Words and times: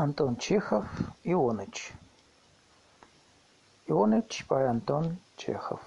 Антон 0.00 0.36
Чехов, 0.36 0.86
Ионыч. 1.24 1.92
Ионыч 3.86 4.46
by 4.48 4.66
Антон 4.66 5.18
Чехов. 5.36 5.82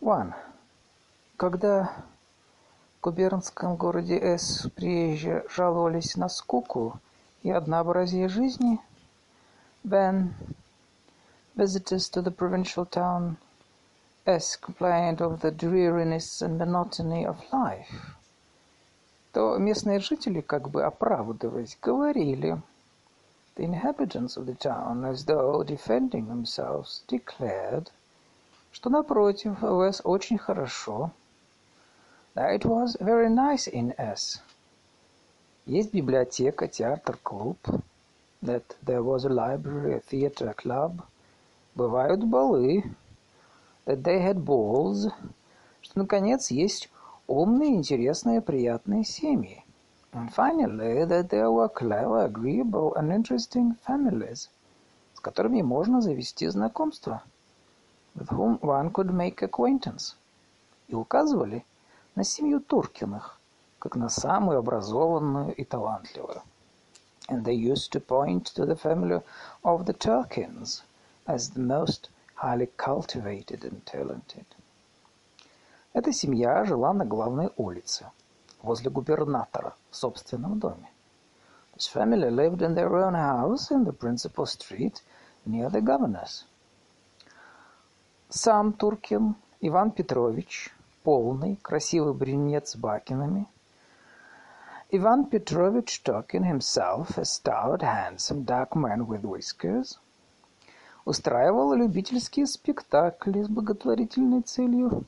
One. 0.00 0.34
Когда 1.36 1.92
в 2.98 3.02
губернском 3.02 3.76
городе 3.76 4.18
С 4.36 4.68
приезжие 4.70 5.44
жаловались 5.48 6.16
на 6.16 6.28
скуку 6.28 6.98
и 7.44 7.52
однообразие 7.52 8.26
жизни, 8.28 8.80
when 9.84 10.34
visitors 11.54 12.10
to 12.10 12.20
the 12.20 12.32
provincial 12.32 12.84
town 12.84 13.36
S 14.26 14.56
complained 14.56 15.20
of 15.20 15.40
the 15.40 15.52
dreariness 15.52 16.42
and 16.42 16.58
monotony 16.58 17.24
of 17.24 17.36
life, 17.52 18.16
то 19.34 19.58
местные 19.58 19.98
жители, 19.98 20.40
как 20.40 20.70
бы 20.70 20.84
оправдываясь, 20.84 21.76
говорили, 21.82 22.62
the 23.56 23.64
inhabitants 23.64 24.36
of 24.36 24.46
the 24.46 24.54
town, 24.54 25.04
as 25.04 25.24
though 25.24 25.64
defending 25.64 26.28
themselves, 26.28 27.02
declared, 27.08 27.90
что 28.70 28.90
напротив, 28.90 29.60
в 29.60 30.00
очень 30.04 30.38
хорошо, 30.38 31.10
that 32.36 32.54
it 32.54 32.64
was 32.64 32.96
very 33.00 33.28
nice 33.28 33.66
in 33.66 33.92
S. 33.98 34.40
Есть 35.66 35.92
библиотека, 35.92 36.68
театр, 36.68 37.18
клуб, 37.20 37.58
that 38.40 38.76
there 38.84 39.02
was 39.02 39.24
a 39.24 39.28
library, 39.28 39.96
a 39.96 40.00
theater, 40.00 40.48
a 40.48 40.54
club. 40.54 41.02
Бывают 41.74 42.22
балы, 42.22 42.84
that 43.84 44.04
they 44.04 44.20
had 44.22 44.44
balls, 44.44 45.12
что, 45.82 45.98
наконец, 45.98 46.52
есть 46.52 46.88
умные, 47.26 47.74
интересные, 47.76 48.40
приятные 48.40 49.04
семьи. 49.04 49.64
And 50.12 50.32
finally, 50.32 51.04
that 51.04 51.30
there 51.30 51.50
were 51.50 51.68
clever, 51.68 52.24
agreeable 52.24 52.94
and 52.94 53.12
interesting 53.12 53.76
families, 53.86 54.48
с 55.14 55.20
которыми 55.20 55.62
можно 55.62 56.00
завести 56.00 56.46
знакомство, 56.46 57.22
with 58.14 58.28
whom 58.28 58.60
one 58.60 58.92
could 58.92 59.10
make 59.10 59.42
acquaintance. 59.42 60.14
И 60.88 60.94
указывали 60.94 61.64
на 62.14 62.22
семью 62.22 62.60
Туркиных, 62.60 63.40
как 63.80 63.96
на 63.96 64.08
самую 64.08 64.58
образованную 64.58 65.54
и 65.54 65.64
талантливую. 65.64 66.42
And 67.28 67.44
they 67.44 67.54
used 67.54 67.90
to 67.92 68.00
point 68.00 68.54
to 68.54 68.66
the 68.66 68.76
family 68.76 69.20
of 69.64 69.86
the 69.86 69.94
Turkins 69.94 70.82
as 71.26 71.50
the 71.50 71.60
most 71.60 72.10
highly 72.34 72.68
cultivated 72.76 73.64
and 73.64 73.84
talented. 73.86 74.44
Эта 75.94 76.10
семья 76.12 76.64
жила 76.64 76.92
на 76.92 77.04
главной 77.04 77.52
улице, 77.56 78.10
возле 78.62 78.90
губернатора, 78.90 79.76
в 79.90 79.96
собственном 79.96 80.58
доме. 80.58 80.90
This 81.76 81.88
family 81.94 82.30
lived 82.30 82.62
in 82.62 82.74
their 82.74 82.92
own 82.92 83.14
house 83.14 83.70
in 83.70 83.84
the 83.84 83.92
principal 83.92 84.44
street 84.44 85.02
near 85.46 85.70
the 85.70 85.80
governor's. 85.80 86.46
Сам 88.28 88.72
Туркин 88.72 89.36
Иван 89.60 89.92
Петрович, 89.92 90.74
полный, 91.04 91.60
красивый 91.62 92.12
брюнет 92.12 92.66
с 92.66 92.74
бакинами. 92.74 93.46
Иван 94.90 95.26
Petrovich 95.26 96.02
Turkin 96.02 96.42
himself, 96.42 97.16
a 97.16 97.24
stout, 97.24 97.82
handsome, 97.82 98.44
dark 98.44 98.74
man 98.74 99.06
with 99.06 99.22
whiskers, 99.22 100.00
устраивал 101.04 101.72
любительские 101.74 102.48
спектакли 102.48 103.42
с 103.44 103.48
благотворительной 103.48 104.42
целью 104.42 105.04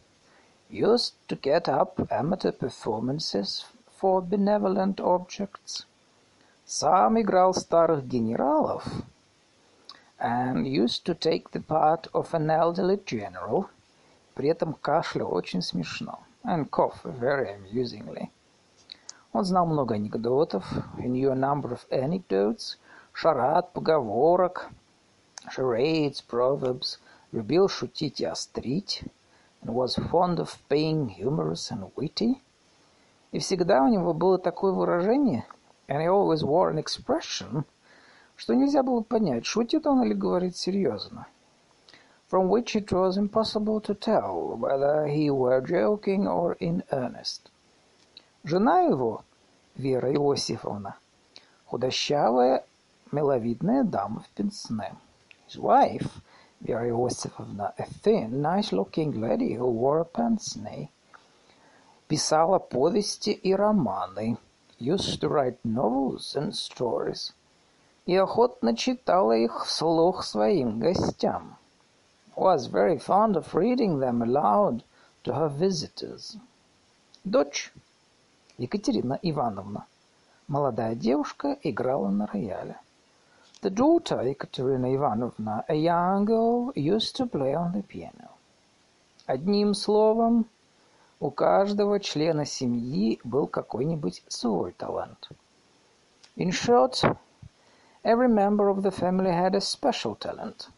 used 0.70 1.14
to 1.28 1.36
get 1.36 1.68
up 1.68 2.00
amateur 2.12 2.52
performances 2.52 3.66
for 3.98 4.22
benevolent 4.22 5.00
objects. 5.00 5.86
Сам 6.66 7.20
играл 7.20 7.54
старых 7.54 8.08
генералов 8.08 8.86
and 10.20 10.68
used 10.68 11.06
to 11.06 11.14
take 11.14 11.52
the 11.52 11.60
part 11.60 12.08
of 12.14 12.34
an 12.34 12.50
elderly 12.50 12.98
general, 13.06 13.70
при 14.34 14.50
этом 14.50 14.74
кашлял 14.74 15.34
очень 15.34 15.62
смешно 15.62 16.20
and 16.44 16.70
cough 16.72 17.04
very 17.04 17.54
amusingly. 17.56 18.32
Он 19.34 19.46
знал 19.46 19.66
много 19.66 19.96
анекдотов, 19.96 20.66
he 20.98 21.08
knew 21.08 21.32
a 21.32 21.36
number 21.36 21.72
of 21.72 21.86
anecdotes, 21.92 22.78
шарад, 23.14 23.72
поговорок, 23.74 24.70
charades, 25.50 26.22
proverbs, 26.22 27.00
любил 27.32 27.70
шутить 27.70 28.20
и 28.20 28.26
острить, 28.26 29.04
and 29.04 29.12
was 29.69 29.97
fond 30.11 30.39
of 30.39 30.59
being 30.69 31.09
humorous 31.09 31.71
and 31.71 31.91
witty. 31.97 32.41
И 33.33 33.39
всегда 33.39 33.83
у 33.83 33.89
него 33.89 34.15
было 34.15 34.39
такое 34.39 34.73
выражение, 34.73 35.45
and 35.89 36.01
he 36.01 36.07
always 36.07 36.43
wore 36.43 36.71
an 36.71 36.79
expression, 36.79 37.65
что 38.37 38.55
нельзя 38.55 38.83
было 38.83 39.03
понять, 39.03 39.45
шутит 39.45 39.87
он 39.87 40.03
или 40.05 40.15
говорит 40.15 40.57
серьезно. 40.57 41.27
From 42.31 42.49
which 42.49 42.75
it 42.75 42.91
was 42.91 43.17
impossible 43.17 43.81
to 43.81 43.95
tell 43.95 44.57
whether 44.57 45.07
he 45.07 45.31
were 45.31 45.61
joking 45.61 46.27
or 46.27 46.57
in 46.59 46.83
earnest. 46.91 47.51
Жена 48.43 48.81
его, 48.83 49.23
Вера 49.77 50.13
Иосифовна, 50.13 50.97
худощавая, 51.67 52.65
миловидная 53.13 53.85
дама 53.85 54.21
в 54.21 54.29
пенсне. 54.31 54.95
His 55.49 55.59
wife, 55.61 56.11
Iosifovna, 56.65 57.75
a 57.79 57.85
thin, 57.85 58.41
nice-looking 58.41 59.21
lady 59.21 59.55
who 59.55 59.67
wore 59.67 60.01
a 60.01 60.05
pince-nez, 60.05 60.89
писала 62.09 62.59
повести 62.59 63.31
и 63.31 63.55
романы, 63.55 64.39
used 64.79 65.21
to 65.21 65.29
write 65.29 65.59
novels 65.65 66.35
and 66.37 66.55
stories, 66.55 67.33
и 68.07 68.17
охотно 68.17 68.77
читала 68.77 69.33
их 69.33 69.65
вслух 69.67 70.25
своим 70.25 70.79
гостям, 70.79 71.57
was 72.37 72.67
very 72.67 72.99
fond 72.99 73.37
of 73.37 73.55
reading 73.55 73.99
them 73.99 74.23
aloud 74.23 74.83
to 75.25 75.35
her 75.35 75.49
visitors. 75.49 76.37
Дочь 77.25 77.73
Екатерина 78.59 79.19
Ивановна, 79.23 79.87
молодая 80.47 80.95
девушка, 80.95 81.59
играла 81.63 82.09
на 82.09 82.27
рояле. 82.27 82.79
The 83.67 83.71
daughter, 83.71 84.23
Ekaterina 84.23 84.95
Ivanovna, 84.95 85.65
a 85.69 85.75
young 85.75 86.25
girl, 86.25 86.73
used 86.77 87.17
to 87.17 87.27
play 87.27 87.53
on 87.53 87.73
the 87.73 87.83
piano. 87.83 88.31
Одним 89.27 89.75
словом, 89.75 90.47
у 91.19 91.33
каждого 91.33 91.99
члена 91.99 92.45
семьи 92.45 93.19
был 93.25 93.49
какой-нибудь 93.49 94.23
свой 94.29 94.71
талант. 94.71 95.31
In 96.37 96.53
short, 96.53 97.03
every 98.05 98.29
member 98.29 98.69
of 98.69 98.85
the 98.85 98.93
family 98.93 99.33
had 99.33 99.57
a 99.57 99.61
special 99.61 100.15
talent. 100.15 100.69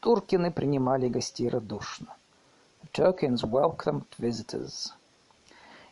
Туркины 0.00 0.50
принимали 0.50 1.08
гостей 1.08 1.48
радушно. 1.48 2.14
The 2.82 2.90
Turkins 2.92 3.42
welcomed 3.42 4.04
visitors. 4.18 4.92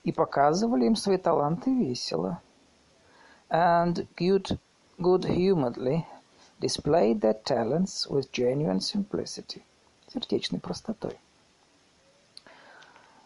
И 0.04 0.12
показывали 0.12 0.84
им 0.84 0.96
свои 0.96 1.16
таланты 1.16 1.74
весело. 1.74 2.42
And 3.48 4.06
good 4.18 4.58
good-humouredly 4.99 6.07
displayed 6.59 7.21
their 7.21 7.35
talents 7.35 8.07
with 8.07 8.31
genuine 8.31 8.81
simplicity, 8.81 9.61
сердечной 10.11 10.59
простотой. 10.59 11.19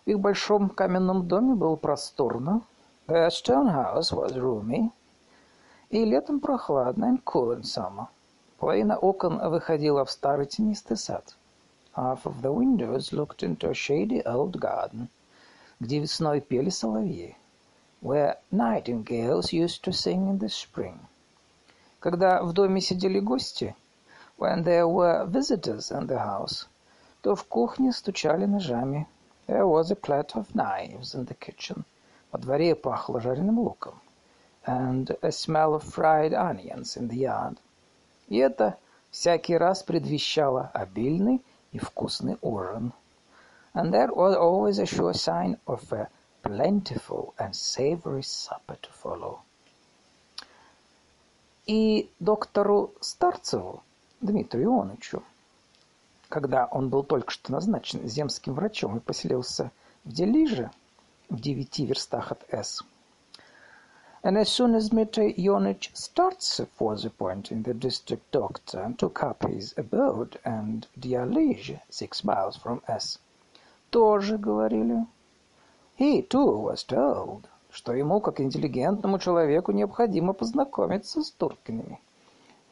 В 0.06 0.10
их 0.10 0.20
большом 0.20 0.70
каменном 0.70 1.28
доме 1.30 1.56
было 1.56 1.78
просторно, 1.78 2.62
their 3.08 3.30
stone 3.30 3.70
house 3.70 4.12
was 4.12 4.36
roomy, 4.36 4.92
и 5.90 6.04
летом 6.04 6.42
прохладно, 6.42 7.06
and 7.06 7.24
cool 7.24 7.56
in 7.56 7.64
summer. 7.64 8.08
Половина 8.60 8.98
окон 8.98 9.40
выходила 9.40 10.04
в 10.04 10.12
старый 10.12 10.48
тенистый 10.48 10.98
сад. 10.98 11.36
Half 11.96 12.26
of 12.26 12.42
the 12.42 12.52
windows 12.54 13.14
looked 13.14 13.44
into 13.44 13.70
a 13.70 13.74
shady 13.74 14.22
old 14.26 14.60
garden, 14.60 15.08
где 15.80 16.00
весной 16.00 16.42
пели 16.42 16.70
соловьи, 16.70 17.38
where 18.02 18.38
nightingales 18.52 19.54
used 19.54 19.84
to 19.84 19.94
sing 19.94 20.28
in 20.28 20.38
the 20.38 20.50
spring. 20.50 21.00
Когда 22.00 22.42
в 22.42 22.54
доме 22.54 22.82
сидели 22.82 23.20
гости, 23.20 23.76
when 24.38 24.64
there 24.64 24.88
were 24.88 25.26
visitors 25.26 25.92
in 25.92 26.08
the 26.08 26.18
house, 26.18 26.68
то 27.22 27.36
в 27.36 27.44
кухне 27.46 27.92
стучали 27.92 28.46
ножами. 28.46 29.08
There 29.48 29.68
was 29.68 29.92
a 29.92 29.96
clatter 29.96 30.40
of 30.40 30.56
knives 30.56 31.14
in 31.14 31.26
the 31.26 31.36
kitchen. 31.36 31.84
Во 32.32 32.40
дворе 32.40 32.76
пахло 32.76 33.22
жареным 33.22 33.60
луком. 33.60 34.02
And 34.66 35.16
a 35.22 35.32
smell 35.32 35.76
of 35.76 35.84
fried 35.84 36.34
onions 36.34 36.98
in 36.98 37.08
the 37.08 37.18
yard. 37.18 37.58
И 38.30 38.38
это 38.38 38.78
всякий 39.12 39.58
раз 39.58 39.84
предвещало 39.84 40.72
обильный 40.74 41.44
и 41.72 41.80
вкусный 41.80 42.38
ужин. 42.42 42.94
And 43.74 43.94
that 43.94 44.16
was 44.16 44.36
always 44.36 44.80
a 44.80 44.86
sure 44.86 45.14
sign 45.14 45.58
of 45.68 45.92
a 45.94 46.10
plentiful 46.42 47.34
and 47.38 47.56
savory 47.56 48.24
supper 48.24 48.78
to 48.82 48.90
follow. 48.92 49.42
И 51.67 52.11
доктору 52.21 52.95
Старцеву, 53.01 53.83
Дмитрию 54.21 54.71
Ионовичу, 54.71 55.23
когда 56.29 56.67
он 56.67 56.89
был 56.89 57.03
только 57.03 57.31
что 57.31 57.53
назначен 57.53 58.07
земским 58.09 58.55
врачом 58.55 58.97
и 58.97 59.01
поселился 59.01 59.73
в 60.05 60.13
Делиже, 60.13 60.71
в 61.29 61.41
девяти 61.41 61.85
верстах 61.85 62.33
от 62.33 62.45
С, 62.51 62.83
And 64.27 64.37
as 64.37 64.49
soon 64.49 64.75
as 64.75 64.89
Dmitry 64.89 65.35
Ionich 65.39 65.93
Startsev 65.95 66.67
was 66.81 67.05
appointed 67.05 67.63
the 67.63 67.75
district 67.75 68.33
doctor 68.33 68.81
and 68.81 68.99
took 68.99 69.23
up 69.23 69.45
his 69.45 69.73
abode 69.77 70.37
and 70.45 70.85
Dialij, 70.99 71.81
six 71.91 72.25
miles 72.25 72.57
from 72.57 72.83
S, 72.89 73.19
тоже 73.93 74.37
говорили. 74.37 75.07
He 75.95 76.23
too 76.23 76.59
was 76.59 76.83
told, 76.83 77.47
что 77.77 77.93
ему, 77.93 78.21
как 78.21 78.41
интеллигентному 78.41 79.19
человеку, 79.19 79.71
необходимо 79.71 80.33
познакомиться 80.33 81.23
с 81.23 81.31
Туркиными. 81.31 82.01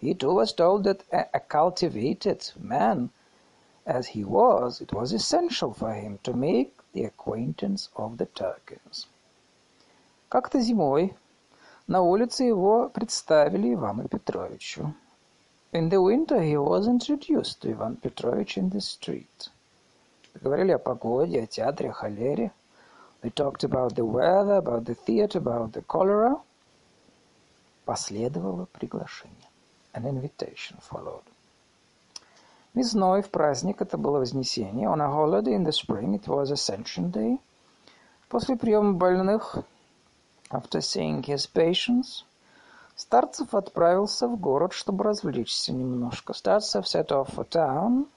He 0.00 0.14
too 0.14 0.32
was 0.32 0.54
told 0.54 0.84
that 0.84 1.02
a 1.12 1.40
cultivated 1.40 2.40
man 2.56 3.10
as 3.84 4.06
he 4.06 4.24
was, 4.24 4.80
it 4.80 4.94
was 4.94 5.12
essential 5.12 5.74
for 5.74 5.92
him 5.92 6.18
to 6.22 6.32
make 6.32 6.72
the 6.94 7.04
acquaintance 7.04 7.90
of 7.96 8.16
the 8.16 8.26
Turkins. 8.32 9.06
Как-то 10.30 10.58
зимой 10.60 11.14
на 11.86 12.00
улице 12.00 12.44
его 12.44 12.88
представили 12.88 13.74
Ивану 13.74 14.08
Петровичу. 14.08 14.94
In 15.72 15.90
the 15.90 16.00
winter 16.00 16.40
he 16.40 16.56
was 16.56 16.88
introduced 16.88 17.60
to 17.60 17.72
Ivan 17.72 17.96
Petrovich 17.96 18.56
in 18.56 18.70
the 18.70 18.80
street. 18.80 19.50
Говорили 20.40 20.72
о 20.72 20.78
погоде, 20.78 21.42
о 21.42 21.46
театре, 21.46 21.90
о 21.90 21.92
холере. 21.92 22.52
They 23.23 23.29
talked 23.29 23.63
about 23.63 23.95
the 23.95 24.05
weather, 24.05 24.57
about 24.57 24.85
the 24.85 24.95
theater, 24.95 25.39
about 25.39 25.73
the 25.73 25.81
cholera. 25.81 26.41
Последовало 27.85 28.67
приглашение. 28.71 29.49
An 29.93 30.05
invitation 30.05 30.77
followed. 30.79 31.23
Весной 32.73 33.21
в 33.21 33.29
праздник, 33.29 33.81
это 33.81 33.97
было 33.97 34.19
Вознесение. 34.19 34.87
On 34.87 35.01
a 35.01 35.09
holiday 35.09 35.53
in 35.53 35.63
the 35.63 35.71
spring, 35.71 36.13
it 36.13 36.27
was 36.27 36.51
Ascension 36.51 37.11
Day. 37.11 37.39
После 38.29 38.55
приема 38.55 38.93
больных 38.93 39.63
After 40.51 40.81
seeing 40.81 41.21
his 41.23 41.45
patients, 41.45 42.23
Старцев 42.95 43.53
отправился 43.53 44.27
в 44.27 44.39
город, 44.39 44.73
чтобы 44.73 45.03
развлечься 45.03 45.71
немножко. 45.71 46.33
Startsev 46.33 46.85
set 46.85 47.11
off 47.11 47.29
for 47.33 47.47
town 47.47 48.07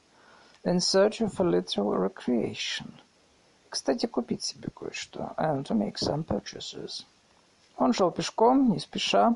in 0.64 0.80
search 0.80 1.20
of 1.20 1.38
a 1.38 1.44
little 1.44 1.92
recreation. 1.92 2.92
Кстати, 3.69 4.05
купить 4.05 4.43
себе 4.43 4.69
кое-что. 4.69 5.33
And 5.37 5.63
to 5.65 5.75
make 5.75 5.95
some 5.95 6.23
purchases. 6.23 7.05
Он 7.77 7.93
шел 7.93 8.11
пешком, 8.11 8.71
не 8.71 8.79
спеша. 8.79 9.35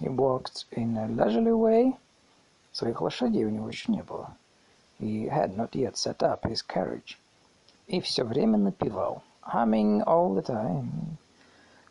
He 0.00 0.08
walked 0.08 0.66
in 0.72 0.96
a 0.96 1.06
leisurely 1.06 1.52
way. 1.52 1.96
Своих 2.72 3.00
лошадей 3.00 3.44
у 3.44 3.50
него 3.50 3.68
еще 3.68 3.92
не 3.92 4.02
было. 4.02 4.36
He 4.98 5.28
had 5.28 5.56
not 5.56 5.70
yet 5.72 5.96
set 5.96 6.18
up 6.18 6.42
his 6.42 6.62
carriage. 6.66 7.18
И 7.86 8.00
все 8.00 8.24
время 8.24 8.58
напевал. 8.58 9.22
Humming 9.42 10.02
all 10.04 10.34
the 10.34 10.42
time. 10.42 11.16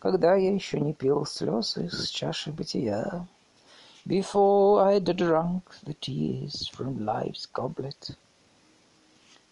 когда 0.04 0.36
я 0.36 0.54
еще 0.54 0.82
не 0.82 0.92
пил 0.92 1.26
слез 1.26 1.78
из 1.78 2.10
чаши 2.10 2.52
бытия. 2.52 3.26
Before 4.06 4.82
I 4.82 5.00
had 5.00 5.06
drunk 5.06 5.62
the 5.86 5.94
tears 5.98 6.70
from 6.76 7.06
life's 7.06 7.48
goblet. 7.54 8.18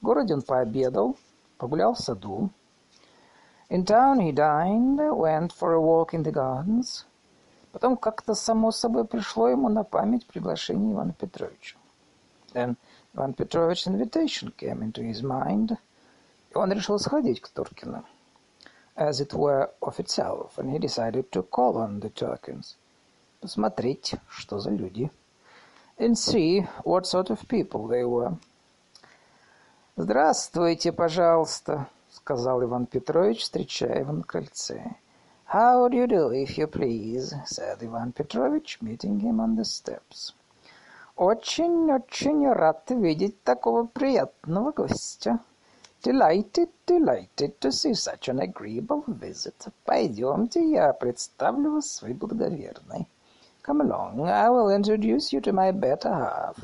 В 0.01 0.05
городе 0.05 0.33
он 0.33 0.41
пообедал, 0.41 1.15
погулял 1.60 1.94
в 1.94 2.00
саду. 2.00 2.50
In 3.68 3.84
town 3.84 4.20
he 4.20 4.32
dined, 4.32 4.98
went 5.16 5.52
for 5.52 5.72
a 5.72 5.80
walk 5.80 6.14
in 6.14 6.22
the 6.22 6.32
gardens. 6.32 7.04
Потом 7.72 7.96
как-то 7.96 8.34
само 8.34 8.70
собой 8.70 9.04
пришло 9.04 9.48
ему 9.48 9.68
на 9.68 9.84
память 9.84 10.26
приглашение 10.26 10.92
Ивана 10.92 11.12
Петровича. 11.12 11.76
Then 12.52 12.76
Иван 13.14 13.34
Петрович's 13.34 13.86
invitation 13.86 14.52
came 14.56 14.82
into 14.82 15.02
his 15.02 15.22
mind, 15.22 15.76
и 16.50 16.56
он 16.56 16.72
решил 16.72 16.98
сходить 16.98 17.40
к 17.40 17.48
Туркину 17.48 18.04
as 18.96 19.20
it 19.20 19.34
were, 19.34 19.70
of 19.82 20.00
itself, 20.00 20.58
and 20.58 20.70
he 20.70 20.78
decided 20.78 21.30
to 21.30 21.42
call 21.42 21.76
on 21.76 22.00
the 22.00 22.08
Turkins. 22.08 22.76
Посмотреть, 23.40 24.14
что 24.28 24.58
за 24.58 24.70
люди. 24.70 25.10
And 25.98 26.16
see 26.16 26.66
what 26.84 27.06
sort 27.06 27.30
of 27.30 27.46
people 27.48 27.86
they 27.86 28.04
were. 28.04 28.36
«Здравствуйте, 30.01 30.91
пожалуйста»,— 30.91 31.87
сказал 32.09 32.63
Иван 32.63 32.87
Петрович, 32.87 33.41
встречая 33.41 33.99
его 33.99 34.13
на 34.13 34.23
крыльце. 34.23 34.95
«How 35.53 35.87
do 35.87 35.93
you 35.93 36.07
do, 36.07 36.31
if 36.31 36.57
you 36.57 36.65
please?»— 36.65 37.35
said 37.45 37.77
Иван 37.81 38.11
Петрович, 38.11 38.79
meeting 38.81 39.19
him 39.19 39.39
on 39.39 39.55
the 39.55 39.63
steps. 39.63 40.33
«Очень-очень 41.15 42.51
рад 42.51 42.89
видеть 42.89 43.43
такого 43.43 43.85
приятного 43.85 44.71
гостя». 44.71 45.37
Delighted, 46.01 46.71
delighted 46.87 47.59
to 47.59 47.69
see 47.69 47.93
such 47.93 48.27
an 48.27 48.39
agreeable 48.39 49.03
visit. 49.05 49.67
Пойдемте, 49.85 50.67
я 50.67 50.93
представлю 50.93 51.73
вас 51.73 51.91
своей 51.91 52.15
благоверной. 52.15 53.07
Come 53.63 53.81
along, 53.81 54.27
I 54.27 54.49
will 54.49 54.75
introduce 54.75 55.31
you 55.31 55.41
to 55.41 55.53
my 55.53 55.71
better 55.71 56.11
half. 56.11 56.57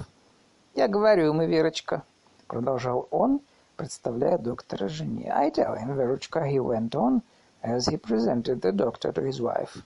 Я 0.73 0.87
говорю 0.87 1.27
ему, 1.27 1.45
Верочка, 1.45 2.03
продолжал 2.47 3.07
он, 3.11 3.41
представляя 3.75 4.37
доктора 4.37 4.87
жене. 4.87 5.31
I 5.31 5.51
tell 5.51 5.75
him, 5.75 5.95
Верочка, 5.95 6.45
he 6.45 6.59
went 6.59 6.95
on, 6.95 7.21
as 7.61 7.87
he 7.87 7.97
presented 7.97 8.61
the 8.61 8.71
doctor 8.71 9.11
to 9.11 9.21
his 9.21 9.39
wife. 9.41 9.83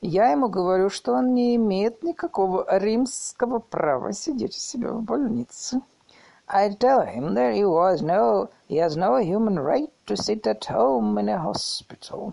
Я 0.00 0.30
ему 0.30 0.48
говорю, 0.48 0.90
что 0.90 1.14
он 1.14 1.34
не 1.34 1.56
имеет 1.56 2.04
никакого 2.04 2.64
римского 2.78 3.58
права 3.58 4.12
сидеть 4.12 4.56
у 4.56 4.60
себя 4.60 4.92
в 4.92 5.02
больнице. 5.02 5.80
I 6.46 6.70
tell 6.70 7.04
him 7.04 7.34
that 7.34 7.54
he 7.54 7.64
was 7.64 8.00
no, 8.00 8.48
he 8.68 8.76
has 8.76 8.96
no 8.96 9.16
human 9.16 9.58
right 9.58 9.90
to 10.06 10.16
sit 10.16 10.46
at 10.46 10.64
home 10.64 11.18
in 11.18 11.28
a 11.28 11.38
hospital. 11.38 12.32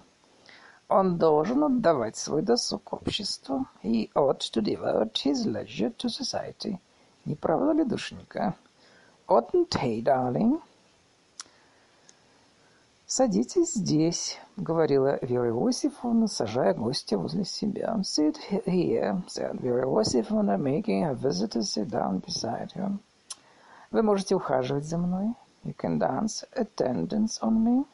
Он 0.88 1.18
должен 1.18 1.64
отдавать 1.64 2.16
свой 2.16 2.44
досуг 2.44 2.94
обществу. 2.94 3.66
He 3.82 4.12
ought 4.14 4.42
to 4.54 4.62
devote 4.62 5.18
his 5.26 5.46
leisure 5.46 5.92
to 5.98 6.08
society. 6.08 6.80
Не 7.26 7.36
правда 7.36 7.72
ли, 7.72 7.84
душенька? 7.84 8.56
Oughtn't 9.28 9.74
he, 9.82 10.04
darling? 10.04 10.62
«Садитесь 13.08 13.74
здесь»,— 13.74 14.40
говорила 14.58 15.18
Вера 15.24 15.50
Иосифовна, 15.50 16.28
сажая 16.28 16.74
гостя 16.74 17.18
возле 17.18 17.46
себя. 17.46 17.96
«Sit 18.04 18.38
here»,— 18.66 19.24
said 19.28 19.60
Vera 19.62 19.86
Iosifovna, 19.86 20.58
making 20.58 21.04
her 21.04 21.16
visitor 21.16 21.62
sit 21.62 21.90
down 21.90 22.20
beside 22.20 22.72
her. 22.74 22.98
Вы 23.92 24.04
можете 24.04 24.36
ухаживать 24.36 24.86
за 24.86 24.98
мной. 24.98 25.34
You 25.64 25.74
can 25.76 25.98
dance 25.98 26.44
attendance 26.54 27.40
on 27.42 27.64
me. 27.64 27.86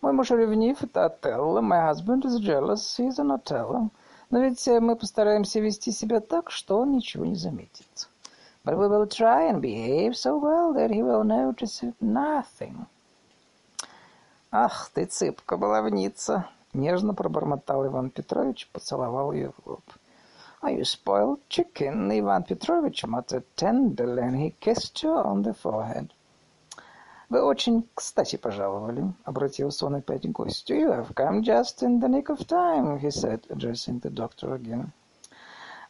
Мой 0.00 0.12
муж 0.12 0.30
ревнив, 0.30 0.82
это 0.82 1.06
Отелло. 1.06 1.60
My 1.60 1.90
husband 1.90 2.24
is 2.24 2.40
jealous, 2.40 2.98
he's 2.98 3.18
an 3.18 3.30
Othello. 3.30 3.90
Но 4.30 4.40
ведь 4.40 4.66
мы 4.66 4.96
постараемся 4.96 5.60
вести 5.60 5.92
себя 5.92 6.20
так, 6.20 6.50
что 6.50 6.78
он 6.78 6.92
ничего 6.92 7.24
не 7.24 7.36
заметит. 7.36 8.08
But 8.64 8.78
we 8.78 8.88
will 8.88 9.06
try 9.06 9.42
and 9.44 9.60
behave 9.60 10.16
so 10.16 10.38
well 10.38 10.72
that 10.72 10.90
he 10.90 11.02
will 11.02 11.22
notice 11.22 11.84
nothing. 12.00 12.86
Ах 14.50 14.90
ты, 14.94 15.04
цыпка, 15.04 15.56
баловница! 15.56 16.48
Нежно 16.72 17.12
пробормотал 17.14 17.86
Иван 17.86 18.10
Петрович, 18.10 18.68
поцеловал 18.72 19.32
ее 19.32 19.52
в 19.52 19.66
лоб. 19.66 19.82
Are 20.62 20.70
you 20.70 20.84
spoiled 20.84 21.40
chicken? 21.50 22.10
Ivan 22.10 22.42
Petrovich 22.44 23.04
muttered 23.06 23.44
tenderly, 23.54 24.22
and 24.22 24.36
he 24.36 24.54
kissed 24.60 24.98
her 25.00 25.22
on 25.22 25.42
the 25.42 25.52
forehead. 25.52 26.10
«Вы 27.28 27.42
очень 27.42 27.86
кстати 27.94 28.36
пожаловали»,— 28.36 29.12
обратился 29.24 29.84
он 29.86 29.96
опять 29.96 30.22
к 30.22 30.30
гостю. 30.30 30.74
«You 30.74 30.90
have 30.90 31.14
come 31.14 31.42
just 31.42 31.82
in 31.82 32.00
the 32.00 32.08
nick 32.08 32.28
of 32.28 32.46
time»,— 32.46 32.98
he 33.02 33.10
said, 33.10 33.42
addressing 33.50 34.00
the 34.00 34.10
doctor 34.10 34.54
again. 34.54 34.90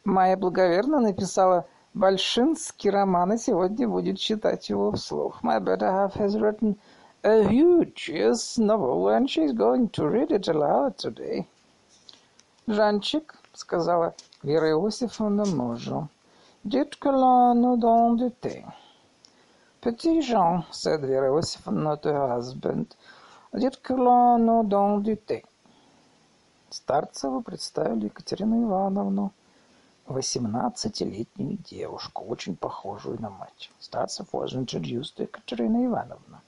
«Моя 0.03 0.35
благоверная 0.35 0.99
написала 0.99 1.65
Большинский 1.95 2.89
роман, 2.89 3.33
и 3.33 3.37
сегодня 3.37 3.87
будет 3.87 4.19
читать 4.19 4.69
его 4.69 4.91
вслух. 4.91 5.41
My 5.43 5.59
better 5.59 5.89
half 5.89 6.13
has 6.15 6.35
written 6.37 6.77
a 7.23 7.47
huge 7.47 8.11
novel, 8.57 9.07
and 9.07 9.29
she's 9.29 9.53
going 9.53 9.89
to 9.91 10.07
read 10.07 10.29
it 10.29 10.49
aloud 10.49 10.97
today». 10.97 11.47
«Жанчик»,— 12.67 13.35
сказала 13.53 14.13
Вера 14.43 14.71
Иосифовна 14.71 15.45
мужу. 15.45 16.09
Nous 16.67 17.77
donne 17.77 18.17
du 18.17 18.29
thé. 18.41 18.65
Petit 19.79 20.21
Jean, 20.21 20.65
said 20.71 20.99
Vera 21.01 21.27
Iosifovna 21.27 21.95
to 22.01 22.11
her 22.11 22.27
husband, 22.27 22.95
nous 23.53 24.63
donne 24.63 25.03
du 25.03 25.15
thé. 25.15 25.45
Старцеву 26.69 27.41
представили 27.41 28.07
Екатерину 28.07 28.63
Ивановну, 28.63 29.31
восемнадцатилетнюю 30.05 31.57
девушку, 31.69 32.23
очень 32.25 32.55
похожую 32.55 33.21
на 33.21 33.29
мать. 33.29 33.71
Старцев 33.79 34.27
was 34.33 34.53
introduced 34.53 35.15
to 35.17 35.23
Екатерина 35.23 35.85
Ивановна, 35.85 36.41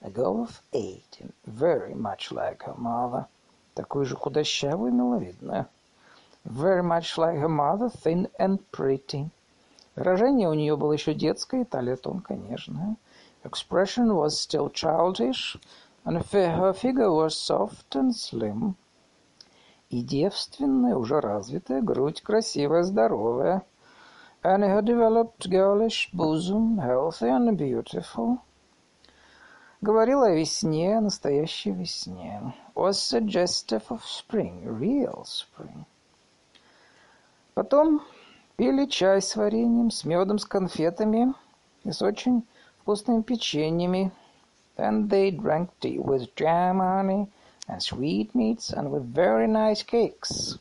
a 0.00 0.10
girl 0.10 0.42
of 0.42 0.62
eighteen, 0.72 1.32
very 1.46 1.94
much 1.94 2.30
like 2.30 2.62
her 2.64 2.76
mother, 2.76 3.26
такую 3.74 4.04
же 4.04 4.16
худощавую 4.16 4.90
и 4.90 4.94
миловидную. 4.94 5.66
very 6.44 6.82
much 6.82 7.16
like 7.16 7.38
her 7.38 7.48
mother, 7.48 7.88
thin 7.88 8.28
and 8.38 8.58
pretty. 8.70 9.30
Выражение 9.96 10.48
у 10.48 10.54
нее 10.54 10.76
было 10.76 10.92
еще 10.92 11.14
детское, 11.14 11.62
и 11.62 11.64
талия 11.64 11.96
тонкая, 11.96 12.36
нежная. 12.36 12.96
Expression 13.44 14.14
was 14.14 14.38
still 14.38 14.70
childish, 14.70 15.56
and 16.04 16.22
her 16.22 16.72
figure 16.72 17.10
was 17.10 17.36
soft 17.36 17.94
and 17.94 18.14
slim. 18.14 18.76
И 19.94 20.02
девственная, 20.02 20.96
уже 20.96 21.20
развитая, 21.20 21.80
грудь 21.80 22.20
красивая, 22.20 22.82
здоровая. 22.82 23.62
And 24.42 24.64
her 24.64 24.82
developed 24.82 25.48
girlish 25.48 26.10
bosom, 26.12 26.80
healthy 26.80 27.28
and 27.28 27.56
beautiful. 27.56 28.38
Говорила 29.80 30.26
о 30.26 30.34
весне, 30.34 30.98
настоящей 30.98 31.70
весне. 31.70 32.52
Was 32.74 32.98
suggestive 32.98 33.84
of 33.88 34.00
spring, 34.04 34.64
real 34.64 35.24
spring. 35.26 35.84
Потом 37.54 38.02
пили 38.56 38.86
чай 38.86 39.22
с 39.22 39.36
вареньем, 39.36 39.92
с 39.92 40.04
медом, 40.04 40.40
с 40.40 40.44
конфетами 40.44 41.34
и 41.84 41.92
с 41.92 42.02
очень 42.02 42.44
вкусными 42.80 43.22
печеньями. 43.22 44.10
Then 44.76 45.08
they 45.08 45.30
drank 45.30 45.70
tea 45.78 46.00
with 46.00 46.34
jam, 46.34 46.80
honey, 46.80 47.28
and 47.67 47.81
sweetmeats, 47.81 48.71
and 48.71 48.91
with 48.91 49.03
very 49.03 49.47
nice 49.47 49.83
cakes, 49.83 50.57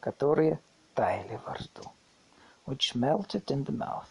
которые 0.00 0.58
таяли 0.94 1.38
во 1.46 1.54
рту, 1.54 1.90
which 2.66 2.94
melted 2.94 3.50
in 3.50 3.64
the 3.64 3.72
mouth. 3.72 4.08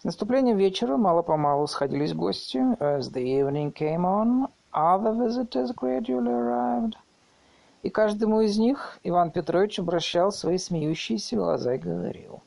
С 0.00 0.04
наступлением 0.04 0.56
вечера 0.56 0.96
мало-помалу 0.96 1.66
сходились 1.66 2.14
гости. 2.14 2.58
As 2.78 3.10
the 3.10 3.22
evening 3.22 3.72
came 3.72 4.04
on, 4.04 4.48
other 4.72 5.12
visitors 5.12 5.72
gradually 5.72 6.30
arrived. 6.30 6.94
И 7.82 7.90
каждому 7.90 8.40
из 8.40 8.58
них 8.58 8.98
Иван 9.02 9.30
Петрович 9.30 9.78
обращал 9.78 10.30
свои 10.30 10.58
смеющиеся 10.58 11.36
глаза 11.36 11.74
и 11.74 11.78
говорил. 11.78 12.42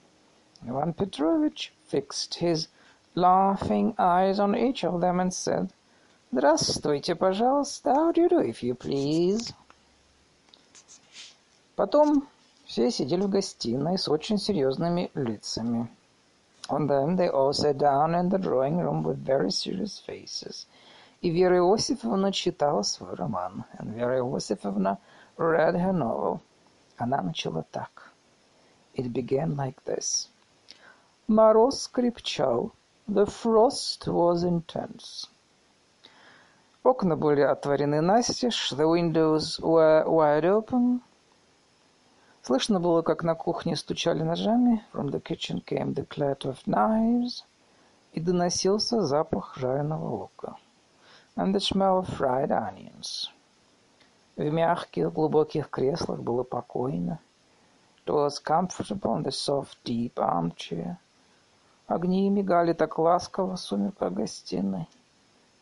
Иван 0.64 0.94
Петрович 0.94 1.74
fixed 1.92 2.36
his 2.40 2.70
laughing 3.16 3.96
eyes 3.98 4.40
on 4.40 4.56
each 4.56 4.84
of 4.84 5.02
them 5.02 5.20
and 5.20 5.34
said, 5.34 5.70
«Здравствуйте, 6.39 7.15
пожалуйста. 7.15 8.13
Do, 8.15 8.29
if 8.47 8.63
you 8.63 8.77
please?» 8.77 9.55
Потом 11.77 12.29
все 12.67 12.91
сидели 12.91 13.23
в 13.23 13.31
гостиной 13.31 13.97
с 13.97 14.07
очень 14.07 14.37
серьезными 14.37 15.11
лицами. 15.15 15.89
On 16.69 16.87
them 16.87 17.17
they 17.17 17.31
all 17.31 17.55
sat 17.55 17.79
down 17.79 18.15
in 18.15 18.29
the 18.29 18.37
drawing 18.37 18.77
room 18.77 19.03
with 19.03 19.17
very 19.25 19.51
serious 19.51 19.99
faces. 19.99 20.67
И 21.23 21.31
Вера 21.31 21.57
Иосифовна 21.57 22.31
читала 22.33 22.83
свой 22.83 23.15
роман. 23.15 23.65
And 23.79 23.95
Вера 23.95 24.19
Иосифовна 24.19 24.99
read 25.39 25.75
her 25.77 25.95
novel. 25.95 26.41
Она 26.99 27.23
начала 27.23 27.65
так. 27.73 28.13
It 28.93 29.11
began 29.11 29.57
like 29.57 29.83
this. 29.87 30.29
Мороз 31.29 31.89
крепчал. 31.89 32.73
The 33.09 33.25
frost 33.25 34.07
was 34.07 34.45
intense. 34.45 35.29
Окна 36.87 37.17
были 37.17 37.41
отворены 37.41 38.01
настежь. 38.01 38.73
The 38.73 38.87
windows 38.87 39.59
were 39.61 40.07
wide 40.07 40.45
open. 40.45 41.01
Слышно 42.43 42.79
было, 42.79 43.03
как 43.03 43.25
на 43.25 43.35
кухне 43.35 43.75
стучали 43.75 44.23
ножами. 44.23 44.85
From 44.93 45.11
the 45.11 45.21
kitchen 45.21 45.61
came 45.65 45.95
the 45.95 46.07
clatter 46.07 46.53
of 46.53 46.59
knives. 46.65 47.43
И 48.13 48.21
доносился 48.21 49.03
запах 49.03 49.57
жареного 49.57 50.09
лука. 50.09 50.55
And 51.35 51.53
the 51.53 51.59
smell 51.59 51.99
of 51.99 52.09
fried 52.17 52.51
onions. 52.51 53.31
В 54.37 54.49
мягких, 54.49 55.13
глубоких 55.13 55.69
креслах 55.71 56.21
было 56.21 56.45
покойно. 56.45 57.19
It 58.07 58.15
was 58.15 58.39
comfortable 58.39 59.17
in 59.17 59.25
the 59.25 59.33
soft, 59.33 59.77
deep 59.85 60.15
armchair. 60.15 60.99
Огни 61.89 62.31
мигали 62.31 62.75
так 62.75 62.97
ласково 62.97 63.57
в 63.57 63.61
сумерках 63.61 64.13
гостиной. 64.13 64.87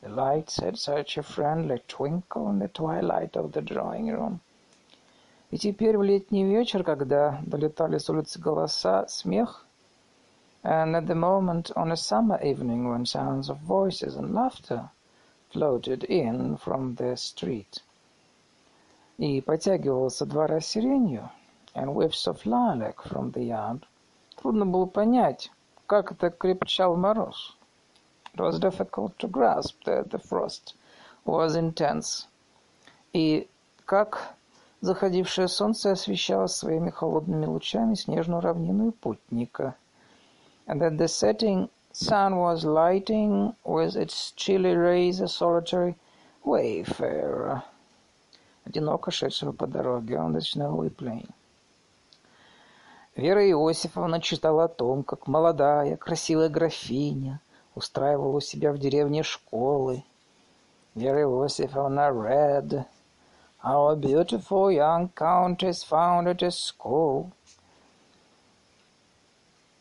The 0.04 0.10
lights 0.10 0.58
had 0.58 0.78
such 0.78 1.18
a 1.18 1.24
friendly 1.24 1.82
twinkle 1.88 2.50
in 2.50 2.60
the 2.60 2.68
twilight 2.68 3.36
of 3.36 3.52
the 3.52 3.62
drawing 3.62 4.08
room. 4.08 4.40
И 5.52 5.58
теперь 5.58 5.98
в 5.98 6.04
летний 6.04 6.46
вечер, 6.46 6.84
когда 6.84 7.42
долетали 7.46 7.98
с 7.98 8.10
улицы 8.10 8.40
голоса, 8.40 9.08
смех, 9.08 9.66
and 10.64 10.96
at 10.96 11.08
the 11.08 11.16
moment 11.16 11.72
on 11.76 11.92
a 11.92 11.96
summer 11.96 12.40
evening 12.44 12.90
when 12.90 13.06
sounds 13.06 13.50
of 13.50 13.58
voices 13.60 14.16
and 14.16 14.34
laughter 14.34 14.90
floated 15.50 16.04
in 16.04 16.58
from 16.58 16.96
the 16.96 17.16
street, 17.16 17.82
и 19.18 19.42
потягивался 19.42 20.26
двора 20.26 20.60
сиренью, 20.60 21.30
and 21.74 21.94
whiffs 21.94 22.28
of 22.28 22.46
lilac 22.46 23.02
from 23.04 23.32
the 23.32 23.44
yard, 23.44 23.86
трудно 24.36 24.66
было 24.66 24.86
понять, 24.86 25.52
как 25.88 26.12
это 26.12 26.30
крепчал 26.30 26.96
мороз. 26.96 27.56
It 28.35 28.41
was 28.41 28.59
difficult 28.59 29.17
to 29.21 29.29
grasp 29.29 29.85
that 29.85 30.11
the 30.11 30.19
frost 30.19 30.75
was 31.25 31.55
intense. 31.55 32.27
И 33.13 33.49
как 33.87 34.35
заходившее 34.81 35.47
солнце 35.47 35.93
освещало 35.93 36.49
своими 36.49 36.91
холодными 36.91 37.47
лучами 37.47 37.95
снежную 37.95 38.41
равнину 38.41 38.89
и 38.89 38.91
путника. 38.91 39.77
And 40.67 40.81
that 40.81 40.97
the 40.97 41.07
setting 41.07 41.71
sun 41.93 42.35
was 42.37 42.65
lighting 42.65 43.55
with 43.65 43.95
its 43.95 44.33
chilly 44.33 44.75
rays 44.75 45.21
a 45.21 45.29
solitary 45.29 45.95
wayfarer, 46.45 47.63
одиноко 48.65 49.13
шедшего 49.13 49.53
по 49.53 49.69
дороге 49.69 50.17
on 50.17 50.33
the 50.33 50.41
snowy. 50.41 50.91
Вера 53.15 53.49
Иосифовна 53.49 54.21
читала 54.21 54.65
о 54.65 54.69
том, 54.69 55.05
как 55.05 55.29
молодая, 55.29 55.97
красивая 55.97 56.49
графиня 56.49 57.41
устраивала 57.75 58.37
у 58.37 58.41
себя 58.41 58.73
в 58.73 58.79
деревне 58.79 59.23
школы. 59.23 60.05
Вера 60.95 61.23
Иосифовна 61.23 62.11
read 62.11 62.87
a 63.63 63.97
beautiful 63.97 64.71
young 64.71 65.09
countess 65.17 65.83
founded 65.83 66.43
a 66.43 66.51
school. 66.51 67.31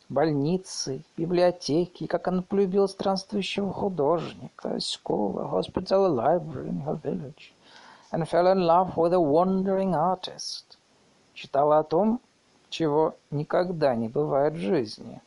Больницы, 0.09 1.03
библиотеки, 1.17 2.07
как 2.07 2.27
она 2.27 2.41
полюбила 2.43 2.87
странствующего 2.87 3.73
художника, 3.73 4.69
a 4.69 5.47
hospital, 5.47 6.13
library 6.13 6.69
in 6.69 6.81
her 6.81 6.95
village, 6.95 7.53
and 8.11 8.27
fell 8.29 8.47
in 8.47 8.61
love 8.61 8.95
with 8.95 9.13
a 9.13 9.19
wandering 9.19 9.95
artist. 9.95 10.77
Читала 11.33 11.79
о 11.79 11.83
том, 11.83 12.19
чего 12.69 13.15
никогда 13.31 13.95
не 13.95 14.07
бывает 14.07 14.53
в 14.53 14.59
жизни. 14.59 15.19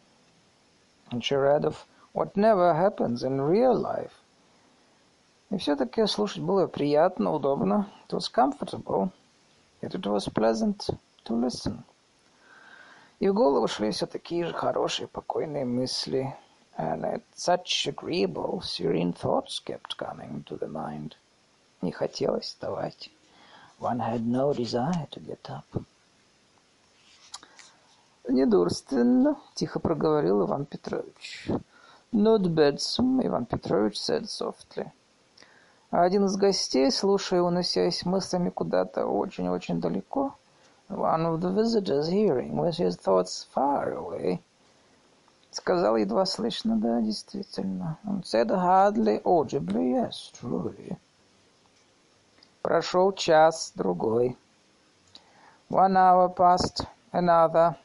And 1.11 1.23
she 1.23 1.37
read 1.37 1.65
of 1.65 1.85
what 2.17 2.35
never 2.35 2.73
happens 2.73 3.23
in 3.23 3.39
real 3.39 3.75
life. 3.75 4.15
И 5.51 5.59
все-таки 5.59 6.07
слушать 6.07 6.43
было 6.43 6.67
приятно, 6.67 7.33
удобно. 7.33 7.89
It 8.09 8.17
was 8.17 8.29
comfortable, 8.33 9.11
yet 9.83 9.95
it 9.95 10.07
was 10.07 10.27
pleasant 10.33 10.89
to 11.25 11.35
listen. 11.35 11.85
И 13.21 13.29
в 13.29 13.35
голову 13.35 13.69
шли 13.69 13.91
все 13.91 14.07
такие 14.07 14.47
же 14.47 14.55
хорошие, 14.55 15.09
покойные 15.09 15.67
мысли. 15.67 16.35
And 16.79 17.05
it, 17.05 17.23
such 17.35 17.87
agreeable, 17.87 18.63
serene 18.63 19.13
thoughts 19.13 19.61
kept 19.63 19.97
coming 19.99 20.43
to 20.45 20.59
the 20.59 20.69
mind. 20.69 21.17
Не 21.83 21.93
хотелось 21.93 22.47
вставать. 22.47 23.11
One 23.79 24.01
had 24.01 24.27
no 24.27 24.55
desire 24.55 25.07
to 25.11 25.21
get 25.21 25.51
up. 25.51 25.85
«Недурственно»,— 28.27 29.37
тихо 29.55 29.81
проговорил 29.81 30.47
Иван 30.47 30.65
Петрович. 30.65 31.51
«Not 32.13 32.55
bad, 32.55 32.79
Иван 32.99 33.47
Петрович 33.47 33.99
said 33.99 34.25
softly. 34.25 34.91
А 35.91 36.03
один 36.03 36.25
из 36.27 36.37
гостей, 36.37 36.91
слушая, 36.91 37.43
уносясь 37.43 38.05
мыслями 38.05 38.51
куда-то 38.51 39.07
очень-очень 39.07 39.81
далеко, 39.81 40.35
one 40.89 41.27
of 41.27 41.41
the 41.41 41.51
visitors 41.51 42.09
hearing 42.09 42.57
with 42.57 42.77
his 42.77 42.97
thoughts 42.97 43.47
far 43.55 43.93
away, 43.93 44.41
сказал 45.51 45.97
едва 45.97 46.27
слышно, 46.27 46.77
да, 46.77 47.01
действительно. 47.01 47.99
Он 48.07 48.23
said 48.23 48.51
hardly 48.51 49.23
audibly, 49.25 49.93
yes, 49.93 50.31
truly. 50.39 50.97
Прошел 52.63 53.13
час, 53.13 53.73
другой. 53.75 54.37
One 55.71 55.97
hour 55.97 56.29
passed, 56.29 56.87
another. 57.13 57.77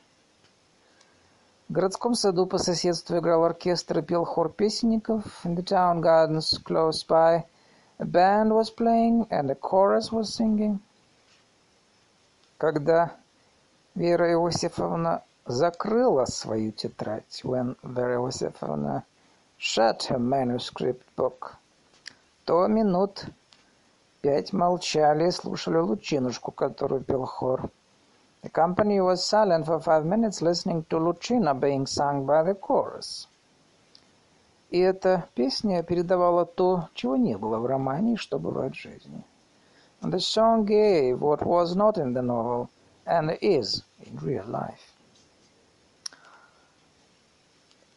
В 1.72 1.74
городском 1.74 2.16
саду 2.16 2.48
по 2.48 2.58
соседству 2.58 3.18
играл 3.18 3.46
оркестр 3.46 4.00
и 4.00 4.02
пел 4.02 4.26
хор 4.26 4.50
песенников. 4.52 5.24
In 5.46 5.56
the 5.56 5.64
town 5.64 6.02
gardens 6.02 6.62
close 6.66 7.02
by, 7.08 7.46
a 7.98 8.04
band 8.04 8.50
was 8.50 8.70
playing 8.70 9.26
and 9.30 9.50
a 9.50 9.56
chorus 9.56 10.12
was 10.12 10.36
singing. 10.36 10.82
Когда 12.58 13.16
Вера 13.96 14.34
Иосифовна 14.34 15.24
закрыла 15.46 16.26
свою 16.26 16.74
тетрадь, 16.74 17.42
when 17.46 17.78
Vera 17.84 18.16
Иосифовна 18.16 19.06
shut 19.58 20.10
her 20.10 20.20
manuscript 20.20 21.06
book, 21.16 21.54
то 22.44 22.68
минут 22.68 23.24
пять 24.20 24.52
молчали 24.52 25.30
и 25.30 25.32
слушали 25.32 25.78
Лучинушку, 25.78 26.52
которую 26.52 27.02
пел 27.02 27.26
хор. 27.26 27.70
The 28.44 28.50
company 28.50 29.00
was 29.00 29.24
silent 29.24 29.68
for 29.68 29.80
five 29.80 30.04
minutes, 30.04 30.42
listening 30.42 30.86
to 30.90 30.98
Lucina 30.98 31.54
being 31.54 31.86
sung 31.86 32.26
by 32.26 32.42
the 32.44 32.56
chorus. 32.56 33.28
И 34.72 34.80
эта 34.80 35.28
песня 35.36 35.84
передавала 35.84 36.46
то, 36.46 36.90
чего 36.94 37.18
не 37.18 37.38
было 37.38 37.60
в 37.60 37.66
романе 37.66 38.18
что 38.18 38.40
бывает 38.40 38.74
в 38.74 38.80
жизни. 38.80 39.24
The 40.02 40.20
song 40.20 40.66
gave 40.66 41.20
what 41.20 41.46
was 41.46 41.76
not 41.76 41.98
in 41.98 42.14
the 42.14 42.24
novel 42.24 42.70
and 43.06 43.38
is 43.42 43.84
in 44.00 44.18
real 44.24 44.48
life. 44.48 44.80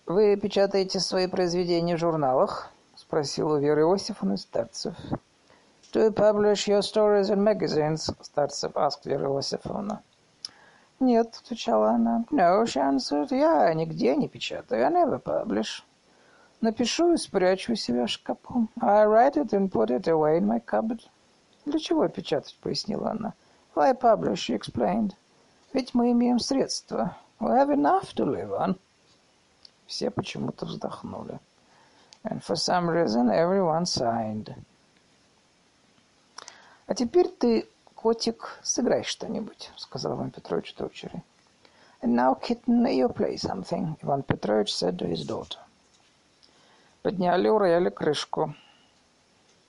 «Вы 0.07 0.37
печатаете 0.37 1.01
свои 1.01 1.27
произведения 1.27 1.97
в 1.97 2.01
журналах?»— 2.01 2.71
спросил 2.97 3.53
у 3.53 3.59
Веры 3.59 3.83
Иосифовны 3.83 4.37
Старцев. 4.37 4.95
«Do 5.93 6.03
you 6.03 6.13
publish 6.13 6.69
your 6.69 6.83
stories 6.83 7.31
in 7.31 7.43
magazines?»— 7.43 8.11
Старцев 8.21 8.77
asked 8.77 9.07
Вера 9.07 9.29
Иосифовна. 9.29 10.03
«Нет»,— 11.01 11.41
отвечала 11.45 11.91
она. 11.91 12.25
«No»,— 12.31 12.63
she 12.65 12.81
answered. 12.81 13.29
«Я 13.31 13.73
нигде 13.75 14.17
не 14.17 14.29
печатаю. 14.29 14.87
I 14.87 14.91
never 14.91 15.23
publish». 15.23 15.83
Напишу 16.65 17.13
и 17.13 17.19
спрячу 17.19 17.73
у 17.73 17.77
себя 17.77 18.07
в 18.07 18.11
шкафу. 18.11 18.69
I 18.81 19.05
write 19.05 19.37
it 19.37 19.53
and 19.53 19.71
put 19.71 19.91
it 19.91 20.07
away 20.09 20.39
in 20.39 20.47
my 20.47 20.65
cupboard. 20.65 21.01
Для 21.67 21.79
чего 21.79 22.09
печатать, 22.09 22.57
пояснила 22.63 23.11
она. 23.11 23.35
Why 23.75 23.93
publish, 23.93 24.37
she 24.37 24.59
explained. 24.59 25.13
Ведь 25.75 25.93
мы 25.93 26.13
имеем 26.13 26.39
средства. 26.39 27.17
We 27.39 27.51
have 27.51 27.69
enough 27.69 28.15
to 28.15 28.25
live 28.25 28.53
on. 28.53 28.79
Все 29.87 30.11
почему-то 30.11 30.65
вздохнули. 30.65 31.39
And 32.23 32.43
for 32.43 32.57
some 32.57 32.89
reason 32.89 33.29
everyone 33.29 33.85
sighed. 33.85 34.55
А 36.87 36.95
теперь 36.95 37.29
ты, 37.29 37.69
котик, 38.05 38.61
сыграй 38.63 39.03
что-нибудь, 39.03 39.71
сказал 39.79 40.17
Иван 40.17 40.31
Петрович 40.31 40.75
дочери. 40.75 41.23
And 42.03 42.15
now, 42.15 42.35
kitten, 42.35 42.85
you 42.85 43.09
play 43.09 43.39
something, 43.39 43.97
Иван 44.03 44.23
Петрович 44.25 44.75
said 44.75 44.99
to 44.99 45.07
his 45.07 45.25
daughter. 45.25 45.59
Подняли 47.03 47.49
у 47.49 47.57
рояля 47.57 47.89
крышку. 47.89 48.55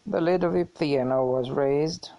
The 0.05 0.19
lid 0.19 0.43
of 0.43 0.51
the 0.51 0.65
piano 0.65 1.25
was 1.25 1.49
raised. 1.49 2.11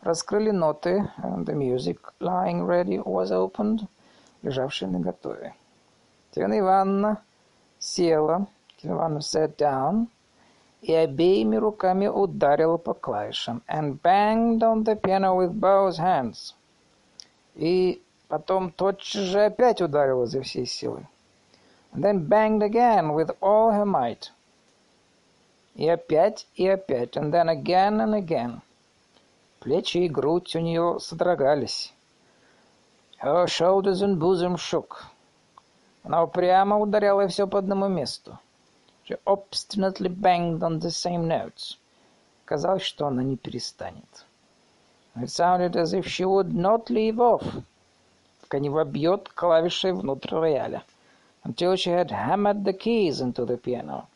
Раскрыли 0.00 0.50
ноты, 0.50 1.12
and 1.18 1.44
the 1.44 1.54
music 1.54 1.98
lying 2.20 2.64
ready 2.64 2.98
was 2.98 3.30
opened, 3.30 3.86
лежавший 4.42 4.88
наготове. 4.88 5.54
Екатерина 6.30 6.58
Ивановна 6.58 7.22
села, 7.78 8.46
Ивановна 8.82 9.20
sat 9.20 9.58
down, 9.58 10.08
и 10.82 10.94
обеими 10.94 11.56
руками 11.56 12.06
ударила 12.06 12.76
по 12.76 12.94
клавишам, 12.94 13.62
and 13.68 14.00
banged 14.00 14.62
on 14.62 14.84
the 14.84 14.94
piano 14.94 15.34
with 15.34 15.52
both 15.52 15.98
hands. 15.98 16.54
И 17.54 18.00
потом 18.28 18.70
тотчас 18.70 19.22
же 19.22 19.44
опять 19.44 19.80
ударила 19.80 20.26
за 20.26 20.42
всей 20.42 20.66
силой. 20.66 21.06
And 21.92 22.02
then 22.02 22.28
banged 22.28 22.62
again 22.62 23.14
with 23.14 23.36
all 23.40 23.72
her 23.72 23.84
might. 23.84 24.30
И 25.74 25.88
опять, 25.88 26.46
и 26.54 26.68
опять, 26.68 27.16
and 27.16 27.32
then 27.32 27.48
again 27.48 28.00
and 28.00 28.14
again. 28.14 28.60
Плечи 29.60 29.98
и 29.98 30.08
грудь 30.08 30.54
у 30.54 30.60
нее 30.60 30.98
содрогались. 31.00 31.92
Her 33.20 33.46
shoulders 33.46 34.02
and 34.02 34.18
bosom 34.18 34.56
shook. 34.56 35.04
Она 36.04 36.22
упрямо 36.22 36.78
ударяла 36.78 37.26
все 37.26 37.46
по 37.48 37.58
одному 37.58 37.88
месту. 37.88 38.38
She 39.07 39.15
obstinately 39.25 40.09
banged 40.09 40.63
on 40.63 40.79
the 40.79 40.89
same 40.89 41.27
notes. 41.27 41.77
Казалось, 42.45 42.83
что 42.83 43.07
она 43.07 43.23
не 43.23 43.37
перестанет. 43.37 44.25
It 45.15 45.29
sounded 45.29 45.75
as 45.75 45.93
if 45.93 46.07
she 46.07 46.25
would 46.25 46.53
not 46.53 46.89
leave 46.89 47.19
off, 47.19 47.63
пока 48.41 48.59
не 48.59 48.69
вобьет 48.69 49.29
клавиши 49.29 49.93
внутрь 49.93 50.35
рояля. 50.35 50.83
Until 51.43 51.75
she 51.75 51.91
had 51.91 52.11
hammered 52.11 52.63
the 52.63 52.73
keys 52.73 53.21
into 53.21 53.45
the 53.45 53.57
piano. 53.57 54.07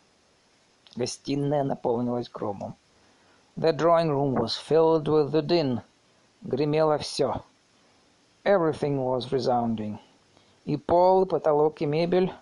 Гостиная 0.96 1.64
наполнилась 1.64 2.30
громом. 2.30 2.76
The 3.58 3.74
drawing 3.74 4.10
room 4.10 4.36
was 4.36 4.56
filled 4.56 5.08
with 5.08 5.32
the 5.32 5.42
din. 5.42 5.82
Гремело 6.44 6.98
все. 6.98 7.44
Everything 8.44 9.04
was 9.04 9.32
resounding. 9.32 10.00
И 10.66 10.78
пол, 10.78 11.26
потолок 11.26 11.82
и 11.82 11.86
мебель, 11.86 12.34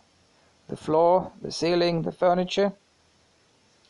the 0.71 0.77
floor, 0.77 1.33
the 1.43 1.51
ceiling, 1.51 2.03
the 2.03 2.13
furniture. 2.13 2.73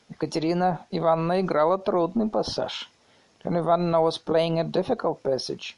Екатерина 0.08 0.86
Ивановна 0.90 1.40
играла 1.42 1.78
трудный 1.78 2.28
пассаж. 2.28 2.90
Екатерина 3.38 3.58
Ивановна 3.58 4.00
was 4.00 4.18
playing 4.18 4.58
a 4.58 4.64
difficult 4.64 5.22
passage. 5.22 5.76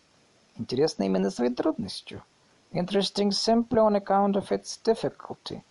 Интересно 0.56 1.02
именно 1.02 1.30
своей 1.30 1.52
трудностью. 1.52 2.22
Interesting 2.72 3.30
simply 3.30 3.80
on 3.80 3.96
account 3.96 4.36
of 4.36 4.50
its 4.52 4.78
difficulty. 4.82 5.62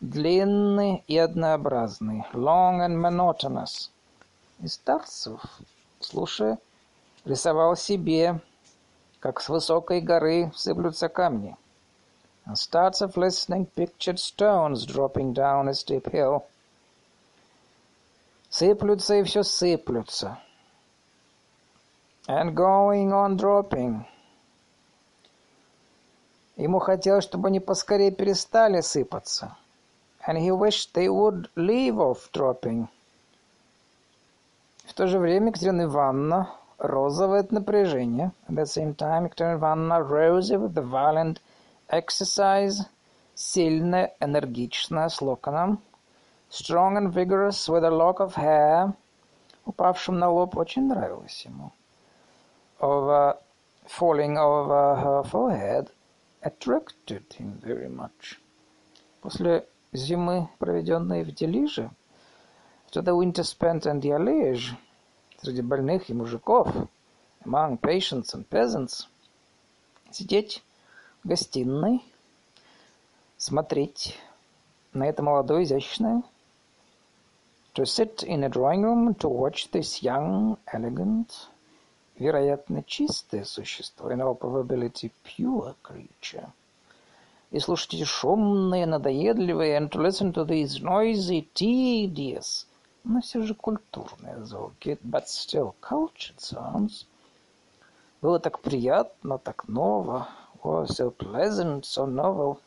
Длинный 0.00 1.02
и 1.08 1.18
однообразный. 1.18 2.24
Long 2.32 2.80
and 2.80 2.96
monotonous. 2.96 3.90
И 4.60 4.68
Старцев, 4.68 5.40
слушая, 6.00 6.58
рисовал 7.24 7.76
себе, 7.76 8.40
как 9.20 9.40
с 9.40 9.48
высокой 9.48 10.00
горы 10.00 10.52
сыплются 10.54 11.08
камни. 11.08 11.56
And 12.46 12.56
Startsev 12.56 13.16
listening 13.16 13.66
pictured 13.66 14.20
stones 14.20 14.86
dropping 14.86 15.32
down 15.32 15.66
a 15.66 15.74
steep 15.74 16.08
hill. 16.12 16.46
Сыплются 18.48 19.16
и 19.16 19.24
все 19.24 19.42
сыплются. 19.42 20.38
And 22.28 22.54
going 22.54 23.12
on 23.12 23.36
dropping. 23.36 24.06
Ему 26.56 26.78
хотелось, 26.78 27.24
чтобы 27.24 27.48
они 27.48 27.58
поскорее 27.58 28.12
перестали 28.12 28.80
сыпаться. 28.80 29.56
And 30.26 30.38
he 30.38 30.52
wished 30.52 30.94
they 30.94 31.08
would 31.08 31.48
leave 31.56 31.98
off 31.98 32.30
dropping. 32.32 32.88
В 34.84 34.94
то 34.94 35.08
же 35.08 35.18
время 35.18 35.48
Екатерина 35.48 35.82
Ивановна, 35.82 36.50
розовое 36.78 37.40
от 37.40 37.50
напряжения, 37.50 38.32
at 38.48 38.54
the 38.54 38.66
same 38.66 38.94
time 38.94 39.24
Екатерина 39.24 39.54
Ивановна, 39.54 40.00
rosy 40.00 40.56
with 40.56 40.74
the 40.74 40.82
violent 40.82 41.40
exercise, 41.88 42.86
сильная, 43.34 44.14
энергичная, 44.20 45.08
с 45.08 45.20
локоном, 45.20 45.80
strong 46.50 46.96
and 46.96 47.12
vigorous 47.12 47.68
with 47.68 47.84
a 47.84 47.90
lock 47.90 48.20
of 48.20 48.34
hair, 48.34 48.94
упавшим 49.64 50.18
на 50.18 50.30
лоб, 50.30 50.56
очень 50.56 50.86
нравилось 50.86 51.44
ему. 51.44 51.72
Over, 52.80 53.38
falling 53.86 54.36
over 54.36 54.96
her 54.96 55.22
forehead 55.24 55.90
attracted 56.42 57.24
him 57.38 57.60
very 57.62 57.88
much. 57.88 58.38
После 59.20 59.66
зимы, 59.92 60.48
проведенной 60.58 61.24
в 61.24 61.34
Делиже, 61.34 61.90
after 62.86 63.02
the 63.02 63.14
winter 63.14 63.42
spent 63.42 63.86
in 63.86 64.00
Liège, 64.00 64.76
среди 65.40 65.62
больных 65.62 66.08
и 66.08 66.14
мужиков, 66.14 66.68
among 67.44 67.78
patients 67.78 68.34
and 68.34 68.48
peasants, 68.48 69.06
сидеть 70.10 70.62
гостиной, 71.26 72.04
смотреть 73.36 74.16
на 74.92 75.06
это 75.06 75.22
молодое, 75.22 75.64
изящное, 75.64 76.22
to 77.74 77.84
sit 77.84 78.22
in 78.22 78.44
a 78.44 78.48
drawing 78.48 78.82
room 78.82 79.14
to 79.16 79.28
watch 79.28 79.70
this 79.72 80.02
young, 80.02 80.56
elegant, 80.72 81.48
вероятно, 82.18 82.82
чистое 82.84 83.44
существо, 83.44 84.10
in 84.10 84.20
all 84.20 84.38
probability 84.38 85.10
pure 85.24 85.74
creature, 85.82 86.48
и 87.50 87.58
слушать 87.58 87.94
эти 87.94 88.04
шумные, 88.04 88.86
надоедливые, 88.86 89.78
and 89.78 89.90
to 89.90 90.00
listen 90.00 90.32
to 90.32 90.46
these 90.46 90.80
noisy, 90.80 91.46
tedious, 91.54 92.66
но 93.04 93.20
все 93.20 93.42
же 93.42 93.54
культурные 93.54 94.44
звуки, 94.44 94.98
but 95.02 95.26
still 95.26 95.74
cultured 95.82 96.38
sounds, 96.38 97.04
было 98.22 98.38
так 98.38 98.60
приятно, 98.60 99.38
так 99.38 99.68
ново, 99.68 100.28
was 100.66 100.96
so 100.96 101.10
pleasant, 101.10 101.84
so 101.84 102.06
novel. 102.06 102.58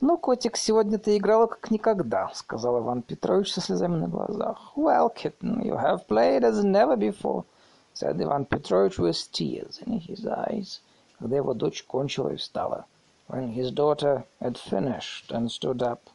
«Ну, 0.00 0.18
котик, 0.18 0.56
сегодня 0.56 0.98
ты 0.98 1.16
играла 1.16 1.46
как 1.46 1.70
никогда»,— 1.70 2.30
сказал 2.34 2.78
Иван 2.78 3.02
Петрович 3.02 3.52
со 3.52 3.60
слезами 3.60 3.96
на 3.96 4.08
глазах. 4.08 4.72
«Well, 4.76 5.12
kitten, 5.12 5.62
you 5.62 5.76
have 5.76 6.06
played 6.06 6.44
as 6.44 6.62
never 6.62 6.96
before»,— 6.96 7.44
said 7.94 8.22
Иван 8.22 8.44
Петрович 8.44 8.98
with 8.98 9.16
tears 9.32 9.80
in 9.86 9.98
his 9.98 10.26
eyes, 10.26 10.80
когда 11.18 11.36
его 11.36 11.54
дочь 11.54 11.82
кончила 11.84 12.28
и 12.28 12.36
встала. 12.36 12.84
When 13.28 13.52
his 13.54 13.72
daughter 13.72 14.24
had 14.40 14.56
finished 14.56 15.32
and 15.32 15.50
stood 15.50 15.82
up. 15.82 16.10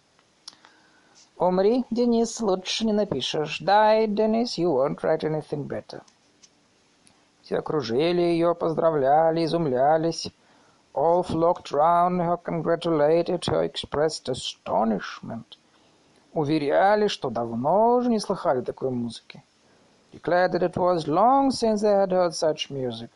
«Умри, 1.37 1.83
Денис, 1.91 2.39
лучше 2.39 2.85
не 2.85 2.93
напишешь. 2.93 3.59
Die, 3.59 4.05
Dennis, 4.05 4.57
you 4.57 4.71
won't 4.71 5.01
write 5.01 5.23
anything 5.23 5.67
better». 5.67 6.03
Все 7.51 7.59
окружили 7.59 8.21
ее, 8.21 8.55
поздравляли, 8.55 9.43
изумлялись. 9.43 10.31
All 10.93 11.21
flocked 11.21 11.73
round 11.73 12.21
her, 12.21 12.37
congratulated 12.37 13.43
her, 13.47 13.65
expressed 13.65 14.29
astonishment. 14.29 15.57
Уверяли, 16.31 17.07
что 17.07 17.29
давно 17.29 17.95
уже 17.97 18.09
не 18.09 18.19
слыхали 18.19 18.61
такой 18.61 18.91
музыки. 18.91 19.43
Declared 20.13 20.53
that 20.53 20.63
it 20.63 20.77
was 20.77 21.09
long 21.09 21.51
since 21.51 21.81
they 21.81 21.91
had 21.91 22.11
heard 22.11 22.33
such 22.33 22.69
music. 22.69 23.09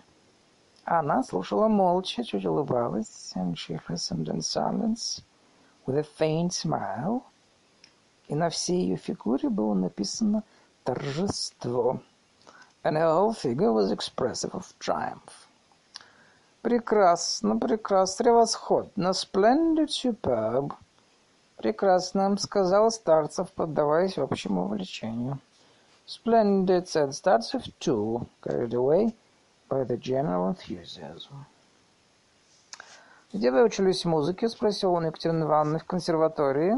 Она 0.84 1.24
слушала 1.24 1.70
молча, 1.70 2.26
чуть 2.26 2.46
улыбалась, 2.46 3.32
and 3.38 3.56
she 3.56 3.80
listened 3.88 4.28
in 4.28 4.42
silence, 4.42 5.22
with 5.88 5.98
a 5.98 6.04
faint 6.04 6.52
smile. 6.52 7.24
И 8.28 8.36
на 8.36 8.50
всей 8.50 8.82
ее 8.82 8.98
фигуре 8.98 9.48
было 9.48 9.74
написано 9.74 10.44
«торжество». 10.84 12.02
And 12.86 12.96
her 12.98 13.12
whole 13.12 13.34
figure 13.34 13.74
was 13.74 13.92
expressive 13.92 14.54
of 14.54 14.72
triumph. 14.80 15.48
«Прекрасно, 16.62 17.58
прекрасно, 17.58 18.24
превосходно, 18.24 19.14
splendid, 19.14 19.90
superb!» 19.90 20.74
«Прекрасно»,— 21.58 22.38
сказал 22.40 22.92
Старцев, 22.92 23.52
поддаваясь 23.54 24.20
общему 24.20 24.66
увлечению. 24.66 25.40
«Splendid»,— 26.06 26.86
said 26.88 27.10
Starцев, 27.14 27.64
too, 27.80 28.28
carried 28.44 28.74
away 28.74 29.16
by 29.68 29.84
the 29.84 29.98
general 29.98 30.48
enthusiasm. 30.50 31.46
«Где 33.34 33.50
вы 33.50 33.64
учились 33.64 34.06
музыке?»— 34.06 34.48
спросил 34.50 34.94
он 34.94 35.08
Екатерины 35.08 35.44
Ивановны 35.44 35.80
в 35.80 35.86
консерватории. 35.86 36.76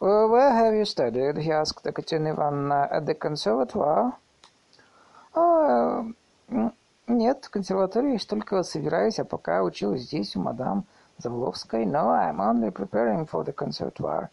«Where 0.00 0.52
have 0.52 0.74
you 0.74 0.84
studied?»— 0.84 1.36
he 1.38 1.50
asked 1.50 1.84
Екатерина 1.84 2.30
Ивановна. 2.30 2.88
«At 2.90 3.06
the 3.06 3.14
conservatoire?» 3.14 4.14
«А, 5.38 6.02
нет, 7.06 7.44
в 7.44 7.50
консерватории 7.50 8.14
я 8.14 8.18
только 8.18 8.62
собираюсь, 8.62 9.18
а 9.18 9.24
пока 9.26 9.62
училась 9.62 10.04
здесь 10.04 10.34
у 10.34 10.40
мадам 10.40 10.86
Завловской. 11.18 11.84
No, 11.84 12.08
I'm 12.08 12.38
only 12.38 12.70
preparing 12.70 13.26
for 13.26 13.44
the 13.44 13.52
conservatoire. 13.52 14.30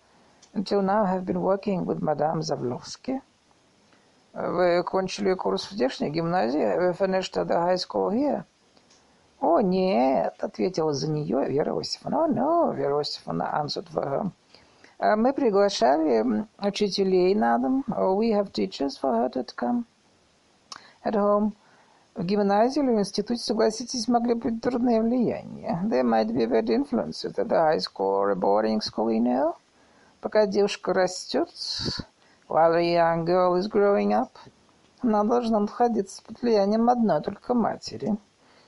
Until 0.54 0.82
now 0.82 1.04
have 1.04 1.26
been 1.26 1.42
working 1.42 1.86
with 1.86 2.00
Madame 2.00 2.42
Завловски. 2.42 3.22
Вы 4.34 4.82
кончили 4.84 5.34
курс 5.34 5.66
в 5.66 5.72
здешней 5.72 6.10
гимназии? 6.10 6.78
Вы 6.78 6.92
finished 6.92 7.34
the 7.34 7.48
high 7.48 7.76
school 7.76 8.10
here? 8.10 8.46
«О, 9.42 9.60
нет!»— 9.60 10.36
ответила 10.40 10.94
за 10.94 11.12
нее 11.12 11.50
Вера 11.50 11.74
Иосифовна. 11.74 12.24
«О, 12.24 12.28
no!»— 12.30 12.76
Вера 12.78 13.00
Иосифовна 13.00 13.62
answered 13.62 13.90
for 13.94 14.32
her. 15.00 15.16
«Мы 15.18 15.34
приглашали 15.34 16.48
учителей 16.60 17.36
на 17.36 17.58
дом. 17.58 17.84
Oh, 17.90 18.16
we 18.16 18.32
have 18.32 18.54
teachers 18.54 18.98
for 18.98 19.12
her 19.18 19.30
to 19.30 19.46
come 19.54 19.86
at 21.04 21.16
home. 21.16 21.54
В 22.16 22.24
гимназии 22.24 22.80
или 22.80 22.92
в 22.92 23.00
институте, 23.00 23.42
согласитесь, 23.42 24.08
могли 24.08 24.36
быть 24.36 24.62
трудное 24.62 25.02
влияние. 25.02 25.80
There 25.86 26.04
might 26.04 26.28
be 26.28 26.46
bad 26.46 26.70
influences 26.70 27.36
at 27.38 27.48
the 27.48 27.58
high 27.58 27.80
school 27.80 28.14
or 28.22 28.32
a 28.32 28.36
boarding 28.36 28.82
school, 28.82 29.10
you 29.10 29.22
know. 29.22 29.56
Пока 30.22 30.46
девушка 30.46 30.94
растет, 30.94 31.50
while 32.48 32.76
a 32.76 32.82
young 32.82 33.26
girl 33.26 33.58
is 33.58 33.68
growing 33.68 34.14
up, 34.14 34.30
она 35.02 35.24
должна 35.24 35.60
находиться 35.60 36.22
под 36.24 36.42
влиянием 36.42 36.90
одной 36.90 37.22
только 37.22 37.54
матери». 37.54 38.16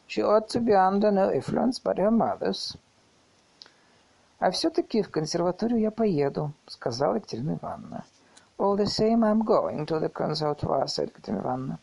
She 0.07 0.21
ought 0.21 0.49
to 0.49 0.59
be 0.59 0.73
under 0.73 1.11
no 1.11 1.31
influence 1.31 1.79
but 1.83 1.97
her 1.97 2.11
mother's. 2.11 2.75
«А 4.39 4.51
все-таки 4.51 5.01
в 5.01 5.09
консерваторию 5.09 5.79
я 5.79 5.91
поеду»,— 5.91 6.51
сказала 6.67 7.15
Екатерина 7.15 7.53
Ивановна. 7.55 8.05
«All 8.57 8.75
the 8.75 8.85
same 8.85 9.23
I'm 9.23 9.43
going 9.43 9.85
to 9.85 9.99
the 9.99 10.09
conservatoire»,— 10.09 10.85
said 10.87 11.09
Екатерина 11.09 11.41
Ивановна. 11.41 11.79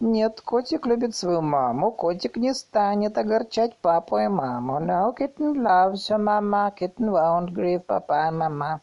«Нет, 0.00 0.40
котик 0.42 0.86
любит 0.86 1.16
свою 1.16 1.40
маму. 1.40 1.90
Котик 1.90 2.36
не 2.36 2.54
станет 2.54 3.18
огорчать 3.18 3.76
папу 3.78 4.18
и 4.18 4.28
маму. 4.28 4.78
No, 4.78 5.12
kitten 5.12 5.54
loves 5.54 6.08
her 6.08 6.18
mama. 6.18 6.70
Kitten 6.70 7.10
won't 7.10 7.52
grieve 7.52 7.84
papa 7.84 8.28
and 8.28 8.38
mama». 8.38 8.80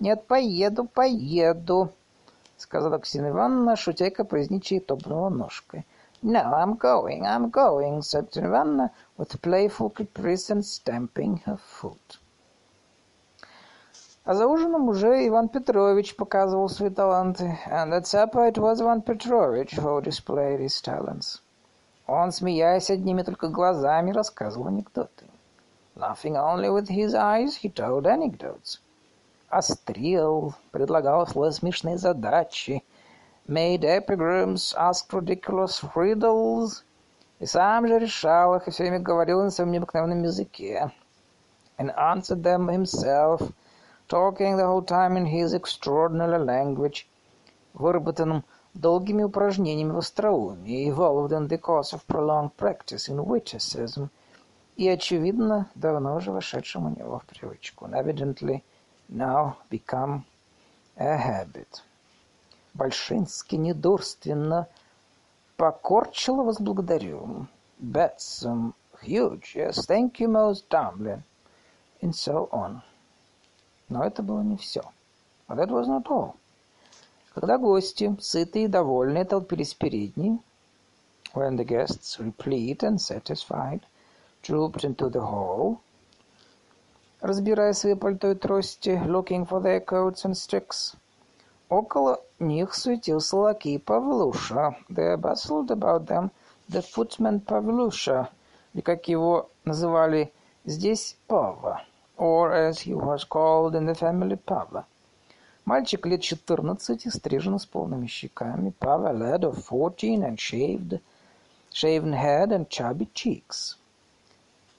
«Нет, 0.00 0.26
поеду, 0.26 0.84
поеду»,— 0.84 1.92
сказала 2.56 2.94
Екатерина 2.94 3.28
Ивановна, 3.28 3.76
шутя 3.76 4.06
и 4.06 4.10
капризничая 4.10 4.80
топнула 4.80 5.28
ножкой. 5.28 5.86
"No, 6.22 6.52
I'm 6.54 6.78
going, 6.78 7.24
I'm 7.26 7.50
going," 7.50 8.00
said 8.00 8.34
Nirvana 8.34 8.90
with 9.18 9.42
playful 9.42 9.90
caprice 9.90 10.48
and 10.48 10.64
stamping 10.64 11.42
her 11.44 11.58
foot. 11.58 12.20
А 14.28 14.34
за 14.34 14.46
ужином 14.46 14.90
уже 14.90 15.26
Иван 15.26 15.48
Петрович 15.48 16.14
показывал 16.14 16.68
свои 16.68 16.90
таланты. 16.90 17.58
And 17.70 17.94
at 17.94 18.04
supper 18.04 18.46
it 18.46 18.58
was 18.58 18.78
Ivan 18.78 19.00
Petrovich 19.00 19.72
who 19.72 20.02
displayed 20.02 20.60
his 20.60 20.82
talents. 20.82 21.40
Он, 22.06 22.30
смеясь 22.30 22.90
одними 22.90 23.22
только 23.22 23.48
глазами, 23.48 24.10
рассказывал 24.10 24.66
анекдоты. 24.66 25.24
Laughing 25.96 26.36
only 26.36 26.68
with 26.68 26.90
his 26.90 27.14
eyes, 27.14 27.56
he 27.56 27.72
told 27.72 28.06
anecdotes. 28.06 28.80
Острил, 29.48 30.54
предлагал 30.72 31.26
смешные 31.26 31.96
задачи— 31.96 32.84
made 33.48 33.82
epigrams, 33.82 34.74
asked 34.76 35.10
ridiculous 35.10 35.82
riddles, 35.94 36.82
и 37.40 37.46
сам 37.46 37.88
же 37.88 37.98
решал 37.98 38.56
их 38.56 38.68
и 38.68 38.72
все 38.72 38.82
время 38.82 38.98
говорил 38.98 39.42
на 39.42 39.50
своем 39.50 39.72
необыкновенном 39.72 40.22
языке, 40.22 40.92
and 41.78 41.90
answered 41.96 42.42
them 42.42 42.68
himself, 42.68 43.50
talking 44.07 44.57
the 44.57 44.65
whole 44.65 44.81
time 44.81 45.17
in 45.17 45.25
his 45.25 45.53
extraordinary 45.53 46.37
language, 46.37 47.07
выработанном 47.73 48.43
долгими 48.73 49.23
упражнениями 49.23 49.91
в 49.91 49.97
остроумии, 49.97 50.89
evolved 50.89 51.31
in 51.31 51.47
the 51.47 51.57
course 51.57 51.93
of 51.93 52.05
prolonged 52.07 52.55
practice 52.57 53.07
in 53.09 53.23
witticism, 53.23 54.09
и, 54.75 54.87
очевидно, 54.89 55.69
давно 55.75 56.15
уже 56.15 56.31
вошедшим 56.31 56.85
у 56.87 56.89
него 56.89 57.19
в 57.19 57.25
привычку, 57.25 57.85
and 57.85 57.93
evidently 57.93 58.63
now 59.09 59.55
become 59.69 60.23
a 60.97 61.17
habit. 61.17 61.81
Большинский 62.73 63.57
недурственно 63.57 64.67
покорчило 65.57 66.43
вас 66.43 66.59
благодарю. 66.59 67.47
That's 67.79 68.43
um, 68.43 68.73
huge. 69.03 69.55
Yes, 69.55 69.85
thank 69.85 70.19
you 70.19 70.27
most 70.27 70.65
humbly. 70.71 71.21
And 72.01 72.15
so 72.15 72.49
on. 72.51 72.81
Но 73.88 74.04
это 74.04 74.22
было 74.22 74.42
не 74.42 74.56
все. 74.56 74.82
But 75.48 75.56
that 75.58 75.70
was 75.70 75.86
not 75.86 76.04
all. 76.06 76.34
Когда 77.34 77.58
гости, 77.58 78.16
сытые 78.20 78.64
и 78.66 78.68
довольные, 78.68 79.24
толпились 79.24 79.74
передней, 79.74 80.40
when 81.34 81.56
the 81.56 81.64
guests, 81.64 82.18
replete 82.18 82.82
and 82.82 82.98
satisfied, 82.98 83.82
trooped 84.42 84.84
into 84.84 85.10
the 85.10 85.20
hall, 85.20 85.78
разбирая 87.20 87.72
свои 87.72 87.94
пальто 87.94 88.32
и 88.32 88.34
трости, 88.34 89.00
looking 89.06 89.46
for 89.46 89.62
their 89.62 89.84
coats 89.84 90.24
and 90.24 90.34
sticks, 90.34 90.96
Около 91.68 92.22
них 92.38 92.74
суетился 92.74 93.36
лакей 93.36 93.78
Павлуша. 93.78 94.74
They 94.88 95.16
bustled 95.16 95.70
about 95.70 96.06
them 96.06 96.30
the 96.68 96.82
footman 96.82 97.40
Павлуша, 97.40 98.30
или 98.72 98.80
как 98.80 99.06
его 99.06 99.50
называли 99.64 100.32
здесь 100.64 101.16
Пава, 101.26 101.82
or 102.18 102.52
as 102.52 102.80
he 102.80 102.92
was 102.92 103.24
called 103.24 103.74
in 103.74 103.86
the 103.86 103.94
family 103.94 104.36
Пава. 104.36 104.84
Мальчик 105.64 106.06
лет 106.06 106.22
четырнадцати, 106.22 107.08
стрижен 107.08 107.58
с 107.58 107.66
полными 107.66 108.06
щеками. 108.06 108.72
Пава, 108.78 109.12
lad 109.12 109.44
of 109.44 109.56
fourteen 109.64 110.22
and 110.22 110.38
shaved, 110.38 111.00
shaven 111.72 112.12
head 112.12 112.50
and 112.50 112.68
chubby 112.68 113.08
cheeks. 113.14 113.76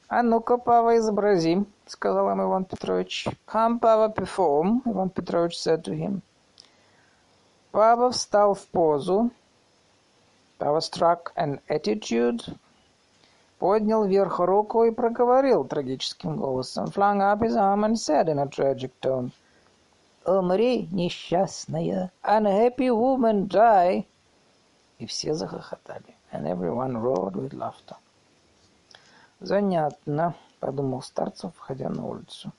«А 0.08 0.24
ну-ка, 0.24 0.58
Пава, 0.58 0.98
изобрази»,— 0.98 1.66
сказал 1.86 2.32
ему 2.32 2.44
Иван 2.44 2.66
Петрович. 2.66 3.28
«Come, 3.48 3.80
Пава, 3.80 4.10
perform», 4.10 4.82
Иван 4.86 5.10
Петрович 5.10 5.56
said 5.56 5.84
to 5.84 5.94
him. 5.94 6.22
Пава 7.72 8.10
встал 8.10 8.56
в 8.56 8.66
позу. 8.68 9.30
Пава 10.58 10.80
struck 10.80 11.32
an 11.36 11.60
attitude. 11.70 12.58
Поднял 13.60 14.06
вверх 14.06 14.40
руку 14.40 14.86
и 14.86 14.92
проговорил 14.92 15.66
трагическим 15.66 16.38
голосом. 16.38 16.86
Flung 16.86 17.20
up 17.20 17.42
his 17.42 17.58
arm 17.58 17.84
and 17.84 17.98
said 17.98 18.30
in 18.30 18.40
a 18.40 18.48
tragic 18.48 18.92
tone. 19.02 19.32
«Умри, 20.26 20.88
несчастная! 20.92 22.10
Unhappy 22.24 22.90
woman, 22.90 23.50
die!» 23.50 24.06
И 24.98 25.06
все 25.06 25.34
захохотали. 25.34 26.16
And 26.32 26.48
everyone 26.48 26.98
roared 27.02 27.36
with 27.36 27.54
laughter. 27.54 27.98
«Занятно»,— 29.42 30.36
подумал 30.62 31.02
Старцев, 31.02 31.52
входя 31.56 31.90
на 31.90 32.06
улицу. 32.06 32.54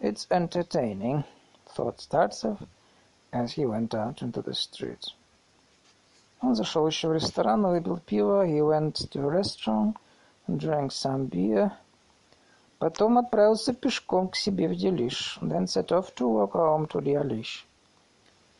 «It's 0.00 0.26
entertaining»,— 0.30 1.22
thought 1.76 1.98
Starцев,— 1.98 2.58
as 3.32 3.52
he 3.52 3.66
went 3.66 3.94
out 3.94 4.20
into 4.20 4.42
the 4.42 4.54
street. 4.54 5.14
Он 6.40 6.56
зашел 6.56 6.86
еще 6.86 7.08
в 7.08 7.12
ресторан, 7.12 7.66
выпил 7.66 7.98
пиво, 7.98 8.46
he 8.46 8.60
went 8.60 8.94
to 9.10 9.20
a 9.20 9.30
restaurant 9.30 9.96
drank 10.48 10.92
some 10.92 11.28
beer. 11.28 11.72
Потом 12.78 13.18
отправился 13.18 13.72
пешком 13.72 14.28
к 14.28 14.36
себе 14.36 14.68
в 14.68 14.74
Делиш, 14.74 15.38
then 15.40 15.66
set 15.66 15.88
off 15.88 16.14
to 16.14 16.28
walk 16.28 16.52
home 16.52 16.86
to 16.88 17.00
Делиш. 17.02 17.66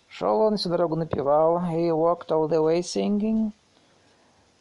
Шел 0.09 0.41
он 0.41 0.57
всю 0.57 0.69
дорогу 0.69 0.97
напевал, 0.97 1.59
he 1.59 1.91
walked 1.91 2.31
all 2.31 2.49
the 2.49 2.63
way 2.63 2.81
singing. 2.81 3.53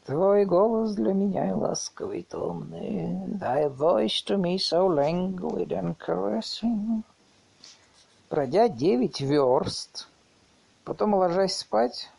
Твой 0.06 0.46
голос 0.46 0.96
для 0.96 1.14
меня 1.14 1.56
ласковый 1.56 2.24
томный, 2.24 3.26
Thy 3.40 3.70
voice 3.70 4.22
to 4.26 4.38
me 4.38 4.58
so 4.58 4.88
languid 4.88 5.70
and 5.70 5.96
caressing. 5.98 7.04
Пройдя 8.28 8.68
девять 8.68 9.22
верст, 9.22 10.08
потом 10.84 11.14
ложась 11.14 11.56
спать, 11.56 12.10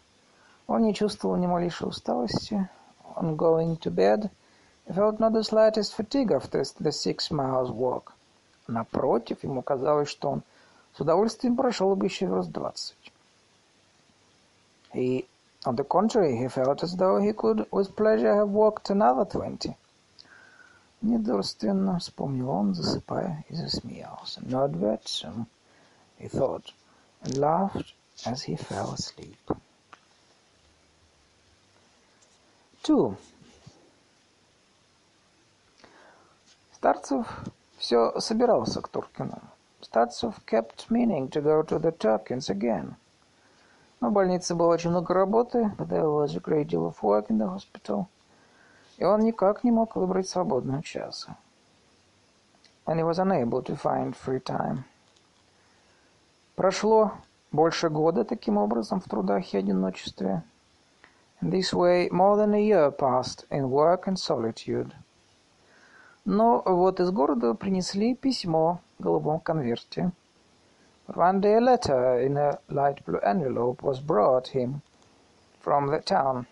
он 0.67 0.83
не 0.83 0.95
чувствовал 0.95 1.37
ни 1.37 1.47
малейшей 1.47 1.89
усталости. 1.89 2.71
On 3.17 3.37
going 3.37 3.77
to 3.81 3.91
bed, 3.93 4.31
he 4.88 4.94
felt 4.94 5.20
not 5.20 5.34
the 5.34 5.44
slightest 5.44 5.94
fatigue 5.94 6.32
after 6.32 6.64
the 6.80 6.92
six 6.92 7.32
miles 7.32 7.70
walk. 7.72 8.14
Напротив, 8.68 9.44
ему 9.44 9.62
казалось, 9.62 10.10
что 10.10 10.30
он 10.30 10.44
с 10.96 11.00
удовольствием 11.00 11.56
прошел 11.56 11.96
бы 11.96 12.06
еще 12.06 12.26
верст 12.26 12.52
двадцать. 12.52 13.14
He 14.94 15.26
On 15.66 15.76
the 15.76 15.84
contrary, 15.84 16.38
he 16.38 16.48
felt 16.48 16.84
as 16.84 16.96
though 16.96 17.18
he 17.18 17.34
could 17.34 17.68
with 17.70 17.94
pleasure 17.98 18.34
have 18.34 18.50
walked 18.50 18.90
another 18.90 19.26
twenty. 19.26 19.76
Недурственно, 21.02 22.00
вспомнил 22.00 22.50
он, 22.50 22.74
засыпая, 22.74 23.44
и 23.50 23.56
засмеялся. 23.56 24.42
Not 24.42 24.80
bad, 24.80 25.06
soon, 25.06 25.48
he 26.18 26.30
thought, 26.30 26.72
and 27.22 27.38
laughed 27.38 27.94
as 28.26 28.44
he 28.44 28.56
fell 28.56 28.94
asleep. 28.94 29.38
Two. 32.84 33.18
Старцев 36.85 37.27
все 37.79 38.13
собирался 38.21 38.83
к 38.83 38.89
Туркину. 38.89 39.41
Старцев 39.81 40.35
kept 40.47 40.91
meaning 40.91 41.31
to 41.31 41.41
go 41.41 41.63
to 41.63 41.81
the 41.81 41.91
Turkins 41.97 42.51
again. 42.51 42.97
Но 44.03 44.11
в 44.11 44.13
больнице 44.13 44.55
было 44.55 44.75
очень 44.75 44.91
много 44.91 45.15
работы, 45.15 45.73
there 45.79 46.11
was 46.11 46.37
a 46.37 46.41
great 46.41 46.67
deal 46.67 46.87
of 46.87 46.97
work 47.01 47.29
in 47.31 47.39
the 47.39 47.49
hospital, 47.49 48.05
и 48.99 49.05
он 49.07 49.21
никак 49.21 49.65
не 49.65 49.71
мог 49.71 49.97
выбрать 49.97 50.29
свободного 50.29 50.83
часа. 50.83 51.39
And 52.85 52.99
he 52.99 53.03
was 53.03 53.19
unable 53.19 53.63
to 53.63 53.75
find 53.75 54.15
free 54.15 54.43
time. 54.45 54.83
Прошло 56.55 57.13
больше 57.51 57.89
года 57.89 58.27
таким 58.27 58.59
образом 58.59 59.01
в 59.01 59.05
трудах 59.05 59.55
и 59.55 59.57
одиночестве. 59.57 60.43
In 61.41 61.49
this 61.49 61.73
way, 61.73 62.11
more 62.11 62.37
than 62.37 62.53
a 62.53 62.61
year 62.61 62.91
passed 62.91 63.47
in 63.49 63.71
work 63.71 64.07
and 64.07 64.19
solitude. 64.19 64.93
Но 66.25 66.63
вот 66.65 67.01
из 67.01 67.11
города 67.11 67.55
принесли 67.55 68.15
письмо 68.15 68.81
в 68.99 69.03
голубом 69.03 69.41
конверте. 69.41 70.13
One 71.07 71.41
day 71.41 71.57
a 71.57 71.61
letter 71.61 72.27
in 72.27 72.39
a 72.39 72.59
light 72.69 73.05
blue 73.05 73.21
envelope 73.21 73.83
was 73.83 74.01
brought 74.01 74.49
him 74.55 74.81
from 75.63 75.91
the 75.91 76.03
town. 76.03 76.47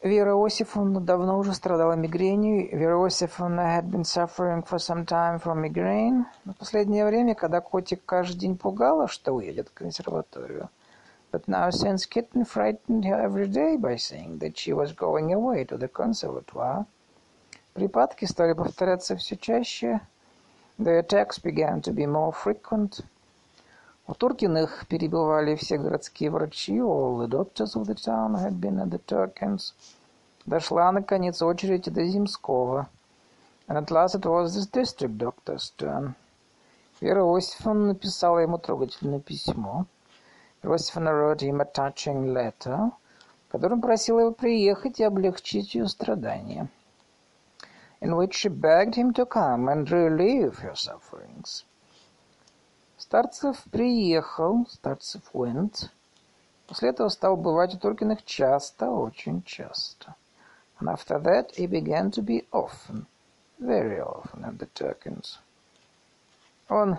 Вера 0.00 0.30
Иосифовна 0.30 1.00
давно 1.00 1.36
уже 1.36 1.52
страдала 1.54 1.94
мигренью. 1.94 2.68
Вера 2.70 3.02
Иосифовна 3.02 3.76
had 3.76 3.90
been 3.90 4.04
suffering 4.04 4.62
for 4.64 4.78
some 4.78 5.04
time 5.04 5.42
from 5.42 5.60
migraine. 5.60 6.26
Но 6.44 6.52
в 6.52 6.58
последнее 6.58 7.04
время, 7.04 7.34
когда 7.34 7.60
котик 7.60 8.04
каждый 8.06 8.38
день 8.38 8.56
пугала, 8.56 9.08
что 9.08 9.32
уедет 9.32 9.68
в 9.70 9.74
консерваторию, 9.74 10.68
but 11.30 11.46
now 11.46 11.70
since 11.70 12.06
Kitten 12.06 12.44
frightened 12.44 13.04
her 13.04 13.20
every 13.20 13.46
day 13.46 13.76
by 13.76 13.96
saying 13.96 14.38
that 14.38 14.56
she 14.56 14.72
was 14.72 14.92
going 14.92 15.32
away 15.32 15.64
to 15.64 15.76
the 15.76 15.88
conservatoire, 15.88 16.86
припадки 17.74 18.24
стали 18.24 18.54
повторяться 18.54 19.16
все 19.16 19.36
чаще. 19.36 20.00
The 20.78 20.98
attacks 21.00 21.38
began 21.38 21.82
to 21.82 21.92
be 21.92 22.06
more 22.06 22.32
frequent. 22.32 23.02
У 24.06 24.14
Туркиных 24.14 24.86
перебывали 24.86 25.54
все 25.54 25.76
городские 25.76 26.30
врачи. 26.30 26.80
All 26.80 27.18
the 27.18 27.28
doctors 27.28 27.76
of 27.76 27.86
the 27.86 27.94
town 27.94 28.34
had 28.36 28.58
been 28.58 28.78
at 28.80 28.90
the 28.90 28.98
Turkins. 28.98 29.74
Дошла, 30.46 30.90
наконец, 30.92 31.42
очередь 31.42 31.92
до 31.92 32.06
Земского. 32.06 32.88
And 33.66 33.76
at 33.76 33.90
last 33.90 34.14
it 34.14 34.24
was 34.24 34.54
this 34.54 34.66
district 34.66 35.18
doctor's 35.18 35.72
turn. 35.76 36.14
Вера 37.02 37.20
Иосифовна 37.20 37.88
написала 37.88 38.38
ему 38.38 38.56
трогательное 38.56 39.20
письмо. 39.20 39.84
Иосифовна 40.63 41.13
wrote 41.13 41.41
him 41.41 41.61
a 41.61 41.65
touching 41.65 42.33
letter, 42.33 42.91
в 43.47 43.51
котором 43.51 43.81
просила 43.81 44.21
его 44.21 44.31
приехать 44.31 44.99
и 44.99 45.03
облегчить 45.03 45.75
ее 45.75 45.87
страдания. 45.87 46.69
In 48.01 48.15
which 48.15 48.33
she 48.33 48.49
begged 48.49 48.95
him 48.95 49.13
to 49.13 49.25
come 49.25 49.67
and 49.67 49.89
relieve 49.89 50.59
her 50.59 50.75
sufferings. 50.75 51.65
Старцев 52.97 53.63
приехал, 53.69 54.65
Старцев 54.69 55.23
went. 55.33 55.89
После 56.67 56.89
этого 56.89 57.09
стал 57.09 57.35
бывать 57.35 57.75
у 57.75 57.77
Туркиных 57.77 58.23
часто, 58.23 58.89
очень 58.89 59.43
часто. 59.43 60.15
And 60.79 60.89
after 60.89 61.19
that 61.19 61.51
he 61.55 61.67
began 61.67 62.11
to 62.11 62.21
be 62.21 62.47
often, 62.51 63.05
very 63.59 63.99
often 63.99 64.45
at 64.45 64.57
the 64.57 64.67
Turkins. 64.73 65.39
Он 66.69 66.97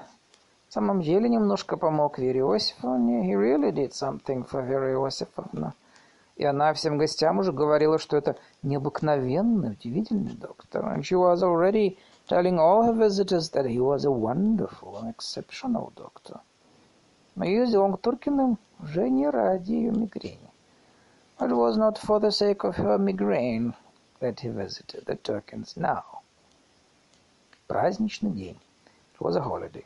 в 0.69 0.73
самом 0.73 1.01
деле 1.01 1.27
немножко 1.27 1.77
помог 1.77 2.19
Вере 2.19 2.41
Иосифовне. 2.41 3.27
He 3.27 3.35
really 3.35 3.71
did 3.71 3.91
something 3.91 4.47
for 4.47 4.63
Vera 4.63 4.91
Иосифовна. 4.93 5.73
И 6.35 6.45
она 6.45 6.73
всем 6.73 6.99
гостям 6.99 7.39
уже 7.39 7.51
говорила, 7.51 7.97
что 7.97 8.17
это 8.17 8.35
необыкновенный, 8.61 9.71
удивительный 9.71 10.35
доктор. 10.35 10.85
And 10.85 11.01
she 11.01 11.17
was 11.17 11.41
already 11.41 11.97
telling 12.27 12.59
all 12.59 12.83
her 12.83 12.93
visitors 12.93 13.49
that 13.49 13.65
he 13.65 13.79
was 13.79 14.05
a 14.05 14.11
wonderful 14.11 14.95
and 15.01 15.09
exceptional 15.09 15.91
doctor. 15.95 16.39
Но 17.33 17.45
ездил 17.45 17.81
он 17.81 17.97
к 17.97 18.01
Туркиным 18.01 18.59
уже 18.79 19.09
не 19.09 19.27
ради 19.27 19.71
ее 19.71 19.91
мигрени. 19.91 20.51
It 21.39 21.49
was 21.49 21.77
not 21.77 21.97
for 21.97 22.19
the 22.19 22.31
sake 22.31 22.63
of 22.63 22.75
her 22.75 22.99
migraine 22.99 23.73
that 24.19 24.41
he 24.41 24.49
visited 24.49 25.05
the 25.07 25.15
Turkins 25.15 25.75
now. 25.75 26.21
Праздничный 27.67 28.31
день. 28.31 28.59
It 29.15 29.19
was 29.19 29.35
a 29.35 29.41
holiday. 29.41 29.85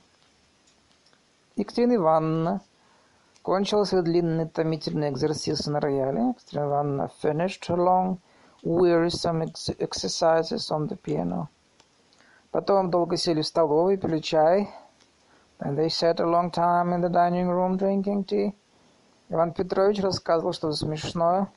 Екатерина 1.56 1.96
Ивановна 1.96 2.62
кончила 3.44 3.84
свой 3.84 4.02
длинный 4.02 4.48
томительный 4.48 5.10
экзерсис 5.10 5.68
на 5.68 5.80
рояле. 5.80 6.30
Екатерина 6.30 6.66
Ивановна 6.66 7.12
finished 7.22 7.68
her 7.68 7.78
long, 7.78 8.18
wearisome 8.64 9.44
exercises 9.78 10.72
on 10.72 10.88
the 10.88 10.98
piano. 10.98 11.50
Потом 12.50 12.90
долго 12.90 13.18
сели 13.18 13.42
в 13.42 13.48
столовой, 13.48 13.98
пили 13.98 14.18
чай. 14.18 14.70
Then 15.60 15.76
they 15.76 15.90
sat 15.90 16.20
a 16.20 16.26
long 16.26 16.50
time 16.50 16.92
in 16.92 17.02
the 17.02 17.10
dining 17.10 17.48
room 17.48 17.78
drinking 17.78 18.26
tea. 18.26 18.56
Иван 19.30 19.54
Петрович 19.54 20.02
рассказывал 20.02 20.54
что-то 20.54 20.76
смешное. 20.76 21.52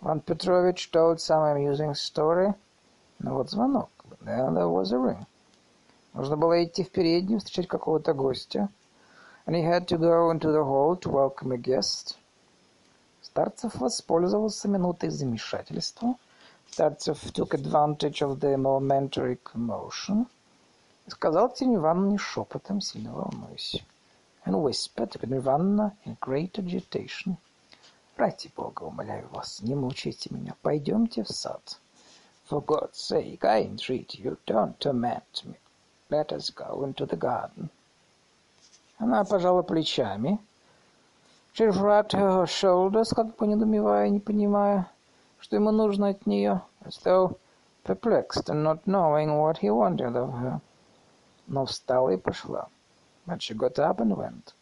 Иван 0.00 0.18
Петрович 0.18 0.90
told 0.92 1.18
some 1.18 1.44
amusing 1.44 1.92
story. 1.94 2.54
Но 3.20 3.34
вот 3.34 3.50
звонок. 3.50 3.90
Then 4.24 4.54
there 4.54 4.68
was 4.68 4.92
a 4.92 4.98
ring. 4.98 5.26
Нужно 6.12 6.36
было 6.36 6.64
идти 6.64 6.82
в 6.82 6.90
переднюю, 6.90 7.38
встречать 7.38 7.68
какого-то 7.68 8.14
гостя. 8.14 8.68
And 9.45 9.55
he 9.55 9.63
had 9.63 9.87
to 9.87 9.97
go 9.97 10.31
into 10.31 10.51
the 10.51 10.63
hall 10.63 10.95
to 10.97 11.09
welcome 11.09 11.51
a 11.51 11.57
guest. 11.57 12.17
Старцев 13.21 13.75
воспользовался 13.75 14.67
минутой 14.67 15.09
замешательства — 15.09 16.27
Старцев 16.71 17.31
took 17.33 17.53
advantage 17.53 18.21
of 18.21 18.39
the 18.39 18.55
momentary 18.57 19.37
commotion 19.43 20.27
и 21.07 21.09
сказал 21.09 21.49
Катерине 21.49 21.77
Ивановне 21.77 22.17
шепотом, 22.17 22.81
сильно 22.81 23.13
волнуюсь, 23.13 23.83
and 24.45 24.61
whispered 24.61 25.09
to 25.09 25.17
Катерина 25.17 25.37
Ивановна 25.37 25.97
in 26.05 26.17
great 26.19 26.59
agitation, 26.59 27.37
«Ради 28.15 28.51
Бога, 28.55 28.83
умоляю 28.83 29.27
вас, 29.29 29.61
не 29.61 29.75
мучайте 29.75 30.29
меня, 30.31 30.55
пойдемте 30.61 31.23
в 31.23 31.29
сад. 31.29 31.79
For 32.47 32.63
God's 32.63 32.99
sake, 32.99 33.43
I 33.43 33.63
entreat 33.63 34.19
you, 34.19 34.37
don't 34.45 34.77
torment 34.79 35.45
me. 35.45 35.55
Let 36.09 36.31
us 36.31 36.51
go 36.51 36.83
into 36.83 37.07
the 37.07 37.17
garden». 37.17 37.69
Она 39.02 39.24
пожала 39.24 39.62
плечами. 39.62 40.38
She 41.54 41.70
shrugged 41.70 42.12
her 42.12 42.46
shoulders, 42.46 43.12
как 43.14 43.36
бы 43.36 43.46
недоумевая, 43.48 44.08
не 44.08 44.20
понимая 44.20 44.88
что 45.42 45.56
ему 45.56 45.72
нужно 45.72 46.10
от 46.10 46.24
нее, 46.24 46.62
as 46.84 47.02
though 47.02 47.36
perplexed 47.84 48.48
and 48.48 48.62
not 48.62 48.86
knowing 48.86 49.36
what 49.36 49.58
he 49.58 49.70
wanted 49.70 50.14
of 50.14 50.32
her. 50.38 50.60
Но 51.48 51.66
встала 51.66 52.10
и 52.10 52.16
пошла. 52.16 52.68
But 53.26 53.42
she 53.42 53.54
got 53.54 53.76
up 53.80 53.98
and 53.98 54.16
went. 54.16 54.54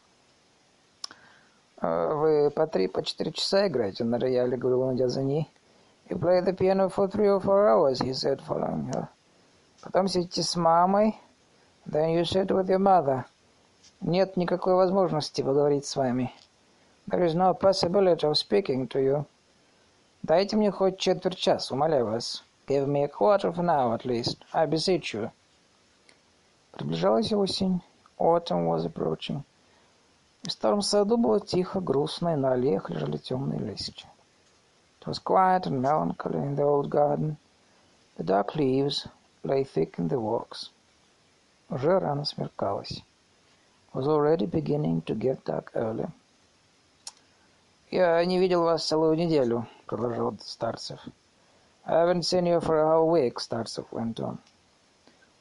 «Вы 1.83 2.50
по 2.50 2.66
три, 2.66 2.88
по 2.88 3.03
четыре 3.03 3.33
часа 3.33 3.68
играете 3.68 4.05
на 4.05 4.18
рояле»,— 4.18 4.57
говорил 4.59 4.81
он, 4.83 4.96
идя 4.96 5.09
за 5.09 5.22
ней. 5.22 5.50
«You 6.09 6.18
play 6.18 6.42
the 6.42 6.57
piano 6.57 6.88
for 6.88 7.09
three 7.09 7.29
or 7.29 7.40
four 7.40 7.68
hours»,— 7.68 8.00
he 8.00 8.14
said, 8.14 8.40
following 8.40 8.90
her. 8.94 9.09
«Потом 9.83 10.09
сидите 10.09 10.42
с 10.42 10.57
мамой». 10.57 11.14
«Then 11.87 12.14
you 12.14 12.24
sit 12.24 12.50
with 12.50 12.68
your 12.68 12.79
mother». 12.79 13.26
«Нет 14.01 14.37
никакой 14.37 14.75
возможности 14.75 15.43
поговорить 15.43 15.87
с 15.87 15.97
вами». 15.97 16.33
«There 17.09 17.25
is 17.25 17.35
no 17.35 17.59
possibility 17.59 18.23
of 18.23 18.35
speaking 18.35 18.89
to 18.89 19.01
you». 19.01 19.27
Дайте 20.23 20.57
мне 20.57 20.71
хоть 20.71 20.99
четверть 20.99 21.39
часа, 21.39 21.75
умоляю 21.75 22.05
вас. 22.05 22.45
Give 22.67 22.87
me 22.87 23.05
a 23.05 23.09
quarter 23.09 23.51
of 23.51 23.59
an 23.59 23.71
hour 23.71 23.95
at 23.95 24.05
least. 24.05 24.39
I 24.53 24.67
beseech 24.67 25.15
you. 25.15 25.31
Приближалась 26.73 27.33
осень. 27.33 27.83
Autumn 28.19 28.67
was 28.67 28.85
approaching. 28.85 29.43
В 30.43 30.53
старом 30.53 30.83
саду 30.83 31.17
было 31.17 31.41
тихо, 31.41 31.81
грустно, 31.81 32.35
и 32.35 32.37
на 32.37 32.53
аллеях 32.53 32.91
лежали 32.91 33.17
темные 33.17 33.61
листья. 33.61 34.09
It 35.01 35.07
was 35.07 35.19
quiet 35.19 35.67
and 35.67 35.81
melancholy 35.81 36.39
in 36.39 36.55
the 36.55 36.65
old 36.65 36.91
garden. 36.91 37.39
The 38.19 38.25
dark 38.25 38.55
leaves 38.55 39.09
lay 39.43 39.65
thick 39.65 39.99
in 39.99 40.09
the 40.09 40.21
walks. 40.21 40.71
Уже 41.71 41.99
рано 41.99 42.27
смеркалось. 42.27 43.03
Was 43.92 44.07
already 44.07 44.46
beginning 44.46 45.03
to 45.03 45.14
get 45.14 45.44
dark 45.44 45.70
early. 45.74 46.09
«Я 47.90 48.24
не 48.24 48.38
видел 48.38 48.62
вас 48.62 48.87
целую 48.87 49.16
неделю»,— 49.16 49.66
продолжал 49.87 50.35
Старцев. 50.40 51.00
«I 51.85 51.94
haven't 51.94 52.22
seen 52.22 52.46
you 52.46 52.61
for 52.61 52.79
a 52.79 52.87
whole 52.87 53.11
week»,— 53.11 53.38
Старцев 53.40 53.87
went 53.90 54.20
on. 54.20 54.38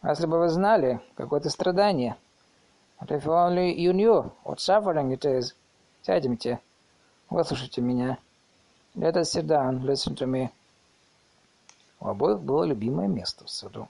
«Если 0.03 0.25
бы 0.25 0.39
вы 0.39 0.49
знали, 0.49 0.99
какое-то 1.15 1.51
страдание. 1.51 2.17
But 2.99 3.11
if 3.11 3.27
only 3.27 3.73
you 3.75 3.93
knew 3.93 4.31
what 4.43 4.59
suffering 4.59 5.11
it 5.11 5.25
is. 5.25 5.53
Сядемте. 6.01 6.59
Выслушайте 7.29 7.81
меня. 7.81 8.17
Let 8.95 9.15
us 9.15 9.31
sit 9.31 9.45
down. 9.45 9.83
Listen 9.83 10.15
to 10.15 10.25
me. 10.25 10.49
У 11.99 12.07
обоих 12.07 12.39
было 12.39 12.63
любимое 12.63 13.07
место 13.07 13.45
в 13.45 13.49
саду. 13.49 13.87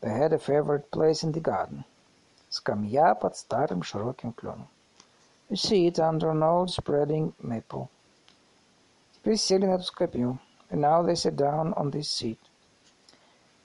They 0.00 0.10
had 0.10 0.32
a 0.32 0.38
favorite 0.38 0.88
place 0.90 1.24
in 1.24 1.32
the 1.32 1.40
garden. 1.40 1.84
Скамья 2.50 3.14
под 3.14 3.36
старым 3.36 3.82
широким 3.82 4.32
кленом. 4.32 4.68
A 5.50 5.54
seat 5.54 5.98
under 5.98 6.30
an 6.30 6.42
old 6.42 6.68
spreading 6.68 7.32
maple. 7.40 7.88
Теперь 9.14 9.36
сели 9.36 9.66
на 9.66 9.74
эту 9.74 9.84
скамью. 9.84 10.38
And 10.68 10.80
now 10.80 11.02
they 11.02 11.14
sat 11.14 11.36
down 11.36 11.72
on 11.74 11.90
this 11.90 12.10
seat. 12.10 12.38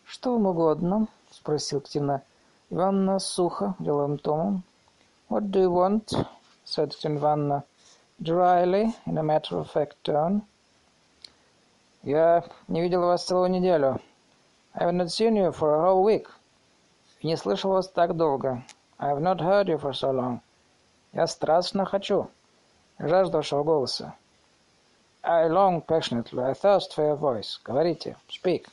«Что 0.06 0.34
вам 0.34 0.45
угодно?»— 0.45 1.08
спросил 1.32 1.82
Ктина 1.82 2.24
Ивановна 2.69 3.19
сухо, 3.19 3.76
деловым 3.80 4.19
тоном. 4.19 4.63
«What 5.30 5.50
do 5.50 5.63
you 5.63 5.71
want?»— 5.71 6.28
said 6.65 6.91
Ктина 6.95 7.17
Ивановна 7.17 7.63
dryly, 8.21 8.95
in 9.06 9.17
a 9.17 9.24
matter-of-fact 9.24 9.95
tone. 10.04 10.41
«Я 12.04 12.43
не 12.67 12.82
видел 12.82 13.02
вас 13.02 13.26
целую 13.26 13.50
неделю. 13.50 14.00
I 14.74 14.84
have 14.84 14.93
not 14.93 15.08
seen 15.08 15.36
you 15.36 15.52
for 15.52 15.76
a 15.76 15.82
whole 15.82 16.04
week. 16.04 16.28
Не 17.24 17.36
слышал 17.36 17.71
вас 17.71 17.88
так 17.88 18.15
долго. 18.15 18.63
I 18.97 19.08
have 19.10 19.21
not 19.21 19.41
heard 19.41 19.67
you 19.67 19.77
for 19.77 19.93
so 19.93 20.12
long. 20.12 20.41
Я 21.13 21.27
страстно 21.27 21.86
хочу. 21.86 22.29
Жажду 22.97 23.38
вашего 23.38 23.63
голоса. 23.63 24.15
I 25.21 25.47
long 25.47 25.81
passionately. 25.81 26.43
I 26.43 26.53
thirst 26.53 26.93
for 26.93 27.03
your 27.03 27.17
voice. 27.17 27.60
Говорите. 27.63 28.15
Speak. 28.29 28.67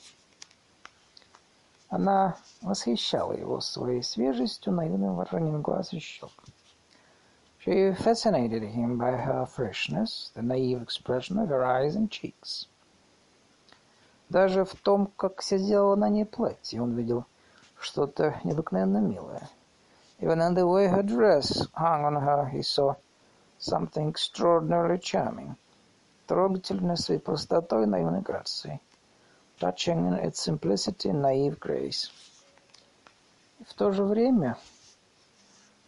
Она 1.88 2.36
восхищала 2.62 3.32
его 3.32 3.60
своей 3.60 4.02
свежестью, 4.02 4.72
наивным 4.72 5.16
выражением 5.16 5.60
глаз 5.60 5.92
и 5.92 5.98
щек. 5.98 6.30
She 7.64 7.92
fascinated 7.92 8.62
him 8.62 8.98
by 8.98 9.16
her 9.16 9.46
freshness, 9.46 10.30
the 10.34 10.42
naive 10.42 10.82
expression 10.82 11.38
of 11.38 11.48
her 11.48 11.64
eyes 11.64 11.94
and 11.96 12.10
cheeks. 12.10 12.66
Даже 14.28 14.64
в 14.64 14.74
том, 14.76 15.08
как 15.16 15.42
сидело 15.42 15.94
на 15.94 16.08
ней 16.08 16.24
платье, 16.24 16.80
он 16.80 16.94
видел 16.94 17.26
что-то 17.78 18.40
необыкновенно 18.44 18.98
милое. 18.98 19.48
Even 20.22 20.40
in 20.40 20.54
the 20.54 20.68
way 20.68 20.86
her 20.86 21.02
dress 21.02 21.66
hung 21.74 22.04
on 22.04 22.14
her, 22.14 22.46
he 22.46 22.62
saw 22.62 22.94
something 23.58 24.08
extraordinarily 24.08 24.98
charming 24.98 25.56
трогательной 26.28 26.96
своей 26.96 27.18
простотой 27.18 27.82
и 27.82 27.86
наивной 27.86 28.20
грацией, 28.22 28.80
touching 29.58 30.06
in 30.06 30.14
its 30.14 30.40
simplicity 30.40 31.10
and 31.10 31.22
naive 31.22 31.58
grace. 31.58 32.08
И 33.58 33.64
в 33.64 33.74
то 33.74 33.90
же 33.90 34.04
время, 34.04 34.56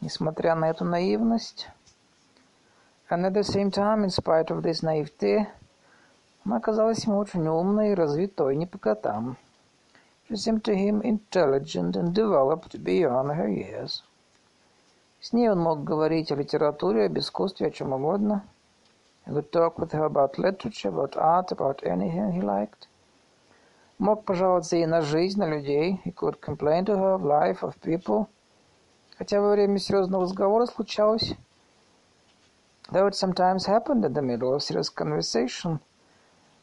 несмотря 0.01 0.57
на 0.57 0.69
эту 0.69 0.85
наивность, 0.85 1.69
and 3.09 3.25
at 3.25 3.35
the 3.35 3.45
same 3.45 3.71
time, 3.71 4.03
in 4.03 4.11
spite 4.11 4.51
of 4.51 4.63
this 4.63 4.83
naivety, 4.83 5.47
она 6.45 6.59
казалась 6.59 7.05
ему 7.05 7.19
очень 7.19 7.47
умной 7.47 7.93
и 7.93 7.95
развитой 7.95 8.57
не 8.57 8.67
по 8.67 8.79
котам. 8.79 9.37
She 10.29 10.35
seemed 10.35 10.65
to 10.65 10.75
him 10.75 11.03
intelligent 11.03 11.95
and 11.95 12.13
developed 12.13 12.83
beyond 12.83 13.31
her 13.37 13.49
years. 13.49 14.03
С 15.25 15.33
ней 15.33 15.49
он 15.49 15.59
мог 15.59 15.85
говорить 15.85 16.31
о 16.31 16.37
литературе, 16.37 17.07
об 17.07 17.19
искусстве, 17.19 17.69
о 17.69 17.71
чем 17.71 17.93
угодно– 17.93 18.45
He 19.27 19.33
could 19.33 19.51
talk 19.53 19.79
with 19.79 19.93
her 19.93 20.05
about 20.05 20.39
literature, 20.39 20.91
about 20.91 21.17
art, 21.17 21.51
about 21.51 21.83
anything 21.83 22.33
he 22.33 22.43
liked. 22.43 22.89
Мог 23.99 24.25
пожаловаться 24.25 24.77
ей 24.77 24.87
на 24.87 25.01
жизнь, 25.01 25.39
на 25.39 25.49
людей. 25.49 26.03
He 26.05 26.13
could 26.13 26.43
complain 26.43 26.85
to 26.85 26.97
her 26.99 27.15
of 27.15 27.23
life, 27.25 27.63
of 27.63 27.81
people. 27.81 28.29
Хотя 29.17 29.41
во 29.41 29.53
время 29.53 29.79
серьезного 29.79 30.25
разговора 30.25 30.67
случалось, 30.67 31.33
though 32.91 33.07
it 33.07 33.15
sometimes 33.15 33.65
happened 33.65 34.05
in 34.05 34.13
the 34.13 34.21
middle 34.21 34.53
of 34.53 34.63
serious 34.63 34.91
conversation, 34.91 35.81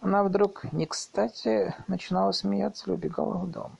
она 0.02 0.24
вдруг 0.24 0.71
не 0.71 0.86
кстати 0.86 1.74
начинала 1.88 2.32
смеяться 2.32 2.86
или 2.86 2.93
убегала 2.93 3.38
в 3.38 3.50
дом. 3.50 3.71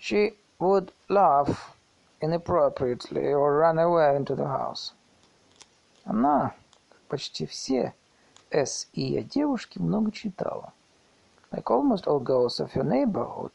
She 0.00 0.34
would 0.58 0.90
laugh 1.10 1.54
inappropriately 2.21 3.33
or 3.33 3.57
run 3.57 3.77
away 3.77 4.15
into 4.15 4.35
the 4.35 4.47
house. 4.47 4.93
Она 6.05 6.53
почти 7.07 7.45
все 7.45 7.93
С 8.49 8.87
и 8.93 9.01
ее 9.01 9.23
девушки 9.23 9.79
много 9.79 10.11
читала. 10.11 10.73
Like 11.51 11.69
almost 11.69 12.07
all 12.07 12.19
girls 12.19 12.59
of 12.59 12.71
her 12.73 12.83
neighborhood, 12.83 13.51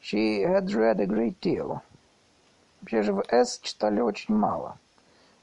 she 0.00 0.42
had 0.42 0.72
read 0.72 1.00
a 1.00 1.06
great 1.06 1.40
deal. 1.40 1.82
Вообще 2.80 3.02
же 3.02 3.12
в 3.12 3.24
С 3.28 3.58
читали 3.58 4.00
очень 4.00 4.34
мало. 4.34 4.78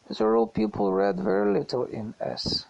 As 0.07 0.21
a 0.21 0.25
rule, 0.25 0.47
people 0.47 0.93
read 0.93 1.19
very 1.19 1.51
little 1.51 1.85
in 1.85 2.13
S. 2.19 2.67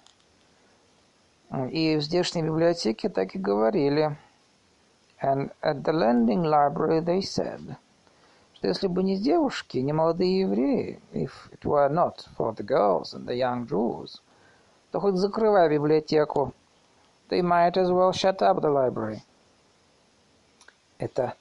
И 1.71 1.95
в 1.97 2.01
здешней 2.01 2.43
библиотеке 2.43 3.09
так 3.09 3.35
и 3.35 3.39
говорили. 3.39 4.17
And 5.21 5.51
at 5.61 5.83
the 5.83 5.93
lending 5.93 6.43
library 6.43 6.99
they 7.01 7.21
said, 7.21 7.77
что 8.60 8.68
если 8.68 8.88
бы 8.88 9.02
не 9.02 9.16
девушки, 9.16 9.78
не 9.78 9.94
молодые 9.94 10.40
евреи, 10.40 11.00
if 11.14 11.32
it 11.50 11.62
were 11.62 11.88
not 11.88 12.28
for 12.36 12.54
the 12.54 12.62
girls 12.62 13.14
and 13.14 13.26
the 13.26 13.34
young 13.34 13.66
Jews, 13.66 14.20
то 14.90 15.00
хоть 15.00 15.16
закрывай 15.16 15.70
библиотеку. 15.70 16.52
They 17.30 17.40
might 17.40 17.78
as 17.78 17.90
well 17.90 18.12
shut 18.12 18.42
up 18.42 18.60
the 18.60 18.68
library. 18.68 19.22
Это 20.98 21.36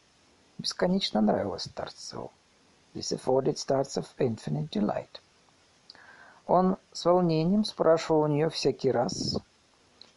бесконечно 0.60 1.19
нравилось 1.19 1.63
Старцеву. 1.63 2.32
This 2.93 3.12
afforded 3.12 3.58
Starцев 3.58 4.05
infinite 4.17 4.69
delight. 4.69 5.19
Он 6.47 6.77
с 6.93 7.03
волнением 7.03 7.65
спрашивал 7.65 8.21
у 8.21 8.27
нее 8.27 8.49
всякий 8.49 8.91
раз. 8.91 9.38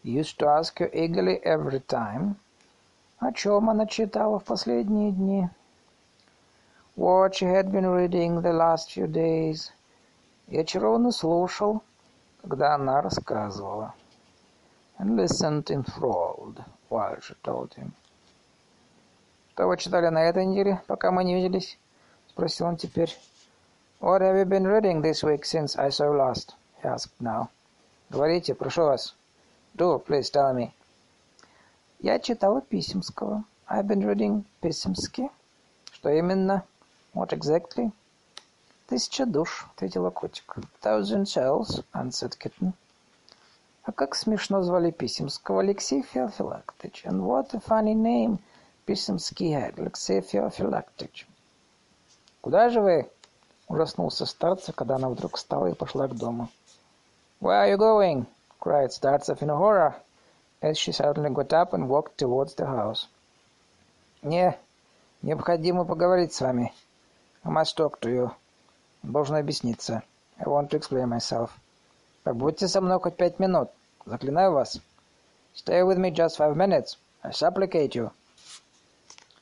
Used 0.05 0.39
to 0.39 0.47
ask 0.47 0.79
her 0.79 0.89
eagerly 0.93 1.43
every 1.43 1.85
time. 1.85 2.37
О 3.19 3.33
чем 3.33 3.71
она 3.71 3.87
читала 3.87 4.39
в 4.39 4.45
последние 4.45 5.11
дни. 5.11 5.51
What 6.95 7.37
she 7.37 7.47
had 7.47 7.73
been 7.73 7.87
reading 7.87 8.43
the 8.43 8.53
last 8.53 8.93
few 8.93 9.07
days. 9.07 9.73
И 10.49 10.59
очарованно 10.59 11.11
слушал, 11.11 11.83
когда 12.43 12.75
она 12.75 13.01
рассказывала. 13.01 13.95
And 14.99 15.17
listened 15.17 15.71
enthralled 15.71 16.63
while 16.91 17.19
she 17.23 17.35
told 17.43 17.73
him. 17.75 17.93
«Что 19.55 19.69
вы 19.69 19.79
читали 19.79 20.09
на 20.09 20.23
этой 20.25 20.45
неделе, 20.45 20.83
пока 20.87 21.11
мы 21.11 21.25
не 21.25 21.35
виделись?»— 21.35 21.79
спросил 22.29 22.67
он 22.67 22.77
теперь. 22.77 23.17
«What 24.01 24.21
have 24.21 24.37
you 24.37 24.45
been 24.45 24.67
reading 24.67 25.01
this 25.01 25.23
week 25.23 25.47
since 25.47 25.79
I 25.79 25.89
saw 25.89 26.05
you 26.05 26.17
last?»— 26.19 26.55
he 26.83 26.89
asked 26.89 27.21
now. 27.21 27.49
«Говорите, 28.11 28.55
прошу 28.55 28.83
вас. 28.83 29.15
Do, 29.75 29.99
please 29.99 30.31
tell 30.31 30.53
me». 30.55 30.73
«Я 32.01 32.19
читала 32.19 32.61
Писемского. 32.61 33.45
I've 33.67 33.87
been 33.87 34.05
reading 34.05 34.45
Писемский». 34.61 35.31
«Что 35.91 36.11
именно? 36.11 36.65
What 37.15 37.33
exactly?» 37.33 37.93
«Тысяча 38.89 39.27
душ»,— 39.27 39.67
ответила 39.77 40.11
котик. 40.11 40.57
«Thousand 40.81 41.25
shells»,— 41.25 41.85
answered 41.93 42.39
kitten. 42.39 42.73
А 43.85 43.93
как 43.93 44.15
смешно 44.15 44.63
звали 44.63 44.91
Писемского 44.91 45.61
Алексей 45.61 46.03
Феофилактович. 46.03 47.05
And 47.05 47.21
what 47.21 47.53
a 47.53 47.61
funny 47.61 47.95
name 47.95 48.39
Писемский 48.87 49.55
Алексей 49.55 50.21
Феофилактович. 50.21 51.27
«Куда 52.41 52.69
же 52.69 52.81
вы?»— 52.81 53.11
ужаснулся 53.69 54.25
старца, 54.25 54.73
когда 54.73 54.97
она 54.97 55.09
вдруг 55.09 55.37
встала 55.37 55.67
и 55.67 55.75
пошла 55.75 56.09
к 56.09 56.15
дому. 56.15 56.49
«Where 57.41 57.65
are 57.65 57.71
you 57.71 57.77
going?»— 57.77 58.27
cried 58.61 58.91
Startsov 58.91 59.43
in 59.43 59.49
horror, 59.49 59.95
as 60.61 60.79
she 60.79 60.93
suddenly 60.93 61.31
got 61.31 61.53
up 61.53 61.73
and 61.73 61.89
walked 61.89 62.17
towards 62.17 62.55
the 62.55 62.67
house. 62.67 63.09
«Мне 64.23 64.57
необходимо 65.23 65.85
поговорить 65.85 66.33
с 66.33 66.41
вами. 66.41 66.73
I 67.45 67.51
must 67.51 67.77
talk 67.77 67.99
to 68.01 68.09
you. 68.09 68.31
Должен 69.03 69.35
объясниться. 69.35 70.05
I 70.39 70.45
want 70.45 70.71
to 70.71 70.77
explain 70.77 71.09
myself. 71.09 71.51
Побудьте 72.23 72.69
со 72.69 72.81
мной 72.81 73.01
хоть 73.01 73.17
пять 73.17 73.41
минут. 73.41 73.69
Заклинаю 74.07 74.53
вас. 74.53 74.79
Stay 75.53 75.83
with 75.83 75.99
me 75.99 76.13
just 76.13 76.37
five 76.37 76.57
minutes. 76.57 76.99
I 77.23 77.33
supplicate 77.33 77.97
you. 77.97 78.13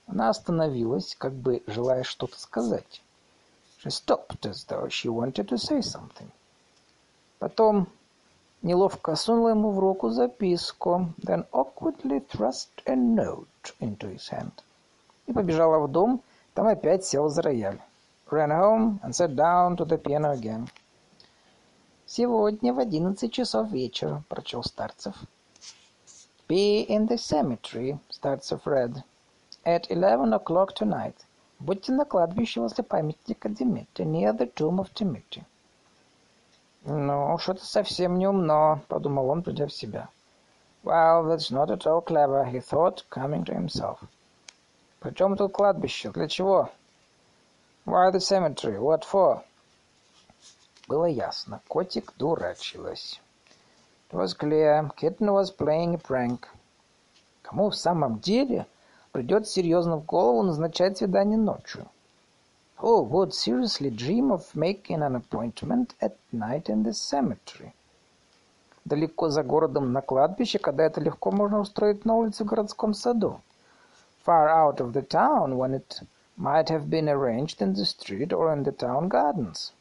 Она 0.07 0.31
остановилась, 0.31 1.15
как 1.15 1.35
бы 1.35 1.63
желая 1.67 2.03
что-то 2.03 2.41
сказать. 2.41 3.03
She 3.85 3.91
stopped 3.91 4.47
as 4.47 4.65
though 4.67 4.89
she 4.89 5.11
wanted 5.11 5.49
to 5.49 5.59
say 5.59 5.81
something. 5.81 6.31
Потом 7.39 7.87
неловко 8.63 9.15
сунула 9.15 9.51
ему 9.51 9.73
в 9.73 9.79
руку 9.79 10.09
записку, 10.09 11.13
then 11.19 11.47
awkwardly 11.53 12.27
thrust 12.29 12.71
a 12.87 12.95
note 12.97 13.75
into 13.79 14.11
his 14.11 14.31
hand. 14.31 14.53
И 15.27 15.35
побежала 15.35 15.87
в 15.87 15.93
дом, 15.93 16.23
там 16.55 16.67
опять 16.67 17.05
сел 17.05 17.29
за 17.29 17.43
рояль 17.43 17.81
ran 18.33 18.51
home 18.51 19.01
and 19.03 19.15
sat 19.15 19.35
down 19.35 19.77
to 19.77 19.85
the 19.85 19.99
piano 19.99 20.31
again. 20.33 20.69
«Сегодня 22.07 22.73
в 22.73 22.79
одиннадцать 22.79 23.33
часов 23.33 23.71
вечера»,— 23.71 24.23
прочел 24.29 24.65
Старцев. 24.65 25.15
«Be 26.49 26.87
in 26.87 27.07
the 27.07 27.17
cemetery»,— 27.17 27.99
Старцев 28.09 28.67
read. 28.67 29.03
«At 29.65 29.91
eleven 29.91 30.33
o'clock 30.33 30.75
tonight. 30.75 31.15
Будьте 31.61 31.93
на 31.93 32.05
кладбище 32.05 32.61
возле 32.61 32.83
памятника 32.83 33.49
Димитри, 33.49 34.05
near 34.05 34.33
the 34.33 34.53
tomb 34.53 34.79
of 34.79 34.93
Dimitri». 34.95 35.45
«Ну, 36.85 36.97
«Ну, 36.97 37.39
что-то 37.39 37.65
совсем 37.65 38.19
не 38.19 38.27
умно»,— 38.27 38.81
подумал 38.89 39.29
он, 39.29 39.43
придя 39.43 39.67
в 39.67 39.73
себя. 39.73 40.09
«Well, 40.83 41.27
that's 41.27 41.51
not 41.51 41.71
at 41.71 41.87
all 41.87 42.03
clever»,— 42.03 42.45
he 42.53 42.61
thought, 42.61 43.05
coming 43.11 43.45
to 43.45 43.55
himself. 43.55 43.99
«При 44.99 45.13
чем 45.15 45.37
тут 45.37 45.53
кладбище? 45.53 46.11
Для 46.11 46.27
чего?» 46.27 46.71
«Why 47.87 48.11
the 48.11 48.21
cemetery? 48.21 48.79
What 48.79 49.05
for?» 49.05 49.43
Было 50.87 51.07
ясно. 51.07 51.61
Котик 51.69 52.13
дурачилась. 52.19 53.21
It 54.11 54.17
was 54.17 54.35
clear. 54.35 54.91
Kitten 54.97 55.33
was 55.33 55.51
playing 55.51 55.95
a 55.95 55.99
prank. 55.99 56.49
Кому 57.43 57.71
в 57.71 57.77
самом 57.77 58.19
деле 58.19 58.67
придет 59.13 59.47
серьезно 59.47 59.97
в 59.97 60.05
голову 60.05 60.43
назначать 60.43 60.99
свидание 60.99 61.39
ночью? 61.39 61.87
Who 62.79 63.09
would 63.09 63.33
seriously 63.33 63.91
dream 63.91 64.33
of 64.33 64.55
making 64.55 65.03
an 65.03 65.15
appointment 65.15 65.95
at 66.01 66.17
night 66.33 66.69
in 66.69 66.83
the 66.83 66.93
cemetery? 66.93 67.73
Далеко 68.85 69.29
за 69.29 69.43
городом 69.43 69.93
на 69.93 70.01
кладбище, 70.01 70.59
когда 70.59 70.85
это 70.85 71.01
легко 71.01 71.31
можно 71.31 71.61
устроить 71.61 72.05
на 72.05 72.17
улице 72.17 72.45
в 72.45 72.49
городском 72.49 72.95
саду. 72.95 73.41
Far 74.27 74.49
out 74.49 74.81
of 74.81 74.93
the 74.93 75.07
town, 75.07 75.57
when 75.57 75.75
it 75.75 76.03
might 76.41 76.71
have 76.71 76.89
been 76.89 77.07
arranged 77.07 77.61
in 77.61 77.75
the 77.75 77.85
street 77.85 78.33
or 78.33 78.51
in 78.51 78.63
the 78.63 78.73
town 78.73 79.09
gardens. 79.09 79.73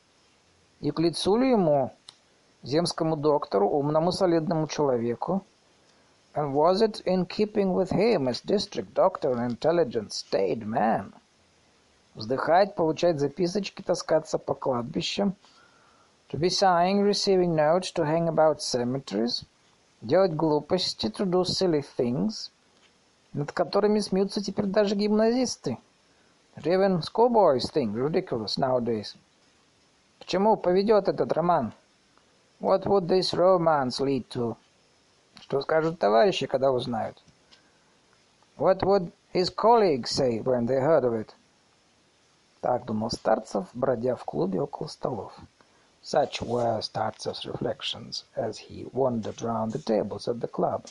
И 0.82 0.92
к 0.92 1.00
лицу 1.00 1.38
ли 1.38 1.52
ему, 1.52 1.92
земскому 2.64 3.16
доктору, 3.16 3.70
умному 3.70 4.12
солидному 4.12 4.68
человеку, 4.68 5.46
and 6.36 6.54
was 6.54 6.82
it 6.82 7.02
in 7.06 7.26
keeping 7.26 7.74
with 7.74 7.92
him 7.92 8.28
as 8.28 8.42
district 8.42 8.94
doctor, 8.94 9.32
an 9.32 9.40
intelligent, 9.40 10.12
staid 10.12 10.66
man, 10.66 11.14
Вздыхать, 12.16 12.76
получать 12.76 13.20
записочки, 13.20 13.82
таскаться 13.82 14.38
по 14.38 14.54
кладбищам. 14.54 15.36
To 16.32 16.38
be 16.38 16.50
sighing, 16.50 17.02
receiving 17.02 17.56
notes, 17.56 17.94
to 17.94 18.04
hang 18.04 18.28
about 18.28 18.62
cemeteries. 18.62 19.46
Делать 20.02 20.36
глупости, 20.36 21.08
to 21.08 21.26
do 21.26 21.46
silly 21.46 21.82
things. 21.98 22.52
Над 23.32 23.54
которыми 23.54 24.00
смеются 24.00 24.44
теперь 24.44 24.66
даже 24.66 24.96
гимназисты. 24.96 25.78
Even 26.66 27.02
schoolboys 27.02 27.70
think 27.72 27.96
ridiculous 27.96 28.58
nowadays. 28.58 29.16
К 30.20 30.26
чему 30.26 30.58
поведет 30.58 31.08
этот 31.08 31.32
роман? 31.32 31.74
What 32.60 32.86
would 32.86 33.08
this 33.08 33.34
romance 33.34 34.02
lead 34.02 34.28
to? 34.30 34.58
Что 35.40 35.62
скажут 35.62 36.00
товарищи, 36.00 36.48
когда 36.48 36.72
узнают? 36.72 37.18
What 38.58 38.84
would 38.84 39.14
his 39.32 39.50
colleagues 39.50 40.12
say 40.12 40.42
when 40.42 40.66
they 40.66 40.82
heard 40.82 41.06
of 41.06 41.14
it? 41.14 41.34
Так 42.62 42.86
думал 42.86 43.10
Старцев, 43.12 43.68
бродя 43.74 44.18
в 44.18 44.26
клубе 44.26 44.62
около 44.62 44.88
столов. 44.88 45.32
Such 46.04 46.42
were 46.42 46.82
Startsev's 46.82 47.46
reflections 47.46 48.26
as 48.36 48.58
he 48.58 48.90
wandered 48.92 49.42
round 49.42 49.72
the 49.72 49.80
tables 49.80 50.28
at 50.28 50.42
the 50.42 50.50
club. 50.50 50.88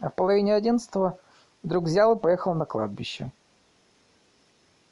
А 0.00 0.10
в 0.10 0.14
половине 0.14 0.54
одиннадцатого 0.54 1.18
вдруг 1.62 1.84
взял 1.84 2.14
и 2.14 2.18
поехал 2.18 2.52
на 2.52 2.66
кладбище. 2.66 3.30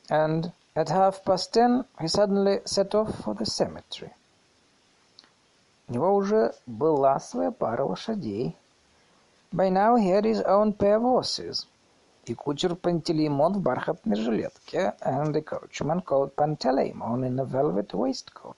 And 0.09 0.51
at 0.75 0.89
half 0.89 1.23
past 1.23 1.53
ten 1.53 1.85
he 1.99 2.07
suddenly 2.07 2.61
set 2.65 2.95
off 2.95 3.15
for 3.23 3.35
the 3.35 3.45
cemetery. 3.45 4.11
У 5.87 5.93
него 5.93 6.15
уже 6.15 6.53
была 6.65 7.19
своя 7.19 7.51
пара 7.51 7.83
лошадей. 7.83 8.57
By 9.51 9.69
now 9.69 9.95
he 9.95 10.09
had 10.09 10.25
his 10.25 10.41
own 10.43 10.73
pair 10.73 10.97
of 10.97 11.03
horses — 11.03 11.75
и 12.29 12.33
кучер 12.33 12.75
Пантелеймон 12.75 13.53
в 13.53 13.61
бархатной 13.61 14.15
жилетке, 14.17 14.95
and 15.01 15.33
the 15.33 15.43
coachman 15.43 16.01
called 16.01 16.35
Panteleimon 16.35 17.23
in 17.23 17.39
a 17.39 17.45
velvet 17.45 17.93
waistcoat. 17.93 18.57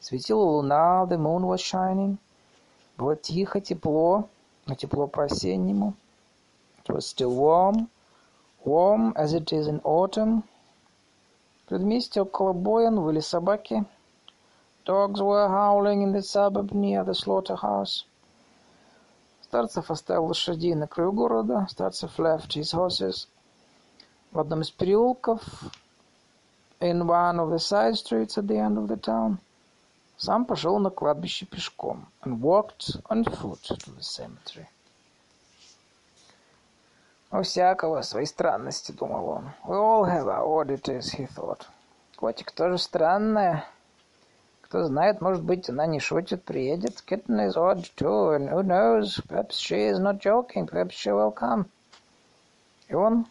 Светила 0.00 0.42
луна, 0.42 1.06
the 1.06 1.16
moon 1.16 1.46
was 1.46 1.60
shining. 1.60 2.18
Было 2.96 3.14
тихо, 3.14 3.60
тепло, 3.60 4.28
но 4.66 4.74
тепло 4.74 5.06
по-осеннему. 5.06 5.94
It 6.84 6.92
was 6.92 7.06
still 7.06 7.30
warm, 7.30 7.88
warm 8.64 9.12
as 9.16 9.32
it 9.32 9.52
is 9.52 9.66
in 9.68 9.80
autumn. 9.82 10.42
В 11.64 11.68
предместе 11.68 12.22
около 12.22 12.52
Боян 12.52 13.00
выли 13.00 13.20
собаки. 13.20 13.84
Dogs 14.84 15.20
were 15.20 15.48
howling 15.48 16.02
in 16.02 16.12
the 16.12 16.22
suburb 16.22 16.72
near 16.72 17.04
the 17.04 17.14
slaughterhouse. 17.14 18.04
Старцев 19.42 19.90
оставил 19.90 20.26
лошадей 20.26 20.74
на 20.74 20.86
краю 20.86 21.12
города. 21.12 21.66
Старцев 21.70 22.18
left 22.18 22.54
his 22.54 22.74
horses 22.74 23.28
в 24.30 24.38
одном 24.38 24.60
из 24.60 24.70
переулков 24.70 25.42
in 26.80 27.06
one 27.06 27.38
of 27.40 27.50
the 27.50 27.58
side 27.58 27.96
streets 27.96 28.36
at 28.36 28.46
the 28.46 28.56
end 28.56 28.78
of 28.78 28.88
the 28.88 28.96
town. 28.96 29.38
Сам 30.16 30.44
пошел 30.44 30.78
на 30.78 30.90
кладбище 30.90 31.46
пешком 31.46 32.08
and 32.22 32.40
walked 32.40 33.00
on 33.08 33.24
foot 33.24 33.62
to 33.62 33.90
the 33.94 34.02
cemetery. 34.02 34.68
У 37.35 37.41
всякого 37.41 38.03
свои 38.03 38.25
странности, 38.25 38.91
думал 38.91 39.27
он. 39.27 39.51
We 39.65 39.75
all 39.75 40.05
have 40.05 40.27
our 40.27 40.45
oddities, 40.45 41.15
he 41.17 41.25
thought. 41.25 41.65
Котик 42.15 42.51
тоже 42.51 42.77
странная. 42.77 43.65
Кто 44.61 44.83
знает, 44.83 45.19
может 45.19 45.43
быть, 45.43 45.67
она 45.67 45.87
не 45.87 45.99
шутит, 45.99 46.43
приедет. 46.43 47.03
Kitten 47.07 47.39
is 47.39 47.57
odd 47.57 47.89
too, 47.95 48.35
and 48.35 48.49
who 48.49 48.61
knows, 48.61 49.19
perhaps 49.27 49.57
she 49.57 49.89
is 49.89 49.97
not 49.97 50.19
joking, 50.19 50.67
perhaps 50.67 50.93
she 50.93 51.11
will 51.11 51.33
come. 51.33 51.65
И 52.87 52.93
он 52.93 53.25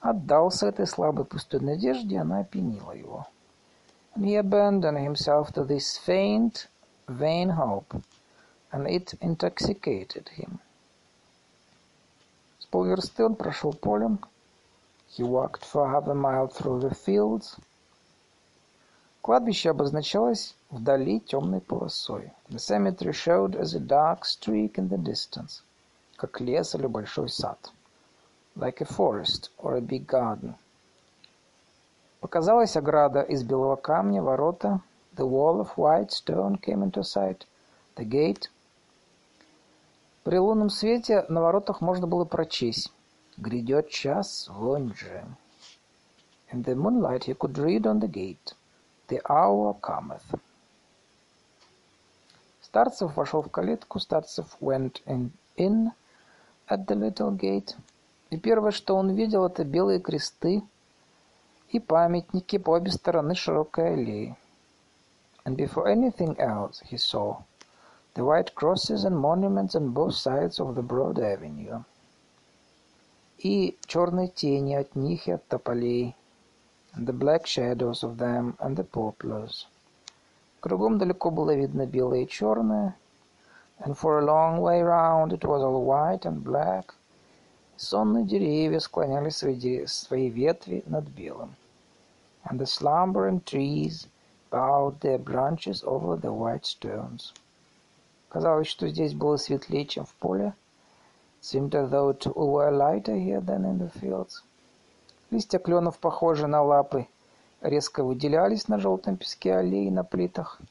отдался 0.00 0.66
этой 0.66 0.88
слабой 0.88 1.24
пустой 1.24 1.60
надежде, 1.60 2.18
она 2.18 2.40
опьянила 2.40 2.90
его. 2.90 3.28
And 4.16 4.24
he 4.24 4.34
abandoned 4.34 4.98
himself 4.98 5.52
to 5.52 5.62
this 5.64 5.96
faint, 5.96 6.66
vain 7.06 7.50
hope, 7.50 7.94
and 8.72 8.88
it 8.88 9.14
intoxicated 9.20 10.28
him. 10.30 10.58
Полверсты 12.72 13.22
он 13.26 13.34
прошел 13.34 13.74
полем. 13.74 14.18
He 15.14 15.22
walked 15.22 15.62
for 15.62 15.90
half 15.90 16.08
a 16.08 16.14
mile 16.14 16.48
through 16.48 16.80
the 16.80 16.94
fields. 16.94 17.58
Кладбище 19.20 19.68
обозначалось 19.68 20.56
вдали 20.70 21.20
темной 21.20 21.60
полосой. 21.60 22.32
The 22.48 22.58
cemetery 22.58 23.12
showed 23.12 23.60
as 23.60 23.74
a 23.74 23.78
dark 23.78 24.24
streak 24.24 24.78
in 24.78 24.88
the 24.88 24.96
distance, 24.96 25.62
как 26.16 26.40
лес 26.40 26.74
или 26.74 26.86
большой 26.86 27.28
сад. 27.28 27.58
Like 28.56 28.80
a 28.80 28.86
forest 28.86 29.50
or 29.58 29.76
a 29.76 29.82
big 29.82 30.06
garden. 30.06 30.54
Показалась 32.20 32.74
ограда 32.74 33.20
из 33.20 33.42
белого 33.42 33.76
камня, 33.76 34.22
ворота. 34.22 34.80
The 35.14 35.28
wall 35.28 35.60
of 35.60 35.76
white 35.76 36.10
stone 36.10 36.56
came 36.56 36.82
into 36.82 37.02
sight. 37.02 37.44
The 37.96 38.06
gate. 38.06 38.48
При 40.24 40.38
лунном 40.38 40.70
свете 40.70 41.24
на 41.28 41.40
воротах 41.40 41.80
можно 41.80 42.06
было 42.06 42.24
прочесть. 42.24 42.92
Грядет 43.36 43.88
час 43.88 44.48
вон 44.48 44.94
же. 44.94 45.24
In 46.52 46.62
the 46.62 46.76
moonlight 46.76 47.24
he 47.24 47.34
could 47.34 47.54
read 47.54 47.82
on 47.82 47.98
the 47.98 48.08
gate. 48.08 48.54
The 49.08 49.20
hour 49.28 49.74
cometh. 49.80 50.38
Старцев 52.60 53.16
вошел 53.16 53.42
в 53.42 53.50
калитку, 53.50 53.98
Старцев 53.98 54.56
went 54.60 55.02
in, 55.06 55.30
in 55.56 55.90
at 56.68 56.86
the 56.86 56.94
little 56.94 57.36
gate. 57.36 57.74
И 58.30 58.38
первое, 58.38 58.70
что 58.70 58.94
он 58.94 59.10
видел, 59.14 59.44
это 59.44 59.64
белые 59.64 59.98
кресты 59.98 60.62
и 61.70 61.80
памятники 61.80 62.58
по 62.58 62.70
обе 62.70 62.92
стороны 62.92 63.34
широкой 63.34 63.94
аллеи. 63.94 64.36
And 65.44 65.56
before 65.56 65.88
anything 65.88 66.36
else 66.38 66.80
he 66.88 66.96
saw 66.96 67.42
the 68.17 68.23
white 68.23 68.55
crosses 68.55 69.03
and 69.03 69.15
monuments 69.15 69.75
on 69.75 69.89
both 69.89 70.15
sides 70.15 70.59
of 70.59 70.73
the 70.73 70.81
broad 70.81 71.19
avenue. 71.19 71.83
И 73.37 73.77
черные 73.85 74.27
тени 74.29 74.73
от 74.73 74.95
них 74.95 75.27
и 75.27 75.31
от 75.33 75.47
тополей, 75.47 76.15
and 76.95 77.05
the 77.05 77.13
black 77.13 77.45
shadows 77.45 78.03
of 78.03 78.17
them 78.17 78.57
and 78.59 78.75
the 78.75 78.83
poplars. 78.83 79.67
Кругом 80.61 80.97
далеко 80.97 81.29
было 81.29 81.53
видно 81.55 81.85
белое 81.85 82.23
и 82.23 82.27
черное, 82.27 82.95
and 83.85 83.95
for 83.95 84.17
a 84.17 84.25
long 84.25 84.59
way 84.59 84.81
round 84.81 85.31
it 85.31 85.45
was 85.45 85.61
all 85.61 85.83
white 85.85 86.25
and 86.25 86.43
black. 86.43 86.95
Сонные 87.77 88.25
деревья 88.25 88.79
склоняли 88.79 89.29
свои, 89.29 89.85
свои 89.85 90.29
ветви 90.29 90.83
над 90.87 91.05
белым, 91.09 91.53
and 92.49 92.59
the 92.59 92.65
slumbering 92.65 93.41
trees 93.41 94.07
bowed 94.49 94.99
their 95.01 95.19
branches 95.19 95.83
over 95.83 96.15
the 96.15 96.33
white 96.33 96.65
stones. 96.65 97.33
Казалось, 98.32 98.66
что 98.66 98.88
здесь 98.88 99.12
было 99.12 99.36
светлее, 99.36 99.84
чем 99.84 100.06
в 100.06 100.14
поле. 100.14 100.54
Seemed 101.42 101.72
as 101.72 101.90
though 101.90 102.08
it 102.08 102.24
were 102.34 102.70
lighter 102.70 103.14
here 103.14 103.42
than 103.42 103.66
in 103.66 103.78
the 103.78 103.92
fields. 104.00 104.42
Листья 105.30 105.58
кленов, 105.58 105.98
похожие 105.98 106.46
на 106.46 106.62
лапы, 106.62 107.08
резко 107.60 108.02
выделялись 108.02 108.68
на 108.68 108.78
желтом 108.78 109.18
песке 109.18 109.54
аллеи 109.56 109.90
на 109.90 110.02
плитах. 110.02 110.62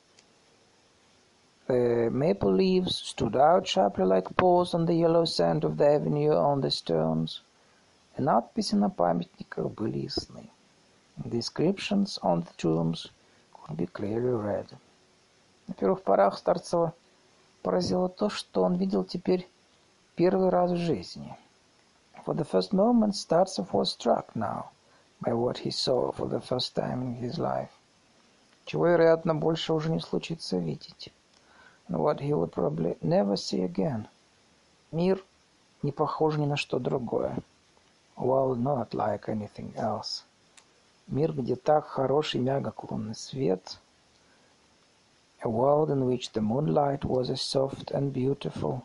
The 1.68 2.09
maple 2.09 2.51
leaves 2.51 2.95
stood 2.95 3.36
out 3.36 3.68
sharply 3.68 4.05
like 4.05 4.36
paws 4.36 4.74
on 4.74 4.88
the 4.88 4.95
yellow 4.95 5.26
sand 5.26 5.64
of 5.64 5.78
the 5.78 5.86
avenue 5.86 6.34
on 6.34 6.62
the 6.62 6.72
stones. 6.72 7.43
И 8.18 8.24
надписи 8.24 8.74
на 8.74 8.89
памятниках 8.89 9.70
были 9.70 9.99
ясны. 9.99 10.49
The 11.18 11.38
inscriptions 11.38 12.18
on 12.24 12.41
the 12.41 12.53
tombs 12.57 13.12
could 13.53 13.78
be 13.78 13.86
clearly 13.86 14.34
read. 14.34 14.66
На 15.68 15.76
первых 15.76 16.01
порах 16.01 16.39
Старцева 16.39 16.95
поразило 17.62 18.09
то, 18.09 18.30
что 18.30 18.64
он 18.64 18.76
видел 18.76 19.03
теперь 19.03 19.49
первый 20.16 20.49
раз 20.49 20.72
в 20.72 20.78
жизни. 20.78 21.36
For 22.26 22.36
the 22.36 22.45
first 22.45 22.72
moment, 22.72 23.16
Startsov 23.16 23.72
was 23.72 23.91
struck 23.91 24.36
now 24.36 24.66
by 25.22 25.34
what 25.34 25.57
he 25.57 25.72
saw 25.72 26.12
for 26.12 26.28
the 26.28 26.39
first 26.39 26.76
time 26.76 27.01
in 27.01 27.16
his 27.16 27.38
life. 27.38 27.70
Чего, 28.66 28.88
вероятно, 28.88 29.34
больше 29.34 29.74
уже 29.74 29.91
не 29.91 29.99
случится 29.99 30.57
видеть. 30.57 31.12
And 31.88 31.97
what 31.97 32.20
he 32.20 32.34
would 32.34 32.51
probably 32.51 32.97
never 33.01 33.36
see 33.36 33.64
again. 33.64 34.07
Мир 34.91 35.24
не 35.82 35.91
похож 35.91 36.38
ни 36.38 36.45
на 36.45 36.57
что 36.57 36.80
другое. 36.80 37.38
World 38.18 38.62
not 38.62 38.91
like 38.91 39.26
anything 39.28 39.74
else. 39.76 40.24
Мир, 41.07 41.34
где 41.34 41.55
так 41.55 41.88
хороший 41.88 42.39
мягок 42.39 42.89
лунный 42.89 43.16
свет. 43.16 43.80
A 45.42 45.48
world 45.48 45.90
in 45.90 46.07
which 46.07 46.32
the 46.32 46.40
moonlight 46.40 47.04
was 47.04 47.30
as 47.30 47.40
soft 47.40 47.90
and 47.92 48.12
beautiful. 48.12 48.82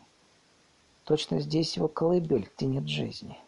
Точно 1.04 1.40
здесь 1.40 1.76
его 1.76 1.88
колыбель, 1.88 2.48
где 2.56 2.66
нет 2.66 2.86
жизни. 2.86 3.38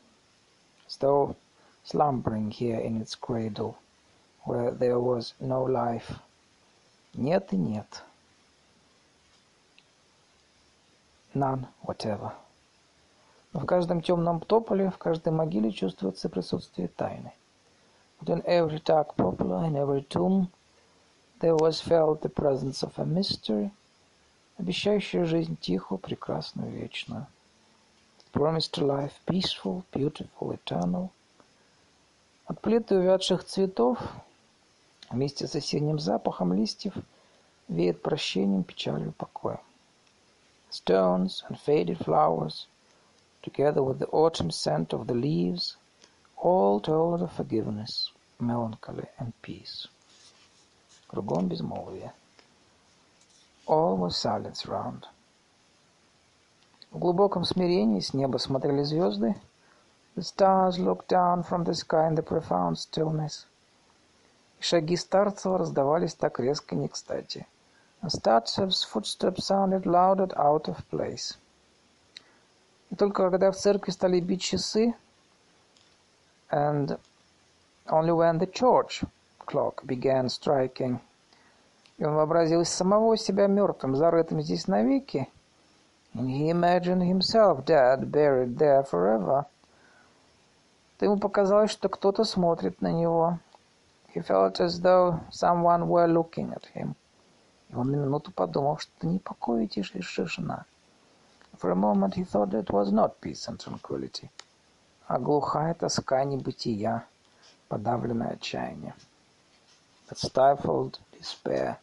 As 0.89 0.99
though 0.99 1.37
slumbering 1.85 2.51
here 2.51 2.81
in 2.81 3.01
its 3.01 3.14
cradle, 3.14 3.77
where 4.45 4.70
there 4.70 4.99
was 4.99 5.35
no 5.39 5.62
life. 5.64 6.18
Нет 7.14 7.53
и 7.53 7.57
нет. 7.57 8.03
None 11.35 11.66
whatever. 11.83 12.33
Но 13.53 13.61
в 13.61 13.66
каждом 13.66 14.01
темном 14.03 14.41
тополе, 14.41 14.91
в 14.91 14.99
каждой 14.99 15.33
могиле 15.33 15.70
чувствуется 15.70 16.29
присутствие 16.29 16.89
тайны. 16.89 17.33
But 18.20 18.29
in 18.29 18.45
every 18.47 18.81
dark 18.81 19.14
poplar, 19.16 19.64
in 19.64 19.77
every 19.77 20.03
tomb, 20.03 20.49
there 21.41 21.57
was 21.57 21.81
felt 21.81 22.22
the 22.22 22.29
presence 22.29 22.83
of 22.83 22.99
a 22.99 23.05
mystery, 23.05 23.70
обещающая 24.59 25.25
жизнь 25.25 25.57
тихую, 25.61 25.99
прекрасную, 25.99 26.70
вечную. 26.70 27.27
Promised 28.33 28.72
to 28.72 28.85
life 28.85 29.12
peaceful, 29.27 29.85
beautiful, 29.93 30.53
eternal. 30.53 31.11
От 32.47 32.61
плиты 32.61 32.97
увядших 32.97 33.45
цветов, 33.45 33.99
вместе 35.11 35.47
с 35.47 35.55
осенним 35.55 35.99
запахом 35.99 36.53
листьев, 36.53 36.95
веет 37.68 38.03
прощением, 38.03 38.64
печалью, 38.64 39.12
покоем. 39.12 39.61
Stones 40.70 41.43
and 41.49 41.59
faded 41.59 41.99
flowers — 41.99 42.75
together 43.45 43.83
with 43.83 43.99
the 43.99 44.07
autumn 44.07 44.51
scent 44.51 44.95
of 44.95 45.07
the 45.07 45.14
leaves, 45.14 45.77
all 46.39 46.81
told 46.81 47.20
of 47.20 47.31
forgiveness, 47.31 48.11
melancholy 48.41 49.07
and 49.18 49.35
peace. 49.43 49.87
Кругом 51.10 51.47
безмолвие. 51.47 52.14
All 53.66 53.97
was 53.97 54.12
silence 54.12 54.68
round. 54.68 55.05
В 56.91 56.99
глубоком 56.99 57.45
смирении 57.45 57.99
с 57.99 58.14
неба 58.14 58.38
смотрели 58.38 58.84
звезды. 58.84 59.36
The 60.16 60.22
stars 60.22 60.78
looked 60.78 61.07
down 61.07 61.43
from 61.43 61.66
the 61.66 61.74
sky 61.74 62.07
in 62.07 62.16
the 62.16 62.22
profound 62.22 62.78
stillness. 62.78 63.47
И 64.60 64.64
шаги 64.64 64.95
Старцева 64.95 65.57
раздавались 65.57 66.14
так 66.14 66.39
резко 66.39 66.76
не 66.76 66.88
кстати. 66.88 67.47
And 68.03 68.12
Startsev's 68.12 68.84
footsteps 68.84 69.47
sounded 69.47 69.86
loud 69.86 70.20
and 70.20 70.34
out 70.36 70.68
of 70.68 70.78
place. 70.91 71.38
И 72.91 72.95
только 72.95 73.32
когда 73.32 73.49
в 73.51 73.55
церкви 73.55 73.89
стали 73.89 74.20
бить 74.20 74.43
часы, 74.43 74.93
and 76.51 76.99
only 77.88 78.12
when 78.12 78.38
the 78.38 78.51
church 78.51 79.03
clock 79.50 79.84
began 79.86 80.28
striking, 80.28 81.00
и 81.97 82.06
он 82.06 82.14
вообразил 82.14 82.64
самого 82.64 83.18
себя 83.18 83.47
мертвым, 83.47 83.95
зарытым 83.95 84.41
здесь 84.41 84.68
навеки, 84.68 85.28
and 86.14 86.28
he 86.28 86.50
imagined 86.50 87.02
himself 87.02 87.66
dead, 87.66 88.12
buried 88.12 88.58
there 88.58 88.84
forever, 88.84 89.45
то 90.97 91.06
ему 91.06 91.18
показалось, 91.18 91.72
что 91.72 91.89
кто-то 91.89 92.24
смотрит 92.24 92.82
на 92.82 92.91
него. 92.91 93.39
He 94.14 94.22
felt 94.22 94.60
as 94.60 94.82
though 94.82 95.20
someone 95.32 95.88
were 95.88 96.08
looking 96.08 96.54
at 96.54 96.64
him. 96.74 96.95
И 97.70 97.76
он 97.76 97.91
на 97.91 97.95
минуту 97.95 98.32
подумал, 98.32 98.78
что 98.78 99.08
не 99.08 99.20
покой 99.20 99.66
и 99.66 99.68
тишина. 99.68 100.66
For 101.62 101.72
a 101.72 101.76
moment 101.76 102.16
he 102.16 102.24
thought 102.24 102.54
it 102.54 102.70
was 102.70 102.91
not 102.91 103.20
peace 103.22 103.47
and 103.47 103.58
tranquility, 103.58 104.30
а 105.08 105.20
глухая 105.20 105.74
тоска 105.74 106.24
небытия, 106.24 107.06
подавленное 107.68 108.32
отчаяние. 108.32 108.93
The 110.09 110.14
stifled 110.14 110.99
despair, 111.12 111.79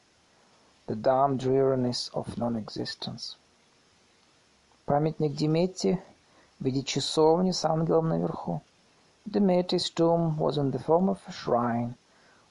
the 0.88 0.96
dumb 0.96 1.38
dreariness 1.38 2.10
of 2.14 2.38
non-existence. 2.38 3.36
Памятник 4.86 5.36
Димети 5.36 6.02
в 6.60 6.64
виде 6.64 6.84
часовни 6.84 7.52
с 7.52 7.66
ангелом 7.66 8.10
наверху. 8.10 8.62
Demetri's 9.30 9.89
tomb 9.89 10.38
was 10.38 10.58
in 10.58 10.72
the 10.72 10.80
form 10.80 11.10
of 11.10 11.20
a 11.28 11.32
shrine, 11.32 11.96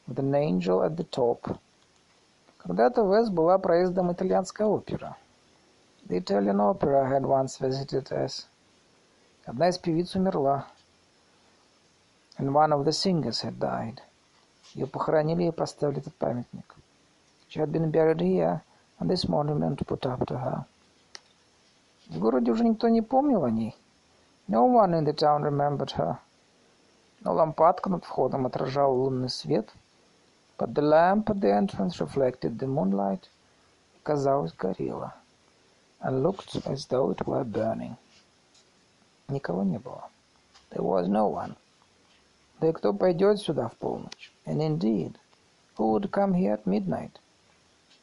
with 0.07 0.19
an 0.19 0.35
angel 0.35 0.83
at 0.83 0.97
the 0.97 1.05
top. 1.05 1.59
Когда-то 2.59 3.03
Вес 3.03 3.31
была 3.31 3.59
проездом 3.59 4.13
итальянская 4.13 4.67
опера. 4.67 5.17
The 6.07 6.17
Italian 6.17 6.61
Opera 6.61 7.09
had 7.09 7.25
once 7.25 7.59
visited 7.59 8.11
us. 8.13 8.47
Одна 9.47 9.69
из 9.69 9.79
певиц 9.79 10.15
умерла, 10.15 10.67
and 12.39 12.53
one 12.53 12.73
of 12.73 12.85
the 12.85 12.93
singers 12.93 13.43
had 13.43 13.59
died. 13.59 14.01
Ее 14.76 14.86
похоронили 14.86 15.46
и 15.46 15.52
поставили 15.52 16.00
этот 16.00 16.14
памятник. 16.16 16.76
She 17.50 17.60
had 17.60 17.72
been 17.72 17.92
buried 17.92 18.20
here, 18.20 18.62
and 19.00 19.10
this 19.10 19.28
monument 19.28 19.84
put 19.88 20.06
up 20.06 20.26
to 20.28 20.38
her. 20.38 20.66
В 22.10 22.20
городе 22.20 22.52
уже 22.52 22.64
никто 22.64 22.88
не 22.88 23.02
помнил 23.02 23.44
о 23.44 23.50
ней. 23.50 23.76
No 24.48 24.68
one 24.68 24.94
in 24.94 25.06
the 25.06 25.14
town 25.14 25.42
remembered 25.42 25.96
her. 25.98 26.18
Но 27.22 27.34
лампадка 27.34 27.90
над 27.90 28.06
входом 28.06 28.46
отражала 28.46 28.94
лунный 28.94 29.30
свет, 29.30 29.74
but 30.58 30.74
the 30.74 30.84
lamp 30.84 31.30
at 31.30 31.40
the 31.40 31.50
entrance 31.50 32.00
reflected 32.00 32.60
the 32.60 32.68
moonlight 32.68 33.30
и, 33.96 34.00
казалось, 34.04 34.54
горела 34.54 35.16
and 36.06 36.22
looked 36.22 36.56
as 36.68 36.86
though 36.88 37.10
it 37.10 37.26
were 37.26 37.44
burning. 37.44 37.98
Никого 39.28 39.64
не 39.64 39.80
было. 39.80 40.10
There 40.70 40.84
was 40.84 41.08
no 41.08 41.28
one. 41.28 41.56
Да 42.60 42.70
и 42.70 42.72
кто 42.72 42.94
пойдет 42.94 43.40
сюда 43.40 43.70
в 43.70 43.76
полночь? 43.76 44.32
And 44.46 44.62
indeed, 44.62 45.18
who 45.78 45.92
would 45.92 46.10
come 46.12 46.34
here 46.34 46.54
at 46.54 46.66
midnight? 46.66 47.20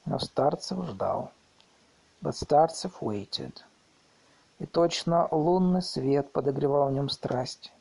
Но 0.05 0.18
Старцев 0.18 0.84
ждал. 0.86 1.32
But 2.22 2.34
Старцев 2.34 3.00
waited. 3.00 3.62
И 4.59 4.66
точно 4.66 5.28
лунный 5.30 5.82
свет 5.82 6.30
подогревал 6.32 6.88
в 6.88 6.92
нем 6.92 7.09
страсть. 7.09 7.72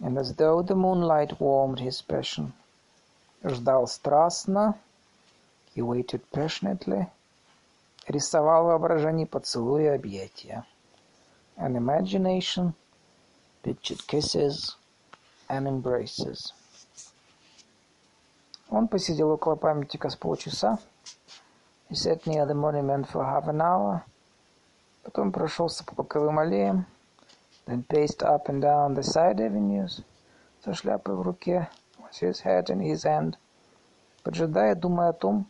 And 0.00 0.18
as 0.18 0.34
though 0.36 0.62
the 0.62 0.74
moonlight 0.74 1.38
warmed 1.38 1.80
his 1.80 2.00
passion. 2.00 2.52
Ждал 3.42 3.86
страстно. 3.86 4.78
He 5.74 5.82
waited 5.82 6.22
passionately 6.30 7.10
рисовал 8.08 8.64
воображение 8.64 9.26
поцелуи 9.26 9.84
и 9.84 9.86
объятия. 9.86 10.64
And 11.56 11.76
imagination 11.76 12.74
pictured 13.62 14.00
kisses 14.06 14.76
and 15.52 15.68
embraces. 15.68 16.54
Он 18.70 18.88
посидел 18.88 19.30
около 19.30 19.54
памятника 19.54 20.08
с 20.08 20.16
полчаса. 20.16 20.78
He 21.90 21.94
sat 21.94 22.24
near 22.24 22.46
the 22.46 22.54
monument 22.54 23.06
for 23.06 23.22
half 23.22 23.46
an 23.46 23.60
hour. 23.60 24.02
Потом 25.02 25.30
прошелся 25.30 25.84
по 25.84 25.94
боковым 25.94 26.38
аллеям. 26.38 26.86
Then 27.66 27.84
paced 27.86 28.22
up 28.22 28.48
and 28.48 28.62
down 28.62 28.94
the 28.94 29.02
side 29.02 29.40
avenues. 29.40 30.02
Со 30.64 30.72
шляпой 30.72 31.16
в 31.16 31.20
руке. 31.20 31.68
With 31.98 32.18
his 32.20 32.40
hat 32.40 32.70
in 32.70 32.80
his 32.80 33.04
hand. 33.04 33.36
Поджидая, 34.22 34.74
думая 34.74 35.10
о 35.10 35.12
том, 35.12 35.46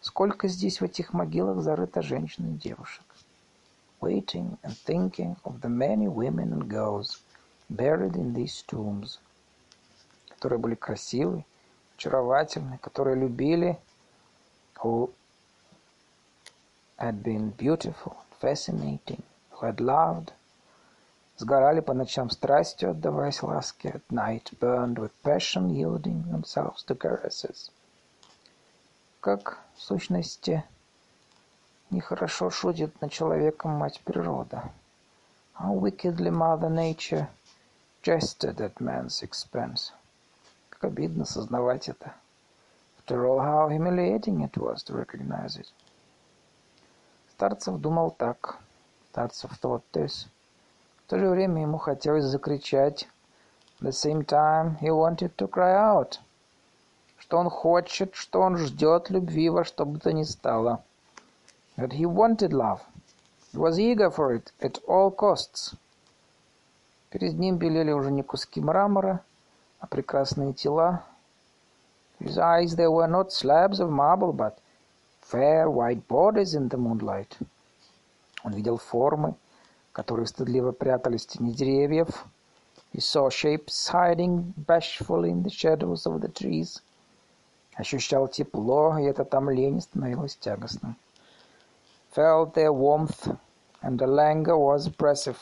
Сколько 0.00 0.48
здесь 0.48 0.80
в 0.80 0.84
этих 0.84 1.12
могилах 1.12 1.60
зарыто 1.60 2.00
женщин 2.00 2.54
и 2.54 2.58
девушек. 2.58 3.04
Waiting 4.00 4.58
and 4.62 4.74
thinking 4.86 5.36
of 5.44 5.60
the 5.60 5.68
many 5.68 6.08
women 6.08 6.54
and 6.54 6.68
girls 6.68 7.20
buried 7.70 8.16
in 8.16 8.34
these 8.34 8.62
tombs, 8.66 9.18
которые 10.28 10.58
были 10.58 10.74
красивы, 10.74 11.44
очаровательны, 11.96 12.78
которые 12.78 13.16
любили, 13.16 13.78
who 14.82 15.10
had 16.98 17.22
been 17.22 17.50
beautiful, 17.56 18.16
fascinating, 18.40 19.22
who 19.52 19.66
had 19.66 19.80
loved, 19.80 20.32
сгорали 21.36 21.80
по 21.80 21.94
ночам 21.94 22.28
страстью, 22.30 22.90
отдаваясь 22.90 23.42
ласке, 23.42 23.88
at 23.90 24.02
night 24.10 24.52
burned 24.58 24.98
with 24.98 25.12
passion, 25.22 25.70
yielding 25.70 26.24
themselves 26.30 26.82
to 26.84 26.94
caresses. 26.94 27.70
Как, 29.20 29.58
в 29.76 29.82
сущности, 29.82 30.64
нехорошо 31.90 32.50
шутит 32.50 33.00
над 33.00 33.12
человеком 33.12 33.72
мать 33.72 34.00
природа. 34.04 34.70
How 35.58 35.74
wickedly 35.74 36.30
Mother 36.30 36.70
Nature 36.70 37.28
jested 38.02 38.60
at 38.60 38.80
man's 38.80 39.22
expense. 39.22 39.92
Как 40.70 40.84
обидно 40.84 41.24
сознавать 41.24 41.88
это. 41.88 42.14
After 42.98 43.26
all, 43.26 43.40
how 43.40 43.68
humiliating 43.68 44.40
it 44.40 44.56
was 44.56 44.82
to 44.84 44.94
recognize 44.94 45.56
it. 45.56 45.68
Старцев 47.32 47.80
думал 47.80 48.12
так. 48.12 48.58
Старцев 49.10 49.52
thought 49.60 49.82
this. 49.92 50.26
В 51.04 51.10
то 51.10 51.18
же 51.18 51.28
время 51.28 51.62
ему 51.62 51.78
хотелось 51.78 52.24
закричать. 52.24 53.08
At 53.80 53.88
the 53.88 53.92
same 53.92 54.24
time 54.24 54.78
he 54.80 54.90
wanted 54.90 55.36
to 55.36 55.48
cry 55.48 55.74
out. 55.74 56.18
Что 57.18 57.38
он 57.38 57.50
хочет, 57.50 58.14
что 58.14 58.40
он 58.40 58.56
ждет 58.56 59.10
любви 59.10 59.50
во 59.50 59.64
что 59.64 59.84
бы 59.84 59.98
то 59.98 60.12
ни 60.12 60.22
стало. 60.22 60.82
That 61.76 61.92
he 61.92 62.06
wanted 62.06 62.52
love. 62.52 62.80
He 63.52 63.58
was 63.58 63.78
eager 63.78 64.10
for 64.10 64.32
it 64.32 64.52
at 64.60 64.78
all 64.86 65.10
costs. 65.10 65.74
Перед 67.10 67.38
ним 67.38 67.58
белели 67.58 67.90
уже 67.90 68.12
не 68.12 68.22
куски 68.22 68.60
мрамора, 68.60 69.24
а 69.80 69.86
прекрасные 69.88 70.52
тела. 70.52 71.04
His 72.20 72.38
eyes 72.38 72.76
they 72.76 72.86
were 72.86 73.08
not 73.08 73.32
slabs 73.32 73.80
of 73.80 73.90
marble, 73.90 74.32
but 74.32 74.58
fair 75.20 75.68
white 75.68 76.06
bodies 76.06 76.54
in 76.54 76.68
the 76.68 76.76
moonlight. 76.76 77.36
Он 78.44 78.52
видел 78.52 78.78
формы, 78.78 79.34
которые 79.92 80.26
стыдливо 80.26 80.70
прятались 80.70 81.26
в 81.26 81.30
тени 81.30 81.52
деревьев. 81.52 82.26
He 82.92 83.00
saw 83.00 83.28
shapes 83.28 83.88
hiding 83.88 84.54
bashfully 84.56 85.30
in 85.30 85.42
the 85.42 85.50
shadows 85.50 86.06
of 86.06 86.20
the 86.20 86.32
trees. 86.32 86.80
Ощущал 87.74 88.28
тепло, 88.28 88.96
и 88.98 89.04
это 89.04 89.24
томление 89.24 89.80
становилось 89.80 90.36
тягостным. 90.36 90.96
Felt 92.14 92.54
their 92.54 92.72
warmth, 92.72 93.36
and 93.82 93.98
the 93.98 94.06
languor 94.06 94.56
was 94.56 94.86
oppressive. 94.86 95.38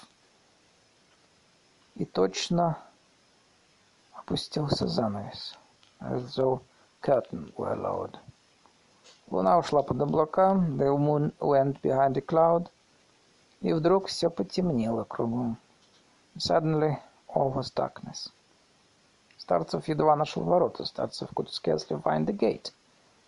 И 1.98 2.04
точно 2.04 2.78
опустился 4.14 4.86
занавес, 4.86 5.56
as 6.00 6.36
though 6.36 6.60
curtain 7.02 7.52
were 7.56 7.74
lowered. 7.74 8.16
Луна 9.28 9.58
ушла 9.58 9.82
под 9.82 10.00
облака, 10.00 10.54
the 10.76 10.96
moon 10.96 11.32
went 11.40 11.82
behind 11.82 12.16
a 12.16 12.20
cloud, 12.20 12.70
и 13.60 13.72
вдруг 13.72 14.06
все 14.06 14.30
потемнело 14.30 15.02
кругом. 15.02 15.56
Suddenly 16.36 16.98
all 17.34 17.52
was 17.52 17.72
darkness. 17.74 18.30
Старцев 19.36 19.88
едва 19.88 20.14
нашел 20.14 20.44
ворота, 20.44 20.84
Старцев 20.84 21.30
could 21.34 21.48
scarcely 21.48 22.00
find 22.00 22.26
the 22.26 22.32
gate. 22.32 22.72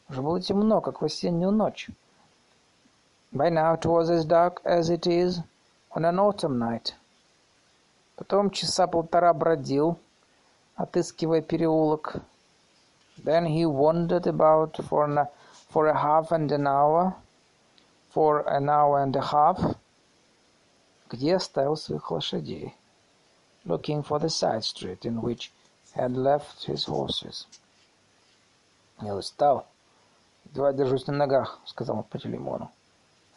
Уже 0.08 0.22
было 0.22 0.40
темно, 0.40 0.80
как 0.80 1.00
в 1.00 1.04
осеннюю 1.04 1.50
ночь. 1.50 1.90
By 3.32 3.50
now 3.50 3.74
it 3.74 3.84
was 3.84 4.10
as 4.10 4.24
dark 4.24 4.62
as 4.64 4.90
it 4.90 5.08
is 5.08 5.40
on 5.90 6.04
an 6.04 6.20
autumn 6.20 6.56
night. 6.56 6.94
Потом 8.20 8.50
часа 8.50 8.86
полтора 8.86 9.32
бродил, 9.32 9.98
отыскивая 10.76 11.40
переулок. 11.40 12.16
Then 13.16 13.46
he 13.46 13.64
wandered 13.64 14.26
about 14.26 14.76
for 14.84 15.04
an 15.06 15.26
for 15.70 15.86
a 15.86 15.96
half 15.96 16.30
and 16.30 16.52
an 16.52 16.66
hour, 16.66 17.14
for 18.10 18.46
an 18.46 18.68
hour 18.68 19.00
and 19.00 19.16
a 19.16 19.22
half, 19.22 19.74
где 21.08 21.36
оставил 21.36 21.76
своих 21.76 22.10
лошадей, 22.10 22.74
looking 23.64 24.02
for 24.02 24.18
the 24.18 24.28
side 24.28 24.64
street 24.64 25.06
in 25.06 25.22
which 25.22 25.50
had 25.94 26.14
left 26.14 26.64
his 26.66 26.84
horses. 26.84 27.46
Я 29.00 29.14
устал, 29.14 29.64
едва 30.44 30.74
держусь 30.74 31.06
на 31.06 31.14
ногах, 31.14 31.58
сказал 31.64 31.96
он 31.96 32.04
Пантелеймону. 32.04 32.70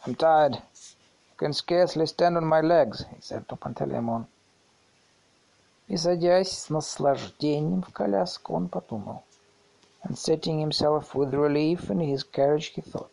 I'm 0.04 0.14
tired. 0.14 0.56
I 0.56 1.36
can 1.38 1.54
scarcely 1.54 2.04
stand 2.04 2.36
on 2.36 2.44
my 2.44 2.60
legs, 2.60 3.06
he 3.10 3.22
said 3.22 3.48
to 3.48 3.56
Panteleimon. 3.56 4.26
И 5.86 5.96
садясь 5.96 6.52
с 6.52 6.70
наслаждением 6.70 7.82
в 7.82 7.92
коляску, 7.92 8.54
он 8.54 8.68
подумал— 8.68 9.22
And 10.04 10.18
setting 10.18 10.60
himself 10.60 11.14
with 11.14 11.32
relief 11.32 11.90
in 11.90 11.98
his 11.98 12.22
carriage, 12.24 12.74
he 12.74 12.82
thought, 12.82 13.10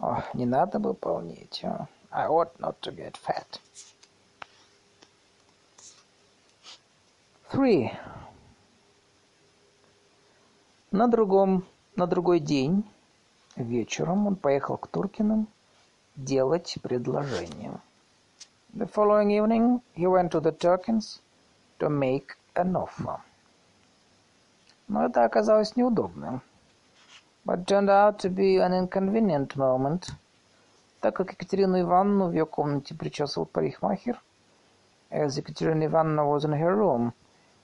"Oh, 0.00 0.24
не 0.32 0.46
надо 0.46 0.78
бы 0.78 0.94
полнеть. 0.94 1.62
I 2.10 2.26
ought 2.28 2.58
not 2.58 2.80
to 2.80 2.92
get 2.96 3.18
fat." 3.18 3.60
Three. 7.50 7.92
На 10.90 11.08
другом, 11.08 11.66
на 11.94 12.06
другой 12.06 12.40
день 12.40 12.88
вечером 13.56 14.26
он 14.26 14.36
поехал 14.36 14.78
к 14.78 14.88
Туркиным 14.88 15.46
делать 16.16 16.78
предложение. 16.82 17.82
The 18.74 18.90
following 18.90 19.30
evening 19.30 19.82
he 19.94 20.06
went 20.06 20.30
to 20.30 20.40
the 20.40 20.52
Turkins 20.52 21.20
to 21.78 21.88
make 21.88 22.36
an 22.54 22.74
offer. 22.74 23.20
Но 24.88 25.06
это 25.06 25.24
оказалось 25.24 25.76
неудобным. 25.76 26.42
But 27.44 27.64
turned 27.66 27.88
out 27.88 28.18
to 28.20 28.28
be 28.28 28.56
an 28.56 28.72
inconvenient 28.72 29.56
moment, 29.56 30.12
так 31.00 31.14
как 31.16 31.32
Екатерину 31.32 31.80
Ивановну 31.80 32.28
в 32.28 32.32
ее 32.32 32.46
комнате 32.46 32.94
причесывал 32.94 33.46
парикмахер, 33.46 34.20
as 35.10 35.36
Екатерина 35.36 35.86
Ивановна 35.86 36.24
was 36.24 36.44
in 36.44 36.52
her 36.52 36.74
room, 36.74 37.12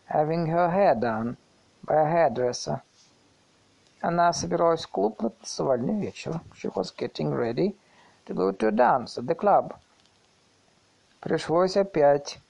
having 0.07 0.47
her 0.47 0.71
hair 0.71 0.95
done 0.95 1.37
by 1.85 1.97
a 1.97 2.07
hairdresser. 2.07 2.83
Она 4.01 4.33
собиралась 4.33 4.85
в 4.85 4.89
клуб 4.89 5.21
на 5.23 5.31
танцевальный 5.31 6.01
вечер. 6.01 6.41
She 6.55 6.73
was 6.73 6.93
getting 6.97 7.33
ready 7.33 7.77
to 8.27 8.35
go 8.35 8.53
to 8.53 8.69
a 8.69 8.73
dance 8.73 9.17
at 9.17 9.27
the 9.27 9.35
club. 9.35 9.75
Пришлось 11.21 11.77
опять 11.77 12.41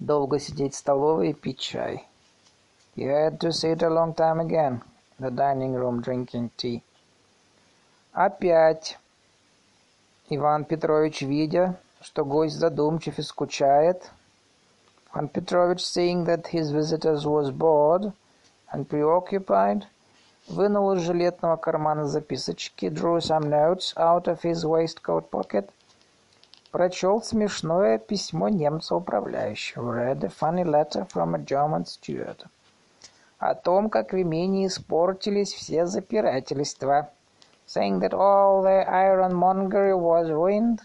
долго 0.00 0.38
сидеть 0.38 0.74
в 0.74 0.78
столовой 0.78 1.30
и 1.30 1.32
пить 1.34 1.60
чай. 1.60 2.06
He 2.96 3.04
had 3.04 3.38
to 3.38 3.52
sit 3.52 3.82
a 3.82 3.88
long 3.88 4.14
time 4.14 4.40
again 4.40 4.82
in 5.18 5.24
the 5.24 5.30
dining 5.30 5.74
room 5.74 6.00
drinking 6.00 6.50
tea. 6.56 6.82
Опять 8.12 8.98
Иван 10.30 10.64
Петрович, 10.64 11.22
видя, 11.22 11.78
что 12.00 12.24
гость 12.24 12.56
задумчив 12.56 13.18
и 13.18 13.22
скучает, 13.22 14.10
Иван 15.12 15.28
Петрович, 15.28 15.80
seeing 15.80 16.24
that 16.24 16.46
his 16.48 16.70
visitor 16.70 17.14
was 17.14 17.50
bored 17.50 18.12
and 18.72 18.88
preoccupied, 18.88 19.84
вынул 20.48 20.92
из 20.92 21.02
жилетного 21.02 21.56
кармана 21.56 22.06
записочки, 22.06 22.88
drew 22.88 23.18
some 23.18 23.48
notes 23.48 23.92
out 23.96 24.26
of 24.26 24.42
his 24.42 24.64
waistcoat 24.64 25.30
pocket, 25.30 25.70
прочел 26.70 27.22
смешное 27.22 27.98
письмо 27.98 28.48
немца 28.48 28.96
управляющего, 28.96 29.92
read 29.92 30.24
a 30.24 30.28
funny 30.28 30.64
letter 30.64 31.06
from 31.08 31.34
a 31.34 31.38
German 31.38 31.84
steward 31.84 32.46
о 33.40 33.54
том, 33.54 33.88
как 33.88 34.12
в 34.12 34.20
имении 34.20 34.66
испортились 34.66 35.54
все 35.54 35.86
запирательства, 35.86 37.10
saying 37.66 37.98
that 38.00 38.12
all 38.12 38.62
the 38.62 38.84
ironmongery 38.86 39.94
was 39.94 40.28
ruined, 40.28 40.80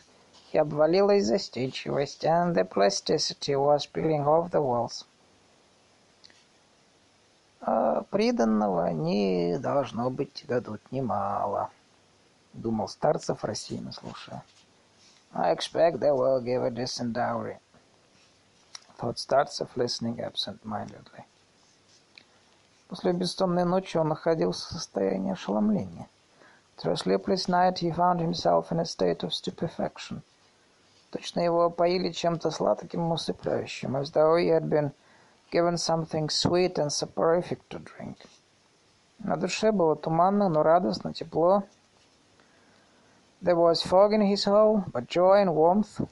и 0.54 0.58
обвалилась 0.58 1.26
застенчивость, 1.26 2.24
and 2.24 2.56
the 2.56 2.64
plasticity 2.64 3.56
was 3.56 3.86
peeling 3.86 4.26
off 4.26 4.50
the 4.52 4.62
walls. 4.62 5.06
А 7.60 8.04
приданного 8.10 8.86
они, 8.86 9.58
должно 9.60 10.10
быть, 10.10 10.46
дадут 10.48 10.80
немало, 10.92 11.70
думал 12.54 12.88
Старцев, 12.88 13.44
рассеянно 13.44 13.92
слушая. 13.92 14.44
I 15.36 15.52
expect 15.52 16.00
they 16.00 16.12
will 16.12 16.40
give 16.40 16.64
a 16.64 16.72
decent 16.72 17.14
dowry, 17.14 17.58
thought 18.98 19.18
Starцев, 19.18 19.76
listening 19.76 20.22
absent-mindedly. 20.22 21.26
После 22.88 23.12
бессонной 23.12 23.66
ночи 23.66 23.98
он 23.98 24.10
находился 24.10 24.68
в 24.68 24.72
состоянии 24.72 25.34
ошеломления. 25.34 26.08
Through 26.78 26.94
a 26.94 26.98
sleepless 26.98 27.50
night 27.50 27.80
he 27.80 27.92
found 27.92 28.22
himself 28.22 28.72
in 28.72 28.80
a 28.80 28.86
state 28.86 29.24
of 29.24 29.34
stupefaction. 29.34 30.22
Точно 31.12 31.42
его 31.42 31.66
опоили 31.66 32.12
чем-то 32.12 32.50
сладким 32.52 33.10
и 33.10 33.14
усыпляющим, 33.14 33.98
as 33.98 34.12
though 34.12 34.38
he 34.38 34.48
had 34.48 34.70
been 34.70 34.94
given 35.52 35.78
something 35.78 36.30
sweet 36.30 36.78
and 36.78 36.92
soporific 36.92 37.60
to 37.70 37.80
drink. 37.80 38.18
На 39.20 39.36
душе 39.36 39.72
было 39.72 39.96
туманно, 39.98 40.48
но 40.48 40.64
радостно, 40.64 41.14
тепло. 41.14 41.64
There 43.45 43.57
was 43.57 43.83
fog 43.83 44.13
in 44.13 44.21
his 44.21 44.43
soul, 44.43 44.85
but 44.93 45.09
joy 45.09 45.41
and 45.41 45.55
warmth. 45.55 46.07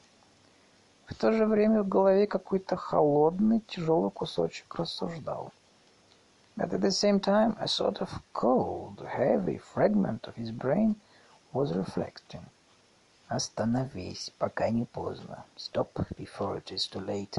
В 1.07 1.15
то 1.15 1.31
же 1.31 1.45
время 1.45 1.83
в 1.83 1.89
голове 1.89 2.27
какой-то 2.27 2.77
холодный, 2.77 3.61
тяжелый 3.61 4.11
кусочек 4.11 4.75
рассуждал. 4.75 5.53
But 6.57 6.73
at 6.73 6.81
the 6.81 6.91
same 6.91 7.21
time 7.21 7.55
a 7.61 7.69
sort 7.69 8.01
of 8.01 8.23
cold, 8.33 9.07
heavy 9.07 9.59
fragment 9.59 10.27
of 10.27 10.37
his 10.37 10.51
brain 10.51 10.97
was 11.53 11.75
reflecting. 11.75 12.47
Остановись, 13.29 14.31
пока 14.39 14.71
не 14.71 14.87
поздно. 14.87 15.45
Stop 15.57 15.93
before 16.17 16.57
it 16.57 16.73
is 16.73 16.89
too 16.89 17.05
late. 17.05 17.37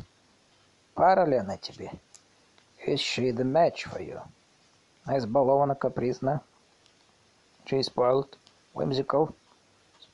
Пара 0.93 1.25
ли 1.25 1.37
она 1.37 1.57
тебе? 1.57 1.91
Is 2.85 2.99
she 2.99 3.31
the 3.31 3.43
match 3.43 3.85
for 3.85 3.99
you? 3.99 4.21
Избалована, 5.07 5.73
капризна. 5.73 6.41
She 7.65 7.79
is 7.79 7.87
spoiled, 7.87 8.37
whimsical, 8.73 9.33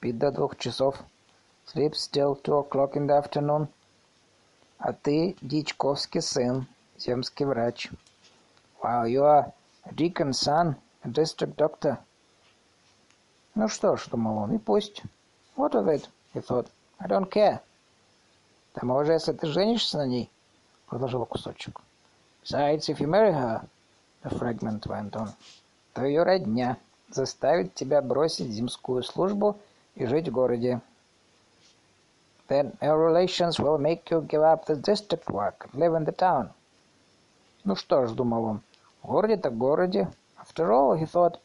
Спит 0.00 0.16
до 0.16 0.30
двух 0.30 0.56
часов, 0.56 0.96
sleeps 1.66 2.08
till 2.10 2.34
two 2.42 2.58
o'clock 2.58 2.94
in 2.94 3.06
the 3.06 3.22
afternoon. 3.22 3.68
А 4.78 4.94
ты 4.94 5.36
дичковский 5.42 6.22
сын, 6.22 6.66
земский 6.96 7.44
врач. 7.44 7.90
While 8.80 9.06
you 9.06 9.22
are 9.24 9.52
a 9.84 9.92
deacon's 9.92 10.40
son, 10.40 10.74
a 11.04 11.08
district 11.08 11.56
doctor. 11.56 11.98
Ну 13.54 13.68
что 13.68 13.96
ж, 13.96 14.08
думал 14.08 14.38
он, 14.38 14.54
и 14.54 14.58
пусть. 14.58 15.02
What 15.54 15.72
of 15.72 15.86
it? 15.86 16.08
He 16.32 16.40
thought. 16.40 16.68
I 16.98 17.06
don't 17.06 17.28
care. 17.30 17.60
К 18.72 18.80
тому 18.80 19.02
если 19.02 19.32
ты 19.34 19.48
женишься 19.48 19.98
на 19.98 20.06
ней, 20.06 20.30
продолжил 20.86 21.26
кусочек. 21.26 21.78
Besides, 22.42 22.88
if 22.88 23.00
you 23.00 23.06
marry 23.06 23.34
her, 23.34 23.68
the 24.22 24.30
fragment 24.30 24.86
went 24.86 25.10
on, 25.10 25.28
то 25.92 26.06
ее 26.06 26.22
родня 26.22 26.78
заставит 27.10 27.74
тебя 27.74 28.00
бросить 28.00 28.50
земскую 28.50 29.02
службу 29.02 29.58
и 29.94 30.06
жить 30.06 30.28
в 30.28 30.32
городе. 30.32 30.80
Then 32.48 32.76
your 32.80 32.98
relations 32.98 33.58
will 33.60 33.78
make 33.78 34.10
you 34.10 34.22
give 34.22 34.42
up 34.42 34.66
the 34.66 34.74
district 34.74 35.30
work 35.30 35.66
and 35.66 35.80
live 35.80 35.94
in 35.94 36.04
the 36.04 36.12
town. 36.12 36.50
Ну 37.64 37.76
что 37.76 38.06
ж, 38.06 38.12
думал 38.12 38.44
он, 38.44 38.60
в 39.02 39.08
городе 39.08 39.36
так 39.36 39.52
в 39.52 39.58
городе. 39.58 40.08
After 40.36 40.70
all, 40.72 40.98
he 40.98 41.06
thought, 41.06 41.38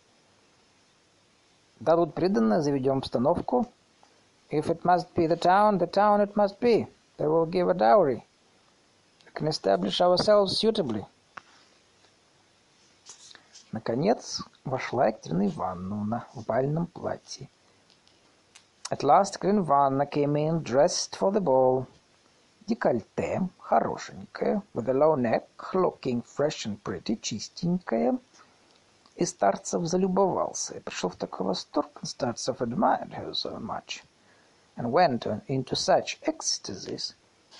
дадут 1.80 2.14
приданное, 2.14 2.62
заведем 2.62 3.00
обстановку. 3.00 3.68
If 4.50 4.70
it 4.70 4.84
must 4.84 5.14
be 5.16 5.28
the 5.28 5.38
town, 5.38 5.78
the 5.78 5.88
town 5.88 6.22
it 6.22 6.36
must 6.36 6.60
be. 6.60 6.88
They 7.18 7.28
will 7.28 7.46
give 7.46 7.70
a 7.70 7.74
dowry. 7.74 8.24
We 9.26 9.32
can 9.34 9.48
establish 9.48 10.02
ourselves 10.02 10.58
suitably. 10.58 11.06
Наконец 13.72 14.42
вошла 14.64 15.08
Екатерина 15.08 15.48
Ивановна 15.48 16.28
в 16.34 16.46
бальном 16.46 16.88
платье. 16.88 17.50
At 18.91 19.05
last 19.05 19.37
Екатерина 19.37 19.61
Ивановна 19.61 20.07
came 20.07 20.37
in 20.37 20.63
dressed 20.65 21.17
for 21.17 21.33
the 21.33 21.41
ball. 21.41 21.87
Декольте, 22.67 23.49
хорошенькое, 23.59 24.63
with 24.75 24.89
a 24.89 24.93
low 24.93 25.15
neck, 25.15 25.49
looking 25.73 26.23
fresh 26.23 26.67
and 26.67 26.83
pretty, 26.83 27.17
чистенькое. 27.17 28.19
И 29.17 29.25
Старцев 29.25 29.87
залюбовался 29.87 30.77
и 30.77 30.81
пришел 30.81 31.09
в 31.09 31.17
такой 31.17 31.47
восторг, 31.47 32.01
and 32.03 32.07
Старцев 32.07 32.61
admired 32.61 33.13
her 33.13 33.33
so 33.33 33.59
much, 33.61 34.03
and 34.77 34.91
went 34.93 35.25
into 35.47 35.75
such 35.75 36.19
ecstasies, 36.23 37.15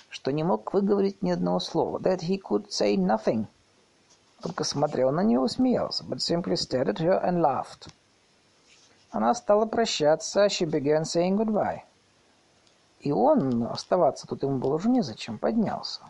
что 0.09 0.31
не 0.31 0.43
мог 0.43 0.73
выговорить 0.73 1.21
ни 1.21 1.31
одного 1.31 1.59
слова, 1.59 1.97
that 1.99 2.21
he 2.21 2.37
could 2.37 2.69
say 2.69 2.95
nothing. 2.95 3.47
Только 4.41 4.63
смотрел 4.63 5.11
на 5.11 5.23
нее 5.23 5.45
и 5.45 5.47
смеялся, 5.47 6.03
but 6.03 6.19
simply 6.19 6.55
stared 6.55 6.89
at 6.89 6.99
her 6.99 7.19
and 7.23 7.41
laughed. 7.41 7.87
Она 9.16 9.32
стала 9.32 9.64
прощаться, 9.64 10.46
she 10.50 10.66
began 10.66 11.02
saying 11.02 11.38
goodbye. 11.38 11.84
И 13.00 13.10
он, 13.10 13.62
оставаться 13.62 14.26
тут 14.26 14.42
ему 14.42 14.58
было 14.58 14.74
уже 14.74 14.90
незачем, 14.90 15.38
поднялся. 15.38 16.02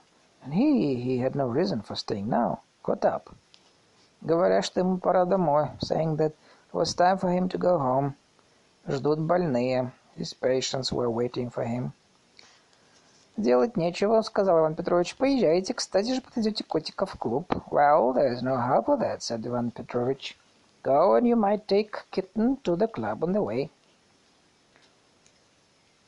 And 0.44 0.52
he, 0.52 0.96
he 0.96 1.18
had 1.18 1.36
no 1.36 1.46
reason 1.46 1.82
for 1.82 1.94
staying 1.94 2.28
now, 2.28 2.62
got 2.82 3.04
up. 3.04 3.32
Говоря, 4.22 4.61
что 4.61 4.80
ему 4.80 4.98
пора 4.98 5.24
домой, 5.24 5.68
saying 5.78 6.16
that 6.16 6.32
it 6.32 6.72
was 6.72 6.96
time 6.96 7.16
for 7.16 7.30
him 7.30 7.48
to 7.48 7.59
go 7.59 7.78
home. 7.78 8.16
Ждут 8.88 9.20
больные. 9.20 9.92
His 10.16 10.34
patients 10.34 10.90
were 10.90 11.09
waiting 11.09 11.48
for 11.48 11.62
him. 11.62 11.92
«Делать 13.36 13.76
нечего»,— 13.76 14.20
сказал 14.22 14.59
Иван 14.59 14.74
Петрович. 14.74 15.16
«Поезжайте, 15.16 15.74
кстати 15.74 16.12
же 16.12 16.20
подойдете 16.20 16.64
котика 16.64 17.07
в 17.07 17.14
клуб». 17.14 17.52
«Well, 17.70 18.12
there's 18.14 18.42
no 18.42 18.57
help 18.57 18.86
for 18.86 18.98
that»,— 18.98 19.18
said 19.20 19.46
Иван 19.46 19.70
Петрович. 19.70 20.36
«Go, 20.86 21.15
and 21.15 21.27
you 21.27 21.36
might 21.36 21.67
take 21.67 21.91
kitten 22.09 22.57
to 22.63 22.75
the 22.75 22.88
club 22.88 23.23
on 23.23 23.34
the 23.34 23.41
way». 23.41 23.69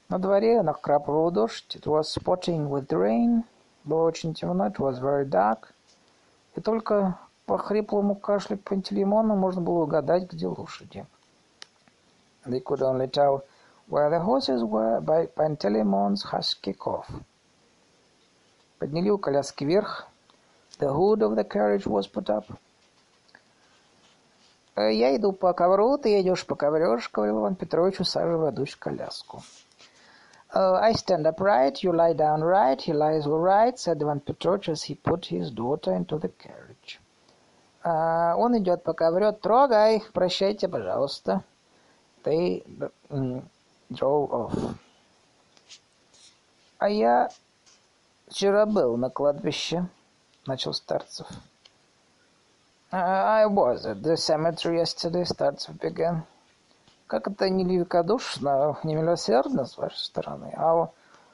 На 0.10 0.20
дворе 0.20 0.62
накрапывал 0.62 1.32
дождь. 1.32 1.76
It 1.76 1.86
was 1.86 2.04
spotting 2.04 2.70
with 2.70 2.88
the 2.88 2.98
rain. 2.98 3.44
Было 3.84 4.04
очень 4.04 4.34
темно. 4.34 4.68
It 4.68 4.78
was 4.78 5.00
very 5.00 5.28
dark. 5.28 5.70
И 6.56 6.62
только 6.62 7.18
по 7.46 7.58
хриплому 7.58 8.16
кашлю 8.16 8.58
Пантелеймона 8.58 9.36
можно 9.36 9.62
было 9.62 9.84
угадать, 9.84 10.32
где 10.32 10.48
лошади. 10.48 11.06
They 12.46 12.62
could 12.64 12.82
only 12.82 13.08
tell 13.08 13.44
where 13.90 14.10
the 14.10 14.20
horses 14.20 14.64
were 14.64 15.02
by 15.02 15.28
Pantelemon's 15.28 16.24
husky 16.32 16.74
cough. 16.74 17.10
Подняли 18.80 19.10
у 19.10 19.18
коляски 19.18 19.64
вверх. 19.64 20.08
The 20.80 20.94
hood 20.94 21.22
of 21.22 21.36
the 21.36 21.44
carriage 21.44 21.86
was 21.86 22.08
put 22.08 22.30
up. 22.30 22.46
«Я 24.79 25.17
иду 25.17 25.33
по 25.33 25.53
ковру, 25.55 25.99
ты 25.99 26.21
идешь 26.21 26.47
по 26.47 26.55
коврёшь»,— 26.55 27.11
говорил 27.13 27.41
Иван 27.41 27.57
Петрович, 27.57 27.99
усаживая 27.99 28.53
дочь 28.53 28.75
в 28.75 28.79
коляску. 28.79 29.43
Uh, 30.55 30.79
I 30.81 30.93
stand 30.93 31.27
upright, 31.27 31.83
you 31.83 31.93
lie 31.93 32.15
down 32.15 32.43
right, 32.43 32.81
he 32.81 32.93
lies 32.93 33.27
all 33.27 33.39
right, 33.39 33.79
said 33.79 34.01
Ivan 34.01 34.21
Petrovich 34.21 34.69
as 34.71 34.85
he 34.85 34.95
put 34.95 35.27
his 35.27 35.51
daughter 35.51 35.93
into 35.93 36.17
the 36.19 36.31
carriage. 36.31 37.01
Uh, 37.85 38.35
он 38.37 38.57
идет 38.57 38.83
по 38.85 38.95
ковру, 38.95 39.33
трогай, 39.33 40.03
прощайте, 40.15 40.69
пожалуйста. 40.69 41.43
They 42.25 42.65
drove 43.91 44.31
off. 44.31 44.75
А 46.79 46.89
я 46.89 47.29
вчера 48.29 48.65
был 48.65 48.97
на 48.97 49.11
кладбище, 49.11 49.89
начал 50.47 50.73
Старцев. 50.73 51.27
Uh, 52.92 52.98
I 52.98 53.48
was 53.48 53.88
at 53.88 54.04
the 54.04 54.16
cemetery 54.16 54.78
yesterday, 54.78 55.24
Starцев 55.24 55.80
began. 55.80 56.26
Как 57.08 57.28
это 57.28 57.50
невеликодушно, 57.50 58.78
немилосердно 58.84 59.66
с 59.66 59.78
вашей 59.78 59.98
стороны. 59.98 60.54
How 60.56 60.92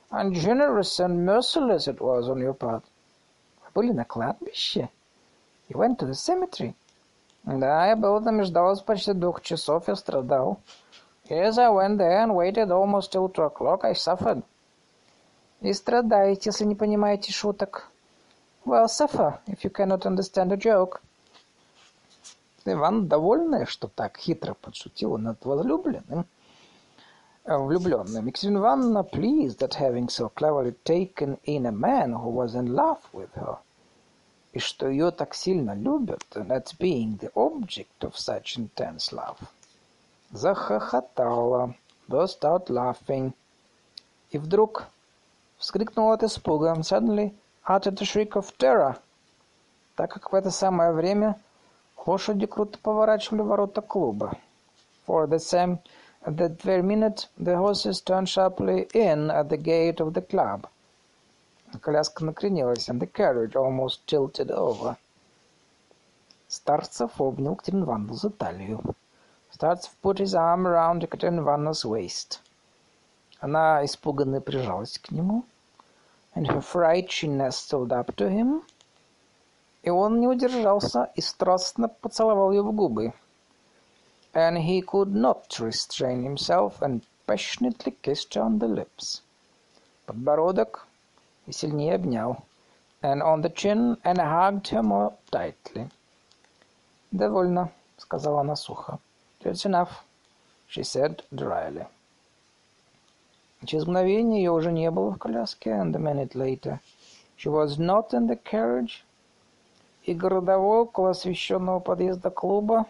ungenerous 0.09 0.99
and 0.99 1.25
merciless 1.25 1.87
it 1.87 1.99
was 1.99 2.29
on 2.29 2.39
your 2.39 2.53
part. 2.53 2.83
Вы 3.61 3.71
были 3.73 3.91
на 3.91 4.05
кладбище? 4.05 4.89
You 5.67 5.77
went 5.77 5.97
to 5.99 6.07
the 6.07 6.13
cemetery? 6.13 6.73
Да, 7.43 7.87
я 7.87 7.95
был 7.95 8.21
там 8.23 8.39
и 8.39 8.43
ждал 8.45 8.67
вас 8.67 8.81
почти 8.81 9.11
двух 9.11 9.41
часов, 9.41 9.89
я 9.89 9.95
страдал. 9.95 10.59
Yes, 11.29 11.57
I 11.57 11.69
went 11.69 11.97
there 11.97 12.23
and 12.23 12.33
waited 12.35 12.71
almost 12.71 13.11
till 13.11 13.27
two 13.27 13.43
o'clock. 13.43 13.83
I 13.83 13.93
suffered. 13.93 14.43
И 15.61 15.73
страдаете, 15.73 16.51
если 16.51 16.63
не 16.63 16.75
понимаете 16.75 17.33
шуток. 17.33 17.91
Well, 18.65 18.87
suffer, 18.87 19.39
if 19.47 19.63
you 19.63 19.69
cannot 19.69 20.05
understand 20.05 20.53
a 20.53 20.57
joke. 20.57 21.01
Иван, 22.66 23.08
довольная, 23.08 23.66
что 23.66 23.88
так 23.88 24.16
хитро 24.16 24.54
подшутила 24.54 25.18
над 25.18 25.44
возлюбленным, 25.44 26.26
влюбленным. 27.44 28.26
Екатерина 28.26 28.58
Ивановна 28.58 28.98
pleased 29.02 29.62
at 29.62 29.74
having 29.74 30.08
so 30.08 30.30
cleverly 30.30 30.74
taken 30.84 31.38
in 31.44 31.66
a 31.66 31.72
man 31.72 32.12
who 32.12 32.30
was 32.30 32.54
in 32.54 32.74
love 32.74 33.00
with 33.12 33.30
her, 33.34 33.58
и 34.52 34.58
что 34.58 34.88
ее 34.88 35.10
так 35.10 35.34
сильно 35.34 35.74
любят, 35.74 36.24
and 36.34 36.50
at 36.50 36.72
being 36.78 37.18
the 37.18 37.30
object 37.34 38.00
of 38.00 38.16
such 38.16 38.56
intense 38.56 39.12
love. 39.12 39.36
Захохотала, 40.32 41.74
burst 42.08 42.44
out 42.44 42.70
laughing, 42.70 43.34
и 44.30 44.38
вдруг 44.38 44.86
вскрикнула 45.58 46.14
от 46.14 46.22
испуга, 46.22 46.72
suddenly 46.80 47.34
uttered 47.66 48.00
a 48.00 48.04
shriek 48.06 48.32
of 48.36 48.56
terror, 48.56 48.96
так 49.96 50.10
как 50.12 50.32
в 50.32 50.34
это 50.34 50.50
самое 50.50 50.92
время 50.92 51.38
Лошади 52.05 52.47
круто 52.47 52.79
поворачивали 52.79 53.41
ворота 53.41 53.81
клуба. 53.81 54.37
For 55.05 55.27
the 55.27 55.37
same 55.37 55.79
at 56.25 56.35
that 56.37 56.61
very 56.61 56.81
minute 56.81 57.27
the 57.37 57.55
horses 57.55 58.01
turned 58.01 58.27
sharply 58.27 58.87
in 58.93 59.29
at 59.29 59.49
the 59.49 59.57
gate 59.57 59.99
of 59.99 60.13
the 60.13 60.21
club. 60.21 60.67
Коляска 61.81 62.25
накренилась, 62.25 62.89
and 62.89 62.99
the 62.99 63.05
carriage 63.05 63.55
almost 63.55 64.07
tilted 64.07 64.49
over. 64.49 64.97
Старцев 66.47 67.21
обнял 67.21 67.53
Екатерину 67.53 67.85
Ивановну 67.85 68.15
за 68.15 68.31
талию. 68.31 68.95
Старцев 69.51 69.91
put 70.01 70.17
his 70.17 70.33
arm 70.33 70.65
around 70.65 71.03
Екатерина 71.03 71.41
Ивановna's 71.41 71.85
waist. 71.85 72.39
Она 73.39 73.85
испуганно 73.85 74.41
прижалась 74.41 74.97
к 74.97 75.11
нему. 75.11 75.43
In 76.35 76.45
her 76.45 76.61
fright 76.61 77.11
she 77.11 77.27
nestled 77.27 77.91
up 77.91 78.15
to 78.15 78.29
him. 78.29 78.63
И 79.84 79.90
он 79.90 80.18
не 80.18 80.26
удержался 80.26 81.10
и 81.14 81.20
страстно 81.20 81.88
поцеловал 81.88 82.50
ее 82.52 82.62
в 82.62 82.72
губы. 82.72 83.12
And 84.32 84.56
he 84.56 84.80
could 84.80 85.14
not 85.14 85.60
restrain 85.60 86.24
himself 86.24 86.80
and 86.80 87.02
passionately 87.26 87.94
kissed 88.02 88.34
her 88.34 88.42
on 88.42 88.58
the 88.58 88.66
lips. 88.66 89.20
Подбородок 90.06 90.86
и 91.46 91.52
сильнее 91.52 91.96
обнял. 91.96 92.38
And 93.02 93.20
on 93.22 93.42
the 93.42 93.52
chin 93.54 93.98
and 94.02 94.18
hugged 94.18 94.68
her 94.68 94.82
more 94.82 95.12
tightly. 95.30 95.90
«Довольно»,— 97.12 97.70
сказала 97.98 98.40
она 98.40 98.56
сухо. 98.56 98.98
«That's 99.42 99.66
enough»,— 99.66 100.02
she 100.68 100.82
said 100.82 101.22
dryly. 101.30 101.86
Через 103.66 103.86
мгновение 103.86 104.42
ее 104.42 104.50
уже 104.50 104.72
не 104.72 104.90
было 104.90 105.10
в 105.10 105.18
коляске, 105.18 105.72
and 105.72 105.94
a 105.94 105.98
minute 105.98 106.34
later 106.34 106.80
she 107.36 107.50
was 107.50 107.78
not 107.78 108.14
in 108.14 108.26
the 108.26 108.36
carriage, 108.42 109.04
и 110.03 110.13
городовой 110.13 110.79
около 110.79 111.11
освещенного 111.11 111.79
подъезда 111.79 112.29
клуба, 112.29 112.85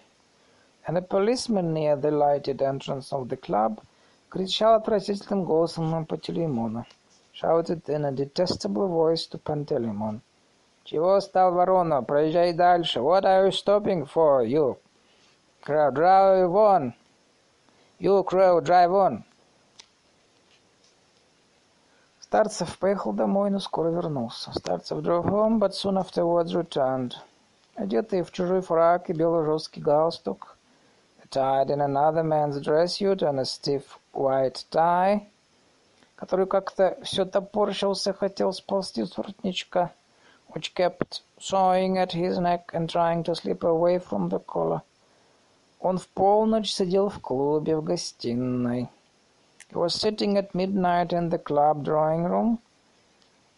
and 0.87 0.97
a 0.97 1.01
policeman 1.01 1.73
near 1.73 1.95
the 1.95 2.11
lighted 2.11 2.61
entrance 2.61 3.11
of 3.11 3.27
the 3.27 3.37
club 3.37 3.79
кричал 4.29 4.75
отвратительным 4.75 5.43
голосом 5.43 5.89
на 5.91 6.03
Пантелеймона, 6.05 6.85
shouted 7.33 7.83
in 7.87 8.05
a 8.05 8.11
detestable 8.11 8.87
voice 8.87 9.27
to 9.27 9.37
Panteleimon. 9.43 10.21
«Чего 10.83 11.19
стал 11.19 11.53
ворона? 11.53 12.01
Проезжай 12.01 12.53
дальше! 12.53 12.99
What 12.99 13.23
are 13.23 13.47
you 13.47 13.51
stopping 13.51 14.05
for, 14.05 14.43
you? 14.43 14.77
Crow, 15.61 15.91
drive 15.91 16.51
on! 16.55 16.93
You, 17.99 18.23
crow, 18.23 18.59
drive 18.61 18.91
on!» 18.91 19.23
Старцев 22.34 22.80
поехал 22.80 23.12
домой, 23.12 23.48
но 23.50 23.60
скоро 23.60 23.90
вернулся. 23.90 24.50
Старцев 24.52 24.98
drove 24.98 25.24
home, 25.24 25.60
but 25.60 25.70
soon 25.72 25.96
afterwards 25.96 26.52
returned. 26.52 27.12
Одетый 27.76 28.22
в 28.22 28.32
чужой 28.32 28.60
фрак 28.60 29.08
и 29.08 29.12
белый 29.12 29.44
жесткий 29.44 29.80
галстук, 29.80 30.56
attired 31.22 31.68
in 31.68 31.80
another 31.80 32.24
man's 32.24 32.60
dress 32.60 32.96
suit 32.96 33.22
and 33.22 33.38
a 33.38 33.44
stiff 33.44 33.84
white 34.12 34.66
tie, 34.72 35.28
который 36.16 36.48
как-то 36.48 36.98
все 37.04 37.24
топорщился, 37.24 38.12
хотел 38.12 38.52
сползти 38.52 39.04
с 39.04 39.16
воротничка, 39.16 39.92
which 40.52 40.74
kept 40.74 41.22
sawing 41.38 41.98
at 41.98 42.10
his 42.10 42.40
neck 42.40 42.62
and 42.72 42.88
trying 42.88 43.22
to 43.22 43.36
slip 43.36 43.62
away 43.62 44.00
from 44.00 44.28
the 44.28 44.44
collar. 44.44 44.82
Он 45.78 45.98
в 45.98 46.08
полночь 46.08 46.72
сидел 46.72 47.10
в 47.10 47.20
клубе 47.20 47.76
в 47.76 47.84
гостиной. 47.84 48.90
He 49.70 49.76
was 49.76 49.94
sitting 49.94 50.36
at 50.36 50.54
midnight 50.54 51.12
in 51.12 51.30
the 51.30 51.38
club 51.38 51.84
drawing 51.84 52.24
room 52.24 52.58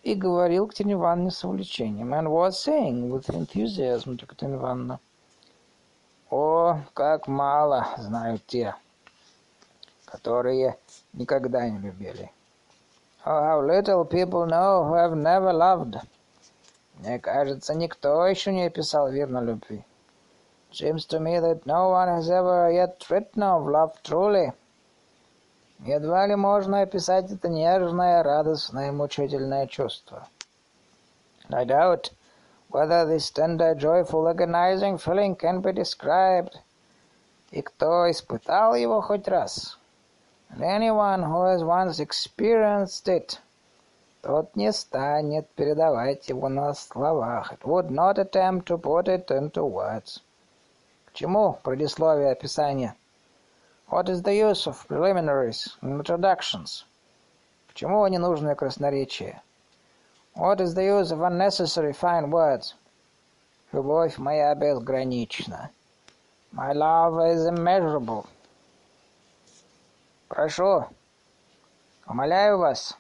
и 0.03 0.15
говорил 0.15 0.67
к 0.67 0.71
Катерине 0.71 0.95
Ивановне 0.95 1.31
с 1.31 1.45
увлечением, 1.45 2.15
and 2.15 2.31
was 2.31 2.61
saying 2.61 3.11
with 3.11 3.29
enthusiasm 3.31 4.17
to 4.17 4.27
Катерина 4.27 4.57
Ивановна, 4.57 5.01
«О, 6.31 6.81
как 6.95 7.27
мало 7.27 7.89
знают 7.99 8.47
те, 8.47 8.75
которые 10.05 10.79
никогда 11.13 11.69
не 11.69 11.79
любили. 11.79 12.31
Oh, 13.25 13.43
how 13.43 13.61
little 13.61 14.05
people 14.05 14.47
know 14.47 14.85
who 14.85 14.95
have 14.95 15.17
never 15.17 15.53
loved. 15.53 15.97
Мне 16.99 17.19
кажется, 17.19 17.75
никто 17.75 18.25
еще 18.27 18.53
не 18.53 18.67
описал 18.67 19.11
верно 19.11 19.41
любви. 19.41 19.85
Seems 20.71 21.07
to 21.07 21.19
me 21.19 21.41
that 21.41 21.67
no 21.67 21.89
one 21.91 22.09
has 22.09 22.31
ever 22.31 22.71
yet 22.71 23.05
written 23.11 23.43
of 23.43 23.67
love 23.67 24.01
truly. 24.05 24.53
Едва 25.81 26.27
ли 26.27 26.35
можно 26.35 26.81
описать 26.81 27.31
это 27.31 27.49
нежное, 27.49 28.23
радостное, 28.23 28.93
мучительное 28.93 29.67
чувство. 29.67 30.27
I 31.51 31.65
doubt 31.65 32.13
whether 32.71 33.05
this 33.05 33.31
tender, 33.31 33.75
joyful, 33.75 34.27
agonizing 34.27 34.99
feeling 34.99 35.37
can 35.37 35.61
be 35.61 35.73
described. 35.73 36.59
И 37.51 37.63
кто 37.63 38.11
испытал 38.11 38.75
его 38.75 39.01
хоть 39.01 39.29
раз, 39.29 39.79
and 40.51 40.63
anyone 40.63 41.23
who 41.23 41.45
has 41.45 41.63
once 41.63 42.01
experienced 42.01 43.07
it, 43.07 43.39
тот 44.23 44.57
не 44.57 44.73
станет 44.73 45.49
передавать 45.51 46.29
его 46.29 46.49
на 46.49 46.75
словах. 46.75 47.53
It 47.53 47.65
would 47.65 47.91
not 47.91 48.19
attempt 48.19 48.67
to 48.67 48.79
put 48.79 49.09
it 49.09 49.31
into 49.31 49.63
words. 49.63 50.21
К 51.05 51.13
чему 51.13 51.59
предисловие 51.63 52.33
описания? 52.33 52.97
What 53.89 54.09
is 54.09 54.23
the 54.23 54.35
use 54.35 54.67
of 54.67 54.85
preliminaries 54.89 55.77
and 55.81 56.01
introductions? 56.01 56.85
Почему 57.69 58.05
ненужное 58.09 58.57
красноречие? 58.57 59.41
What 60.35 60.61
is 60.61 60.75
the 60.75 60.83
use 60.83 61.13
of 61.13 61.23
unnecessary 61.23 61.93
fine 61.93 62.29
words? 62.31 62.75
Любовь 63.73 64.19
моя 64.19 64.53
безгранична. 64.57 65.71
My 66.53 66.73
love 66.73 67.21
is 67.31 67.47
immeasurable. 67.47 68.27
Прошу, 70.29 70.87
умоляю 72.09 72.59
вас, 72.59 72.99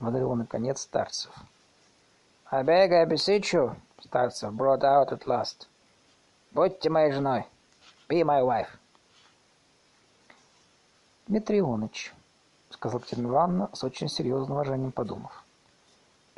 выдавил 0.00 0.34
наконец 0.34 0.80
Старцев. 0.80 1.32
I 2.50 2.62
beg, 2.62 2.94
I 2.94 3.04
beseech 3.04 3.52
you, 3.52 3.76
Старцев 4.02 4.54
brought 4.54 4.84
out 4.84 5.12
at 5.12 5.26
last. 5.26 5.66
Будьте 6.54 6.88
моей 6.88 7.12
женой. 7.12 7.44
Be 8.08 8.24
my 8.24 8.42
wife. 8.42 8.77
Дмитрий 11.28 11.60
Ионыч, 11.60 12.14
сказал 12.70 13.00
Екатерина 13.00 13.26
Ивановна 13.26 13.70
с 13.74 13.84
очень 13.84 14.08
серьезным 14.08 14.52
уважением 14.52 14.92
подумав. 14.92 15.44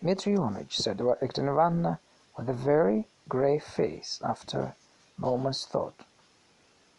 Дмитрий 0.00 0.34
Ионыч, 0.34 0.76
said 0.80 0.98
Екатерина 1.20 1.50
Ивановна 1.50 1.98
with 2.36 2.48
a 2.48 2.52
very 2.52 3.06
grave 3.28 3.62
face 3.62 4.20
after 4.20 4.74
moment's 5.16 5.64
thought. 5.64 5.94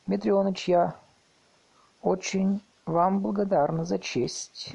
Дмитрий 0.07 0.31
Ионыч, 0.31 0.69
я 0.69 0.95
очень 2.01 2.61
вам 2.85 3.19
благодарна 3.19 3.83
за 3.83 3.99
честь. 3.99 4.73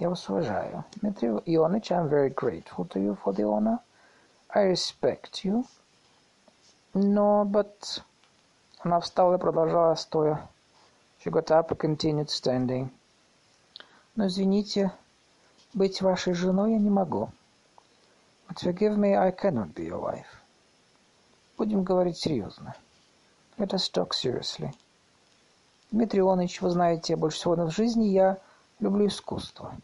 Я 0.00 0.08
вас 0.08 0.28
уважаю. 0.28 0.84
Дмитрий 0.96 1.28
Ионыч, 1.28 1.92
I'm 1.92 2.08
very 2.08 2.34
grateful 2.34 2.84
to 2.88 2.98
you 2.98 3.16
for 3.22 3.32
the 3.32 3.44
honor. 3.44 3.78
I 4.52 4.64
respect 4.72 5.44
you. 5.44 5.64
Но, 6.94 7.44
but... 7.44 8.02
Она 8.80 8.98
встала 8.98 9.36
и 9.36 9.38
продолжала 9.38 9.94
стоя. 9.94 10.48
She 11.22 11.30
got 11.30 11.50
up 11.50 11.70
and 11.70 11.78
continued 11.78 12.30
standing. 12.30 12.90
Но 14.16 14.26
извините, 14.26 14.90
быть 15.74 16.00
вашей 16.00 16.32
женой 16.32 16.72
я 16.72 16.78
не 16.78 16.88
могу. 16.88 17.30
But 18.48 18.58
forgive 18.58 18.96
me, 18.96 19.14
I 19.14 19.30
cannot 19.30 19.74
be 19.74 19.86
your 19.86 20.00
wife. 20.00 20.26
Будем 21.58 21.84
говорить 21.84 22.16
серьезно. 22.16 22.74
Let 23.58 23.74
us 23.74 23.90
talk 23.90 24.12
seriously. 24.12 24.74
Дмитрий 25.90 26.20
Ионович, 26.20 26.62
вы 26.62 26.70
знаете, 26.70 27.16
больше 27.16 27.36
всего 27.38 27.54
в 27.54 27.70
жизни 27.70 28.04
я 28.04 28.38
люблю 28.78 29.06
искусство. 29.06 29.76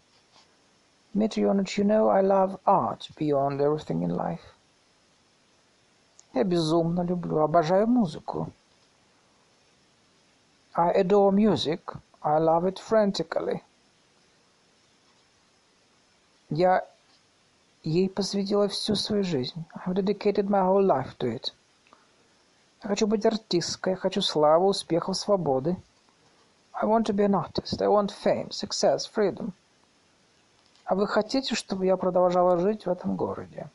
Дмитрий 1.13 1.45
Ионович, 1.45 1.81
you 1.81 1.85
know 1.85 2.09
I 2.09 2.23
love 2.23 2.59
art 2.65 3.11
beyond 3.19 3.61
everything 3.61 4.03
in 4.03 4.17
life. 4.17 4.41
Я 6.33 6.45
безумно 6.45 7.03
люблю, 7.03 7.41
обожаю 7.41 7.87
музыку. 7.87 8.51
I 10.79 10.91
adore 10.91 11.33
music. 11.33 11.81
I 12.23 12.39
love 12.39 12.67
it 12.67 12.79
frantically. 12.79 13.63
Я 16.51 16.85
ей 17.83 18.11
посвятила 18.11 18.69
всю 18.69 18.95
свою 18.95 19.25
жизнь. 19.25 19.65
I 19.75 19.87
have 19.87 19.95
dedicated 19.95 20.51
my 20.51 20.61
whole 20.61 20.85
life 20.85 21.17
to 21.19 21.35
it. 21.35 21.55
Я 22.83 22.91
хочу 22.91 23.07
быть 23.07 23.25
артисткой, 23.25 23.95
я 23.95 23.97
хочу 23.97 24.21
славы, 24.21 24.67
успехов, 24.67 25.17
свободы. 25.17 25.77
I 26.75 26.85
want 26.85 27.07
to 27.07 27.15
be 27.15 27.25
an 27.25 27.35
artist. 27.35 27.81
I 27.81 27.89
want 27.89 28.13
fame, 28.13 28.51
success, 28.51 29.07
freedom. 29.11 29.53
А 30.85 30.95
вы 30.95 31.07
хотите, 31.07 31.55
чтобы 31.55 31.87
я 31.87 31.97
продолжала 31.97 32.59
жить 32.59 32.85
в 32.85 32.91
этом 32.91 33.17
городе? 33.17 33.71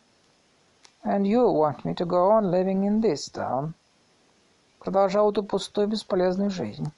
And 1.04 1.26
you 1.26 1.52
want 1.52 1.84
me 1.84 1.96
to 1.96 2.06
go 2.06 2.30
on 2.30 2.52
living 2.52 2.84
in 2.84 3.02
this 3.02 3.28
town? 3.28 3.74
Продолжал 4.82 5.30
эту 5.30 5.44
пустую 5.44 5.88
бесполезную 5.88 6.50
жизнь. 6.50 6.92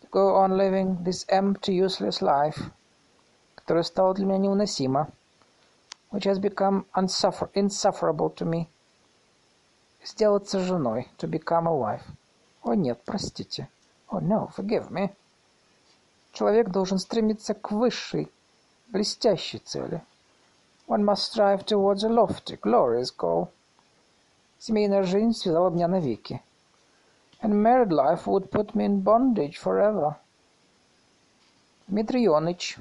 To 0.00 0.08
go 0.10 0.36
on 0.36 0.56
living 0.56 1.04
this 1.04 1.26
empty, 1.28 1.78
useless 1.78 2.22
life, 2.22 2.58
которая 3.54 3.84
стала 3.84 4.14
для 4.14 4.24
меня 4.24 4.38
невыносима, 4.38 5.08
which 6.10 6.24
has 6.24 6.38
become 6.38 6.86
unsuffer 6.94 7.50
insufferable 7.52 8.34
to 8.34 8.46
me. 8.46 8.68
Сделаться 10.02 10.60
женой, 10.60 11.08
to 11.18 11.28
become 11.28 11.66
a 11.66 11.72
wife. 11.72 12.04
О 12.62 12.74
нет, 12.74 12.98
простите. 13.04 13.68
Oh 14.10 14.20
no, 14.20 14.50
forgive 14.56 14.90
me. 14.90 15.14
Человек 16.32 16.70
должен 16.70 16.98
стремиться 16.98 17.52
к 17.52 17.70
высшей, 17.70 18.30
блестящей 18.88 19.58
цели. 19.58 20.02
One 20.88 21.04
must 21.04 21.30
strive 21.30 21.66
towards 21.66 22.02
a 22.02 22.08
lofty, 22.08 22.58
glorious 22.58 23.14
goal. 23.14 23.48
Семейная 24.58 25.02
жизнь 25.02 25.34
связала 25.34 25.68
меня 25.68 25.86
навеки 25.86 26.40
and 27.42 27.60
married 27.60 27.92
life 27.92 28.26
would 28.26 28.50
put 28.50 28.74
me 28.74 28.84
in 28.84 29.02
bondage 29.02 29.58
forever. 29.58 30.16
Дмитрий 31.88 32.26
Ионыч. 32.26 32.78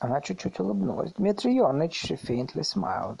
Она 0.00 0.20
чуть-чуть 0.20 0.58
улыбнулась. 0.58 1.12
Дмитрий 1.12 1.58
Ионыч, 1.58 1.92
she 1.92 2.16
faintly 2.16 2.62
smiled. 2.62 3.20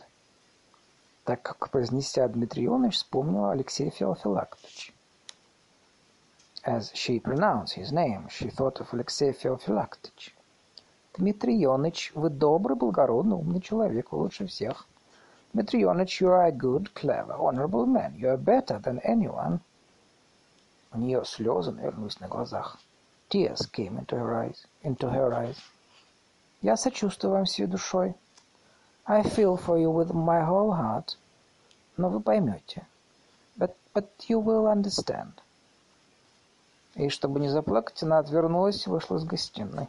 Так 1.24 1.42
как, 1.42 1.70
произнеся 1.70 2.26
Дмитрий 2.28 2.66
Ионыч, 2.66 2.94
вспомнила 2.94 3.52
Алексей 3.52 3.90
Феофилактович. 3.90 4.94
As 6.64 6.90
she 6.94 7.20
pronounced 7.20 7.74
his 7.74 7.92
name, 7.92 8.28
she 8.30 8.48
thought 8.48 8.80
of 8.80 8.92
Alexei 8.92 9.32
Феофилактович. 9.32 10.34
Дмитрий 11.18 11.62
Ионыч, 11.64 12.12
вы 12.14 12.30
добрый, 12.30 12.76
благородный, 12.76 13.36
умный 13.36 13.60
человек, 13.60 14.12
лучше 14.12 14.46
всех. 14.46 14.86
Mitrionovich, 15.58 16.20
you 16.20 16.28
are 16.28 16.44
a 16.44 16.52
good, 16.52 16.94
clever, 16.94 17.32
honorable 17.32 17.84
man. 17.84 18.14
You 18.16 18.28
are 18.28 18.36
better 18.36 18.78
than 18.78 19.00
anyone. 19.00 19.60
У 20.92 20.98
нее 20.98 21.24
слезы 21.24 21.72
навернулись 21.72 22.20
на 22.20 22.28
глазах. 22.28 22.78
Tears 23.28 23.66
came 23.72 23.98
into 23.98 24.16
her 24.16 24.34
eyes. 24.36 24.66
Into 24.84 25.10
her 25.10 25.34
eyes. 25.34 25.56
Я 26.62 26.76
сочувствую 26.76 27.32
вам 27.32 27.44
всей 27.44 27.66
душой. 27.66 28.14
I 29.04 29.22
feel 29.22 29.56
for 29.56 29.76
you 29.76 29.90
with 29.90 30.12
my 30.12 30.40
whole 30.48 30.70
heart. 30.70 31.16
Но 31.96 32.08
вы 32.08 32.20
поймете. 32.20 32.86
But, 33.56 33.74
but 33.92 34.08
you 34.28 34.38
will 34.38 34.68
understand. 34.68 35.32
И 36.94 37.08
чтобы 37.08 37.40
не 37.40 37.48
заплакать, 37.48 38.00
она 38.04 38.18
отвернулась 38.18 38.86
и 38.86 38.90
вышла 38.90 39.16
из 39.16 39.24
гостиной. 39.24 39.88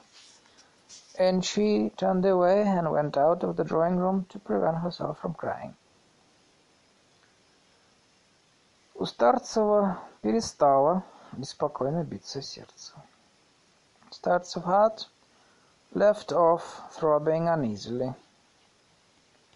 and 1.18 1.44
she 1.44 1.90
turned 1.96 2.24
away 2.24 2.62
and 2.62 2.90
went 2.90 3.16
out 3.16 3.44
of 3.44 3.56
the 3.56 3.64
drawing 3.64 3.96
room 3.96 4.26
to 4.30 4.38
prevent 4.38 4.78
herself 4.78 5.20
from 5.20 5.34
crying. 5.34 5.74
У 8.94 9.06
Старцева 9.06 9.98
перестало 10.22 11.02
беспокойно 11.32 12.04
биться 12.04 12.40
сердце. 12.40 12.94
Starts 14.10 14.56
of 14.56 14.64
heart 14.64 15.08
left 15.94 16.32
off 16.32 16.62
throbbing 16.92 17.48
uneasily. 17.48 18.14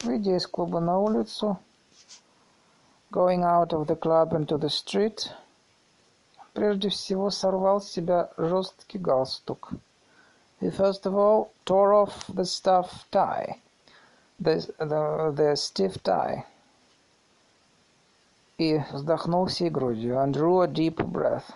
Выйдя 0.01 0.37
из 0.37 0.47
клуба 0.47 0.81
на 0.81 0.99
улицу, 0.99 1.59
going 3.11 3.43
out 3.43 3.73
of 3.73 3.87
the 3.87 3.97
club 3.97 4.33
into 4.33 4.59
the 4.59 4.69
street, 4.69 5.31
прежде 6.53 6.89
всего 6.89 7.31
сорвал 7.31 7.81
с 7.81 7.91
себя 7.91 8.31
жесткий 8.37 8.99
галстук. 8.99 9.71
He 10.63 10.71
first 10.71 11.07
of 11.07 11.15
all 11.15 11.51
tore 11.65 11.95
off 11.95 12.27
the 12.27 12.45
stuff 12.45 13.07
tie, 13.11 13.61
the, 14.41 14.57
the, 14.79 15.33
the 15.35 15.57
stiff 15.57 16.03
tie, 16.03 16.45
и 18.59 18.79
вздохнул 18.93 19.47
всей 19.47 19.71
грудью, 19.71 20.19
and 20.19 20.35
drew 20.35 20.63
a 20.63 20.67
deep 20.67 20.97
breath. 20.97 21.55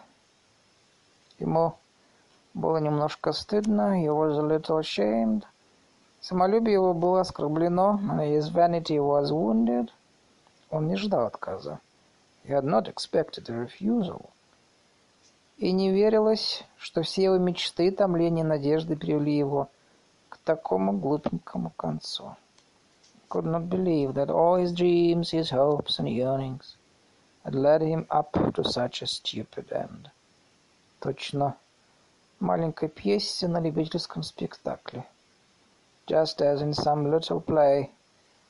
Ему 1.38 1.74
было 2.54 2.78
немножко 2.78 3.32
стыдно, 3.32 4.00
he 4.00 4.08
was 4.08 4.38
a 4.38 4.42
little 4.42 4.78
ashamed. 4.78 5.44
Самолюбие 6.20 6.74
его 6.74 6.94
было 6.94 7.22
оскорблено, 7.22 7.98
and 8.10 8.20
his 8.20 8.48
vanity 8.48 9.00
was 9.00 9.32
wounded. 9.32 9.90
Он 10.70 10.86
не 10.86 10.96
ждал 10.96 11.26
отказа. 11.26 11.80
He 12.44 12.52
had 12.52 12.64
not 12.64 12.86
expected 12.86 13.48
a 13.48 13.52
refusal. 13.52 14.30
И 15.57 15.71
не 15.71 15.91
верилось, 15.91 16.63
что 16.77 17.01
все 17.01 17.23
его 17.23 17.37
мечты, 17.37 17.91
томления, 17.91 18.43
надежды 18.43 18.95
привели 18.95 19.35
его 19.35 19.69
к 20.29 20.37
такому 20.37 20.93
глупенькому 20.93 21.71
концу. 21.71 22.35
Could 23.29 23.45
not 23.45 23.67
believe 23.67 24.13
that 24.13 24.29
all 24.29 24.55
his 24.55 24.71
dreams, 24.71 25.31
his 25.31 25.49
hopes 25.49 25.99
and 25.99 26.07
yearnings 26.07 26.77
had 27.43 27.55
led 27.55 27.81
him 27.81 28.05
up 28.09 28.31
to 28.53 28.63
such 28.63 29.01
a 29.01 29.07
stupid 29.07 29.71
end. 29.71 30.09
Точно 30.99 31.57
маленькой 32.39 32.89
пьесе 32.89 33.47
на 33.47 33.59
любительском 33.59 34.23
спектакле. 34.23 35.05
Just 36.05 36.39
as 36.41 36.61
in 36.61 36.73
some 36.73 37.09
little 37.09 37.41
play 37.41 37.89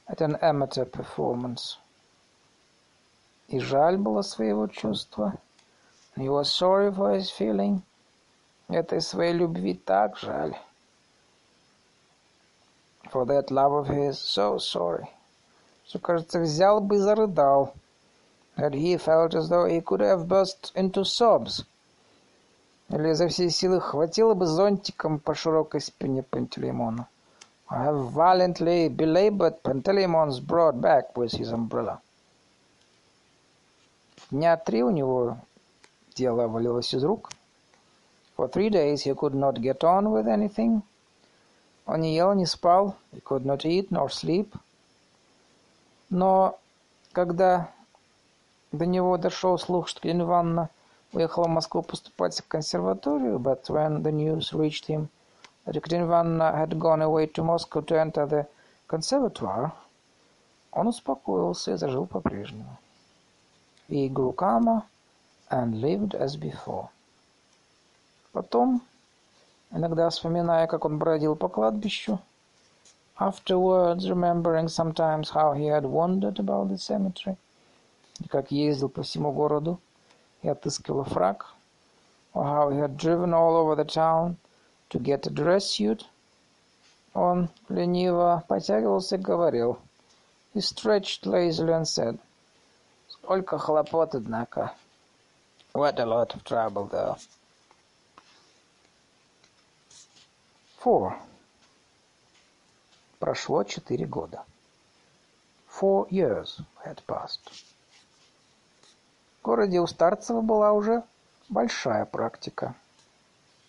at 0.08 0.22
an 0.22 0.38
amateur 0.41 0.86
performance. 0.86 1.78
И 3.47 3.60
жаль 3.60 3.97
было 3.97 4.22
своего 4.22 4.68
чувства. 4.68 5.38
He 6.18 6.30
was 6.30 6.51
sorry 6.51 6.91
for 6.91 7.13
his 7.13 7.30
feeling. 7.30 7.84
Этой 8.70 9.01
своей 9.01 9.34
любви 9.34 9.76
так 9.76 10.18
жаль. 10.18 10.55
For 13.11 13.26
that 13.26 13.51
love 13.51 13.72
of 13.74 13.88
his, 13.88 14.18
so 14.20 14.57
sorry. 14.57 15.07
Что, 15.86 15.99
кажется, 15.99 16.39
взял 16.39 16.82
бы 16.82 16.95
и 16.95 16.99
зарыдал. 16.99 17.76
That 18.57 18.74
he 18.74 18.97
felt 18.97 19.36
as 19.36 19.49
though 19.49 19.65
he 19.65 19.80
could 19.80 20.01
have 20.01 20.28
burst 20.28 20.72
into 20.76 21.05
sobs. 21.05 21.63
Или 22.89 23.09
изо 23.09 23.28
всей 23.28 23.51
силы 23.51 23.80
хватило 23.80 24.34
бы 24.34 24.47
зонтиком 24.47 25.20
по 25.20 25.36
широкой 25.36 25.82
спине 25.82 26.24
Пантелеймона. 26.24 27.07
I 27.70 27.84
have 27.84 28.11
violently 28.11 28.89
belabored 28.89 29.61
Pantelemon's 29.61 30.39
broad 30.39 30.82
back 30.82 31.15
with 31.15 31.34
his 31.34 31.51
umbrella. 31.51 32.01
Дня 34.32 34.57
три 34.57 34.84
у 34.84 34.89
него 34.89 35.38
дело 36.18 36.47
валилось 36.47 36.93
из 36.93 37.03
рук. 37.03 37.30
For 38.36 38.49
three 38.49 38.70
days 38.70 39.03
he 39.03 39.13
could 39.13 39.34
not 39.34 39.61
get 39.61 39.84
on 39.84 40.11
with 40.11 40.28
anything. 40.28 40.82
Он 41.86 42.01
не 42.01 42.15
ел, 42.15 42.34
не 42.34 42.45
спал. 42.45 42.95
He 43.13 43.22
could 43.22 43.45
not 43.45 43.63
eat 43.65 43.89
nor 43.89 44.09
sleep. 44.09 44.53
Но 46.09 46.57
когда 47.13 47.70
до 48.72 48.86
него 48.86 49.18
дошел 49.18 49.57
слух, 49.57 49.88
что 49.88 50.07
Елена 50.07 50.24
Ивановна 50.24 50.70
уехала 51.13 51.45
в 51.45 51.49
Москву 51.49 51.82
поступать 51.82 52.38
в 52.38 52.47
консерваторию, 52.47 53.39
but 53.39 53.70
when 53.70 54.01
the 54.01 54.11
news 54.11 54.53
reached 54.53 54.88
him 54.88 55.07
that 55.65 55.76
Екатерина 55.76 56.05
Ивановна 56.05 56.53
had 56.55 56.78
gone 56.80 57.01
away 57.01 57.28
to 57.28 57.43
Moscow 57.43 57.82
to 57.82 57.95
enter 57.95 58.26
the 58.26 58.45
conservatoire, 58.88 59.72
он 60.72 60.88
успокоился 60.88 61.72
и 61.74 61.78
зажил 61.78 62.05
по-прежнему. 62.05 62.78
He 63.89 64.09
grew 64.09 64.34
calmer 64.36 64.84
and 65.49 65.81
lived 65.81 66.13
as 66.13 66.35
before. 66.35 66.89
Потом, 68.31 68.81
иногда 69.71 70.09
вспоминая, 70.09 70.67
как 70.67 70.85
он 70.85 70.97
бродил 70.97 71.35
по 71.35 71.47
кладбищу, 71.49 72.19
afterwards 73.19 74.09
remembering 74.09 74.67
sometimes 74.67 75.29
how 75.29 75.53
he 75.53 75.65
had 75.65 75.85
wandered 75.85 76.39
about 76.39 76.69
the 76.69 76.77
cemetery, 76.77 77.37
и 78.19 78.27
как 78.27 78.51
ездил 78.51 78.89
по 78.89 79.03
всему 79.03 79.31
городу, 79.31 79.79
и 80.41 80.49
отыскивал 80.49 81.03
фраг, 81.03 81.45
or 82.33 82.43
how 82.43 82.69
he 82.69 82.77
had 82.77 82.97
driven 82.97 83.33
all 83.33 83.55
over 83.55 83.75
the 83.75 83.85
town 83.85 84.37
to 84.89 84.99
get 84.99 85.25
a 85.27 85.29
dress 85.29 85.65
suit. 85.65 86.05
Он 87.13 87.49
лениво 87.69 88.43
потягивался 88.47 89.15
и 89.15 89.19
говорил. 89.19 89.79
He 90.53 90.61
stretched 90.61 91.25
lazily 91.25 91.73
and 91.73 91.87
said, 91.87 92.19
Сколько 93.09 93.57
хлопот, 93.57 94.13
однако. 94.13 94.73
What 95.78 95.99
a 95.99 96.07
lot 96.07 96.34
of 96.34 96.43
trouble, 96.43 96.86
though. 96.86 97.17
Four. 100.80 101.15
Прошло 103.19 103.63
четыре 103.63 104.07
года. 104.07 104.43
Four 105.67 106.07
years 106.09 106.61
had 106.84 106.99
passed. 107.05 107.51
В 109.38 109.43
городе 109.43 109.80
у 109.80 109.86
Старцева 109.86 110.41
была 110.41 110.71
уже 110.71 111.03
большая 111.47 112.05
практика. 112.05 112.73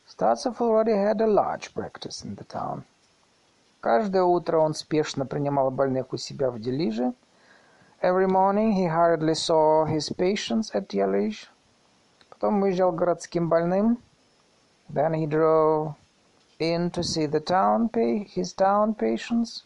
Старцев 0.06 0.62
already 0.62 0.94
had 0.94 1.20
a 1.20 1.26
large 1.26 1.74
practice 1.74 2.24
in 2.24 2.36
the 2.36 2.46
town. 2.46 2.84
Каждое 3.82 4.22
утро 4.22 4.56
он 4.56 4.72
спешно 4.72 5.26
принимал 5.26 5.70
больных 5.70 6.14
у 6.14 6.16
себя 6.16 6.50
в 6.50 6.59
Делиже. 6.59 7.12
Every 8.00 8.26
morning 8.26 8.72
he 8.72 8.86
hurriedly 8.86 9.34
saw 9.34 9.84
his 9.84 10.09
patients 10.09 10.70
at 10.74 10.88
Delige. 10.88 11.48
Потом 12.38 12.61
уезжал 12.61 12.91
городским 12.91 13.49
больным. 13.49 13.97
Then 14.89 15.13
he 15.13 15.25
drove 15.25 15.95
in 16.59 16.91
to 16.91 17.01
see 17.01 17.25
the 17.25 17.39
town, 17.39 17.89
his 18.36 18.53
town 18.53 18.95
patients. 18.95 19.63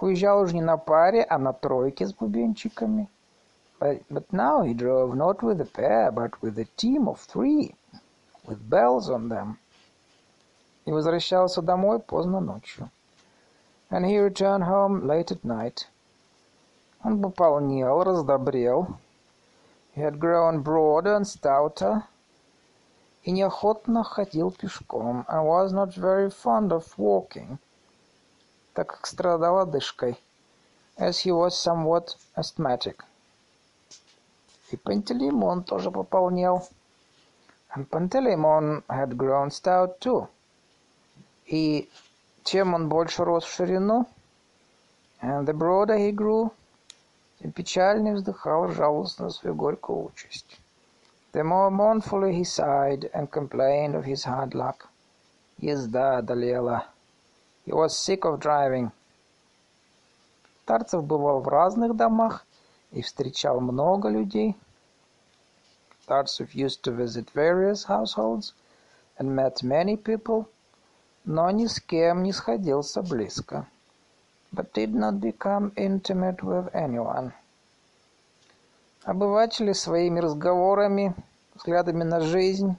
Уезжал 0.00 0.40
уже 0.40 0.54
не 0.54 0.62
на 0.62 0.76
паре, 0.76 1.24
а 1.24 1.38
на 1.38 1.52
тройке 1.52 2.06
с 2.06 2.14
бубенчиками. 2.14 3.08
But, 3.80 4.02
but 4.10 4.32
now 4.32 4.62
he 4.62 4.74
drove 4.74 5.14
not 5.14 5.42
with 5.42 5.60
a 5.60 5.64
pair, 5.64 6.10
but 6.10 6.40
with 6.42 6.58
a 6.58 6.66
team 6.76 7.06
of 7.06 7.20
three, 7.20 7.74
with 8.44 8.68
bells 8.68 9.08
on 9.08 9.28
them. 9.28 9.58
И 10.84 10.90
возвращался 10.90 11.62
домой 11.62 12.00
поздно 12.00 12.40
ночью. 12.40 12.90
And 13.90 14.04
he 14.04 14.18
returned 14.18 14.64
home 14.64 15.06
late 15.06 15.30
at 15.30 15.44
night. 15.44 15.86
Он 17.04 17.22
пополнел, 17.22 18.02
раздобрел. 18.02 18.98
He 19.92 20.00
had 20.00 20.18
grown 20.18 20.62
broader 20.62 21.16
and 21.16 21.26
stouter. 21.26 22.04
И 23.24 23.30
неохотно 23.32 24.04
ходил 24.04 24.50
пешком, 24.50 25.26
and 25.28 25.44
was 25.44 25.72
not 25.72 25.94
very 25.94 26.30
fond 26.30 26.72
of 26.72 26.96
walking, 26.96 27.58
так 28.74 28.86
как 28.86 29.06
страдал 29.06 29.58
одышкой, 29.58 30.18
as 30.96 31.18
he 31.18 31.30
was 31.30 31.50
somewhat 31.50 32.16
asthmatic. 32.36 33.04
И 34.70 34.76
Пантелеймон 34.76 35.64
тоже 35.64 35.90
пополнел. 35.90 36.68
And 37.74 37.88
Panteleimon 37.90 38.82
had 38.88 39.16
grown 39.16 39.50
stout 39.50 40.00
too. 40.00 40.28
И 41.46 41.90
чем 42.44 42.74
он 42.74 42.88
больше 42.88 43.24
рос 43.24 43.44
в 43.44 43.52
ширину, 43.52 44.06
and 45.20 45.46
the 45.46 45.52
broader 45.52 45.98
he 45.98 46.12
grew, 46.12 46.50
тем 47.43 47.51
печальнее 47.51 48.13
вздыхал 48.13 48.69
жалостно 48.69 49.29
свою 49.29 49.53
горькую 49.53 50.05
участь. 50.05 50.61
The 51.33 51.43
more 51.43 51.69
mournfully 51.69 52.31
he 52.31 52.45
sighed 52.45 53.11
and 53.13 53.29
complained 53.29 53.95
of 53.95 54.05
his 54.05 54.23
hard 54.23 54.53
luck. 54.53 54.87
Езда 55.57 56.19
одолела. 56.19 56.85
He 57.65 57.73
was 57.73 57.97
sick 57.97 58.21
of 58.21 58.39
driving. 58.39 58.91
Старцев 60.63 61.03
бывал 61.03 61.41
в 61.41 61.49
разных 61.49 61.97
домах 61.97 62.45
и 62.91 63.01
встречал 63.01 63.59
много 63.59 64.07
людей. 64.07 64.55
Startsov 66.07 66.53
used 66.53 66.81
to 66.83 66.95
visit 66.95 67.29
various 67.31 67.83
households 67.83 68.53
and 69.19 69.35
met 69.35 69.61
many 69.63 69.97
people, 69.97 70.45
но 71.25 71.51
ни 71.51 71.65
с 71.65 71.81
кем 71.81 72.23
не 72.23 72.31
сходился 72.31 73.01
близко, 73.01 73.67
but 74.53 74.71
did 74.73 74.93
not 74.93 75.19
become 75.19 75.71
intimate 75.75 76.43
with 76.43 76.69
anyone. 76.75 77.33
Обыватели 79.03 79.73
своими 79.73 80.19
разговорами, 80.19 81.15
взглядами 81.55 82.03
на 82.03 82.21
жизнь 82.21 82.77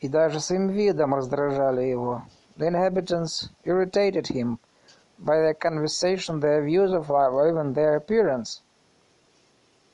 и 0.00 0.08
даже 0.08 0.40
своим 0.40 0.68
видом 0.68 1.14
раздражали 1.14 1.82
его. 1.82 2.22
The 2.56 2.68
inhabitants 2.68 3.50
irritated 3.64 4.28
him 4.28 4.58
by 5.18 5.36
their 5.40 5.54
conversation, 5.54 6.40
their 6.40 6.62
views 6.62 6.92
of 6.92 7.10
life, 7.10 7.32
or 7.32 7.48
even 7.48 7.74
their 7.74 7.96
appearance. 7.96 8.62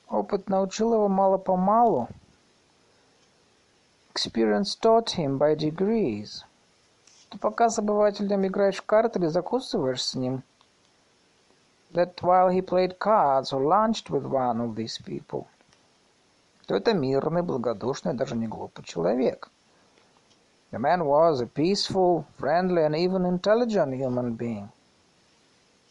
Опыт 0.09 0.47
научил 0.47 0.93
его 0.93 1.07
мало-помалу. 1.07 2.07
Experience 4.13 4.75
taught 4.75 5.17
him 5.17 5.37
by 5.37 5.55
degrees. 5.55 6.43
что 7.31 7.37
пока 7.39 7.69
с 7.69 7.79
обывателем 7.79 8.45
играешь 8.45 8.79
в 8.79 8.85
карты 8.85 9.17
или 9.19 9.27
закусываешь 9.27 10.03
с 10.03 10.15
ним, 10.15 10.43
that 11.93 12.21
while 12.21 12.49
he 12.49 12.61
played 12.61 12.99
cards 12.99 13.51
or 13.53 13.61
lunched 13.61 14.09
with 14.09 14.25
one 14.25 14.61
of 14.61 14.75
these 14.75 14.97
people, 14.97 15.47
то 16.67 16.75
это 16.75 16.93
мирный, 16.93 17.41
благодушный, 17.41 18.13
даже 18.13 18.35
не 18.35 18.47
глупый 18.47 18.85
человек. 18.85 19.49
The 20.71 20.79
man 20.79 21.05
was 21.05 21.41
a 21.41 21.47
peaceful, 21.47 22.25
friendly 22.39 22.83
and 22.85 22.95
even 22.95 23.25
intelligent 23.25 23.93
human 23.93 24.37
being. 24.37 24.69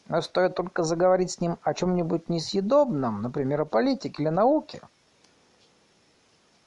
Но 0.08 0.22
стоит 0.22 0.54
только 0.54 0.82
заговорить 0.82 1.32
с 1.32 1.40
ним 1.40 1.58
о 1.62 1.74
чем-нибудь 1.74 2.28
несъедобном, 2.28 3.22
например, 3.22 3.60
о 3.60 3.64
политике 3.64 4.22
или 4.22 4.30
науке, 4.30 4.80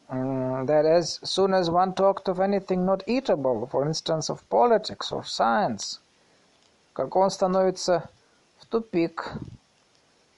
that 0.10 0.86
as 0.86 1.20
soon 1.24 1.54
as 1.54 1.70
one 1.70 1.94
talked 1.94 2.28
of 2.28 2.40
anything 2.40 2.86
not 2.86 3.04
eatable, 3.08 3.68
for 3.68 3.86
instance, 3.86 4.30
of 4.30 4.48
politics 4.48 5.12
or 5.12 5.24
science, 5.24 6.00
как 6.94 7.16
он 7.16 7.30
становится 7.32 8.10
тупик, 8.74 9.38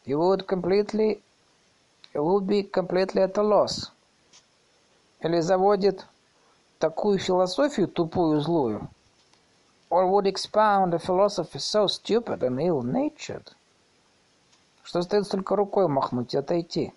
you 0.06 0.20
would 0.20 0.46
completely, 0.46 1.22
you 2.14 2.22
would 2.22 2.46
be 2.46 2.64
completely 2.64 3.22
at 3.22 3.38
a 3.38 3.42
loss. 3.42 3.92
Или 5.22 5.40
заводит 5.40 6.06
такую 6.80 7.18
философию 7.18 7.88
тупую 7.88 8.42
злую, 8.42 8.90
or 9.90 10.08
would 10.12 10.28
expound 10.28 10.94
a 10.94 11.00
philosophy 11.00 11.60
so 11.60 11.88
stupid 11.88 12.44
and 12.44 12.60
ill-natured, 12.60 13.54
что 14.84 15.00
остается 15.00 15.38
только 15.38 15.56
рукой 15.56 15.88
махнуть 15.88 16.34
и 16.34 16.38
отойти. 16.38 16.94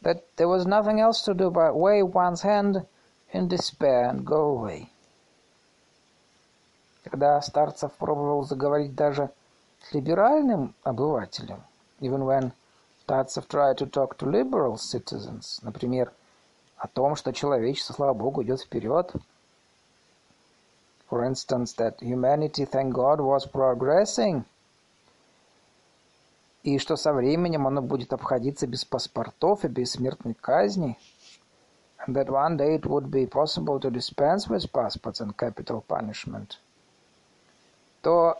That 0.00 0.24
there 0.36 0.48
was 0.48 0.64
nothing 0.64 1.00
else 1.00 1.20
to 1.24 1.34
do 1.34 1.50
but 1.50 1.74
wave 1.74 2.14
one's 2.14 2.40
hand 2.40 2.86
in 3.34 3.48
despair 3.48 4.08
and 4.08 4.24
go 4.24 4.56
away. 4.56 4.88
Когда 7.04 7.40
Старцев 7.42 7.92
пробовал 7.92 8.44
заговорить 8.44 8.94
даже 8.94 9.30
либеральным 9.92 10.74
обывателем, 10.82 11.62
even 12.00 12.24
when 12.24 12.52
Старцев 13.08 13.48
tried 13.48 13.78
to 13.78 13.86
talk 13.86 14.18
to 14.18 14.26
liberal 14.26 14.76
citizens, 14.76 15.60
например, 15.62 16.12
о 16.76 16.88
том, 16.88 17.16
что 17.16 17.32
человечество, 17.32 17.94
слава 17.94 18.12
Богу, 18.12 18.42
идет 18.42 18.60
вперед. 18.60 19.12
For 21.08 21.24
instance, 21.24 21.74
that 21.78 21.98
humanity, 22.00 22.66
thank 22.66 22.92
God, 22.92 23.20
was 23.20 23.50
progressing. 23.50 24.44
И 26.62 26.78
что 26.78 26.96
со 26.96 27.14
временем 27.14 27.66
оно 27.66 27.80
будет 27.80 28.12
обходиться 28.12 28.66
без 28.66 28.84
паспортов 28.84 29.64
и 29.64 29.68
без 29.68 29.92
смертной 29.92 30.34
казни. 30.34 30.98
And 32.06 32.14
that 32.14 32.28
one 32.28 32.58
day 32.58 32.74
it 32.74 32.84
would 32.84 33.10
be 33.10 33.26
possible 33.26 33.80
to 33.80 33.90
dispense 33.90 34.48
with 34.48 34.70
passports 34.70 35.20
and 35.20 35.34
capital 35.34 35.82
punishment. 35.88 36.58
То 38.02 38.38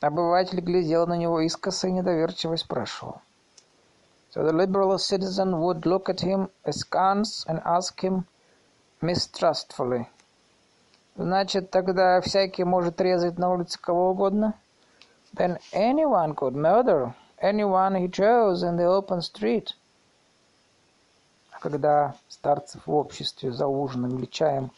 обыватель 0.00 0.60
глядел 0.60 1.06
на 1.06 1.14
него 1.16 1.40
искоса 1.40 1.88
и 1.88 1.92
недоверчиво 1.92 2.56
спрашивал. 2.56 3.20
So 4.34 4.44
the 4.44 4.52
liberal 4.52 4.96
citizen 4.98 5.60
would 5.60 5.84
look 5.84 6.08
at 6.08 6.20
him 6.20 6.48
askance 6.64 7.44
and 7.48 7.60
ask 7.64 8.00
him 8.00 8.24
mistrustfully. 9.00 10.06
Значит, 11.16 11.70
тогда 11.70 12.20
всякий 12.20 12.64
может 12.64 13.00
резать 13.00 13.38
на 13.38 13.50
улице 13.50 13.78
кого 13.80 14.10
угодно? 14.10 14.54
Then 15.34 15.58
anyone 15.72 16.34
could 16.34 16.54
murder 16.54 17.12
anyone 17.42 17.94
he 17.94 18.08
chose 18.08 18.62
in 18.62 18.76
the 18.76 18.86
open 18.86 19.20
street. 19.20 19.74
А 21.50 21.58
когда 21.58 22.14
старцев 22.28 22.86
в 22.86 22.94
обществе 22.94 23.52
за 23.52 23.66
ужином 23.66 24.16
или 24.16 24.26
чаем 24.26 24.70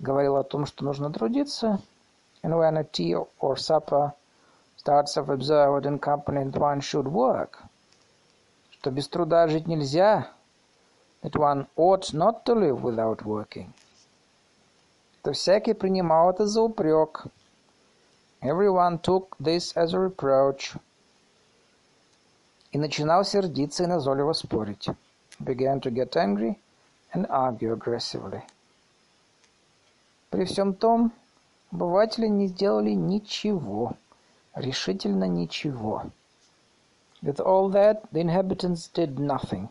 говорил 0.00 0.36
о 0.36 0.44
том, 0.44 0.66
что 0.66 0.84
нужно 0.84 1.12
трудиться, 1.12 1.80
and 2.42 2.52
when 2.52 2.76
at 2.76 2.92
tea 2.92 3.14
or 3.40 3.56
supper 3.56 4.12
Startsev 4.84 5.28
observed 5.28 5.86
in 5.86 5.98
company 5.98 6.44
that 6.44 6.60
one 6.60 6.80
should 6.80 7.08
work– 7.08 7.62
что 8.84 8.90
без 8.90 9.08
труда 9.08 9.48
жить 9.48 9.66
нельзя, 9.66 10.28
that 11.22 11.34
one 11.36 11.66
ought 11.74 12.12
not 12.12 12.44
to 12.44 12.52
live 12.52 12.82
without 12.82 13.22
working, 13.24 13.72
то 15.22 15.32
всякий 15.32 15.72
принимал 15.72 16.28
это 16.28 16.46
за 16.46 16.60
упрек. 16.60 17.24
Everyone 18.42 18.98
took 19.00 19.34
this 19.38 19.74
as 19.74 19.94
a 19.94 19.98
reproach. 19.98 20.76
И 22.72 22.78
начинал 22.78 23.24
сердиться 23.24 23.84
и 23.84 23.86
назойливо 23.86 24.34
спорить. 24.34 24.90
Began 25.40 25.80
to 25.80 25.90
get 25.90 26.14
angry 26.14 26.58
and 27.14 27.26
argue 27.30 27.72
aggressively. 27.72 28.42
При 30.28 30.44
всем 30.44 30.74
том, 30.74 31.10
обыватели 31.72 32.26
не 32.26 32.48
сделали 32.48 32.90
ничего, 32.90 33.96
решительно 34.55 35.25
ничего. 35.25 36.11
With 37.21 37.39
all 37.39 37.69
that, 37.71 38.09
the 38.11 38.21
inhabitants 38.21 38.87
did 38.87 39.19
nothing. 39.19 39.69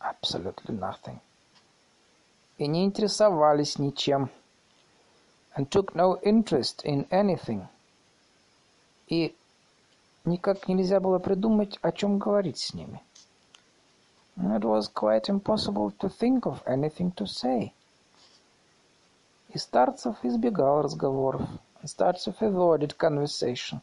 Absolutely 0.00 0.74
nothing. 0.74 1.20
И 2.58 2.66
не 2.66 2.84
интересовались 2.84 3.78
ничем. 3.78 4.30
And 5.56 5.70
took 5.70 5.94
no 5.94 6.20
interest 6.22 6.84
in 6.84 7.08
anything. 7.10 7.66
И 9.08 9.34
никак 10.24 10.68
нельзя 10.68 11.00
было 11.00 11.18
придумать, 11.18 11.78
о 11.82 11.92
чем 11.92 12.18
говорить 12.18 12.58
с 12.58 12.74
ними. 12.74 13.02
It 14.36 14.64
was 14.64 14.88
quite 14.88 15.28
impossible 15.28 15.92
to 16.00 16.08
think 16.08 16.44
of 16.44 16.62
anything 16.66 17.12
to 17.14 17.24
say. 17.24 17.72
И 19.50 19.58
Старцев 19.58 20.16
избегал 20.24 20.82
разговоров. 20.82 21.48
Старцев 21.84 22.42
avoided 22.42 22.96
conversation. 22.96 23.80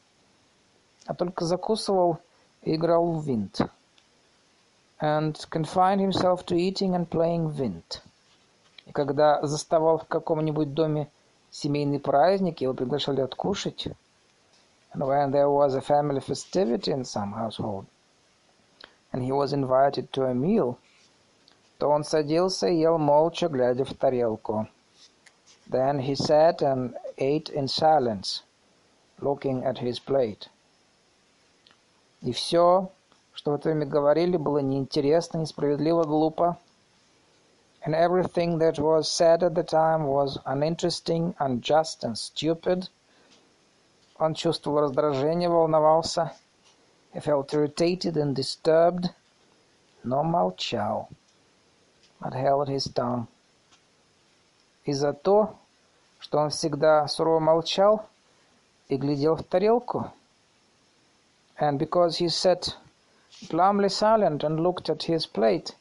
А 1.06 1.14
только 1.14 1.44
закусывал 1.44 2.18
играл 2.62 3.12
в 3.12 3.24
винт, 3.24 3.60
and 5.00 5.34
confined 5.50 6.00
himself 6.00 6.44
to 6.46 6.56
eating 6.56 6.94
and 6.94 7.08
playing 7.08 7.48
vint. 7.50 8.02
И 8.86 8.92
когда 8.92 9.40
заставал 9.46 9.98
в 9.98 10.06
каком-нибудь 10.06 10.74
доме 10.74 11.08
семейный 11.50 12.00
праздник, 12.00 12.60
его 12.60 12.74
приглашали 12.74 13.20
откушать, 13.20 13.86
and 14.92 15.06
when 15.06 15.30
there 15.30 15.50
was 15.50 15.74
a 15.74 15.80
family 15.80 16.20
festivity 16.20 16.90
in 16.90 17.04
some 17.04 17.32
household, 17.32 17.86
and 19.12 19.22
he 19.22 19.30
was 19.30 19.52
invited 19.52 20.10
to 20.12 20.24
a 20.24 20.34
meal, 20.34 20.76
то 21.78 21.88
он 21.88 22.04
садился 22.04 22.66
и 22.66 22.80
ел 22.80 22.98
молча, 22.98 23.48
глядя 23.48 23.84
в 23.84 23.94
тарелку. 23.94 24.66
Then 25.68 26.00
he 26.00 26.14
sat 26.14 26.62
and 26.62 26.96
ate 27.18 27.50
in 27.50 27.68
silence, 27.68 28.42
looking 29.20 29.64
at 29.64 29.78
his 29.78 29.98
plate. 29.98 30.48
И 32.26 32.32
все, 32.32 32.90
что 33.32 33.52
в 33.52 33.54
это 33.54 33.68
время 33.68 33.86
говорили, 33.86 34.36
было 34.36 34.58
неинтересно, 34.58 35.38
несправедливо, 35.38 36.02
глупо. 36.02 36.58
And 37.86 37.94
everything 37.94 38.58
that 38.58 38.80
was 38.80 39.08
said 39.08 39.44
at 39.44 39.54
the 39.54 39.62
time 39.62 40.08
was 40.08 40.36
uninteresting, 40.44 41.36
unjust 41.38 42.02
and 42.02 42.16
stupid. 42.16 42.90
Он 44.18 44.34
чувствовал 44.34 44.80
раздражение, 44.80 45.48
волновался. 45.48 46.32
He 47.14 47.20
felt 47.20 47.54
irritated 47.54 48.16
and 48.16 48.34
disturbed, 48.34 49.10
но 50.02 50.24
молчал. 50.24 51.08
But 52.20 52.32
held 52.32 52.66
his 52.66 52.92
tongue. 52.92 53.28
И 54.84 54.92
за 54.92 55.12
то, 55.12 55.54
что 56.18 56.38
он 56.38 56.50
всегда 56.50 57.06
сурово 57.06 57.38
молчал 57.38 58.04
и 58.88 58.96
глядел 58.96 59.36
в 59.36 59.44
тарелку, 59.44 60.10
and 61.59 61.77
because 61.77 62.17
he 62.17 62.29
sat 62.29 62.75
glumly 63.49 63.89
silent 63.89 64.43
and 64.43 64.59
looked 64.59 64.89
at 64.89 65.03
his 65.03 65.25
plate, 65.25 65.75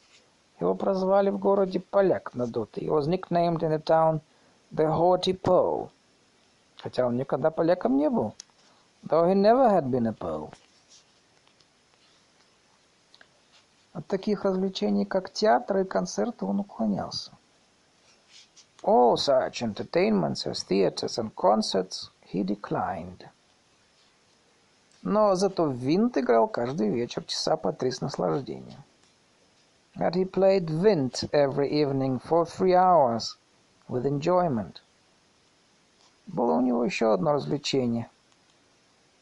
его 0.60 0.74
прозвали 0.74 1.30
в 1.30 1.38
городе 1.38 1.80
поляк 1.80 2.34
надутый. 2.34 2.84
He 2.84 2.90
was 2.90 3.08
nicknamed 3.08 3.62
in 3.62 3.70
the 3.70 3.78
town 3.78 4.20
the 4.70 4.86
haughty 4.86 5.32
Pole, 5.32 5.90
хотя 6.76 7.06
он 7.06 7.16
никогда 7.16 7.50
поляком 7.50 7.96
не 7.96 8.10
был, 8.10 8.34
though 9.02 9.26
he 9.26 9.34
never 9.34 9.70
had 9.70 9.90
been 9.90 10.06
a 10.06 10.12
Pole. 10.12 10.52
От 13.92 14.06
таких 14.06 14.44
развлечений, 14.44 15.04
как 15.04 15.32
театр 15.32 15.78
и 15.78 15.84
концерты, 15.84 16.44
он 16.44 16.60
уклонялся. 16.60 17.32
All 18.82 19.16
such 19.16 19.62
entertainments 19.62 20.46
as 20.46 20.62
theaters 20.62 21.18
and 21.18 21.34
concerts 21.34 22.10
he 22.22 22.42
declined. 22.42 23.28
Но 25.05 25.35
зато 25.35 25.65
в 25.65 25.73
винт 25.73 26.17
играл 26.17 26.47
каждый 26.47 26.89
вечер 26.89 27.23
часа 27.25 27.57
по 27.57 27.71
три 27.71 27.91
с 27.91 28.01
наслаждением. 28.01 28.83
But 29.95 30.15
he 30.15 30.25
played 30.25 30.67
vint 30.67 31.23
every 31.31 31.69
evening 31.69 32.19
for 32.19 32.43
three 32.43 32.73
hours 32.73 33.37
with 33.87 34.03
enjoyment. 34.07 34.81
Было 36.25 36.53
у 36.53 36.61
него 36.61 36.83
еще 36.83 37.13
одно 37.13 37.33
развлечение. 37.33 38.09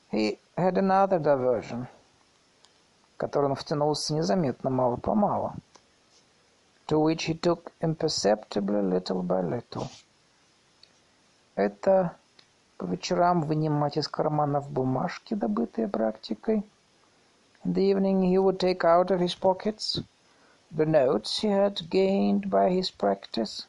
He 0.09 0.39
had 0.55 0.75
another 0.77 1.19
diversion, 1.19 1.87
который 3.17 3.49
он 3.49 3.55
втянулся 3.55 4.13
незаметно, 4.13 4.69
мало-помалу, 4.69 5.51
to 6.87 6.97
which 6.97 7.25
he 7.25 7.37
took 7.37 7.73
imperceptibly 7.81 8.81
little 8.81 9.21
by 9.21 9.41
little. 9.43 9.89
это 11.55 12.15
по 12.83 12.85
вечерам 12.85 13.43
вынимать 13.43 13.95
из 13.95 14.09
карманов 14.09 14.69
бумажки, 14.69 15.35
добытые 15.35 15.87
практикой. 15.87 16.65
In 17.63 17.73
the 17.73 17.93
evening 17.93 18.23
he 18.23 18.37
would 18.37 18.59
take 18.59 18.83
out 18.83 19.09
of 19.09 19.21
his 19.21 19.33
pockets 19.33 20.01
the 20.69 20.85
notes 20.85 21.39
he 21.39 21.47
had 21.47 21.89
gained 21.89 22.49
by 22.49 22.69
his 22.69 22.91
practice. 22.91 23.67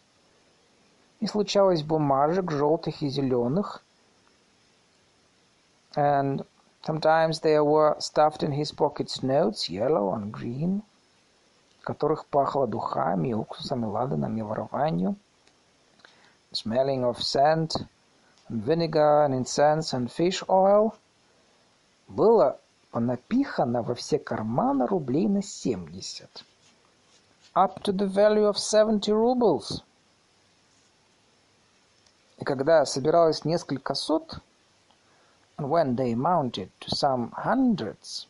И 1.21 1.29
случалось 1.29 1.85
бумажек 1.85 2.51
желтых 2.51 3.03
и 3.03 3.09
зеленых. 3.09 3.85
And 5.95 6.45
sometimes 6.85 7.39
there 7.39 7.63
were 7.63 7.95
stuffed 8.01 8.43
in 8.43 8.51
his 8.51 8.73
pockets 8.73 9.23
notes, 9.23 9.71
yellow 9.71 10.13
and 10.13 10.33
green, 10.33 10.83
которых 11.83 12.27
пахло 12.27 12.67
духами, 12.67 13.33
уксусом 13.33 13.85
и 13.85 13.87
ладаном 13.87 14.37
и 14.37 14.43
ворованию. 14.43 15.15
Smelling 16.53 17.05
of 17.05 17.21
scent 17.21 17.87
vinegar 18.49 19.25
and 19.25 19.35
incense 19.35 19.93
and 19.93 20.11
fish 20.11 20.43
oil. 20.49 20.95
Было 22.09 22.59
понапихано 22.91 23.83
во 23.83 23.95
все 23.95 24.19
карманы 24.19 24.87
рублей 24.87 25.29
на 25.29 25.43
семьдесят. 25.43 26.45
Up 27.55 27.83
to 27.83 27.93
the 27.93 28.07
value 28.07 28.49
of 28.49 28.57
seventy 28.59 29.13
rubles. 29.13 29.83
И 32.39 32.45
когда 32.45 32.85
собиралось 32.85 33.45
несколько 33.45 33.95
сот, 33.95 34.41
and 35.57 35.69
when 35.69 35.97
they 35.97 36.13
amounted 36.13 36.69
to 36.81 36.91
some 36.91 37.33
hundreds, 37.33 38.27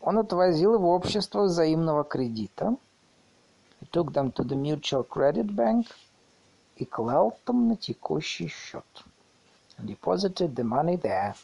он 0.00 0.18
отвозил 0.18 0.78
в 0.78 0.84
общество 0.84 1.44
взаимного 1.44 2.04
кредита, 2.04 2.76
he 3.80 3.86
took 3.90 4.12
them 4.12 4.30
to 4.32 4.44
the 4.44 4.54
mutual 4.54 5.04
credit 5.04 5.54
bank 5.54 5.86
и 6.76 6.84
клал 6.84 7.38
там 7.44 7.68
на 7.68 7.76
текущий 7.76 8.48
счет, 8.48 8.84
and 9.78 9.86
deposited 9.86 10.54
the 10.54 10.64
money 10.64 10.96
there 10.96 11.34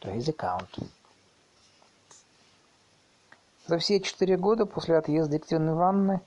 to 0.00 0.14
his 0.14 0.28
account. 0.28 0.88
За 3.66 3.78
все 3.78 4.00
четыре 4.00 4.36
года 4.36 4.66
после 4.66 4.96
отъезда 4.96 5.36
Екатерины 5.36 5.70
Ивановны 5.70 6.20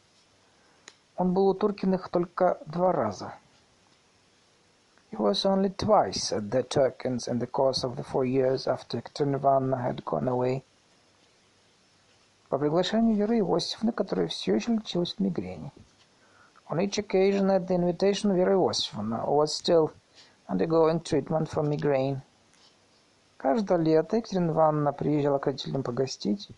он 1.16 1.34
был 1.34 1.48
у 1.48 1.54
Туркиных 1.54 2.10
только 2.10 2.58
два 2.66 2.92
раза– 2.92 3.34
He 5.14 5.22
was 5.22 5.46
only 5.46 5.70
twice 5.70 6.32
at 6.32 6.50
the 6.50 6.64
Turkins 6.64 7.28
in 7.28 7.38
the 7.38 7.46
course 7.46 7.84
of 7.84 7.98
the 7.98 8.04
four 8.04 8.26
years 8.26 8.66
after 8.66 8.98
Ekaterinivana 9.00 9.80
had 9.80 10.04
gone 10.04 10.28
away. 10.28 10.64
По 12.50 12.58
приглашению 12.58 13.16
Веры 13.16 13.38
Иосифовны, 13.38 13.92
которая 13.92 14.28
все 14.28 14.56
еще 14.56 14.74
лечилась 14.74 15.14
от 15.14 15.20
мигрени. 15.20 15.72
On 16.70 16.81
each 16.81 16.99
occasion 16.99 17.51
at 17.51 17.66
the 17.66 17.74
invitation 17.74 18.31
of 18.31 18.36
Vera 18.36 18.55
Iosifovna, 18.55 19.24
who 19.24 19.32
was 19.32 19.55
still 19.55 19.93
undergoing 20.49 21.01
treatment 21.01 21.49
for 21.49 21.62
migraine. 21.62 22.23
Каждое 23.39 23.78
лето 23.78 24.16
Екатерина 24.16 24.51
Ивановна 24.51 24.93
приезжала 24.93 25.39
к 25.39 25.47
родителям 25.47 25.82
погостить. 25.82 26.51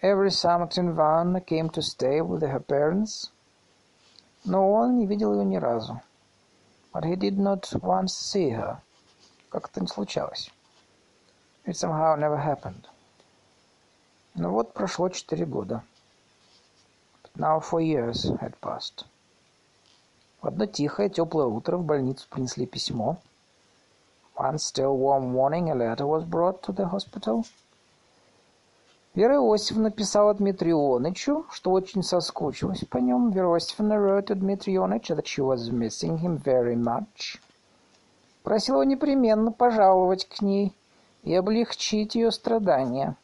Every 0.00 0.30
summer 0.30 0.64
Екатерина 0.64 0.90
Ивановна 0.90 1.40
came 1.40 1.68
to 1.70 1.82
stay 1.82 2.20
with 2.20 2.42
her 2.42 2.60
parents, 2.60 3.30
но 4.44 4.72
он 4.72 4.96
не 4.96 5.06
видел 5.06 5.34
ее 5.34 5.44
ни 5.44 5.56
разу. 5.56 6.00
But 6.92 7.04
he 7.04 7.16
did 7.16 7.38
not 7.38 7.72
once 7.82 8.14
see 8.14 8.50
her. 8.50 8.80
Как-то 9.50 9.80
не 9.80 9.86
случалось. 9.86 10.50
It 11.66 11.76
somehow 11.76 12.16
never 12.16 12.38
happened. 12.38 12.86
Ну 14.34 14.50
вот 14.50 14.72
прошло 14.72 15.08
четыре 15.08 15.44
года. 15.44 15.82
Now 17.35 17.59
four 17.59 17.81
years 17.81 18.25
had 18.41 18.53
passed. 18.61 19.05
В 20.39 20.47
одно 20.47 20.67
тихое, 20.67 21.09
теплое 21.09 21.47
утро 21.47 21.77
в 21.77 21.83
больницу 21.83 22.27
принесли 22.29 22.67
письмо. 22.67 23.17
One 24.35 24.57
still 24.59 24.95
warm 24.95 25.31
morning 25.31 25.71
a 25.71 25.73
letter 25.73 26.05
was 26.05 26.25
brought 26.25 26.61
to 26.61 26.73
the 26.73 26.87
hospital. 26.91 27.43
Вера 29.15 29.37
Иосифовна 29.37 29.89
писала 29.89 30.35
Дмитрию 30.35 30.77
Ионычу, 30.77 31.47
что 31.49 31.71
очень 31.71 32.03
соскучилась 32.03 32.85
по 32.85 32.97
нем. 32.97 33.31
Вера 33.31 33.47
Иосифовна 33.47 33.93
wrote 33.93 34.27
to 34.27 34.35
Дмитрий 34.35 34.75
Ионыч 34.75 35.09
that 35.09 35.25
she 35.25 35.41
was 35.41 35.71
missing 35.71 36.19
him 36.19 36.37
very 36.37 36.75
much. 36.75 37.39
Просила 38.43 38.81
его 38.81 38.83
непременно 38.83 39.51
пожаловать 39.51 40.25
к 40.25 40.41
ней 40.43 40.71
и 41.23 41.33
облегчить 41.33 42.13
ее 42.13 42.31
страдания. 42.31 43.15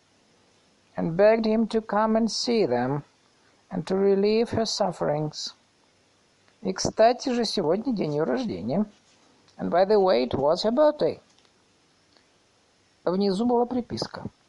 And 0.96 1.16
begged 1.16 1.46
him 1.46 1.68
to 1.68 1.82
come 1.82 2.16
and 2.16 2.28
see 2.28 2.66
them 2.66 3.04
and 3.70 3.86
to 3.86 3.96
relieve 3.96 4.50
her 4.50 4.66
sufferings. 4.66 5.54
И, 6.62 6.74
кстати 6.74 7.30
же, 7.30 7.46
сегодня 7.46 7.94
день 7.94 8.16
ее 8.16 8.24
рождения. 8.24 8.86
And 9.58 9.70
by 9.70 9.86
the 9.86 10.00
way, 10.00 10.26
it 10.26 10.34
was 10.34 10.64
her 10.64 10.72
birthday. 10.72 11.20
Внизу 13.06 13.46
была 13.46 13.66
приписка— 13.66 14.24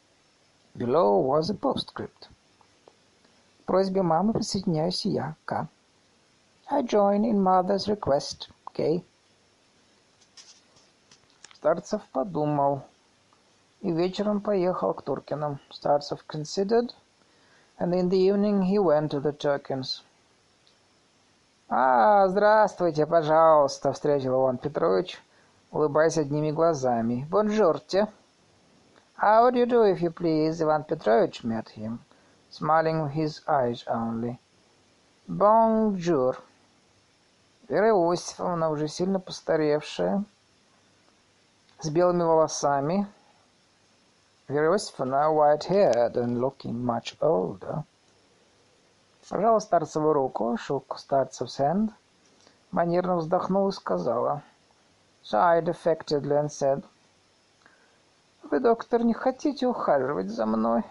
Below 0.73 1.17
was 1.17 1.49
a 1.49 1.53
postscript. 1.53 2.29
просьбе 3.65 4.01
мамы 4.01 4.31
присоединяюсь 4.31 5.05
я, 5.05 5.35
К. 5.43 5.67
I 6.69 6.81
join 6.81 7.25
in 7.25 7.43
mother's 7.43 7.87
request, 7.87 8.49
K. 8.73 9.03
Старцев 11.55 12.01
подумал 12.13 12.83
и 13.81 13.91
вечером 13.91 14.39
поехал 14.39 14.93
к 14.93 15.01
Туркиным. 15.01 15.59
Старцев 15.69 16.23
considered, 16.25 16.95
and 17.81 17.95
in 17.95 18.09
the 18.09 18.17
evening 18.17 18.61
he 18.61 18.77
went 18.77 19.09
to 19.09 19.19
the 19.19 19.33
Turkins. 19.33 20.03
«А, 21.67 22.27
здравствуйте, 22.27 23.07
пожалуйста»,— 23.07 23.91
встретил 23.93 24.35
Иван 24.35 24.57
Петрович, 24.57 25.17
улыбаясь 25.71 26.17
одними 26.17 26.51
глазами. 26.51 27.25
«Бонжурте». 27.31 28.07
How 29.19 29.49
do 29.49 29.57
you 29.57 29.65
do, 29.65 29.83
if 29.83 30.01
you 30.01 30.11
please? 30.11 30.61
Ivan 30.61 30.83
Petrovich 30.83 31.43
met 31.43 31.69
him, 31.69 31.99
smiling 32.49 33.03
with 33.03 33.13
his 33.13 33.41
eyes 33.47 33.83
only. 33.87 34.39
Bonjour. 35.27 36.37
Вера 37.67 37.89
Иосифовна, 37.89 38.69
уже 38.69 38.87
сильно 38.87 39.19
постаревшая, 39.19 40.23
с 41.79 41.89
белыми 41.89 42.23
волосами. 42.23 43.07
Вера 44.51 44.67
Иосифовна, 44.73 45.31
white-haired 45.31 46.17
and 46.17 46.41
looking 46.41 46.83
much 46.83 47.15
older. 47.21 47.85
Пожала 49.29 49.59
Старцеву 49.59 50.11
руку, 50.11 50.57
shook 50.57 50.97
Starцев's 50.97 51.57
hand, 51.57 51.93
манерно 52.71 53.15
вздохнула 53.15 53.69
и 53.69 53.71
сказала, 53.71 54.43
sighed 55.23 55.69
affectedly 55.69 56.35
and 56.37 56.49
said, 56.49 56.83
Вы, 58.43 58.59
доктор, 58.59 59.05
не 59.05 59.13
хотите 59.13 59.67
ухаживать 59.67 60.29
за 60.29 60.45
мной? 60.45 60.83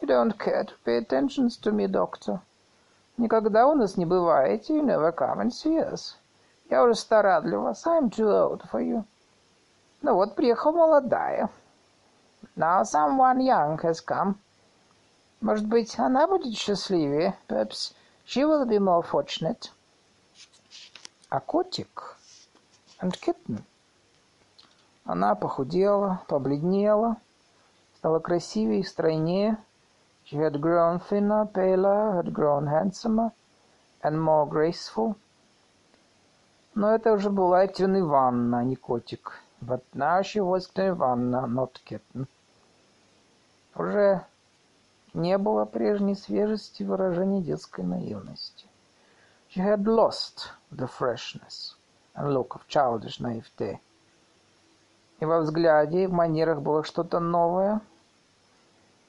You 0.00 0.08
don't 0.08 0.38
care 0.38 0.64
to 0.64 0.72
pay 0.86 0.96
attentions 0.96 1.58
to 1.60 1.70
me, 1.70 1.86
doctor. 1.86 2.40
Никогда 3.18 3.66
у 3.66 3.74
нас 3.74 3.98
не 3.98 4.06
бываете. 4.06 4.78
You 4.78 4.82
never 4.82 5.12
come 5.12 5.42
and 5.42 5.50
see 5.50 5.76
us. 5.76 6.16
Я 6.70 6.82
уже 6.82 6.94
стара 6.94 7.42
для 7.42 7.58
вас. 7.58 7.86
I'm 7.86 8.08
too 8.08 8.30
old 8.30 8.62
for 8.72 8.80
you. 8.80 9.04
Ну 10.00 10.14
вот, 10.14 10.34
приехала 10.34 10.72
молодая. 10.72 11.50
Now 12.56 12.82
someone 12.84 13.40
young 13.40 13.78
has 13.82 14.00
come. 14.00 14.36
Может 15.40 15.66
быть, 15.66 15.98
она 15.98 16.26
будет 16.26 16.56
счастливее. 16.56 17.36
Perhaps 17.48 17.94
she 18.24 18.44
will 18.44 18.64
be 18.66 18.78
more 18.78 19.02
fortunate. 19.02 19.70
А 21.30 21.40
котик 21.40 22.16
and 23.00 23.12
kitten— 23.20 23.62
она 25.06 25.34
похудела, 25.34 26.22
побледнела, 26.28 27.18
стала 27.98 28.20
красивее 28.20 28.80
и 28.80 28.84
стройнее. 28.84 29.58
She 30.24 30.38
had 30.38 30.58
grown 30.58 30.98
thinner, 30.98 31.44
paler, 31.44 32.14
had 32.14 32.32
grown 32.32 32.66
handsomer 32.66 33.30
and 34.02 34.18
more 34.18 34.46
graceful. 34.48 35.16
Но 36.74 36.94
это 36.94 37.12
уже 37.12 37.28
была 37.28 37.64
Екатерина 37.64 38.00
Ивановна, 38.00 38.58
а 38.60 38.64
не 38.64 38.76
котик. 38.76 39.42
But 39.60 39.82
now 39.92 40.22
she 40.22 40.40
was 40.40 40.66
Екатерина 40.68 40.94
Ивановна, 40.94 41.46
not 41.48 41.72
kitten. 41.84 42.26
Уже 43.76 44.24
не 45.14 45.36
было 45.38 45.64
прежней 45.64 46.14
свежести 46.14 46.82
выражения 46.82 47.40
детской 47.40 47.84
наивности. 47.84 48.66
She 49.50 49.60
had 49.60 49.84
lost 49.84 50.50
the 50.70 50.88
freshness 50.88 51.74
and 52.14 52.32
look 52.32 52.54
of 52.54 52.66
childish 52.68 53.20
naivete. 53.20 53.78
И 55.20 55.24
во 55.24 55.40
взгляде, 55.40 56.04
и 56.04 56.06
в 56.06 56.12
манерах 56.12 56.60
было 56.60 56.84
что-то 56.84 57.20
новое. 57.20 57.80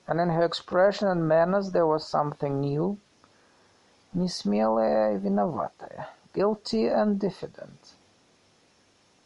And 0.07 0.19
in 0.19 0.29
her 0.29 0.45
expression 0.45 1.09
and 1.09 1.27
manners 1.27 1.71
there 1.71 1.87
was 1.87 2.07
something 2.07 2.59
new. 2.59 2.97
Несмелая 4.13 5.15
и 5.15 5.17
виноватая. 5.17 6.09
Guilty 6.33 6.87
and 6.87 7.17
diffident. 7.17 7.95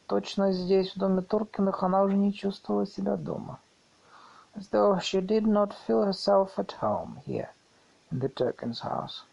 Точно 0.08 0.52
здесь, 0.52 0.96
в 0.96 1.00
доме 1.00 1.22
Туркиных, 1.22 1.84
она 1.84 2.02
уже 2.02 2.16
не 2.16 2.34
чувствовала 2.34 2.88
себя 2.88 3.16
дома. 3.16 3.60
As 4.59 4.69
though 4.69 4.99
she 4.99 5.21
did 5.21 5.47
not 5.47 5.73
feel 5.73 6.03
herself 6.05 6.59
at 6.59 6.73
home 6.73 7.21
here, 7.25 7.51
in 8.11 8.21
the 8.21 8.29
Turkins' 8.29 8.81
house. 8.81 9.25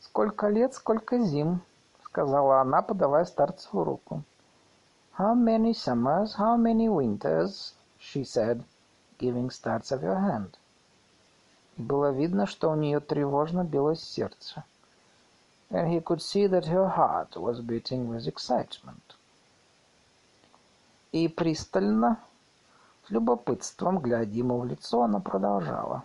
Сколько 0.00 0.48
лет, 0.48 0.74
сколько 0.74 1.18
зим, 1.18 1.62
сказала 2.04 2.60
она, 2.60 2.82
подавая 2.82 3.24
старцеву 3.24 3.84
руку. 3.84 4.22
How 5.18 5.34
many 5.34 5.72
summers, 5.72 6.34
how 6.36 6.56
many 6.56 6.88
winters, 6.88 7.72
she 7.98 8.24
said, 8.24 8.62
giving 9.18 9.50
Starцев 9.50 10.02
her 10.02 10.20
hand. 10.20 10.58
И 11.76 11.82
было 11.82 12.10
видно, 12.10 12.46
что 12.46 12.70
у 12.70 12.74
нее 12.74 13.00
тревожно 13.00 13.64
билось 13.64 14.02
сердце. 14.02 14.64
And 15.70 15.88
he 15.88 16.00
could 16.00 16.20
see 16.20 16.46
that 16.46 16.66
her 16.66 16.88
heart 16.96 17.36
was 17.36 17.60
beating 17.60 18.08
with 18.08 18.26
excitement. 18.26 19.16
И 21.12 21.28
пристально, 21.28 22.18
любопытством, 23.11 23.99
глядя 23.99 24.31
ему 24.31 24.59
в 24.59 24.65
лицо, 24.65 25.03
она 25.03 25.19
продолжала. 25.19 26.03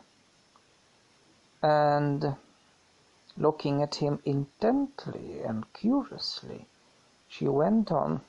And 1.63 2.37
looking 3.37 3.83
at 3.83 3.95
him 3.95 4.21
intently 4.25 5.43
and 5.43 5.65
curiously, 5.73 6.67
she 7.29 7.49
went 7.49 7.91
on. 7.91 8.21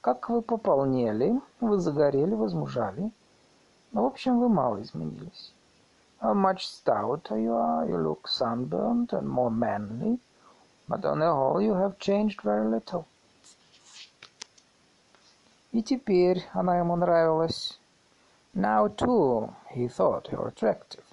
Как 0.00 0.28
вы 0.28 0.42
пополнели, 0.42 1.40
вы 1.60 1.78
загорели, 1.78 2.34
возмужали. 2.34 3.10
Ну, 3.92 4.02
в 4.02 4.06
общем, 4.06 4.38
вы 4.38 4.48
мало 4.48 4.80
изменились. 4.82 5.52
How 6.20 6.34
much 6.34 6.66
stouter 6.66 7.36
you 7.36 7.54
are, 7.54 7.86
you 7.88 7.96
look 7.96 8.28
sunburned 8.28 9.12
and 9.12 9.28
more 9.28 9.50
manly, 9.50 10.18
but 10.88 11.04
on 11.04 11.20
the 11.20 11.32
whole 11.32 11.60
you 11.60 11.74
have 11.74 11.98
changed 11.98 12.42
very 12.42 12.66
little. 12.66 13.06
И 15.72 15.82
теперь 15.82 16.46
она 16.52 16.78
ему 16.78 16.96
нравилась. 16.96 17.78
Now, 18.54 18.88
too, 18.88 19.54
he 19.74 19.86
thought 19.86 20.28
her 20.28 20.48
attractive. 20.48 21.04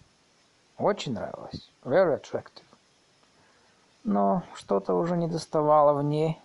Очень 0.78 1.14
нравилась. 1.14 1.70
Very 1.84 2.18
attractive. 2.20 2.64
Но 4.06 4.44
что-то 4.54 4.94
уже 4.94 5.18
не 5.18 5.28
доставало 5.28 5.94
в 5.94 6.04
ней. 6.04 6.42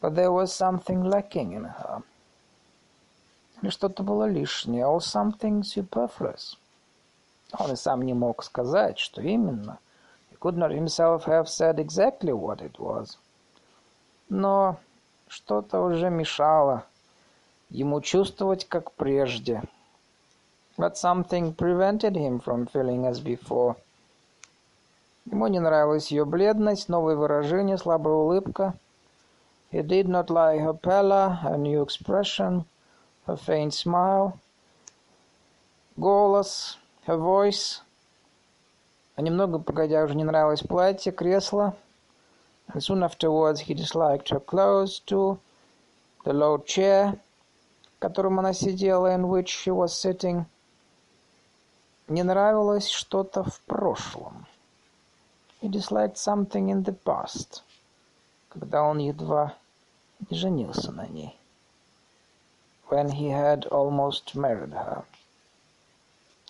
But 0.00 0.14
there 0.14 0.32
was 0.32 0.52
something 0.52 1.04
lacking 1.04 1.52
in 1.52 1.64
her. 1.64 2.02
Или 3.62 3.70
что-то 3.70 4.02
было 4.02 4.24
лишнее, 4.24 4.84
or 4.84 4.98
something 4.98 5.62
superfluous. 5.62 6.56
Он 7.56 7.72
и 7.72 7.76
сам 7.76 8.02
не 8.02 8.12
мог 8.12 8.42
сказать, 8.42 8.98
что 8.98 9.22
именно. 9.22 9.78
He 10.32 10.36
could 10.38 10.56
not 10.56 10.72
himself 10.72 11.24
have 11.26 11.48
said 11.48 11.78
exactly 11.78 12.32
what 12.32 12.60
it 12.60 12.78
was. 12.78 13.18
Но 14.28 14.78
что-то 15.28 15.80
уже 15.80 16.10
мешало 16.10 16.84
ему 17.69 18.01
чувствовать, 18.01 18.67
как 18.67 18.91
прежде. 18.93 19.63
But 20.77 20.95
something 20.95 21.53
prevented 21.55 22.15
him 22.15 22.39
from 22.39 22.67
feeling 22.67 23.05
as 23.05 23.19
before. 23.19 23.75
Ему 25.25 25.47
не 25.47 25.59
нравилась 25.59 26.09
ее 26.09 26.25
бледность, 26.25 26.89
новые 26.89 27.15
выражения, 27.15 27.77
слабая 27.77 28.13
улыбка. 28.15 28.73
He 29.71 29.81
did 29.83 30.07
not 30.07 30.29
like 30.29 30.61
her 30.61 30.73
pallor, 30.73 31.37
her 31.43 31.57
new 31.57 31.83
expression, 31.83 32.65
her 33.27 33.35
faint 33.35 33.73
smile, 33.73 34.39
голос, 35.97 36.77
her 37.05 37.17
voice. 37.17 37.81
А 39.15 39.21
немного 39.21 39.59
погодя 39.59 40.03
уже 40.03 40.15
не 40.15 40.23
нравилось 40.23 40.61
платье, 40.61 41.11
кресло. 41.11 41.75
And 42.73 42.81
soon 42.81 43.03
afterwards 43.03 43.59
he 43.59 43.73
disliked 43.73 44.29
her 44.29 44.39
clothes 44.39 44.99
too, 45.05 45.39
the 46.23 46.33
low 46.33 46.57
chair, 46.59 47.19
в 48.04 48.06
котором 48.06 48.38
она 48.38 48.52
сидела, 48.52 49.14
in 49.14 49.30
which 49.30 49.46
she 49.46 49.74
was 49.74 49.94
sitting. 49.94 50.44
Не 52.06 52.22
нравилось 52.22 52.90
что-то 52.90 53.42
в 53.44 53.58
прошлом. 53.60 54.46
He 55.62 55.70
disliked 55.70 56.18
something 56.18 56.68
in 56.68 56.84
the 56.84 56.94
past, 57.02 57.62
когда 58.50 58.82
он 58.82 58.98
едва 58.98 59.54
не 60.28 60.36
женился 60.36 60.92
на 60.92 61.06
ней. 61.06 61.34
When 62.90 63.08
he 63.08 63.30
had 63.30 63.66
almost 63.70 64.34
married 64.34 64.74
her. 64.74 65.04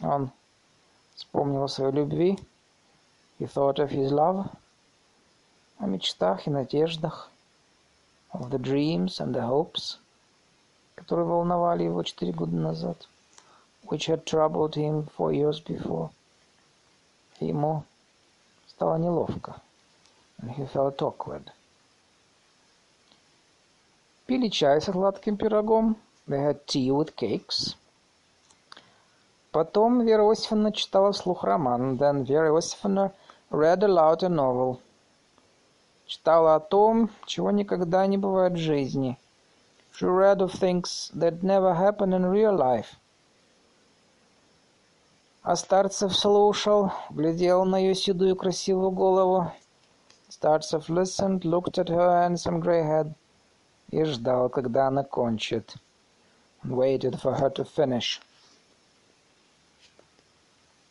Он 0.03 0.33
вспомнил 1.15 1.63
о 1.63 1.69
своей 1.69 1.93
любви. 1.93 2.37
He 3.39 3.47
thought 3.47 3.77
of 3.77 3.91
his 3.91 4.11
love. 4.11 4.51
О 5.79 5.87
мечтах 5.87 6.49
и 6.49 6.51
надеждах. 6.51 7.31
Of 8.33 8.51
the 8.51 8.59
dreams 8.59 9.21
and 9.21 9.33
the 9.33 9.47
hopes, 9.47 9.99
которые 10.95 11.27
волновали 11.27 11.85
его 11.85 12.03
четыре 12.03 12.33
года 12.33 12.57
назад. 12.57 13.09
Which 13.85 14.09
had 14.09 14.25
troubled 14.25 14.75
him 14.75 15.09
four 15.17 15.33
years 15.33 15.63
before. 15.63 16.11
Ему 17.41 17.85
стало 18.67 18.97
неловко. 18.97 19.61
And 20.41 20.55
he 20.57 20.67
felt 20.67 21.01
awkward. 21.03 21.51
Пили 24.27 24.49
чай 24.49 24.81
со 24.81 24.93
сладким 24.93 25.37
пирогом. 25.37 25.97
They 26.27 26.41
had 26.41 26.65
tea 26.67 26.91
with 26.91 27.15
cakes. 27.15 27.77
Потом 29.51 30.01
Вера 30.01 30.25
Иосифовна 30.25 30.73
читала 30.73 31.13
вслух 31.13 31.45
роман. 31.45 31.97
Then 31.97 32.25
Вера 32.25 32.49
Иосифовна 32.49 33.13
read 33.51 33.85
aloud 33.85 34.23
a 34.23 34.29
novel. 34.29 34.81
Читала 36.07 36.55
о 36.55 36.61
том, 36.61 37.11
чего 37.27 37.51
никогда 37.51 38.07
не 38.07 38.17
бывает 38.19 38.55
в 38.55 38.59
жизни. 38.59 39.19
She 39.97 40.07
read 40.07 40.43
of 40.43 40.53
things 40.53 41.13
that 41.15 41.45
never 41.45 41.75
happen 41.75 42.13
in 42.13 42.27
real 42.27 42.53
life. 42.53 42.97
А 45.45 45.55
Старцев 45.55 46.17
слушал, 46.17 46.91
глядел 47.11 47.65
на 47.65 47.77
ее 47.77 47.95
седую 47.95 48.35
красивую 48.35 48.91
голову. 48.91 49.53
Starцев 50.29 50.89
listened, 50.89 51.45
looked 51.45 51.79
at 51.79 51.89
her 51.91 52.11
handsome 52.11 52.61
grey 52.61 52.83
head 52.83 53.15
и 53.91 54.03
ждал, 54.03 54.49
когда 54.49 54.89
она 54.89 55.05
кончит. 55.05 55.77
Waited 56.65 57.21
for 57.21 57.39
her 57.39 57.51
to 57.51 57.65
finish. 57.65 58.21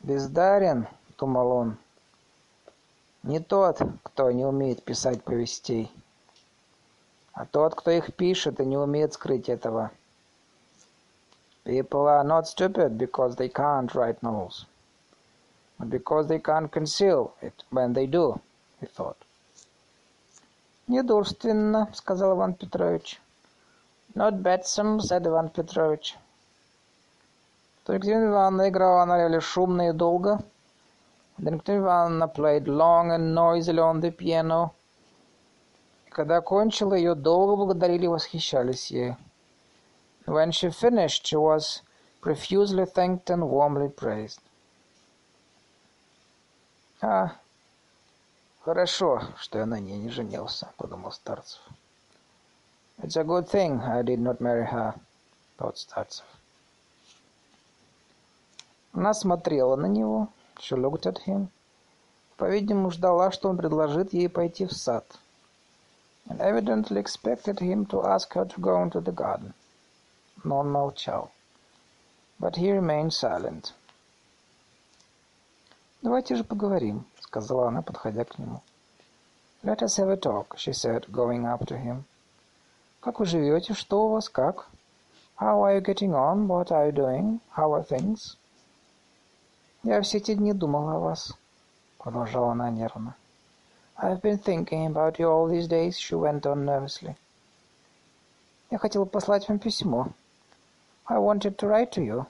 Бездарен, 0.01 0.87
думал 1.17 1.51
он, 1.51 1.77
не 3.23 3.39
тот, 3.41 3.81
кто 4.03 4.31
не 4.31 4.45
умеет 4.45 4.83
писать 4.83 5.23
повестей, 5.23 5.91
а 7.33 7.45
тот, 7.45 7.75
кто 7.75 7.91
их 7.91 8.13
пишет 8.15 8.59
и 8.59 8.65
не 8.65 8.77
умеет 8.77 9.13
скрыть 9.13 9.49
этого. 9.49 9.91
People 11.65 12.07
are 12.07 12.23
not 12.23 12.45
stupid 12.45 12.97
because 12.97 13.35
they 13.35 13.49
can't 13.49 13.93
write 13.95 14.21
novels, 14.21 14.65
but 15.79 15.89
because 15.89 16.27
they 16.27 16.39
can't 16.39 16.71
conceal 16.71 17.33
it 17.41 17.63
when 17.71 17.93
they 17.93 18.05
do, 18.05 18.39
he 18.79 18.85
thought. 18.85 19.17
«Недурственно»,— 20.87 21.89
сказал 21.93 22.35
Иван 22.35 22.53
Петрович. 22.55 23.21
«Not 24.13 24.41
bad, 24.43 24.63
said 24.65 25.25
Иван 25.25 25.49
Петрович. 25.49 26.17
Екатерина 27.87 28.27
Ивановна 28.27 28.69
играла 28.69 29.05
на 29.05 29.15
рояле 29.15 29.39
шумно 29.39 29.89
и 29.89 29.93
долго. 29.93 30.39
Екатерина 31.37 31.81
Ивановна 31.81 32.27
played 32.27 32.67
long 32.67 33.11
and 33.11 33.33
noisily 33.33 33.79
on 33.79 34.01
the 34.01 34.11
piano. 34.11 34.73
Когда 36.13 36.41
кончила, 36.41 36.93
ее 36.93 37.15
долго 37.15 37.55
благодарили 37.55 38.05
и 38.05 38.07
восхищались 38.07 38.91
ей. 38.91 39.15
When 40.27 40.51
she 40.51 40.69
finished, 40.69 41.25
she 41.25 41.35
was 41.35 41.81
profusely 42.21 42.85
thanked 42.85 43.25
and 43.31 43.49
warmly 43.49 43.89
praised. 43.89 44.39
«А, 47.01 47.35
хорошо, 48.61 49.23
что 49.37 49.57
я 49.57 49.65
на 49.65 49.79
ней 49.79 49.97
не 49.97 50.09
женился»,— 50.09 50.71
подумал 50.77 51.11
Старцев. 51.11 51.61
«It's 52.99 53.17
a 53.17 53.23
good 53.23 53.49
thing 53.49 53.81
I 53.81 54.03
did 54.03 54.19
not 54.19 54.39
marry 54.39 54.69
her»,— 54.71 54.93
thought 55.57 55.77
Старцев. 55.77 56.25
Она 58.93 59.15
смотрела 59.15 59.75
на 59.75 59.87
него, 59.87 60.29
she 60.59 60.77
looked 60.77 61.07
at 61.07 61.25
him, 61.25 61.47
по-видимому, 62.37 62.91
ждала, 62.91 63.31
что 63.31 63.49
он 63.49 63.57
предложит 63.57 64.13
ей 64.13 64.29
пойти 64.29 64.67
в 64.67 64.73
сад, 64.73 65.05
and 66.29 66.39
evidently 66.41 66.99
expected 66.99 67.59
him 67.59 67.85
to 67.85 68.05
ask 68.05 68.33
her 68.33 68.45
to 68.45 68.61
go 68.61 68.81
into 68.81 69.01
the 69.01 69.11
garden. 69.11 69.53
Но 70.43 70.59
он 70.59 70.71
молчал. 70.71 71.31
But 72.39 72.55
he 72.55 72.71
remained 72.71 73.13
silent. 73.13 73.73
«Давайте 76.01 76.35
же 76.35 76.43
поговорим»,— 76.43 77.05
сказала 77.21 77.69
она, 77.69 77.81
подходя 77.81 78.25
к 78.25 78.37
нему. 78.37 78.61
«Let 79.63 79.81
us 79.81 79.97
have 79.97 80.09
a 80.09 80.17
talk»,— 80.17 80.55
she 80.57 80.73
said, 80.73 81.09
going 81.11 81.45
up 81.45 81.65
to 81.67 81.77
him. 81.77 82.03
«Как 82.99 83.19
вы 83.19 83.25
живете? 83.25 83.73
Что 83.73 84.07
у 84.07 84.09
вас? 84.09 84.27
Как?» 84.27 84.67
«How 85.39 85.61
are 85.61 85.77
you 85.77 85.81
getting 85.81 86.13
on? 86.13 86.47
What 86.47 86.71
are 86.71 86.87
you 86.87 86.91
doing? 86.91 87.39
How 87.55 87.71
are 87.71 87.87
things?» 87.87 88.37
«Я 89.83 90.01
все 90.01 90.17
эти 90.17 90.35
дни 90.35 90.53
думала 90.53 90.95
о 90.95 90.99
вас»,— 90.99 91.33
продолжала 91.97 92.51
она 92.51 92.69
нервно. 92.69 93.15
«I've 93.96 94.20
been 94.20 94.38
thinking 94.38 94.86
about 94.86 95.18
you 95.18 95.28
all 95.28 95.46
these 95.48 95.68
days», — 95.68 95.98
she 95.98 96.14
went 96.14 96.46
on 96.46 96.64
nervously. 96.64 97.16
«Я 98.70 98.78
хотела 98.78 99.04
послать 99.04 99.48
вам 99.48 99.58
письмо», 99.58 100.08
I 101.10 101.16
wanted 101.16 101.56
to 101.56 101.66
write 101.66 101.90
to 101.92 102.02
you. 102.02 102.26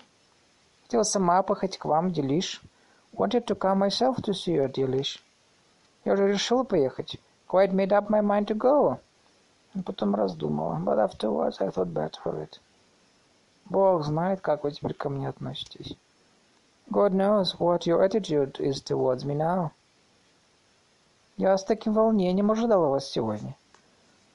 Хотела 0.85 1.03
сама 1.03 1.43
поехать 1.43 1.79
к 1.79 1.85
вам, 1.85 2.13
Делиш. 2.13 2.63
Wanted 3.13 3.45
to 3.47 3.57
come 3.57 3.81
myself 3.81 4.23
to 4.23 4.33
see 4.33 4.53
you, 4.53 4.69
Делиш. 4.69 5.21
Я 6.05 6.13
уже 6.13 6.29
решила 6.29 6.63
поехать. 6.63 7.19
quite 7.49 7.73
made 7.73 7.93
up 7.93 8.09
my 8.09 8.21
mind 8.21 8.47
to 8.47 8.55
go. 8.55 9.01
Но 9.75 9.83
потом 9.83 10.15
раздумала. 10.15 10.79
But 10.79 11.01
afterwards 11.01 11.61
I 11.61 11.71
thought 11.71 11.93
better 11.93 12.23
of 12.27 12.39
it. 12.41 12.61
Бог 13.65 14.05
знает, 14.05 14.41
как 14.41 14.63
вы 14.63 14.71
теперь 14.71 14.95
ко 14.95 15.09
мне 15.09 15.29
относитесь. 15.29 15.97
God 16.89 17.13
knows 17.13 17.59
what 17.59 17.85
your 17.85 18.05
attitude 18.05 18.61
is 18.61 18.81
towards 18.81 19.25
me 19.25 19.35
now. 19.35 19.73
Я 21.39 21.57
с 21.57 21.65
таким 21.65 21.93
волнением 21.93 22.51
ожидала 22.51 22.89
вас 22.89 23.09
сегодня. 23.09 23.57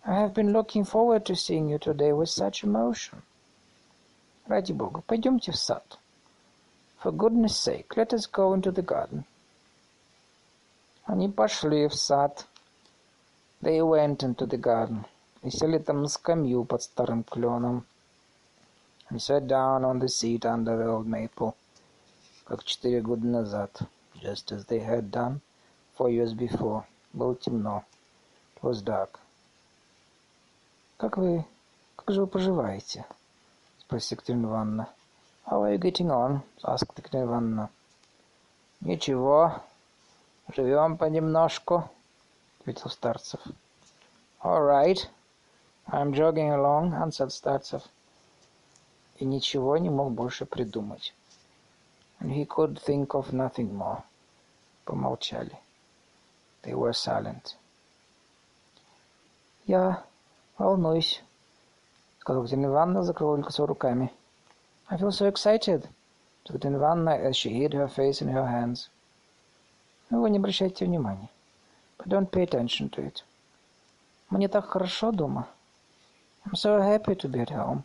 I 0.05 0.25
have 0.25 0.33
been 0.33 0.53
looking 0.53 0.85
forward 0.85 1.25
to 1.25 1.35
seeing 1.35 1.67
you 1.67 1.77
today 1.77 2.13
with 2.13 2.29
such 2.29 2.63
emotion. 2.63 3.21
Ради 4.47 4.71
Бога, 4.71 5.01
пойдемте 5.05 5.51
в 5.51 5.57
сад. 5.57 5.99
For 7.01 7.11
goodness 7.11 7.57
sake, 7.57 7.97
let 7.97 8.13
us 8.13 8.25
go 8.25 8.53
into 8.53 8.71
the 8.71 8.81
garden. 8.81 9.25
Они 11.05 11.27
пошли 11.27 11.87
в 11.89 11.95
сад. 11.95 12.47
They 13.61 13.81
went 13.81 14.23
into 14.23 14.45
the 14.45 14.57
garden. 14.57 15.03
И 15.41 15.49
сели 15.49 15.79
там 15.79 16.03
на 16.03 16.07
скамью 16.07 16.63
под 16.63 16.83
старым 16.83 17.25
кленом. 17.25 17.85
And 19.09 19.19
sat 19.19 19.45
down 19.47 19.83
on 19.83 19.99
the 19.99 20.07
seat 20.07 20.45
under 20.45 20.77
the 20.77 20.87
old 20.87 21.05
maple. 21.05 21.53
Как 22.45 22.63
четыре 22.63 23.01
года 23.01 23.25
назад. 23.25 23.81
Just 24.15 24.53
as 24.53 24.65
they 24.67 24.79
had 24.79 25.11
done 25.11 25.41
four 25.98 26.10
years 26.10 26.32
before. 26.32 26.84
Было 27.12 27.34
темно. 27.34 27.84
It 28.56 28.62
was 28.62 28.82
dark. 28.82 29.18
«Как 30.96 31.16
вы... 31.16 31.44
как 31.96 32.14
же 32.14 32.20
вы 32.20 32.26
поживаете?»— 32.28 33.04
спросила 33.80 34.18
Екатерина 34.18 34.46
Ивановна. 34.46 34.88
«How 35.46 35.62
are 35.62 35.74
you 35.74 35.78
getting 35.78 36.10
on?»— 36.10 36.42
asked 36.62 36.96
Екатерина 36.96 37.24
Ивановна. 37.24 37.70
«Ничего. 38.80 39.60
Живем 40.54 40.96
понемножку»,— 40.96 41.90
ответил 42.60 42.90
Старцев. 42.90 43.40
«All 44.42 44.60
right. 44.60 44.98
I'm 45.88 46.12
jogging 46.12 46.50
along»,— 46.50 46.92
answered 47.02 47.30
Старцев. 47.32 47.82
И 49.16 49.24
ничего 49.24 49.76
не 49.78 49.90
мог 49.90 50.12
больше 50.12 50.46
придумать. 50.46 51.12
And 52.20 52.30
he 52.30 52.44
could 52.46 52.80
think 52.84 53.08
of 53.14 53.32
nothing 53.32 53.72
more. 53.72 54.02
Помолчали. 54.84 55.58
They 56.62 56.74
were 56.74 56.92
silent. 56.92 57.56
«Я 59.66 60.04
волнуюсь»,— 60.56 61.22
сказала 62.20 62.44
Екатерина 62.44 62.66
Ивановна, 62.66 63.02
закрыла 63.02 63.36
лицо 63.36 63.66
руками. 63.66 64.12
«I 64.88 64.96
feel 64.96 65.10
so 65.10 65.30
excited»,— 65.30 65.88
said 66.44 66.54
Екатерина 66.54 66.76
Ивановна, 66.76 67.10
as 67.10 67.36
she 67.36 67.50
hid 67.50 67.74
her 67.74 67.88
face 67.88 68.22
in 68.22 68.28
her 68.28 68.46
hands. 68.46 68.88
«Ну, 70.10 70.22
вы 70.22 70.30
не 70.30 70.38
обращайте 70.38 70.86
внимания. 70.86 71.28
But 71.98 72.08
don't 72.08 72.30
pay 72.30 72.44
attention 72.44 72.88
to 72.90 73.06
it. 73.06 73.24
Мне 74.30 74.48
так 74.48 74.66
хорошо 74.66 75.12
дома. 75.12 75.48
I'm 76.44 76.54
so 76.54 76.80
happy 76.80 77.14
to 77.14 77.28
be 77.28 77.40
at 77.40 77.50
home. 77.50 77.82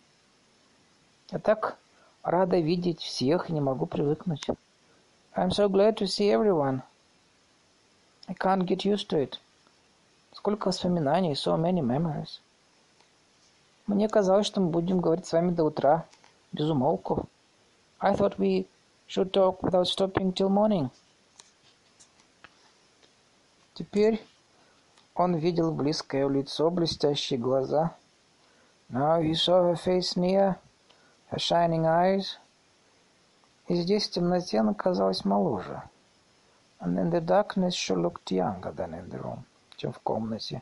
Я 1.32 1.40
так 1.40 1.78
рада 2.24 2.60
видеть 2.60 3.02
всех 3.02 3.50
и 3.50 3.54
не 3.54 3.60
могу 3.60 3.86
привыкнуть. 3.86 4.48
I'm 5.36 5.50
so 5.50 5.68
glad 5.68 5.98
to 5.98 6.06
see 6.06 6.30
everyone. 6.30 6.82
I 8.28 8.34
can't 8.34 8.66
get 8.66 8.86
used 8.86 9.10
to 9.10 9.18
it. 9.18 9.40
Сколько 10.34 10.68
воспоминаний, 10.68 11.34
so 11.34 11.58
many 11.58 11.82
memories. 11.82 12.40
Мне 13.86 14.08
казалось, 14.08 14.48
что 14.48 14.62
мы 14.62 14.70
будем 14.70 15.02
говорить 15.02 15.26
с 15.26 15.34
вами 15.34 15.52
до 15.52 15.66
утра, 15.66 16.06
без 16.54 16.70
умолку. 16.70 17.28
I 18.00 18.14
thought 18.14 18.38
we 18.38 18.66
should 19.08 19.32
talk 19.32 19.62
without 19.62 19.88
stopping 19.88 20.34
till 20.34 20.50
morning. 20.50 20.90
Теперь 23.74 24.24
он 25.16 25.36
видел 25.36 25.72
близкое 25.72 26.28
лицо, 26.30 26.70
блестящие 26.70 27.40
глаза. 27.40 27.96
Now 28.90 29.22
he 29.22 29.34
saw 29.34 29.64
her 29.64 29.76
face 29.76 30.16
near, 30.16 30.56
her 31.30 31.40
shining 31.40 31.86
eyes. 31.86 32.38
И 33.68 33.76
здесь 33.76 34.08
в 34.08 34.12
темноте 34.12 34.60
она 34.60 34.74
казалась 34.74 35.26
моложе. 35.26 35.84
And 36.84 37.00
in 37.00 37.10
the 37.10 37.22
darkness 37.22 37.74
she 37.74 37.96
looked 37.96 38.30
younger 38.32 38.72
than 38.72 38.94
in 38.94 39.10
the 39.10 39.20
room, 39.20 39.46
чем 39.78 39.94
в 39.94 40.00
комнате 40.00 40.62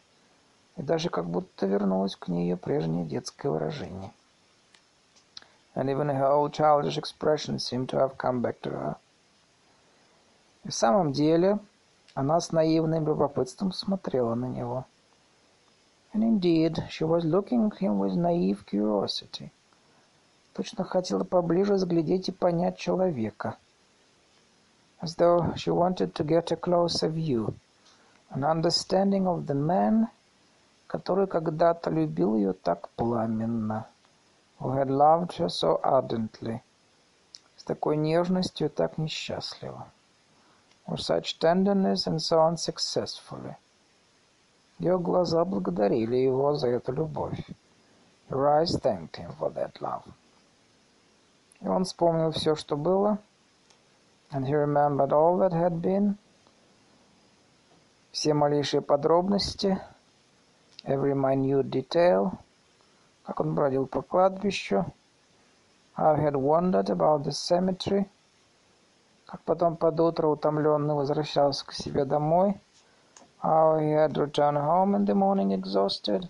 и 0.78 0.84
даже 0.84 1.10
как 1.10 1.26
будто 1.26 1.66
вернулось 1.66 2.16
к 2.16 2.28
ней 2.28 2.50
ее 2.50 2.58
прежнее 2.58 3.06
детское 3.06 3.52
выражение. 3.52 4.12
And 5.76 5.90
even 5.90 6.08
her 6.10 6.32
old 6.32 6.54
childish 6.54 6.98
expression 6.98 7.60
seemed 7.60 7.88
to 7.90 7.98
have 7.98 8.18
come 8.18 8.42
back 8.42 8.60
to 8.62 8.72
her. 8.72 8.96
И 10.64 10.70
в 10.70 10.74
самом 10.74 11.12
деле 11.12 11.60
она 12.14 12.40
с 12.40 12.52
наивным 12.52 13.08
любопытством 13.08 13.72
смотрела 13.72 14.36
на 14.36 14.46
него. 14.46 14.86
And 16.14 16.24
indeed, 16.24 16.90
she 16.90 17.08
was 17.08 17.24
looking 17.24 17.70
at 17.70 17.80
him 17.80 18.00
with 18.00 18.16
naive 18.16 18.66
curiosity. 18.66 19.52
Точно 20.54 20.84
хотела 20.84 21.24
поближе 21.24 21.76
взглядеть 21.76 22.28
и 22.28 22.34
понять 22.34 22.78
человека. 22.78 23.58
As 25.02 25.16
though 25.16 25.54
she 25.56 25.72
wanted 25.72 26.14
to 26.16 26.24
get 26.24 26.52
a 26.52 26.56
closer 26.56 27.10
view, 27.10 27.56
an 28.30 28.44
understanding 28.44 29.28
of 29.28 29.48
the 29.48 29.56
man 29.56 30.10
который 30.92 31.26
когда-то 31.26 31.90
любил 31.90 32.36
ее 32.36 32.52
так 32.52 32.90
пламенно, 32.98 33.86
who 34.60 34.72
had 34.74 34.90
loved 34.90 35.38
her 35.38 35.48
so 35.48 35.80
ardently, 35.82 36.62
с 37.56 37.64
такой 37.64 37.96
нежностью 37.96 38.70
так 38.70 38.98
несчастливо, 38.98 39.88
with 40.86 41.00
such 41.00 41.40
tenderness 41.40 42.08
and 42.08 42.20
so 42.20 42.46
unsuccessfully. 42.46 43.56
Ее 44.80 45.00
глаза 45.00 45.46
благодарили 45.46 46.18
его 46.18 46.56
за 46.56 46.68
эту 46.68 46.92
любовь. 46.92 47.40
Her 48.30 48.50
eyes 48.50 48.76
thanked 48.76 49.16
him 49.16 49.34
for 49.40 49.50
that 49.54 49.80
love. 49.80 50.04
И 51.62 51.68
он 51.70 51.86
вспомнил 51.86 52.32
все, 52.32 52.56
что 52.56 52.76
было, 52.76 53.18
and 54.32 54.48
he 54.48 54.54
remembered 54.56 55.12
all 55.12 55.38
that 55.38 55.54
had 55.54 55.82
been, 55.82 56.18
все 58.12 58.34
малейшие 58.34 58.82
подробности— 58.82 59.78
every 60.84 61.14
minute 61.14 61.70
detail, 61.70 62.32
как 63.26 63.40
он 63.40 63.54
бродил 63.54 63.88
по 63.88 64.02
кладбищу, 64.02 64.86
how 65.98 66.16
he 66.16 66.24
had 66.24 66.36
wandered 66.36 66.90
about 66.90 67.24
the 67.24 67.32
cemetery, 67.32 68.10
как 69.26 69.42
потом 69.42 69.76
под 69.76 70.00
утро 70.00 70.28
утомленный 70.28 70.96
возвращался 70.96 71.66
к 71.66 71.74
себе 71.74 72.06
домой, 72.06 72.60
how 73.44 73.80
he 73.80 73.92
had 73.92 74.14
returned 74.14 74.58
home 74.58 74.96
in 74.96 75.06
the 75.06 75.14
morning 75.14 75.54
exhausted, 75.54 76.28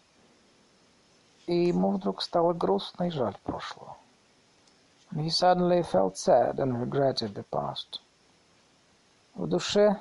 и 1.48 1.68
ему 1.68 1.92
вдруг 1.92 2.22
стало 2.22 2.54
грустно 2.54 3.06
и 3.06 3.10
жаль 3.10 3.36
прошлого. 3.44 3.98
And 5.11 5.21
he 5.21 5.31
suddenly 5.31 5.83
felt 5.83 6.17
sad 6.17 6.59
and 6.59 6.81
regretted 6.81 7.35
the 7.35 7.45
past. 7.45 8.01
В 9.35 9.47
душе 9.47 10.01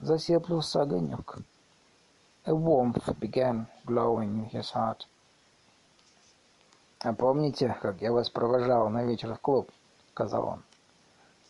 засеплился 0.00 0.82
огонек. 0.82 1.38
A 2.44 2.54
warmth 2.54 3.18
began 3.18 3.66
glowing 3.84 4.38
in 4.38 4.50
his 4.50 4.70
heart. 4.72 5.06
«А 7.00 7.12
помните, 7.12 7.76
как 7.82 8.00
я 8.00 8.12
вас 8.12 8.30
провожал 8.30 8.88
на 8.88 9.04
вечер 9.04 9.34
в 9.34 9.40
клуб?» — 9.40 10.12
сказал 10.12 10.46
он. 10.46 10.62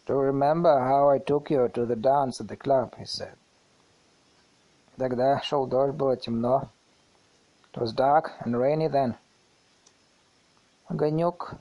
«Do 0.06 0.14
you 0.14 0.32
remember 0.32 0.78
how 0.80 1.08
I 1.08 1.18
took 1.18 1.50
you 1.50 1.68
to 1.68 1.86
the 1.86 1.96
dance 1.96 2.40
at 2.40 2.48
the 2.48 2.56
club?» — 2.56 2.98
he 2.98 3.04
said. 3.04 3.36
Тогда 4.96 5.40
шел 5.42 5.66
дождь, 5.66 5.94
было 5.94 6.16
темно. 6.16 6.68
It 7.72 7.80
was 7.80 7.92
dark 7.92 8.32
and 8.40 8.56
rainy 8.56 8.88
then. 8.88 9.14
Огонек 10.88 11.54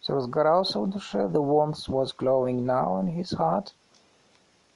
все 0.00 0.14
разгорался 0.14 0.80
в 0.80 0.88
душе. 0.88 1.26
The 1.26 1.40
warmth 1.40 1.88
was 1.88 2.12
glowing 2.16 2.64
now 2.64 3.00
in 3.00 3.14
his 3.14 3.36
heart. 3.36 3.72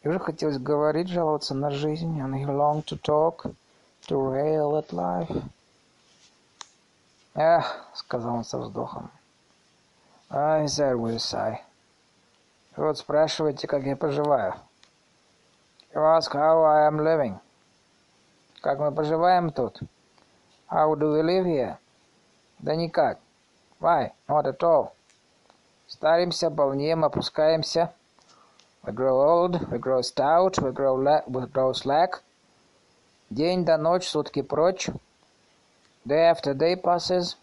И 0.03 0.09
уже 0.09 0.19
хотелось 0.19 0.59
говорить, 0.59 1.09
жаловаться 1.09 1.55
на 1.55 1.71
жизнь, 1.71 2.21
and 2.21 2.35
he 2.35 2.45
longed 2.45 2.85
to 2.85 3.01
talk 3.01 3.51
to 4.07 4.21
rail 4.21 4.77
at 4.77 4.93
life. 4.93 5.43
«Эх»,— 7.35 7.85
сказал 7.95 8.37
он 8.37 8.45
со 8.45 8.59
вздохом. 8.59 9.11
«I 10.31 10.67
said 10.67 10.97
with 10.97 11.15
a 11.15 11.19
sigh. 11.19 11.59
Вот 12.77 12.99
спрашиваете, 12.99 13.67
как 13.67 13.85
я 13.85 13.97
поживаю. 13.97 14.55
You 15.95 16.03
ask 16.03 16.33
how 16.33 16.65
I 16.65 16.89
am 16.89 16.99
living. 16.99 17.39
Как 18.61 18.79
мы 18.79 18.93
поживаем 18.93 19.51
тут? 19.51 19.81
How 20.69 20.95
do 20.97 21.13
we 21.13 21.23
live 21.23 21.45
here? 21.47 21.77
Да 22.59 22.75
никак. 22.75 23.19
Why? 23.81 24.13
Not 24.29 24.47
at 24.47 24.63
all. 24.63 24.93
Старимся, 25.95 26.51
полнеем, 26.51 27.05
опускаемся. 27.05 27.95
We 28.83 28.93
grow 28.93 29.17
old, 29.17 29.71
we 29.71 29.79
grow 29.79 30.03
stout, 30.03 30.59
we 30.59 30.73
grow, 30.73 30.97
we 31.29 31.47
grow 31.47 31.73
slack. 31.73 32.21
День 33.31 33.65
да 33.65 33.79
ночь, 33.79 34.09
сутки 34.09 34.43
прочь. 34.43 34.89
Day 36.05 36.33
after 36.33 36.53
day 36.53 36.75
passes. 36.75 37.37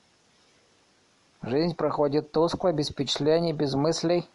Жизнь 1.42 1.78
проходит 1.78 2.34
тускло, 2.34 2.74
без 2.74 2.90
впечатлений, 2.90 3.54
без 3.54 3.74
мыслей. 3.74 4.30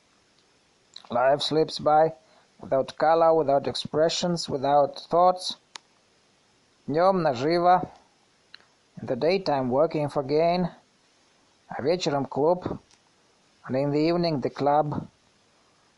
Life 1.10 1.42
slips 1.42 1.78
by 1.78 2.14
without 2.62 2.96
color, 2.96 3.34
without 3.34 3.66
expressions, 3.68 4.48
without 4.48 4.96
thoughts. 5.10 5.58
Днем 6.86 7.20
наживо. 7.20 7.86
In 8.98 9.08
the 9.08 9.14
daytime 9.14 9.68
working 9.68 10.08
for 10.08 10.26
gain. 10.26 10.68
А 11.68 11.82
вечером 11.82 12.24
клуб. 12.24 12.80
And 13.66 13.76
in 13.76 13.90
the 13.90 13.98
evening 13.98 14.40
the 14.40 14.50
club. 14.50 15.08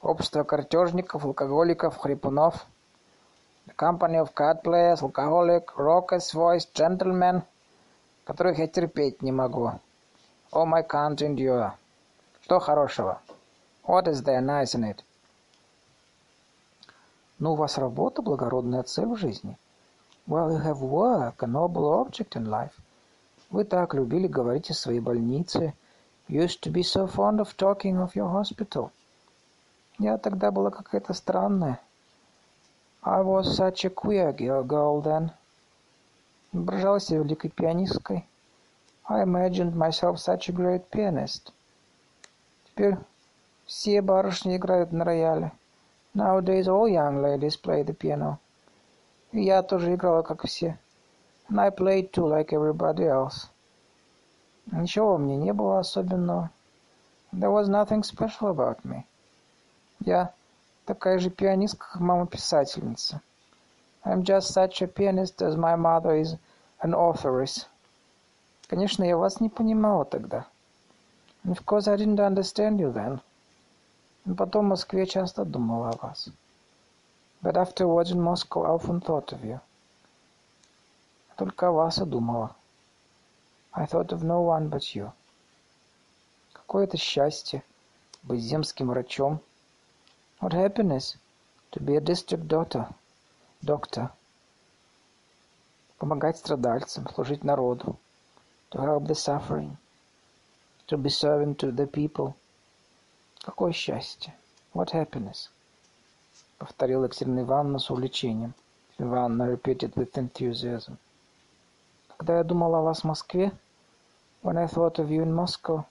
Общество 0.01 0.43
картежников, 0.43 1.25
алкоголиков, 1.25 1.97
хрипунов. 1.99 2.65
The 3.67 3.75
company 3.75 4.17
of 4.17 4.33
card 4.35 4.63
players, 4.63 5.03
alcoholic, 5.03 5.77
rockers, 5.77 6.33
voice, 6.33 6.67
gentlemen, 6.73 7.43
которых 8.25 8.59
я 8.59 8.67
терпеть 8.67 9.21
не 9.21 9.33
могу. 9.33 9.73
All 10.53 10.73
I 10.73 10.83
can't 10.83 11.21
endure. 11.21 11.73
Что 12.43 12.59
хорошего? 12.59 13.21
What 13.87 14.07
is 14.07 14.23
there 14.23 14.41
nice 14.41 14.75
in 14.75 14.85
it? 14.85 15.05
Ну, 17.39 17.53
у 17.53 17.57
вас 17.57 17.77
работа, 17.77 18.23
благородная 18.23 18.85
цель 18.85 19.07
в 19.07 19.17
жизни. 19.17 19.59
Well, 20.27 20.51
you 20.51 20.63
have 20.63 20.81
work, 20.81 21.43
a 21.43 21.47
noble 21.47 21.93
object 22.03 22.35
in 22.37 22.47
life. 22.47 22.73
Вы 23.51 23.65
так 23.65 23.93
любили 23.93 24.27
говорить 24.27 24.71
о 24.71 24.75
своей 24.75 25.01
больнице. 25.01 25.75
Used 26.29 26.61
to 26.63 26.71
be 26.71 26.83
so 26.83 27.07
fond 27.07 27.41
of 27.41 27.57
talking 27.57 27.97
of 27.99 28.15
your 28.15 28.29
hospital. 28.29 28.93
Я 29.99 30.19
тогда 30.19 30.51
была 30.51 30.71
какая-то 30.71 31.15
странная. 31.15 31.81
I 33.03 33.23
was 33.23 33.57
such 33.57 33.87
a 33.87 33.91
queer 33.91 34.33
girl 34.35 35.01
then. 35.01 35.31
Воображала 36.53 37.01
себя 37.01 37.21
великой 37.21 37.51
пианисткой. 37.51 38.27
I 39.09 39.23
imagined 39.23 39.75
myself 39.75 40.19
such 40.19 40.51
a 40.51 40.53
great 40.53 40.91
pianist. 40.91 41.53
Теперь 42.67 42.99
все 43.65 44.03
барышни 44.03 44.57
играют 44.57 44.93
на 44.93 45.07
рояле. 45.07 45.53
Nowadays 46.15 46.69
all 46.69 46.87
young 46.87 47.23
ladies 47.23 47.57
play 47.57 47.83
the 47.83 47.95
piano. 47.95 48.39
И 49.33 49.43
я 49.43 49.63
тоже 49.63 49.95
играла, 49.95 50.23
как 50.23 50.47
все. 50.47 50.79
And 51.49 51.59
I 51.59 51.71
played 51.71 52.13
too, 52.13 52.27
like 52.27 52.53
everybody 52.53 53.05
else. 53.05 53.49
Ничего 54.71 55.17
мне 55.17 55.37
не 55.37 55.53
было 55.53 55.79
особенного. 55.79 56.51
There 57.33 57.51
was 57.51 57.69
nothing 57.69 58.03
special 58.03 58.51
about 58.51 58.83
me. 58.85 59.05
Я 60.01 60.33
такая 60.85 61.19
же 61.19 61.31
пианистка, 61.31 61.87
как 61.93 62.01
мама-писательница. 62.01 63.21
I'm 64.05 64.23
just 64.23 64.53
such 64.53 64.83
a 64.83 64.87
pianist 64.87 65.43
as 65.43 65.57
my 65.57 65.77
mother 65.77 66.21
is 66.21 66.37
an 66.83 66.95
authoress. 66.95 67.67
Конечно, 68.69 69.05
я 69.05 69.17
вас 69.17 69.41
не 69.41 69.49
понимала 69.49 70.05
тогда. 70.05 70.47
And 71.45 71.53
of 71.53 71.65
course 71.65 71.89
I 71.89 71.97
didn't 71.97 72.21
understand 72.21 72.79
you 72.79 72.93
then. 72.93 73.21
Потом 74.37 74.67
в 74.67 74.69
Москве 74.69 75.07
часто 75.07 75.45
думал 75.45 75.85
о 75.85 75.93
вас. 75.93 76.29
But 77.43 77.57
afterwards 77.57 78.11
in 78.11 78.21
Moscow 78.21 78.65
I 78.65 78.71
often 78.71 79.01
thought 79.01 79.33
of 79.33 79.43
you. 79.43 79.61
Только 81.37 81.69
о 81.69 81.73
вас 81.73 81.99
и 81.99 82.05
думала. 82.05 82.55
I 83.75 83.87
thought 83.87 84.13
of 84.13 84.23
no 84.23 84.41
one 84.41 84.69
but 84.69 84.95
you. 84.95 85.13
Какое 86.53 86.85
это 86.85 86.97
счастье 86.97 87.63
быть 88.23 88.41
земским 88.41 88.89
врачом. 88.89 89.41
What 90.41 90.53
happiness 90.53 91.17
to 91.73 91.81
be 91.81 91.97
a 91.97 92.01
district 92.01 92.47
doctor. 92.47 92.89
Doctor. 93.63 94.11
Помогать 95.99 96.39
страдальцам, 96.39 97.09
служить 97.09 97.45
народу. 97.45 97.99
To 98.71 98.81
help 98.81 99.07
the 99.07 99.15
suffering. 99.15 99.77
To 100.89 100.97
be 100.97 101.11
serving 101.11 101.57
to 101.57 101.71
the 101.71 101.87
people. 101.87 102.35
Какое 103.43 103.73
счастье! 103.73 104.35
What 104.75 104.93
happiness! 104.93 105.49
Повторила 106.59 107.05
Екатерина 107.05 107.41
Ивановна 107.41 107.79
с 107.79 107.91
увлечением. 107.91 108.55
Ивановна 108.99 109.53
repeated 109.55 109.95
with 109.95 110.13
enthusiasm. 110.19 110.99
Когда 112.19 112.39
я 112.39 112.45
думала 112.45 112.79
о 112.79 112.83
вас 112.83 113.03
в 113.03 113.05
Москве, 113.05 113.53
when 114.43 114.59
I 114.59 114.67
thought 114.67 114.97
of 114.97 115.09
you 115.09 115.23
in 115.23 115.33
Moscow, 115.33 115.85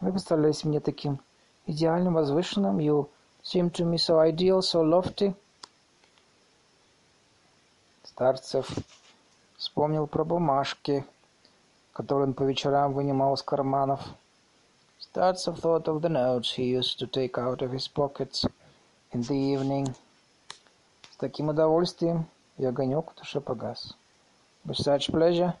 вы 0.00 0.12
представлялись 0.12 0.64
мне 0.64 0.80
таким 0.80 1.18
идеальным, 1.66 2.12
возвышенным, 2.12 2.78
you 2.78 3.08
seemed 3.42 3.72
to 3.72 3.86
me 3.86 3.96
so 3.96 4.20
ideal, 4.20 4.58
so 4.58 4.84
lofty. 4.84 5.34
Старцев 8.04 8.68
вспомнил 9.56 10.06
про 10.06 10.24
бумажки, 10.24 11.06
которые 11.94 12.28
он 12.28 12.34
по 12.34 12.42
вечерам 12.42 12.92
вынимал 12.92 13.32
из 13.32 13.42
карманов. 13.42 14.02
Startsov 15.00 15.58
thought 15.58 15.84
of 15.84 16.02
the 16.02 16.10
notes 16.10 16.54
he 16.54 16.64
used 16.64 16.98
to 16.98 17.06
take 17.06 17.38
out 17.38 17.62
of 17.62 17.72
his 17.72 17.88
pockets 17.88 18.44
in 19.12 19.22
the 19.22 19.54
evening. 19.54 19.90
С 21.10 21.16
таким 21.16 21.48
удовольствием 21.48 22.26
и 22.58 22.66
огонек 22.66 23.12
в 23.12 23.14
душе 23.14 23.40
погас. 23.40 23.96
With 24.67 24.77
such 24.77 25.11
pleasure, 25.11 25.53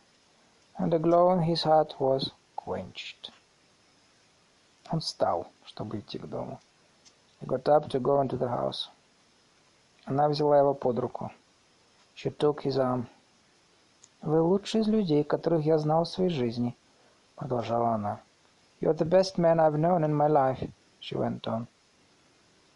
and 0.77 0.91
the 0.91 0.99
glow 0.99 1.31
in 1.33 1.43
his 1.43 1.63
heart 1.63 1.95
was 1.99 2.31
quenched. 2.55 3.31
Он 4.91 4.99
встал, 4.99 5.47
чтобы 5.65 5.99
идти 5.99 6.17
к 6.17 6.27
дому. 6.27 6.59
He 7.41 7.45
got 7.45 7.67
up 7.67 7.89
to 7.89 7.99
go 7.99 8.21
into 8.21 8.37
the 8.37 8.47
house. 8.47 8.89
Она 10.05 10.29
взяла 10.29 10.57
его 10.57 10.73
под 10.73 10.99
руку. 10.99 11.31
She 12.15 12.29
took 12.29 12.63
his 12.63 12.77
arm. 12.77 13.07
«Вы 14.21 14.41
лучший 14.41 14.81
из 14.81 14.87
людей, 14.87 15.23
которых 15.23 15.65
я 15.65 15.77
знал 15.77 16.03
в 16.03 16.09
своей 16.09 16.29
жизни», — 16.29 17.35
продолжала 17.35 17.95
она. 17.95 18.21
You're 18.81 18.93
the 18.93 19.05
best 19.05 19.37
man 19.37 19.59
I've 19.59 19.79
known 19.79 20.03
in 20.03 20.13
my 20.13 20.27
life, 20.27 20.67
she 20.99 21.15
went 21.15 21.47
on. 21.47 21.67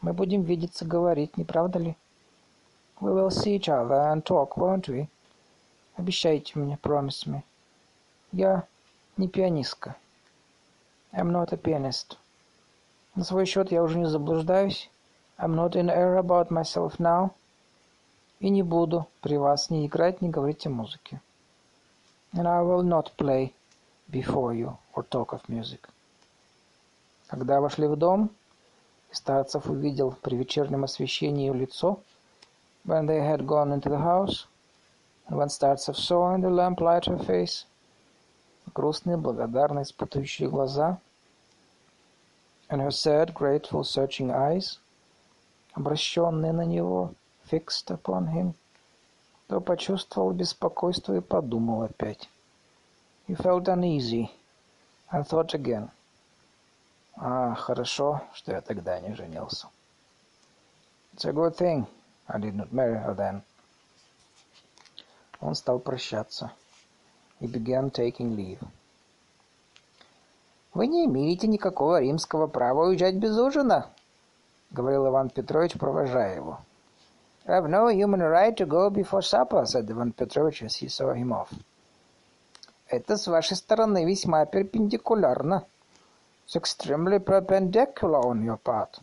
Мы 0.02 0.14
будем 0.14 0.44
видеться, 0.44 0.86
говорить, 0.86 1.38
не 1.38 1.44
правда 1.44 1.80
ли? 1.80 1.98
We 3.00 3.14
will 3.14 3.30
see 3.30 3.56
each 3.58 3.68
other 3.68 4.12
and 4.12 4.24
talk, 4.24 4.58
won't 4.58 4.88
we? 4.88 5.08
Обещайте 5.97 6.59
мне, 6.59 6.79
promise 6.83 7.27
me. 7.27 7.43
Я 8.33 8.67
не 9.17 9.29
пианистка. 9.29 9.97
I'm 11.13 11.31
not 11.31 11.53
a 11.53 11.57
pianist. 11.57 12.17
На 13.15 13.25
свой 13.25 13.45
счет 13.45 13.71
я 13.71 13.83
уже 13.83 13.99
не 13.99 14.07
заблуждаюсь. 14.07 14.91
I'm 15.39 15.55
not 15.55 15.73
in 15.73 15.91
error 15.91 16.19
about 16.19 16.49
myself 16.49 16.99
now. 16.99 17.33
И 18.41 18.49
не 18.49 18.63
буду 18.63 19.07
при 19.21 19.37
вас 19.37 19.71
ни 19.71 19.87
играть, 19.87 20.23
ни 20.23 20.29
говорить 20.29 20.67
о 20.67 20.71
музыке. 20.71 21.21
And 22.33 22.47
I 22.47 22.63
will 22.63 22.83
not 22.83 23.15
play 23.17 23.53
before 24.11 24.55
you 24.55 24.79
or 24.95 25.07
talk 25.09 25.33
of 25.33 25.43
music. 25.49 25.89
Когда 27.27 27.61
вошли 27.61 27.87
в 27.87 27.97
дом, 27.97 28.31
и 29.11 29.15
Старцев 29.15 29.67
увидел 29.67 30.13
при 30.23 30.37
вечернем 30.37 30.85
освещении 30.85 31.51
лицо, 31.51 32.01
when 32.87 33.07
they 33.07 33.21
had 33.21 33.45
gone 33.45 33.73
into 33.73 33.91
the 33.91 34.03
house, 34.03 34.47
when 35.29 35.49
Starцев 35.49 35.97
saw 35.97 36.35
in 36.35 36.41
the 36.41 36.51
lamplight 36.51 37.07
her 37.07 37.19
face, 37.19 37.67
грустные, 38.75 39.17
благодарные, 39.17 39.85
испытывающие 39.85 40.49
глаза, 40.49 41.01
and 42.69 42.81
her 42.81 42.91
sad, 42.91 43.35
grateful, 43.35 43.85
searching 43.85 44.31
eyes, 44.31 44.79
обращенные 45.75 46.53
на 46.53 46.65
него, 46.65 47.15
fixed 47.45 47.91
upon 47.91 48.29
him, 48.29 48.55
то 49.49 49.61
почувствовал 49.61 50.33
беспокойство 50.33 51.15
и 51.15 51.21
подумал 51.21 51.83
опять. 51.83 52.29
He 53.29 53.35
felt 53.35 53.69
uneasy 53.69 54.31
and 55.11 55.27
thought 55.27 55.55
again. 55.55 55.91
А, 57.17 57.55
хорошо, 57.55 58.23
что 58.33 58.53
я 58.53 58.61
тогда 58.61 58.99
не 59.01 59.15
женился. 59.15 59.69
It's 61.15 61.27
a 61.27 61.33
good 61.33 61.55
thing 61.57 61.87
I 62.27 62.39
did 62.39 62.55
not 62.55 62.73
marry 62.73 62.97
her 62.97 63.15
then. 63.15 63.43
Он 65.43 65.57
стал 65.57 65.81
прощаться. 65.81 66.53
He 67.41 67.49
began 67.49 67.91
taking 67.91 68.37
leave. 68.37 68.61
«Вы 70.73 70.87
не 70.87 71.05
имеете 71.05 71.49
никакого 71.49 72.01
римского 72.01 72.47
права 72.47 72.87
уезжать 72.87 73.17
без 73.17 73.37
ужина»,— 73.37 73.91
говорил 74.71 75.09
Иван 75.09 75.29
Петрович, 75.29 75.73
провожая 75.73 76.37
его. 76.37 76.61
«I 77.45 77.59
have 77.59 77.69
no 77.69 77.91
human 77.91 78.21
right 78.21 78.57
to 78.57 78.67
go 78.67 78.89
before 78.89 79.21
supper»,— 79.21 79.65
said 79.67 79.91
Иван 79.91 80.13
Петрович 80.13 80.63
as 80.63 80.77
he 80.81 80.89
saw 80.89 81.13
him 81.13 81.33
off. 81.33 81.49
Это 82.87 83.17
с 83.17 83.27
вашей 83.27 83.57
стороны 83.57 84.05
весьма 84.05 84.47
перпендикулярно. 84.47 85.67
It's 86.47 86.57
extremely 86.57 87.19
perpendicular 87.19 88.21
on 88.21 88.45
your 88.45 88.61
part. 88.63 89.01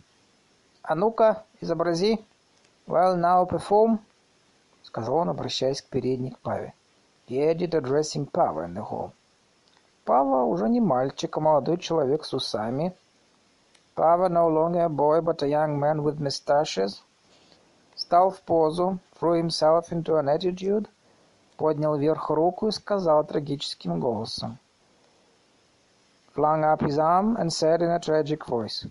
А 0.84 0.96
ну-ка, 0.96 1.44
изобрази. 1.60 2.24
Well, 2.88 3.18
now 3.18 3.46
perform, 3.46 4.00
сказал 4.90 5.18
он, 5.18 5.30
обращаясь 5.30 5.84
к 5.84 5.90
передней 5.90 6.32
к 6.32 6.40
Паве. 6.40 6.74
Added, 7.28 7.76
addressing 7.76 8.26
Pava 8.26 8.66
in 8.66 8.74
the 8.74 8.84
hall. 8.84 9.12
Пава 10.04 10.46
уже 10.46 10.68
не 10.68 10.82
мальчик, 10.82 11.38
а 11.38 11.40
молодой 11.40 11.78
человек 11.78 12.26
с 12.26 12.34
усами. 12.34 12.96
Pava 13.96 14.28
no 14.30 14.50
longer 14.50 14.86
a 14.86 14.90
boy, 14.90 15.22
but 15.22 15.44
a 15.44 15.48
young 15.48 15.80
man 15.80 16.02
with 16.02 16.20
mustaches. 16.20 17.04
Стал 17.96 18.32
в 18.32 18.42
позу, 18.42 18.98
threw 19.20 19.36
himself 19.40 19.92
into 19.92 20.18
an 20.18 20.28
attitude, 20.28 20.88
поднял 21.58 21.96
вверх 21.96 22.32
руку 22.32 22.70
и 22.70 22.72
сказал 22.72 23.24
трагическим 23.24 24.00
голосом. 24.00 24.58
Flung 26.34 26.64
up 26.64 26.82
his 26.82 26.98
arm 26.98 27.38
and 27.38 27.54
said 27.54 27.82
in 27.82 27.92
a 27.92 28.00
tragic 28.00 28.48
voice, 28.48 28.88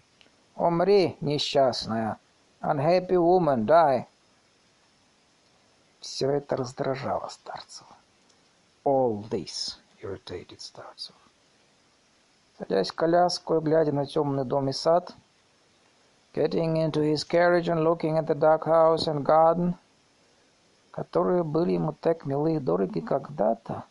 «Умри, 0.57 1.16
несчастная! 1.20 2.19
Unhappy 2.61 3.16
woman, 3.16 3.66
die!» 3.66 4.07
Все 6.01 6.31
это 6.31 6.57
раздражало 6.57 7.29
старцев. 7.29 7.87
All 8.85 9.29
this 9.29 9.79
irritated 10.01 10.61
старцев. 10.61 11.15
Садясь 12.59 12.91
в 12.91 12.95
коляску 12.95 13.57
и 13.57 13.61
глядя 13.61 13.93
на 13.93 14.07
темный 14.07 14.45
дом 14.45 14.69
и 14.69 14.73
сад, 14.73 15.15
getting 16.35 16.77
into 16.77 17.03
his 17.03 17.25
carriage 17.25 17.69
and 17.69 17.83
looking 17.83 18.16
at 18.16 18.27
the 18.27 18.35
dark 18.35 18.65
house 18.65 19.07
and 19.07 19.25
garden, 19.25 19.75
которые 20.93 21.43
были 21.43 21.73
ему 21.73 21.93
так 21.93 22.27
милы 22.27 22.57
и 22.57 22.59
дороги 22.59 23.01
когда-то, 23.01 23.85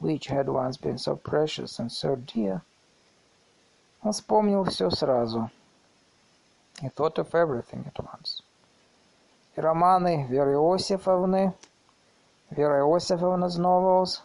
which 0.00 0.28
had 0.28 0.48
once 0.48 0.76
been 0.78 0.98
so 0.98 1.16
precious 1.16 1.78
and 1.78 1.90
so 1.90 2.16
dear, 2.16 2.60
он 4.02 4.12
вспомнил 4.12 4.64
все 4.64 4.90
сразу. 4.90 5.50
He 6.80 6.90
thought 6.90 7.18
of 7.18 7.34
everything 7.34 7.86
at 7.86 7.98
once. 7.98 8.42
Романы 9.56 10.26
Веры 10.28 10.52
Иосифовны, 10.52 11.54
Вера 12.50 12.80
Иосифовна's 12.80 13.56
novels, 13.56 14.20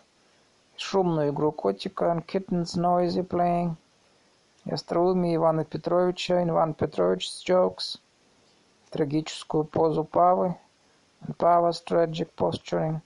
шумную 0.76 1.32
игру 1.32 1.53
котика 1.53 2.12
and 2.12 2.26
kittens 2.26 2.76
noisy 2.76 3.26
playing, 3.26 3.76
и 4.66 4.72
остроумие 4.72 5.36
Ивана 5.38 5.64
Петровича, 5.64 6.44
Иван 6.44 6.74
Петрович's 6.74 7.41
jokes, 7.45 7.98
трагическую 8.90 9.64
позу 9.64 10.03
Павы, 10.03 10.58
and 11.22 11.38
Pava's 11.38 11.82
tragic 11.82 12.30
posturing, 12.36 12.99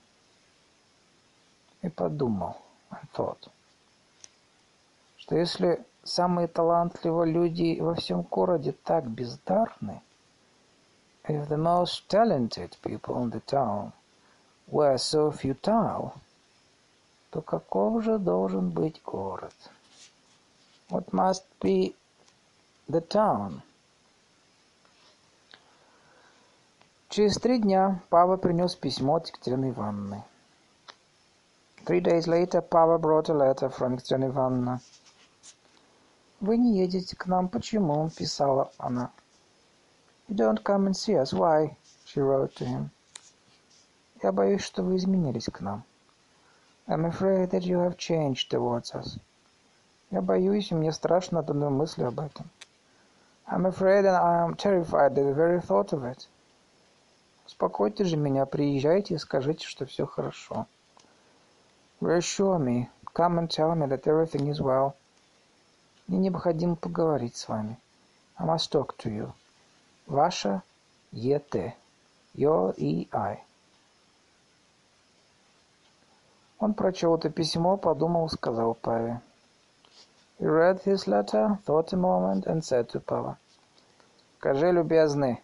и 1.82 1.88
подумал, 1.88 2.56
and 2.90 3.08
thought, 3.14 3.48
что 5.16 5.36
если 5.36 5.84
самые 6.02 6.48
талантливые 6.48 7.32
люди 7.32 7.78
во 7.80 7.94
всем 7.94 8.22
городе 8.22 8.72
так 8.72 9.06
бездарны, 9.06 10.02
if 11.28 11.48
the 11.48 11.58
most 11.58 12.08
talented 12.08 12.76
people 12.82 13.22
in 13.22 13.30
the 13.30 13.40
town 13.40 13.92
were 14.68 14.96
so 14.98 15.30
futile, 15.30 16.14
то 17.30 17.42
каков 17.42 18.04
же 18.04 18.18
должен 18.18 18.70
быть 18.70 19.02
город? 19.04 19.54
What 20.88 21.12
must 21.12 21.44
be 21.60 21.94
the 22.88 23.00
town? 23.00 23.62
Через 27.08 27.36
три 27.36 27.58
дня 27.58 28.02
Пава 28.10 28.36
принес 28.36 28.74
письмо 28.76 29.16
от 29.16 29.28
Екатерины 29.28 29.70
Ивановны. 29.70 30.22
Three 31.84 32.00
days 32.00 32.26
later, 32.26 32.60
Pava 32.60 32.98
brought 32.98 33.28
a 33.28 33.34
letter 33.34 33.68
from 33.68 33.94
Екатерина 33.94 34.26
Ивановна. 34.26 34.80
«Вы 36.40 36.56
не 36.58 36.78
едете 36.78 37.16
к 37.16 37.26
нам. 37.26 37.48
Почему?»– 37.48 38.10
писала 38.16 38.70
она. 38.76 39.10
«You 40.28 40.34
don't 40.34 40.64
come 40.64 40.86
and 40.86 40.96
see 40.96 41.16
us. 41.16 41.32
Why?»– 41.32 41.76
she 42.04 42.20
wrote 42.20 42.54
to 42.56 42.64
him. 42.64 42.90
«Я 44.22 44.32
боюсь, 44.32 44.62
что 44.62 44.82
вы 44.82 44.96
изменились 44.96 45.46
к 45.46 45.60
нам. 45.60 45.84
I'm 46.88 47.04
afraid 47.04 47.50
that 47.50 47.62
you 47.62 47.78
have 47.78 47.96
changed 47.96 48.50
towards 48.50 48.92
us. 48.94 49.18
Я 50.10 50.22
боюсь, 50.22 50.70
и 50.70 50.74
мне 50.74 50.92
страшно 50.92 51.40
от 51.40 51.50
одной 51.50 51.70
мысли 51.70 52.02
об 52.02 52.20
этом. 52.20 52.50
I'm 53.46 53.66
afraid 53.66 54.04
and 54.04 54.16
I 54.16 54.44
am 54.44 54.56
terrified 54.56 55.12
at 55.12 55.24
the 55.24 55.32
very 55.32 55.60
thought 55.60 55.92
of 55.92 56.04
it. 56.04 56.28
Успокойте 57.46 58.04
же 58.04 58.16
меня, 58.16 58.46
приезжайте 58.46 59.14
и 59.14 59.18
скажите, 59.18 59.64
что 59.64 59.86
все 59.86 60.06
хорошо. 60.06 60.66
Reassure 62.00 62.58
me. 62.58 62.88
Come 63.14 63.38
and 63.38 63.48
tell 63.48 63.76
me 63.76 63.86
that 63.86 64.06
everything 64.06 64.48
is 64.48 64.60
well. 64.60 64.94
Мне 66.08 66.18
необходимо 66.18 66.74
поговорить 66.74 67.36
с 67.36 67.48
вами. 67.48 67.78
I 68.36 68.44
must 68.44 68.72
talk 68.72 68.96
to 68.98 69.10
you. 69.10 69.32
Ваша 70.06 70.62
Е.Т. 71.12 71.74
Your 72.36 72.74
E.I. 72.76 73.42
Он 76.58 76.74
прочел 76.74 77.16
это 77.16 77.28
письмо, 77.28 77.76
подумал, 77.76 78.28
сказал 78.28 78.74
Паве. 78.74 79.20
He 80.38 80.46
read 80.46 80.82
his 80.84 81.06
letter, 81.06 81.58
thought 81.64 81.92
a 81.92 81.96
moment, 81.96 82.46
and 82.46 82.62
said 82.62 82.88
to 82.90 83.00
Пава. 83.00 83.38
Скажи, 84.38 84.70
любезный, 84.70 85.42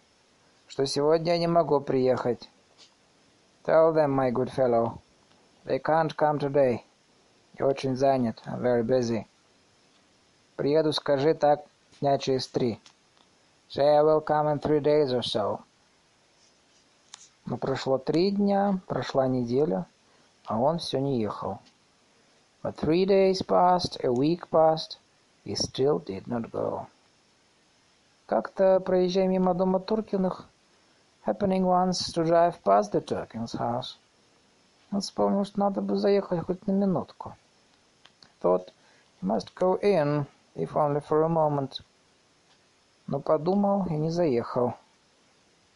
что 0.67 0.85
сегодня 0.85 1.33
я 1.33 1.39
не 1.39 1.47
могу 1.47 1.81
приехать. 1.81 2.49
Tell 3.65 3.93
them, 3.93 4.11
my 4.11 4.31
good 4.31 4.49
fellow, 4.49 4.99
they 5.65 5.79
can't 5.79 6.15
come 6.15 6.39
today. 6.39 6.83
Я 7.59 7.67
очень 7.67 7.95
занят. 7.95 8.41
I'm 8.45 8.61
very 8.61 8.83
busy. 8.83 9.25
Приеду, 10.55 10.93
скажи 10.93 11.33
так, 11.33 11.65
дня 11.99 12.17
через 12.17 12.47
три. 12.47 12.79
Say 13.72 13.96
I 13.96 14.02
will 14.02 14.20
come 14.20 14.48
in 14.48 14.60
three 14.60 14.80
days 14.80 15.12
or 15.12 15.22
so. 15.22 15.60
Но 17.46 17.56
прошло 17.56 17.98
три 17.98 18.30
дня, 18.30 18.78
прошла 18.86 19.26
неделя, 19.26 19.86
а 20.46 20.58
он 20.58 20.78
все 20.78 21.00
не 21.00 21.20
ехал. 21.20 21.58
But 22.62 22.76
three 22.76 23.06
days 23.06 23.42
passed, 23.42 24.02
a 24.04 24.12
week 24.12 24.48
passed, 24.50 24.98
he 25.44 25.54
still 25.54 25.98
did 26.04 26.26
not 26.26 26.50
go. 26.50 26.86
Как-то, 28.26 28.80
проезжая 28.80 29.28
мимо 29.28 29.54
дома 29.54 29.80
Туркиных, 29.80 30.44
happening 31.24 31.64
once 31.64 32.12
to 32.12 32.24
drive 32.24 32.62
past 32.62 32.92
the 32.92 33.00
Turkins' 33.00 33.54
house, 33.54 33.96
он 34.90 35.00
вспомнил, 35.00 35.44
что 35.44 35.60
надо 35.60 35.80
бы 35.80 35.96
заехать 35.96 36.44
хоть 36.44 36.66
на 36.66 36.72
минутку. 36.72 37.34
Thought 38.42 38.72
he 39.20 39.26
must 39.26 39.54
go 39.54 39.78
in 39.80 40.26
if 40.54 40.74
only 40.74 41.00
for 41.00 41.22
a 41.22 41.28
moment. 41.28 41.80
Но 43.07 43.19
подумал 43.19 43.85
и 43.87 43.93
не 43.93 44.09
заехал. 44.09 44.75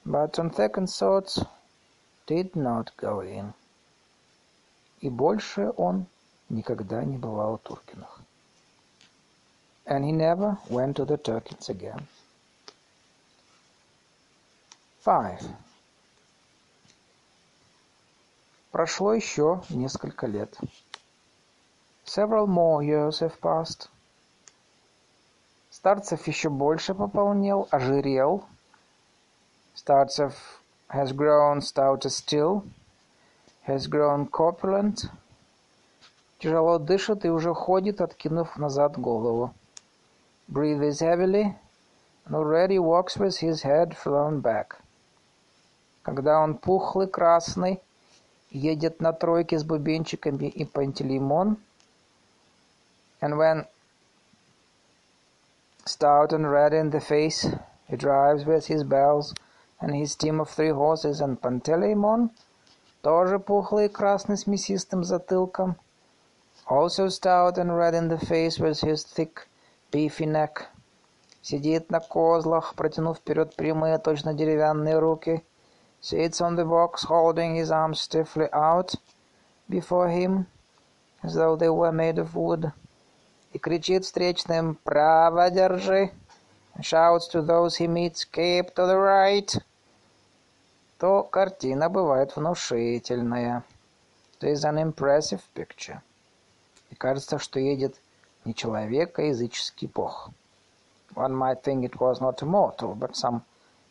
But 0.05 0.39
on 0.39 0.53
second 0.55 0.87
thoughts 0.87 1.45
did 2.27 2.53
not 2.53 2.91
go 2.97 3.21
in. 3.21 3.53
И 5.01 5.09
больше 5.09 5.71
он 5.77 6.05
никогда 6.49 7.03
не 7.03 7.17
бывал 7.17 7.55
у 7.55 7.57
Туркиных. 7.57 8.21
And 9.85 10.03
he 10.03 10.11
never 10.11 10.57
went 10.69 10.95
to 10.95 11.05
the 11.05 11.17
Turkins 11.17 11.69
again. 11.69 12.01
Five. 15.03 15.41
Прошло 18.71 19.13
еще 19.13 19.63
несколько 19.69 20.27
лет. 20.27 20.57
Several 22.05 22.47
more 22.47 22.81
years 22.81 23.19
have 23.19 23.39
passed. 23.39 23.89
Старцев 25.77 26.25
еще 26.27 26.49
больше 26.49 26.95
пополнел, 26.95 27.67
ожирел. 27.69 28.45
Startsev 29.75 30.33
has 30.89 31.11
grown 31.11 31.61
stouter 31.61 32.09
still, 32.09 32.63
has 33.67 33.87
grown 33.87 34.27
corpulent. 34.27 35.07
Тяжело 36.39 36.79
дышит 36.79 37.25
и 37.25 37.29
уже 37.29 37.53
ходит, 37.53 38.01
откинув 38.01 38.57
назад 38.57 38.97
голову. 38.97 39.53
Breathes 40.51 40.99
heavily 40.99 41.55
and 42.25 42.33
already 42.33 42.79
walks 42.79 43.15
with 43.15 43.37
his 43.37 43.61
head 43.61 43.95
thrown 44.03 44.41
back. 44.41 44.77
Когда 46.01 46.39
он 46.39 46.55
пухлый, 46.55 47.07
красный, 47.07 47.79
едет 48.49 48.99
на 48.99 49.13
тройке 49.13 49.59
с 49.59 49.63
бубенчиками 49.63 50.47
и 50.47 50.65
пантелеймон, 50.65 51.57
And 53.21 53.37
when 53.37 53.67
stout 55.86 56.32
and 56.32 56.50
red 56.50 56.72
in 56.72 56.90
the 56.90 57.00
face, 57.00 57.46
he 57.86 57.96
drives 57.96 58.44
with 58.44 58.66
his 58.66 58.84
bells 58.84 59.34
and 59.80 59.94
his 59.94 60.16
team 60.16 60.40
of 60.40 60.48
three 60.48 60.70
horses 60.70 61.20
and 61.20 61.40
Panteleimon, 61.40 62.30
тоже 63.02 63.38
пухлый 63.38 63.88
красный 63.88 64.36
с 64.36 64.46
мясистым 64.46 65.04
затылком, 65.04 65.76
also 66.68 67.08
stout 67.08 67.58
and 67.58 67.76
red 67.76 67.94
in 67.94 68.08
the 68.08 68.18
face 68.18 68.58
with 68.58 68.80
his 68.80 69.04
thick 69.04 69.48
beefy 69.90 70.26
neck, 70.26 70.66
сидит 71.42 71.90
на 71.90 72.00
козлах, 72.00 72.74
протянув 72.74 73.18
вперед 73.18 73.56
прямые, 73.56 73.98
точно 73.98 74.34
деревянные 74.34 74.98
руки, 74.98 75.44
sits 76.00 76.40
on 76.40 76.56
the 76.56 76.64
box 76.64 77.04
holding 77.04 77.56
his 77.56 77.70
arms 77.70 78.00
stiffly 78.00 78.48
out 78.52 78.94
before 79.68 80.08
him, 80.08 80.46
as 81.22 81.34
though 81.34 81.56
they 81.56 81.70
were 81.70 81.92
made 81.92 82.18
of 82.18 82.34
wood. 82.34 82.72
И 83.53 83.59
кричит 83.59 84.05
встречным 84.05 84.75
«Право 84.83 85.49
держи!» 85.49 86.11
and 86.75 86.83
shouts 86.83 87.27
to 87.27 87.41
those 87.41 87.77
he 87.77 87.87
meets 87.87 88.23
«Keep 88.25 88.73
to 88.75 88.85
the 88.85 88.95
right!» 88.95 89.61
то 90.99 91.23
картина 91.23 91.89
бывает 91.89 92.35
внушительная. 92.35 93.63
It 94.39 94.51
is 94.51 94.63
an 94.63 94.77
impressive 94.77 95.41
picture. 95.55 96.01
И 96.89 96.95
кажется, 96.95 97.37
что 97.39 97.59
едет 97.59 97.95
не 98.45 98.53
человек, 98.53 99.17
а 99.19 99.23
языческий 99.23 99.89
бог. 99.93 100.29
One 101.15 101.33
might 101.33 101.63
think 101.63 101.83
it 101.83 101.99
was 101.99 102.19
not 102.19 102.41
a 102.41 102.45
mortal, 102.45 102.95
but 102.95 103.15
some 103.15 103.41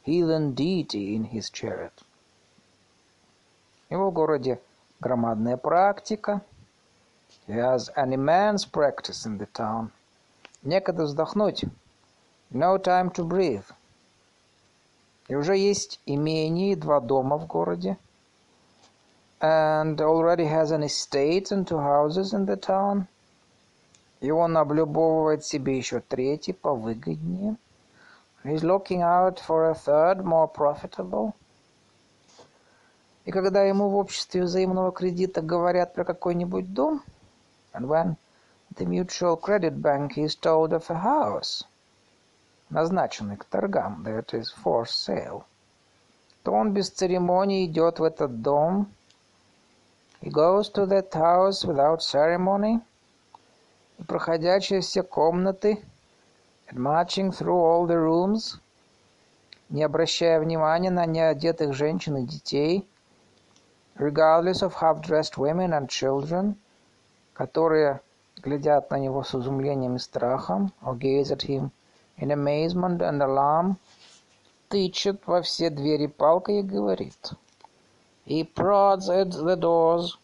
heathen 0.04 0.54
deity 0.54 1.16
in 1.16 1.24
his 1.24 1.50
chariot. 1.50 1.92
Его 3.88 4.10
в 4.10 4.14
городе 4.14 4.60
громадная 5.00 5.56
практика— 5.56 6.40
He 7.46 7.54
has 7.54 7.90
an 7.96 8.12
immense 8.12 8.64
practice 8.64 9.26
in 9.26 9.38
the 9.38 9.46
town. 9.52 9.90
Некогда 10.62 11.04
вздохнуть. 11.04 11.64
No 12.50 12.78
time 12.78 13.12
to 13.12 13.24
breathe. 13.24 13.66
И 15.28 15.34
уже 15.34 15.56
есть 15.56 16.00
имение 16.06 16.72
и 16.72 16.76
два 16.76 17.00
дома 17.00 17.36
в 17.36 17.46
городе. 17.46 17.96
and 19.40 20.00
already 20.00 20.46
has 20.46 20.70
an 20.70 20.82
estate 20.82 21.50
and 21.52 21.66
two 21.66 21.78
houses 21.78 22.32
in 22.32 22.46
the 22.46 22.56
town. 22.56 23.06
И 24.20 24.30
он 24.30 24.56
облюбовывает 24.56 25.44
себе 25.44 25.76
еще 25.76 26.00
третий, 26.00 26.54
повыгоднее. 26.54 27.56
He's 28.44 28.62
looking 28.62 29.02
out 29.02 29.38
for 29.38 29.70
a 29.70 29.74
third, 29.74 30.24
more 30.24 30.50
profitable. 30.50 31.34
И 33.26 33.32
когда 33.32 33.62
ему 33.62 33.88
в 33.90 33.96
обществе 33.96 34.42
взаимного 34.42 34.92
кредита 34.92 35.42
говорят 35.42 35.94
про 35.94 36.04
какой-нибудь 36.04 36.72
дом, 36.72 37.02
and 37.75 37.87
when 37.87 38.17
the 38.75 38.85
mutual 38.85 39.35
credit 39.35 39.81
bank 39.81 40.17
is 40.17 40.35
told 40.35 40.73
of 40.73 40.89
a 40.89 40.95
house, 40.95 41.63
назначенный 42.69 43.37
к 43.37 43.45
торгам, 43.45 44.03
that 44.03 44.33
is 44.33 44.49
for 44.51 44.85
sale, 44.85 45.43
то 46.43 46.53
он 46.53 46.73
без 46.73 46.89
церемонии 46.89 47.65
идет 47.65 47.99
в 47.99 48.03
этот 48.03 48.41
дом, 48.41 48.91
he 50.21 50.29
goes 50.29 50.69
to 50.69 50.85
that 50.85 51.11
house 51.13 51.65
without 51.65 52.01
ceremony, 52.01 52.81
и 53.99 54.03
проходя 54.03 54.59
через 54.59 54.85
все 54.85 55.03
комнаты, 55.03 55.83
and 56.69 56.79
marching 56.79 57.31
through 57.31 57.59
all 57.59 57.85
the 57.85 57.97
rooms, 57.97 58.59
не 59.69 59.83
обращая 59.83 60.39
внимания 60.39 60.91
на 60.91 61.05
неодетых 61.05 61.73
женщин 61.73 62.17
и 62.17 62.25
детей, 62.25 62.87
regardless 63.95 64.61
of 64.61 64.73
half-dressed 64.75 65.37
women 65.37 65.73
and 65.73 65.89
children, 65.89 66.55
которые 67.36 68.00
глядят 68.36 68.90
на 68.90 68.98
него 68.98 69.22
с 69.22 69.34
изумлением 69.34 69.96
и 69.96 69.98
страхом, 69.98 70.72
or 70.82 70.96
gaze 70.96 71.30
at 71.30 71.42
him 71.42 71.70
in 72.16 72.30
amazement 72.30 73.00
and 73.00 73.20
alarm, 73.20 73.76
тычет 74.70 75.20
во 75.26 75.42
все 75.42 75.68
двери 75.68 76.06
палкой 76.06 76.60
и 76.60 76.62
говорит. 76.62 77.32
He 78.24 78.42
prods 78.42 79.08
at 79.10 79.30
the 79.32 79.54
doors 79.54 80.16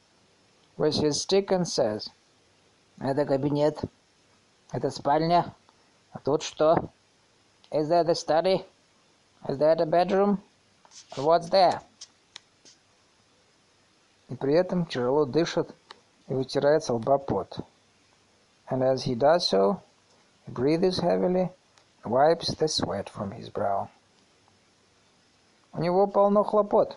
with 0.78 0.94
his 0.94 1.20
stick 1.20 1.50
and 1.50 1.66
says, 1.66 2.10
«Это 2.98 3.26
кабинет, 3.26 3.80
это 4.72 4.90
спальня, 4.90 5.54
а 6.12 6.18
тут 6.18 6.42
что? 6.42 6.90
Is 7.70 7.88
that 7.88 8.08
a 8.08 8.14
study? 8.14 8.64
Is 9.48 9.58
that 9.58 9.80
a 9.80 9.86
bedroom? 9.86 10.38
What's 11.16 11.50
there?» 11.50 11.82
и 14.32 14.34
при 14.34 14.54
этом 14.54 14.86
тяжело 14.86 15.26
дышит 15.26 15.74
и 16.28 16.34
вытирает 16.34 16.84
с 16.84 16.90
лба 16.90 17.18
пот. 17.18 17.60
And 18.70 18.82
as 18.82 19.04
he 19.04 19.14
does 19.14 19.48
so, 19.48 19.80
he 20.46 20.52
breathes 20.52 20.98
heavily 21.00 21.50
and 22.02 22.12
wipes 22.12 22.54
the 22.54 22.68
sweat 22.68 23.08
from 23.08 23.32
his 23.32 23.50
brow. 23.50 23.88
У 25.72 25.80
него 25.80 26.06
полно 26.06 26.44
хлопот. 26.44 26.96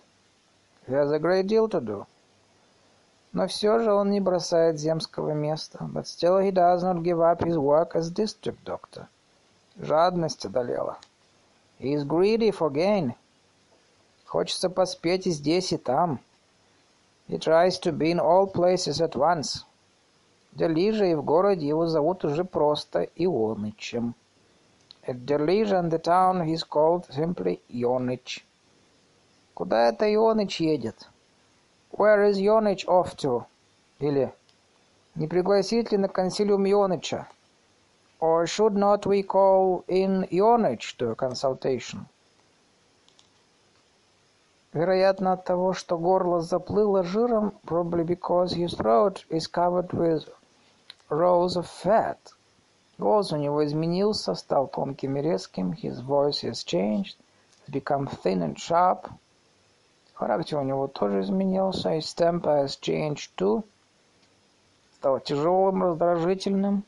He 0.87 0.93
has 0.93 1.11
a 1.11 1.19
great 1.19 1.47
deal 1.47 1.67
to 1.69 1.81
do. 1.81 2.05
Но 3.33 3.47
все 3.47 3.79
же 3.79 3.91
он 3.91 4.11
не 4.11 4.21
бросает 4.21 4.79
земского 4.79 5.31
места. 5.31 5.79
But 5.81 6.05
still 6.05 6.39
he 6.39 6.51
does 6.51 6.83
not 6.83 7.03
give 7.03 7.19
up 7.19 7.41
his 7.43 7.57
work 7.57 7.95
as 7.95 8.09
district 8.09 8.63
doctor. 8.63 9.07
Жадность 9.77 10.45
одолела. 10.45 10.97
He 11.79 11.93
is 11.93 12.05
greedy 12.05 12.51
for 12.51 12.71
gain. 12.71 13.13
Хочется 14.25 14.69
поспеть 14.69 15.27
и 15.27 15.31
здесь, 15.31 15.73
и 15.73 15.77
там. 15.77 16.19
He 17.28 17.38
tries 17.38 17.78
to 17.80 17.92
be 17.92 18.10
in 18.10 18.18
all 18.18 18.46
places 18.46 19.00
at 19.00 19.14
once. 19.14 19.64
Делижа 20.52 21.04
и 21.06 21.14
в 21.14 21.22
городе 21.22 21.66
его 21.66 21.86
зовут 21.86 22.24
уже 22.24 22.44
просто 22.44 23.08
Ионычем. 23.14 24.14
At 25.06 25.24
Delija 25.24 25.78
in 25.78 25.90
the 25.90 25.98
town 25.98 26.44
he's 26.44 26.64
called 26.64 27.08
simply 27.08 27.60
Ионыч. 27.68 28.44
Куда 29.54 29.88
это 29.88 30.12
Ионыч 30.12 30.60
едет? 30.60 31.08
Where 31.92 32.28
is 32.28 32.38
Ионыч 32.38 32.84
off 32.86 33.16
to? 33.16 33.44
Или 34.00 34.34
не 35.14 35.28
пригласить 35.28 35.92
ли 35.92 35.98
на 35.98 36.08
консилиум 36.08 36.64
Ионыча? 36.64 37.28
Or 38.20 38.44
should 38.46 38.74
not 38.74 39.06
we 39.06 39.22
call 39.22 39.84
in 39.86 40.26
Ионыч 40.30 40.96
to 40.98 41.12
a 41.12 41.14
consultation? 41.14 42.06
Вероятно, 44.75 45.31
от 45.31 45.45
того, 45.45 45.71
что 45.71 45.97
горло 45.97 46.41
заплыло 46.41 47.01
жиром, 47.01 47.53
probably 47.65 48.03
because 48.03 48.51
his 48.51 48.75
throat 48.75 49.23
is 49.29 49.47
covered 49.47 49.87
with 49.93 50.27
rolls 51.09 51.55
of 51.55 51.65
fat. 51.65 52.17
Голос 52.97 53.31
у 53.31 53.37
него 53.37 53.65
изменился, 53.65 54.33
стал 54.33 54.67
тонким 54.67 55.15
и 55.15 55.21
резким. 55.21 55.71
His 55.71 56.01
voice 56.01 56.43
has 56.43 56.65
changed, 56.65 57.15
has 57.65 57.71
become 57.71 58.09
thin 58.21 58.41
and 58.41 58.57
sharp. 58.57 59.09
Характер 60.13 60.57
у 60.57 60.63
него 60.63 60.87
тоже 60.87 61.21
изменился. 61.21 61.95
His 61.95 62.13
temper 62.13 62.65
has 62.65 62.77
changed 62.77 63.29
too. 63.37 63.63
Стал 64.95 65.21
тяжелым, 65.21 65.83
раздражительным. 65.83 66.83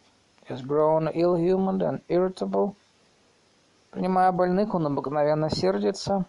Has 0.49 0.61
grown 0.61 1.07
ill-humored 1.13 1.81
and 1.81 2.01
irritable. 2.09 2.75
Принимая 3.91 4.33
больных, 4.33 4.75
он 4.75 4.87
обыкновенно 4.87 5.49
сердится. 5.49 6.25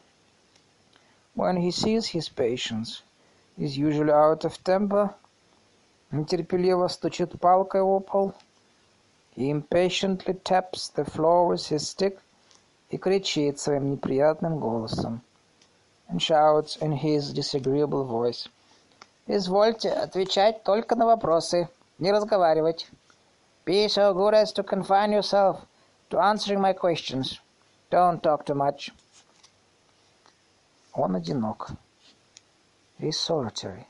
When 1.37 1.57
he 1.57 1.71
sees 1.71 2.07
his 2.07 2.29
patients, 2.29 3.01
he 3.57 3.65
is 3.65 3.77
usually 3.77 4.11
out 4.11 4.45
of 4.45 4.63
temper, 4.63 5.15
нетерпеливо 6.11 6.87
стучит 6.87 7.39
палкой 7.39 7.81
о 7.81 7.99
пол, 7.99 8.33
he 9.35 9.49
impatiently 9.49 10.35
taps 10.35 10.89
the 10.89 11.05
floor 11.05 11.47
with 11.47 11.67
his 11.69 11.89
stick 11.89 12.19
и 12.91 12.97
кричит 12.97 13.59
своим 13.59 13.89
неприятным 13.89 14.59
голосом, 14.59 15.21
and 16.07 16.21
shouts 16.21 16.77
in 16.77 16.91
his 16.91 17.33
disagreeable 17.33 18.05
voice. 18.05 18.47
«Извольте 19.25 19.89
отвечать 19.89 20.63
только 20.63 20.95
на 20.95 21.07
вопросы, 21.07 21.67
не 21.97 22.11
разговаривать. 22.11 22.87
Be 23.65 23.87
so 23.87 24.13
good 24.13 24.35
as 24.35 24.51
to 24.53 24.63
confine 24.63 25.11
yourself 25.11 25.61
to 26.11 26.19
answering 26.19 26.61
my 26.61 26.73
questions. 26.73 27.39
Don't 27.89 28.21
talk 28.21 28.45
too 28.45 28.53
much». 28.53 28.91
Он 30.98 31.14
одинок. 31.14 31.70
He's 32.98 33.12
solitary. 33.12 33.86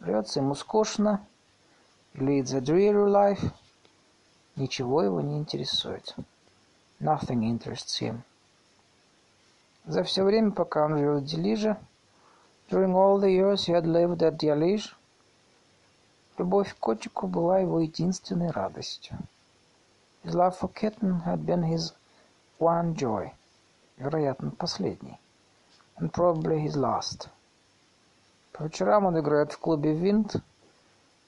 Живется 0.00 0.40
ему 0.40 0.54
скучно. 0.54 1.26
Leads 2.12 2.54
a 2.54 2.60
dreary 2.60 3.08
life. 3.10 3.42
Ничего 4.54 5.02
его 5.02 5.22
не 5.22 5.38
интересует. 5.38 6.14
Nothing 7.00 7.44
interests 7.44 8.02
him. 8.02 8.20
За 9.86 10.02
все 10.02 10.24
время, 10.24 10.50
пока 10.50 10.84
он 10.84 10.98
жил 10.98 11.20
в 11.20 11.24
Делиже, 11.24 11.78
during 12.68 12.92
all 12.92 13.18
the 13.18 13.30
years 13.30 13.64
he 13.64 13.72
had 13.72 13.86
lived 13.86 14.18
at 14.18 14.36
Dialij, 14.36 14.82
любовь 16.36 16.74
к 16.74 16.78
котику 16.80 17.28
была 17.28 17.60
его 17.60 17.80
единственной 17.80 18.50
радостью. 18.50 19.16
His 20.22 20.34
love 20.34 20.58
for 20.60 20.70
kitten 20.70 21.22
had 21.24 21.46
been 21.46 21.62
his 21.62 21.94
one 22.58 22.94
joy, 22.94 23.32
вероятно, 23.96 24.50
последний 24.50 25.18
and 25.97 26.11
probably 26.13 26.59
his 26.59 26.75
last. 26.75 27.29
По 28.53 28.63
вечерам 28.63 29.05
он 29.05 29.19
играет 29.19 29.51
в 29.51 29.59
клубе 29.59 29.93
«Винт». 29.93 30.35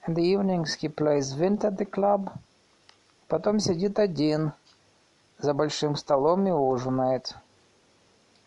In 0.07 0.15
the 0.15 0.23
evenings 0.23 0.75
he 0.79 0.89
plays 0.89 1.33
«Винт» 1.33 1.63
at 1.63 1.77
the 1.77 1.85
club. 1.85 2.31
Потом 3.27 3.59
сидит 3.59 3.99
один 3.99 4.53
за 5.39 5.53
большим 5.53 5.95
столом 5.95 6.47
и 6.47 6.51
ужинает. 6.51 7.35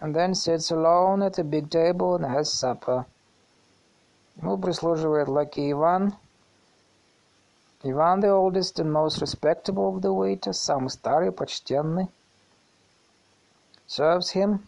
And 0.00 0.14
then 0.14 0.34
sits 0.34 0.70
alone 0.70 1.22
at 1.22 1.38
a 1.38 1.44
big 1.44 1.70
table 1.70 2.16
and 2.16 2.26
has 2.26 2.52
supper. 2.52 3.06
Ему 4.36 4.58
прислуживает 4.58 5.28
лакей 5.28 5.72
Иван. 5.72 6.14
Иван, 7.82 8.20
the 8.20 8.30
oldest 8.30 8.78
and 8.78 8.92
most 8.92 9.20
respectable 9.20 9.94
of 9.94 10.02
the 10.02 10.12
waiters, 10.12 10.58
самый 10.58 10.90
старый, 10.90 11.32
почтенный. 11.32 12.08
Serves 13.86 14.32
him 14.32 14.66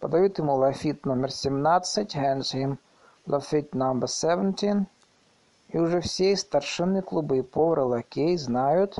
Подают 0.00 0.38
ему 0.38 0.54
лафит 0.54 1.04
номер 1.04 1.30
17, 1.30 2.14
hands 2.14 2.54
him 2.54 2.78
лафит 3.26 3.74
number 3.74 4.06
17, 4.06 4.86
и 5.68 5.78
уже 5.78 6.00
все 6.00 6.36
старшины 6.36 7.02
клуба 7.02 7.36
и 7.36 7.42
повар 7.42 7.80
и 7.80 7.82
лакей 7.82 8.36
знают, 8.36 8.96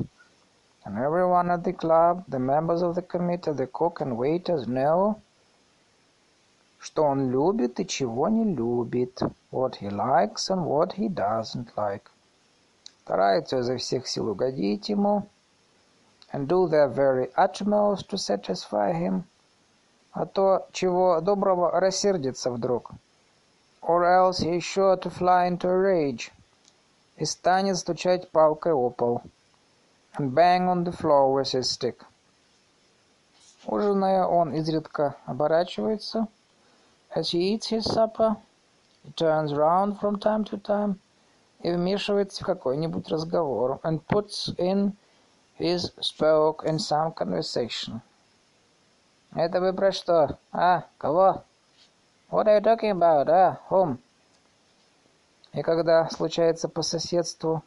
and 0.85 0.97
everyone 0.97 1.49
at 1.49 1.63
the 1.63 1.73
club, 1.73 2.23
the 2.27 2.39
members 2.39 2.81
of 2.81 2.95
the 2.95 3.01
committee, 3.01 3.51
the 3.53 3.67
cook 3.67 4.01
and 4.01 4.17
waiters 4.17 4.67
know, 4.67 5.15
что 6.79 7.03
он 7.03 7.29
любит 7.29 7.79
и 7.79 7.87
чего 7.87 8.27
не 8.27 8.43
любит, 8.43 9.21
what 9.51 9.75
he 9.79 9.89
likes 9.89 10.49
and 10.49 10.65
what 10.65 10.93
he 10.93 11.07
doesn't 11.07 11.69
like. 11.75 12.03
Стараются 13.03 13.59
изо 13.59 13.77
всех 13.77 14.07
сил 14.07 14.29
угодить 14.29 14.89
ему, 14.89 15.27
and 16.33 16.47
do 16.47 16.67
their 16.67 16.89
very 16.89 17.31
utmost 17.37 18.09
to 18.09 18.17
satisfy 18.17 18.91
him– 18.91 19.23
а 20.11 20.25
то, 20.25 20.67
чего 20.71 21.21
доброго, 21.21 21.71
рассердится 21.79 22.51
вдруг. 22.51 22.91
Or 23.81 24.03
else 24.03 24.39
he 24.39 24.57
is 24.57 24.63
sure 24.63 24.97
to 24.97 25.09
fly 25.09 25.47
into 25.47 25.69
a 25.69 25.77
rage 25.77 26.31
и 27.17 27.25
станет 27.25 27.77
стучать 27.77 28.29
палкой 28.31 28.73
о 28.73 28.89
пол. 28.89 29.21
And 30.17 30.33
bang 30.33 30.67
on 30.67 30.83
the 30.83 30.91
floor 30.91 31.33
with 31.33 31.53
his 31.53 31.69
stick. 31.69 32.03
Ужиная, 33.65 34.25
он 34.25 34.53
изредка 34.53 35.15
оборачивается. 35.25 36.27
As 37.15 37.31
he 37.31 37.53
eats 37.53 37.69
his 37.69 37.85
supper, 37.85 38.37
He 39.05 39.13
turns 39.13 39.53
round 39.53 39.97
from 39.97 40.19
time 40.19 40.43
to 40.43 40.57
time 40.57 40.99
и 41.61 41.71
вмешивается 41.71 42.43
в 42.43 42.45
какой-нибудь 42.45 43.07
разговор 43.07 43.79
and 43.81 44.05
puts 44.05 44.53
in 44.57 44.97
his 45.57 45.91
spoke 46.01 46.65
in 46.65 46.79
some 46.79 47.13
conversation. 47.13 48.01
Это 49.35 49.61
вы 49.61 49.73
про 49.73 49.91
что? 49.91 50.37
А, 50.51 50.85
кого? 50.97 51.43
What 52.31 52.47
are 52.47 52.59
you 52.59 52.61
talking 52.61 52.91
about? 52.91 53.29
А, 53.29 53.59
whom? 53.69 53.97
И 55.53 55.61
когда 55.61 56.09
случается 56.09 56.69
по 56.69 56.81
соседству 56.81 57.63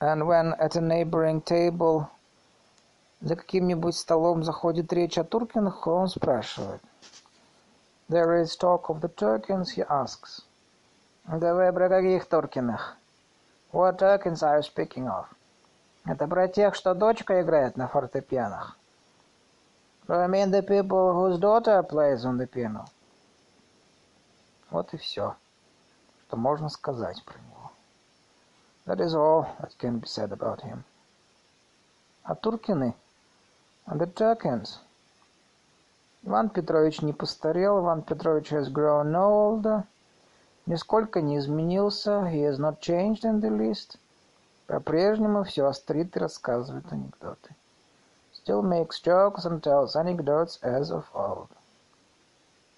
and 0.00 0.26
when 0.26 0.52
at 0.58 0.74
a 0.74 0.80
neighboring 0.80 1.40
table 1.40 2.08
за 3.20 3.36
каким-нибудь 3.36 3.96
столом 3.96 4.42
заходит 4.42 4.92
речь 4.92 5.16
о 5.16 5.22
Туркинах, 5.22 5.86
он 5.86 6.08
спрашивает. 6.08 6.82
There 8.08 8.42
is 8.42 8.56
talk 8.60 8.88
of 8.88 9.00
the 9.00 9.08
Turkins, 9.08 9.76
he 9.76 9.86
asks. 9.88 10.42
Да 11.26 11.54
вы 11.54 11.72
про 11.72 11.88
каких 11.88 12.26
Туркинах? 12.26 12.96
What 13.72 13.98
Turkins 13.98 14.42
are 14.42 14.58
you 14.58 14.62
speaking 14.62 15.06
of? 15.06 15.26
Это 16.04 16.26
про 16.26 16.48
тех, 16.48 16.74
что 16.74 16.94
дочка 16.94 17.40
играет 17.40 17.76
на 17.76 17.86
фортепианах. 17.86 18.76
Do 20.12 20.20
you 20.20 20.28
mean 20.28 20.50
the 20.50 20.62
people 20.62 21.14
whose 21.14 21.38
daughter 21.38 21.82
plays 21.82 22.26
on 22.26 22.36
the 22.36 22.46
piano? 22.46 22.84
Вот 24.70 24.92
и 24.92 24.98
все, 24.98 25.36
что 26.26 26.36
можно 26.36 26.68
сказать 26.68 27.24
про 27.24 27.38
него. 27.38 27.72
That 28.84 29.00
is 29.00 29.14
all 29.14 29.46
that 29.62 29.74
can 29.78 30.00
be 30.00 30.06
said 30.06 30.30
about 30.30 30.60
him. 30.60 30.84
А 32.24 32.34
Туркины, 32.34 32.94
and 33.86 33.98
the 33.98 34.06
Turkins. 34.06 34.80
Иван 36.24 36.50
Петрович 36.50 37.00
не 37.00 37.14
постарел, 37.14 37.78
Иван 37.78 38.02
Петрович 38.02 38.52
has 38.52 38.70
grown 38.70 39.14
older. 39.14 39.84
Нисколько 40.66 41.22
не 41.22 41.38
изменился, 41.38 42.26
he 42.26 42.42
has 42.42 42.58
not 42.58 42.80
changed 42.80 43.24
in 43.24 43.40
the 43.40 43.48
least. 43.48 43.96
По-прежнему 44.66 45.44
все 45.44 45.66
острит 45.66 46.14
и 46.14 46.20
рассказывает 46.20 46.92
анекдоты. 46.92 47.56
Still 48.42 48.62
makes 48.62 48.98
jokes 48.98 49.44
and 49.44 49.62
tells 49.62 49.94
anecdotes 49.94 50.58
as 50.64 50.90
of 50.90 51.04
old. 51.14 51.48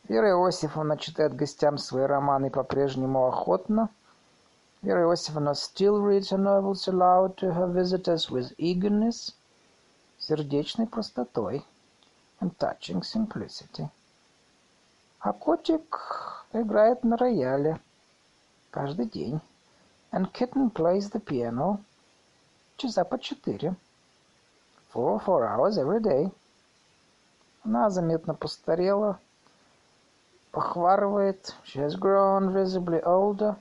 Вера 0.07 0.29
Иосифовна 0.29 0.99
читает 0.99 1.35
гостям 1.35 1.79
свои 1.79 2.05
романы 2.05 2.51
по-прежнему 2.51 3.27
охотно. 3.27 3.89
Вера 4.83 5.05
Иосифовна 5.05 5.55
still 5.55 6.03
reads 6.03 6.29
her 6.29 6.37
novels 6.37 6.87
aloud 6.87 7.39
to 7.39 7.55
her 7.55 7.67
visitors 7.67 8.29
with 8.31 8.53
eagerness, 8.59 9.33
сердечной 10.19 10.87
простотой 10.87 11.65
and 12.41 12.55
touching 12.59 13.01
simplicity. 13.01 13.89
А 15.21 15.33
котик 15.33 15.99
играет 16.53 17.03
на 17.05 17.17
рояле 17.17 17.81
каждый 18.71 19.07
день. 19.07 19.41
And 20.13 20.31
kitten 20.31 20.71
plays 20.71 21.11
the 21.11 21.21
piano 21.21 21.81
часа 22.77 23.07
по 23.07 23.19
четыре. 23.19 23.75
For 24.94 25.20
four 25.20 25.46
hours 25.46 25.78
every 25.78 26.02
day. 26.02 26.32
Она 27.64 27.90
заметно 27.90 28.34
постарела, 28.34 29.20
похварывает. 30.52 31.54
She 31.64 31.80
has 31.80 31.96
grown 31.96 32.52
visibly 32.52 33.02
older, 33.04 33.56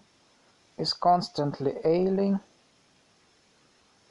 is 0.77 0.93
constantly 0.95 1.81
ailing. 1.85 2.41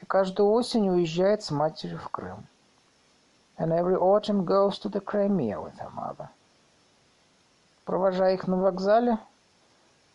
И 0.00 0.06
каждую 0.06 0.50
осень 0.50 0.88
уезжает 0.88 1.42
с 1.42 1.50
матерью 1.50 1.98
в 1.98 2.08
Крым. 2.10 2.46
And 3.58 3.72
every 3.72 3.96
autumn 3.96 4.44
goes 4.44 4.78
to 4.78 4.88
the 4.88 5.00
Crimea 5.00 5.60
with 5.60 5.76
her 5.78 5.90
mother. 5.90 6.28
Провожая 7.84 8.34
их 8.34 8.46
на 8.46 8.56
вокзале, 8.56 9.18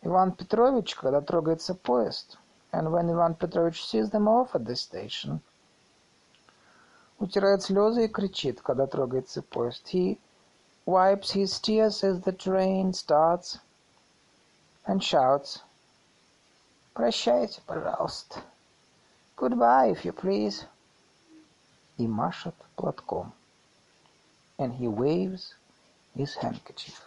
Иван 0.03 0.31
Петрович, 0.33 0.95
когда 0.95 1.21
трогается 1.21 1.73
поезд, 1.75 2.37
and 2.71 2.91
when 2.91 3.09
Ivan 3.09 3.35
Petrovich 3.35 3.83
sees 3.85 4.09
them 4.11 4.27
off 4.27 4.53
at 4.53 4.65
the 4.65 4.75
station, 4.75 5.41
утирает 7.19 7.63
слезы 7.63 8.05
и 8.05 8.07
кричит, 8.07 8.61
когда 8.61 8.87
трогается 8.87 9.41
поезд. 9.41 9.83
He 9.93 10.19
wipes 10.85 11.31
his 11.33 11.59
tears 11.59 12.03
as 12.03 12.21
the 12.23 12.35
train 12.35 12.93
starts 12.93 13.59
and 14.85 15.01
shouts, 15.01 15.61
«Прощайте, 16.93 17.61
пожалуйста! 17.65 18.41
Goodbye, 19.37 19.91
if 19.91 20.03
you 20.05 20.13
please!» 20.13 20.65
и 21.97 22.07
машет 22.07 22.55
платком. 22.75 23.33
And 24.57 24.73
he 24.73 24.87
waves 24.87 25.55
his 26.15 26.35
handkerchief. 26.35 27.01